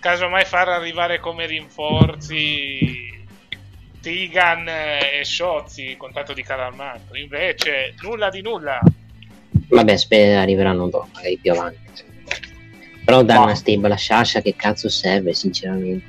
casomai 0.00 0.44
far 0.44 0.68
arrivare 0.68 1.18
come 1.18 1.46
rinforzi 1.46 3.24
Tigan 4.02 4.68
e 4.68 5.24
Shotzi, 5.24 5.94
contatto 5.96 6.34
di 6.34 6.42
Calamando. 6.42 7.16
Invece, 7.16 7.94
nulla 8.02 8.28
di 8.28 8.42
nulla. 8.42 8.80
Vabbè, 9.68 9.96
spero 9.96 10.40
arriveranno 10.40 10.90
dopo, 10.90 11.08
magari 11.14 11.38
più 11.38 11.52
avanti. 11.52 11.78
Però 13.02 13.22
dare 13.22 13.38
Ma- 13.38 13.44
una 13.46 13.54
stable 13.54 13.94
a 13.94 13.96
Sasha 13.96 14.42
che 14.42 14.54
cazzo 14.54 14.90
serve, 14.90 15.32
sinceramente. 15.32 16.04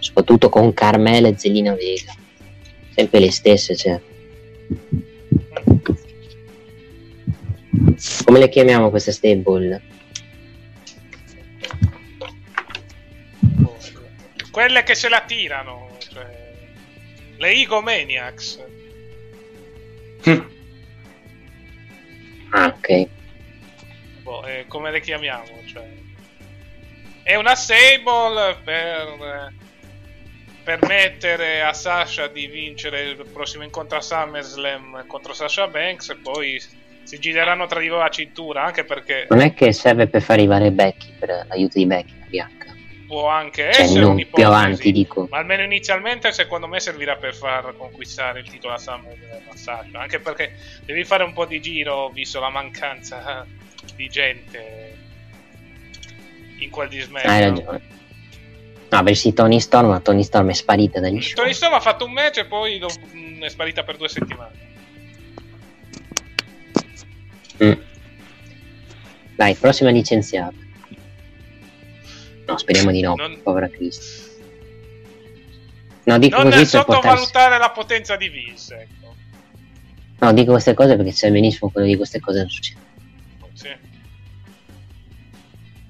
Soprattutto 0.00 0.48
con 0.48 0.74
Carmela 0.74 1.28
e 1.28 1.38
Zelina 1.38 1.74
Vega. 1.74 2.12
Sempre 2.92 3.20
le 3.20 3.30
stesse, 3.30 3.76
cioè. 3.76 4.00
Come 8.24 8.38
le 8.38 8.48
chiamiamo 8.48 8.90
queste 8.90 9.12
stable? 9.12 9.82
Quelle 14.50 14.82
che 14.82 14.94
se 14.94 15.08
la 15.08 15.22
tirano, 15.22 15.96
cioè, 15.98 16.52
le 17.36 17.48
Egomaniacs. 17.50 18.64
Ah, 22.50 22.66
ok. 22.66 23.08
Boh, 24.22 24.46
eh, 24.46 24.64
come 24.68 24.90
le 24.90 25.00
chiamiamo? 25.00 25.60
Cioè, 25.66 25.86
è 27.24 27.34
una 27.34 27.54
stable 27.54 28.56
per 28.62 29.52
permettere 30.62 31.62
a 31.62 31.72
Sasha 31.74 32.26
di 32.28 32.46
vincere 32.46 33.02
il 33.02 33.26
prossimo 33.30 33.64
incontro 33.64 33.98
a 33.98 34.00
SummerSlam 34.00 35.06
contro 35.06 35.34
Sasha 35.34 35.66
Banks 35.66 36.08
e 36.08 36.16
poi 36.16 36.62
si 37.04 37.18
gireranno 37.18 37.66
tra 37.66 37.80
di 37.80 37.86
loro 37.86 38.02
la 38.02 38.08
cintura 38.08 38.64
anche 38.64 38.84
perché 38.84 39.26
Non 39.30 39.40
è 39.40 39.54
che 39.54 39.72
serve 39.72 40.06
per 40.08 40.22
far 40.22 40.36
arrivare 40.36 40.70
Becky, 40.72 41.12
per 41.18 41.46
l'aiuto 41.48 41.78
di 41.78 41.86
Becky, 41.86 42.12
la 42.18 42.26
Bianca. 42.26 42.74
può 43.06 43.28
anche 43.28 43.70
Cioè, 43.72 43.82
essere 43.84 44.00
non 44.00 44.26
più 44.32 44.44
avanti, 44.46 44.90
dico. 44.90 45.26
ma 45.30 45.38
almeno 45.38 45.62
inizialmente 45.62 46.32
secondo 46.32 46.66
me 46.66 46.80
servirà 46.80 47.16
per 47.16 47.34
far 47.34 47.74
conquistare 47.76 48.40
il 48.40 48.48
titolo 48.50 48.74
a 48.74 48.78
Sasha 48.78 49.84
anche 49.92 50.18
perché 50.20 50.54
devi 50.84 51.04
fare 51.04 51.22
un 51.24 51.32
po' 51.32 51.44
di 51.46 51.60
giro 51.60 52.08
visto 52.10 52.40
la 52.40 52.48
mancanza 52.50 53.46
di 53.94 54.08
gente 54.08 54.96
in 56.58 56.70
quel 56.70 56.88
di 56.88 57.00
SmackDown 57.00 57.34
Hai 57.34 57.40
ragione. 57.42 57.80
No, 58.90 58.98
avresti 59.00 59.32
Tony 59.32 59.60
Storm, 59.60 59.88
ma 59.88 59.98
Tony 60.00 60.22
Storm 60.22 60.50
è 60.50 60.52
sparita 60.52 61.00
dagli 61.00 61.20
show. 61.20 61.34
Tony 61.34 61.52
Storm 61.52 61.74
ha 61.74 61.80
fatto 61.80 62.04
un 62.04 62.12
match 62.12 62.38
e 62.38 62.44
poi 62.46 62.78
mh, 62.78 63.42
è 63.44 63.48
sparita 63.48 63.82
per 63.82 63.96
due 63.96 64.08
settimane. 64.08 64.52
Mm. 67.62 67.72
Dai, 69.36 69.54
prossima 69.54 69.90
licenziata. 69.90 70.54
No, 72.46 72.58
speriamo 72.58 72.90
di 72.90 73.00
no, 73.00 73.14
Non- 73.14 73.40
povera 73.42 73.68
Cristi. 73.68 74.32
No, 76.04 76.18
dico 76.18 76.42
Non 76.42 76.50
così 76.52 76.70
per 76.70 76.84
portarsi... 76.84 77.00
sottovalutare 77.26 77.58
la 77.58 77.70
potenza 77.70 78.16
di 78.16 78.28
Vince, 78.28 78.74
ecco. 78.74 79.14
No, 80.18 80.32
dico 80.32 80.52
queste 80.52 80.74
cose 80.74 80.96
perché 80.96 81.12
sai 81.12 81.30
benissimo 81.30 81.70
quello 81.70 81.86
di 81.86 81.96
queste 81.96 82.20
cose 82.20 82.38
non 82.40 82.48
succede. 82.48 82.80
Sì. 83.54 83.68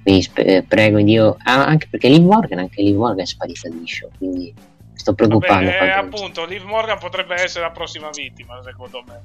Quindi 0.03 0.23
sp- 0.23 0.39
eh, 0.39 0.63
prego 0.67 1.01
Dio, 1.03 1.37
ah, 1.43 1.67
anche 1.67 1.89
perché 1.91 2.09
Liv 2.09 2.23
Morgan, 2.23 2.59
anche 2.59 2.83
Liv 2.83 2.97
Morgan 2.97 3.21
è 3.21 3.27
sparita 3.27 3.69
dagli 3.69 3.87
show, 3.87 4.11
quindi 4.17 4.55
sto 4.95 5.15
preoccupando. 5.15 5.71
Vabbè, 5.71 5.85
eh, 5.85 5.91
appunto, 5.91 6.45
Liv 6.45 6.63
Morgan 6.65 6.99
potrebbe 6.99 7.35
essere 7.35 7.65
la 7.65 7.71
prossima 7.71 8.11
vittima, 8.11 8.61
secondo 8.63 9.03
me. 9.07 9.23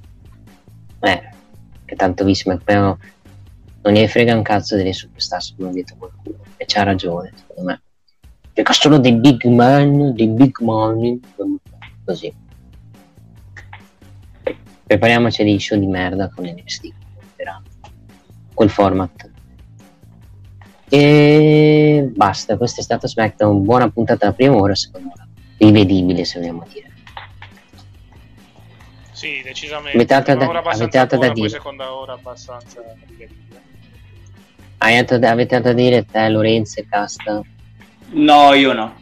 Eh, 1.01 1.29
che 1.89 1.95
tanto 1.95 2.23
ma 2.45 2.57
però 2.57 2.95
non 3.81 3.93
ne 3.93 4.07
frega 4.07 4.35
un 4.35 4.43
cazzo 4.43 4.75
delle 4.75 4.93
superstar 4.93 5.41
se 5.41 5.53
non 5.57 5.71
dietro 5.71 5.95
qualcuno. 5.97 6.37
E 6.55 6.65
c'ha 6.65 6.83
ragione, 6.83 7.33
secondo 7.35 7.71
me. 7.71 7.81
Perché 8.53 8.73
sono 8.73 8.99
dei 8.99 9.15
big 9.15 9.43
man, 9.45 10.13
dei 10.13 10.27
big 10.27 10.59
money, 10.59 11.19
così. 12.05 12.31
Prepariamoci 14.85 15.43
dei 15.43 15.59
show 15.59 15.79
di 15.79 15.87
merda 15.87 16.29
con 16.29 16.45
NXT, 16.45 16.93
quel 18.53 18.69
format. 18.69 19.29
E 20.89 22.11
basta, 22.13 22.57
questo 22.57 22.81
è 22.81 22.83
stato 22.83 23.07
SmackDown, 23.07 23.63
buona 23.63 23.89
puntata 23.89 24.27
la 24.27 24.33
prima 24.33 24.55
ora, 24.55 24.75
seconda 24.75 25.11
ora. 25.13 25.27
Rivedibile 25.57 26.23
se 26.23 26.39
vogliamo 26.39 26.65
dire. 26.71 26.88
Sì, 29.19 29.41
decisamente. 29.43 30.05
Prima 30.05 30.61
da- 30.61 30.69
avete 30.69 30.97
altro 30.97 31.17
da 31.17 31.33
dire? 31.33 31.49
seconda 31.49 31.93
ora 31.93 32.13
abbastanza. 32.13 32.81
Hai 34.77 34.97
altro 34.97 35.17
da- 35.17 35.31
avete 35.31 35.55
altro 35.55 35.73
da 35.73 35.77
dire 35.77 36.05
te, 36.05 36.29
Lorenzo 36.29 36.79
e 36.79 36.85
Casta? 36.87 37.41
No, 38.11 38.53
io 38.53 38.71
no. 38.71 38.95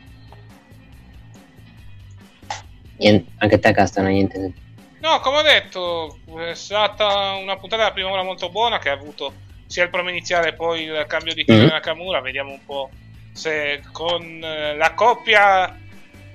Niente, 2.98 3.30
anche 3.38 3.60
te 3.60 3.72
Casta 3.74 4.02
non 4.02 4.10
niente 4.12 4.40
da 4.40 4.46
dire. 4.48 4.60
No, 5.02 5.20
come 5.20 5.38
ho 5.38 5.42
detto, 5.44 6.18
è 6.50 6.56
stata 6.56 7.34
una 7.34 7.56
puntata 7.58 7.84
della 7.84 7.94
prima 7.94 8.10
ora 8.10 8.24
molto 8.24 8.50
buona 8.50 8.80
che 8.80 8.90
ha 8.90 8.94
avuto 8.94 9.32
sia 9.68 9.84
il 9.84 9.92
promo 9.92 10.10
iniziale 10.10 10.54
poi 10.54 10.86
il 10.86 11.06
cambio 11.08 11.36
di 11.36 11.46
Mhm. 11.48 11.60
di 11.60 11.66
Nakamura. 11.68 12.22
Vediamo 12.22 12.54
un 12.54 12.66
po' 12.66 12.90
se 13.34 13.84
con 13.92 14.24
eh, 14.44 14.76
la 14.76 14.94
coppia 14.96 15.78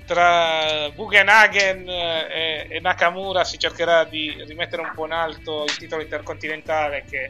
tra 0.05 0.89
Bugenhagen 0.93 1.87
eh, 1.87 2.67
e, 2.69 2.75
e 2.75 2.79
Nakamura 2.79 3.43
si 3.43 3.57
cercherà 3.57 4.03
di 4.03 4.43
rimettere 4.45 4.81
un 4.81 4.91
po' 4.93 5.05
in 5.05 5.11
alto 5.11 5.63
il 5.65 5.75
titolo 5.77 6.01
intercontinentale 6.01 7.03
che 7.09 7.29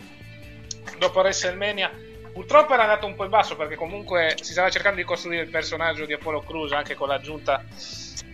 dopo 0.97 1.19
WrestleMania 1.19 1.91
purtroppo 2.33 2.73
era 2.73 2.83
andato 2.83 3.05
un 3.05 3.15
po' 3.15 3.23
in 3.23 3.29
basso 3.29 3.55
perché 3.55 3.75
comunque 3.75 4.35
si 4.41 4.51
stava 4.51 4.69
cercando 4.69 4.97
di 4.97 5.03
costruire 5.03 5.43
il 5.43 5.49
personaggio 5.49 6.05
di 6.05 6.13
Apollo 6.13 6.41
Cruz 6.41 6.71
anche 6.71 6.95
con 6.95 7.07
l'aggiunta 7.07 7.63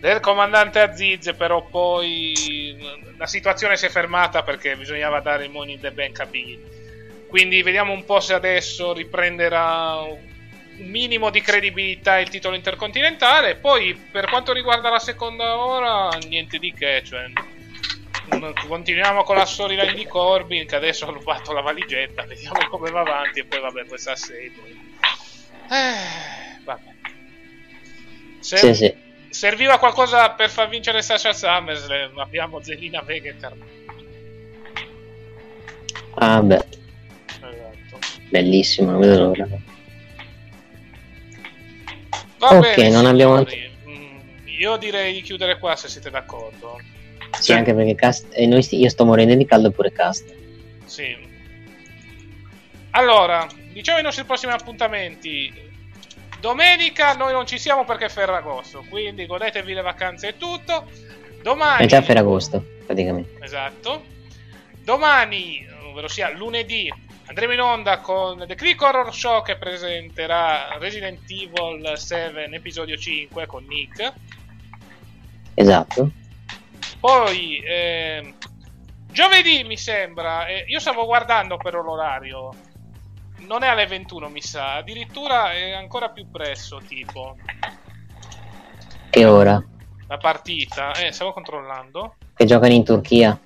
del 0.00 0.20
comandante 0.20 0.80
Aziz 0.80 1.34
però 1.36 1.62
poi 1.66 2.76
la 3.18 3.26
situazione 3.26 3.76
si 3.76 3.84
è 3.84 3.90
fermata 3.90 4.42
perché 4.42 4.74
bisognava 4.74 5.20
dare 5.20 5.44
il 5.44 5.50
money 5.50 5.74
in 5.74 5.80
the 5.80 5.92
bank 5.92 6.20
a 6.20 6.26
Biggie. 6.26 6.78
Quindi 7.28 7.62
vediamo 7.62 7.92
un 7.92 8.04
po' 8.06 8.18
se 8.18 8.32
adesso 8.32 8.94
riprenderà 8.94 10.02
minimo 10.80 11.30
di 11.30 11.40
credibilità 11.40 12.18
il 12.18 12.28
titolo 12.28 12.56
intercontinentale 12.56 13.56
poi 13.56 13.94
per 13.94 14.28
quanto 14.28 14.52
riguarda 14.52 14.88
la 14.90 14.98
seconda 14.98 15.56
ora 15.58 16.08
niente 16.28 16.58
di 16.58 16.72
che 16.72 17.02
cioè 17.04 17.30
continuiamo 18.68 19.22
con 19.24 19.36
la 19.36 19.44
storyline 19.44 19.92
di 19.94 20.06
Corbin 20.06 20.66
che 20.66 20.76
adesso 20.76 21.06
ha 21.06 21.12
rubato 21.12 21.52
la 21.52 21.60
valigetta 21.60 22.24
vediamo 22.24 22.66
come 22.68 22.90
va 22.90 23.00
avanti 23.00 23.40
e 23.40 23.44
poi 23.44 23.60
vabbè 23.60 23.86
questa 23.86 24.16
serie 24.16 24.52
eh, 25.70 26.62
vabbè 26.64 26.80
Se- 28.40 28.56
Sì, 28.56 28.74
sì. 28.74 28.94
serviva 29.28 29.78
qualcosa 29.78 30.30
per 30.30 30.48
far 30.50 30.68
vincere 30.68 31.02
Sasha 31.02 31.32
SummerSlam 31.32 32.18
abbiamo 32.18 32.62
Zelina 32.62 33.02
Vega 33.02 33.30
e 33.30 33.36
Ah, 36.22 36.42
beh. 36.42 36.56
Esatto. 37.26 37.98
bellissimo, 38.28 38.90
non 38.90 39.00
vedo 39.00 39.24
l'ora. 39.26 39.48
Va 42.40 42.56
Ok, 42.56 42.74
bene, 42.74 42.88
non 42.90 43.04
abbiamo- 43.06 43.36
signori. 43.46 43.70
Mm, 43.86 44.18
Io 44.58 44.76
direi 44.78 45.12
di 45.12 45.20
chiudere 45.22 45.58
qua 45.58 45.76
se 45.76 45.88
siete 45.88 46.08
d'accordo. 46.10 46.80
Sì, 47.38 47.52
anche 47.52 47.72
perché 47.74 47.94
cast, 47.94 48.26
e 48.32 48.46
noi 48.46 48.62
sti- 48.62 48.78
io 48.80 48.88
sto 48.88 49.04
morendo 49.04 49.34
di 49.34 49.44
caldo 49.46 49.70
pure 49.70 49.92
cast. 49.92 50.34
Sì. 50.86 51.16
Allora, 52.92 53.46
diciamo 53.72 53.98
i 53.98 54.02
nostri 54.02 54.24
prossimi 54.24 54.52
appuntamenti. 54.52 55.68
Domenica 56.40 57.12
noi 57.12 57.32
non 57.32 57.46
ci 57.46 57.58
siamo 57.58 57.84
perché 57.84 58.06
è 58.06 58.08
Ferragosto, 58.08 58.84
quindi 58.88 59.26
godetevi 59.26 59.74
le 59.74 59.82
vacanze 59.82 60.28
e 60.28 60.36
tutto. 60.38 60.88
Domani 61.42 61.84
È 61.84 61.86
già 61.86 62.00
Ferragosto, 62.02 62.64
praticamente. 62.86 63.44
Esatto. 63.44 64.02
Domani, 64.82 65.64
ovvero 65.84 66.08
sia 66.08 66.30
lunedì, 66.30 66.90
andremo 67.30 67.52
in 67.52 67.60
onda 67.60 67.98
con 67.98 68.44
The 68.44 68.56
Click 68.56 68.82
Horror 68.82 69.14
Show 69.14 69.42
che 69.42 69.56
presenterà 69.56 70.76
Resident 70.78 71.20
Evil 71.30 71.92
7 71.96 72.48
episodio 72.50 72.96
5 72.96 73.46
con 73.46 73.64
Nick. 73.66 74.12
Esatto. 75.54 76.10
Poi 76.98 77.62
ehm, 77.64 78.34
giovedì 79.12 79.62
mi 79.62 79.76
sembra, 79.76 80.46
eh, 80.48 80.64
io 80.66 80.80
stavo 80.80 81.06
guardando 81.06 81.56
però 81.56 81.82
l'orario. 81.82 82.52
Non 83.46 83.62
è 83.62 83.68
alle 83.68 83.86
21 83.86 84.28
mi 84.28 84.42
sa, 84.42 84.74
addirittura 84.74 85.52
è 85.52 85.70
ancora 85.70 86.10
più 86.10 86.28
presto 86.30 86.80
tipo 86.86 87.36
Che 89.08 89.24
ora? 89.24 89.62
la 90.08 90.18
partita. 90.18 90.92
Eh, 90.94 91.12
stavo 91.12 91.32
controllando. 91.32 92.16
Che 92.34 92.44
giocano 92.44 92.72
in 92.72 92.84
Turchia, 92.84 93.38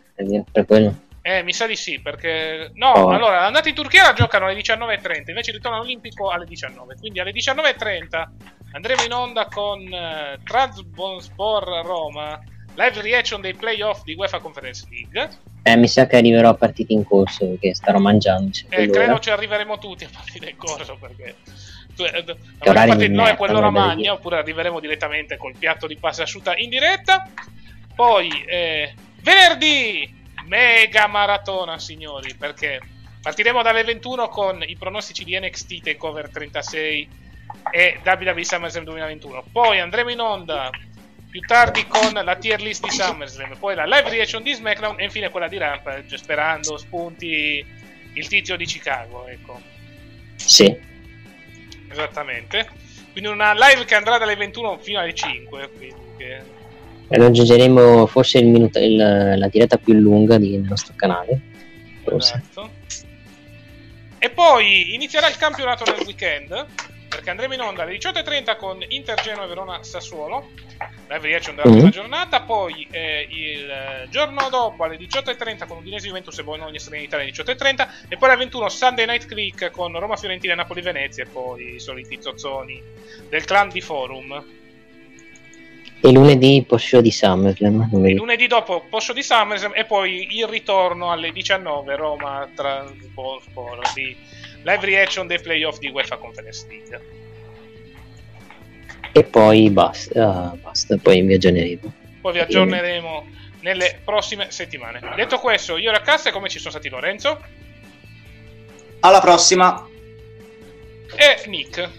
per 0.50 0.64
quello. 0.64 1.02
Eh, 1.26 1.42
mi 1.42 1.54
sa 1.54 1.66
di 1.66 1.74
sì, 1.74 2.00
perché... 2.02 2.70
No, 2.74 2.92
Oh. 2.92 3.08
allora, 3.08 3.40
l'andata 3.40 3.70
in 3.70 3.74
Turchia 3.74 4.02
la 4.02 4.12
giocano 4.12 4.44
alle 4.44 4.60
19.30, 4.60 5.28
invece 5.28 5.52
il 5.52 5.56
ritorno 5.56 5.78
olimpico 5.78 6.28
alle 6.28 6.44
19. 6.44 6.96
Quindi 6.96 7.18
alle 7.18 7.32
19.30 7.32 8.24
andremo 8.72 9.02
in 9.04 9.12
onda 9.12 9.46
con 9.46 9.80
eh, 9.80 10.38
Trabzonspor 10.44 11.82
Roma, 11.82 12.38
live 12.74 13.00
reaction 13.00 13.40
dei 13.40 13.54
playoff 13.54 14.02
di 14.02 14.12
UEFA 14.12 14.38
Conference 14.38 14.86
League. 14.90 15.30
Eh, 15.62 15.76
mi 15.76 15.88
sa 15.88 16.06
che 16.06 16.18
arriverò 16.18 16.50
a 16.50 16.54
partite 16.54 16.92
in 16.92 17.04
corso 17.04 17.46
perché 17.46 17.74
starò 17.74 17.98
mangiando. 18.00 18.50
Eh, 18.68 18.90
credo 18.90 19.18
ci 19.18 19.30
arriveremo 19.30 19.78
tutti 19.78 20.04
a 20.04 20.10
partire 20.12 20.50
in 20.50 20.56
corso, 20.58 20.98
perché... 21.00 21.36
eh, 21.96 22.36
infatti 22.66 23.08
noi 23.08 23.20
a 23.20 23.22
merda, 23.22 23.36
quell'ora 23.36 23.70
magna, 23.70 24.12
oppure 24.12 24.36
arriveremo 24.36 24.78
direttamente 24.78 25.38
col 25.38 25.56
piatto 25.56 25.86
di 25.86 25.96
pasta 25.96 26.24
asciutta 26.24 26.54
in 26.58 26.68
diretta. 26.68 27.26
Poi, 27.94 28.44
eh, 28.46 28.92
venerdì, 29.22 30.22
mega 30.46 31.06
maratona, 31.06 31.78
signori, 31.78 32.34
perché 32.34 32.80
partiremo 33.20 33.62
dalle 33.62 33.84
21 33.84 34.28
con 34.28 34.62
i 34.62 34.76
pronostici 34.76 35.24
di 35.24 35.38
NXT 35.38 35.82
Takeover 35.82 36.28
36 36.30 37.08
e 37.70 38.00
WWE 38.04 38.44
SummerSlam 38.44 38.84
2021. 38.84 39.44
Poi 39.52 39.80
andremo 39.80 40.10
in 40.10 40.20
onda 40.20 40.70
più 41.30 41.40
tardi 41.40 41.86
con 41.86 42.12
la 42.12 42.36
tier 42.36 42.60
list 42.60 42.84
di 42.84 42.90
SummerSlam, 42.90 43.56
poi 43.56 43.74
la 43.74 43.86
live 43.86 44.08
reaction 44.08 44.42
di 44.42 44.52
SmackDown 44.52 45.00
e 45.00 45.04
infine 45.04 45.30
quella 45.30 45.48
di 45.48 45.58
Rampage, 45.58 46.16
sperando 46.16 46.76
spunti 46.76 47.64
il 48.14 48.28
tizio 48.28 48.56
di 48.56 48.64
Chicago, 48.66 49.26
ecco. 49.26 49.60
Sì. 50.36 50.92
Esattamente. 51.90 52.68
Quindi 53.12 53.30
una 53.30 53.52
live 53.52 53.84
che 53.84 53.94
andrà 53.94 54.18
dalle 54.18 54.36
21 54.36 54.78
fino 54.78 55.00
alle 55.00 55.14
5. 55.14 55.70
Quindi 55.70 55.94
che- 56.16 56.42
Raggiungeremo 57.08 58.06
forse 58.06 58.38
il 58.38 58.46
minuto- 58.46 58.78
il- 58.78 58.96
la 59.36 59.48
diretta 59.48 59.76
più 59.76 59.94
lunga 59.94 60.38
del 60.38 60.60
nostro 60.60 60.94
canale. 60.96 61.40
Forse. 62.02 62.42
Esatto. 62.50 62.70
E 64.18 64.30
poi 64.30 64.94
inizierà 64.94 65.28
il 65.28 65.36
campionato 65.36 65.84
nel 65.90 66.02
weekend. 66.04 66.66
Perché 67.14 67.30
andremo 67.30 67.54
in 67.54 67.60
onda 67.60 67.82
alle 67.82 67.92
18.30 67.92 68.56
con 68.56 68.82
Inter 68.88 69.20
Genoa 69.20 69.44
e 69.44 69.46
Verona 69.46 69.84
Sassuolo. 69.84 70.48
Live 71.08 71.20
reaction 71.28 71.54
della 71.54 71.68
Mhm. 71.68 71.74
prima 71.76 71.90
giornata. 71.90 72.40
Poi 72.42 72.88
eh, 72.90 73.28
il 73.30 74.08
giorno 74.10 74.48
dopo 74.50 74.82
alle 74.82 74.96
18.30 74.96 75.66
con 75.66 75.76
Udinese 75.76 76.08
Juventus 76.08 76.36
e 76.38 76.42
Bologna 76.42 76.76
Serenità 76.76 77.14
alle 77.14 77.26
18.30. 77.26 77.88
E 78.08 78.16
poi 78.16 78.30
alle 78.30 78.38
21 78.38 78.68
Sunday 78.68 79.06
Night 79.06 79.26
Click 79.26 79.70
con 79.70 79.96
Roma 79.96 80.16
Fiorentina 80.16 80.54
e 80.54 80.56
Napoli 80.56 80.80
Venezia. 80.80 81.22
E 81.22 81.26
poi 81.28 81.74
i 81.76 81.80
soliti 81.80 82.18
zozzoni 82.20 82.82
del 83.28 83.44
clan 83.44 83.68
di 83.68 83.80
Forum. 83.80 84.44
E 86.04 86.12
lunedì 86.12 86.62
post 86.68 86.88
show 86.88 87.00
di 87.00 87.10
SummerSlam. 87.10 87.88
Il 88.06 88.16
lunedì 88.16 88.46
dopo 88.46 88.84
posto 88.90 89.14
di 89.14 89.22
SummerSlam 89.22 89.72
e 89.74 89.86
poi 89.86 90.36
il 90.36 90.46
ritorno 90.46 91.10
alle 91.10 91.32
19 91.32 91.96
Roma 91.96 92.46
Transport 92.54 93.94
di 93.94 94.14
live 94.64 94.84
reaction 94.84 95.26
dei 95.26 95.40
playoff 95.40 95.78
di 95.78 95.88
UEFA 95.88 96.18
Conference 96.18 96.66
League. 96.68 97.00
E 99.12 99.24
poi 99.24 99.70
basta, 99.70 100.50
ah, 100.50 100.56
basta, 100.60 100.98
poi 100.98 101.22
vi 101.22 101.32
aggiorneremo. 101.32 101.92
Poi 102.20 102.32
vi 102.34 102.38
aggiorneremo 102.38 103.26
nelle 103.60 103.98
prossime 104.04 104.50
settimane. 104.50 105.00
Detto 105.16 105.38
questo, 105.38 105.78
io 105.78 105.88
e 105.88 105.92
la 105.92 106.02
cassa 106.02 106.32
come 106.32 106.50
ci 106.50 106.58
sono 106.58 106.72
stati 106.72 106.90
Lorenzo 106.90 107.40
Alla 109.00 109.20
prossima. 109.20 109.88
e 111.16 111.48
Nick. 111.48 111.90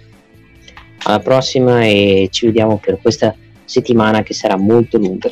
Alla 1.05 1.19
prossima 1.19 1.83
e 1.83 2.27
ci 2.29 2.45
vediamo 2.45 2.77
per 2.77 2.99
questa 3.01 3.35
settimana 3.65 4.23
che 4.23 4.33
sarà 4.33 4.55
molto 4.55 4.97
lunga. 4.97 5.29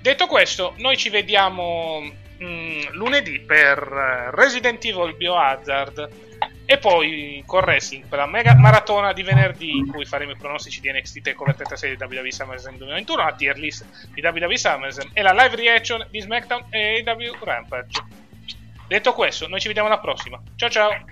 Detto 0.00 0.26
questo, 0.26 0.74
noi 0.78 0.96
ci 0.96 1.10
vediamo 1.10 2.00
mm, 2.42 2.80
lunedì 2.92 3.40
per 3.40 3.78
eh, 3.78 4.30
Resident 4.34 4.82
Evil 4.84 5.14
Biohazard 5.16 6.08
e 6.64 6.78
poi 6.78 7.42
con 7.46 7.62
wrestling 7.62 8.06
per 8.06 8.18
la 8.18 8.26
mega 8.26 8.54
maratona 8.54 9.12
di 9.12 9.22
venerdì 9.22 9.76
in 9.76 9.90
cui 9.90 10.04
faremo 10.04 10.32
i 10.32 10.36
pronostici 10.36 10.80
di 10.80 10.92
NXT 10.92 11.22
Takeover 11.22 11.54
36 11.54 11.96
di 11.96 12.02
WWE 12.02 12.30
SummerSlam 12.30 12.76
2021, 12.76 13.22
la 13.22 13.34
tier 13.34 13.58
list 13.58 13.86
di 14.12 14.20
WWE 14.24 14.56
SummerSlam 14.56 15.10
e 15.14 15.22
la 15.22 15.32
live 15.32 15.56
reaction 15.56 16.06
di 16.10 16.20
SmackDown 16.20 16.66
e 16.70 17.02
AEW 17.06 17.36
Rampage. 17.42 18.04
Detto 18.86 19.12
questo, 19.12 19.48
noi 19.48 19.60
ci 19.60 19.66
vediamo 19.66 19.88
alla 19.88 19.98
prossima. 19.98 20.40
Ciao 20.56 20.70
ciao! 20.70 21.04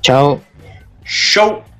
Ciao! 0.00 0.44
Show. 1.02 1.74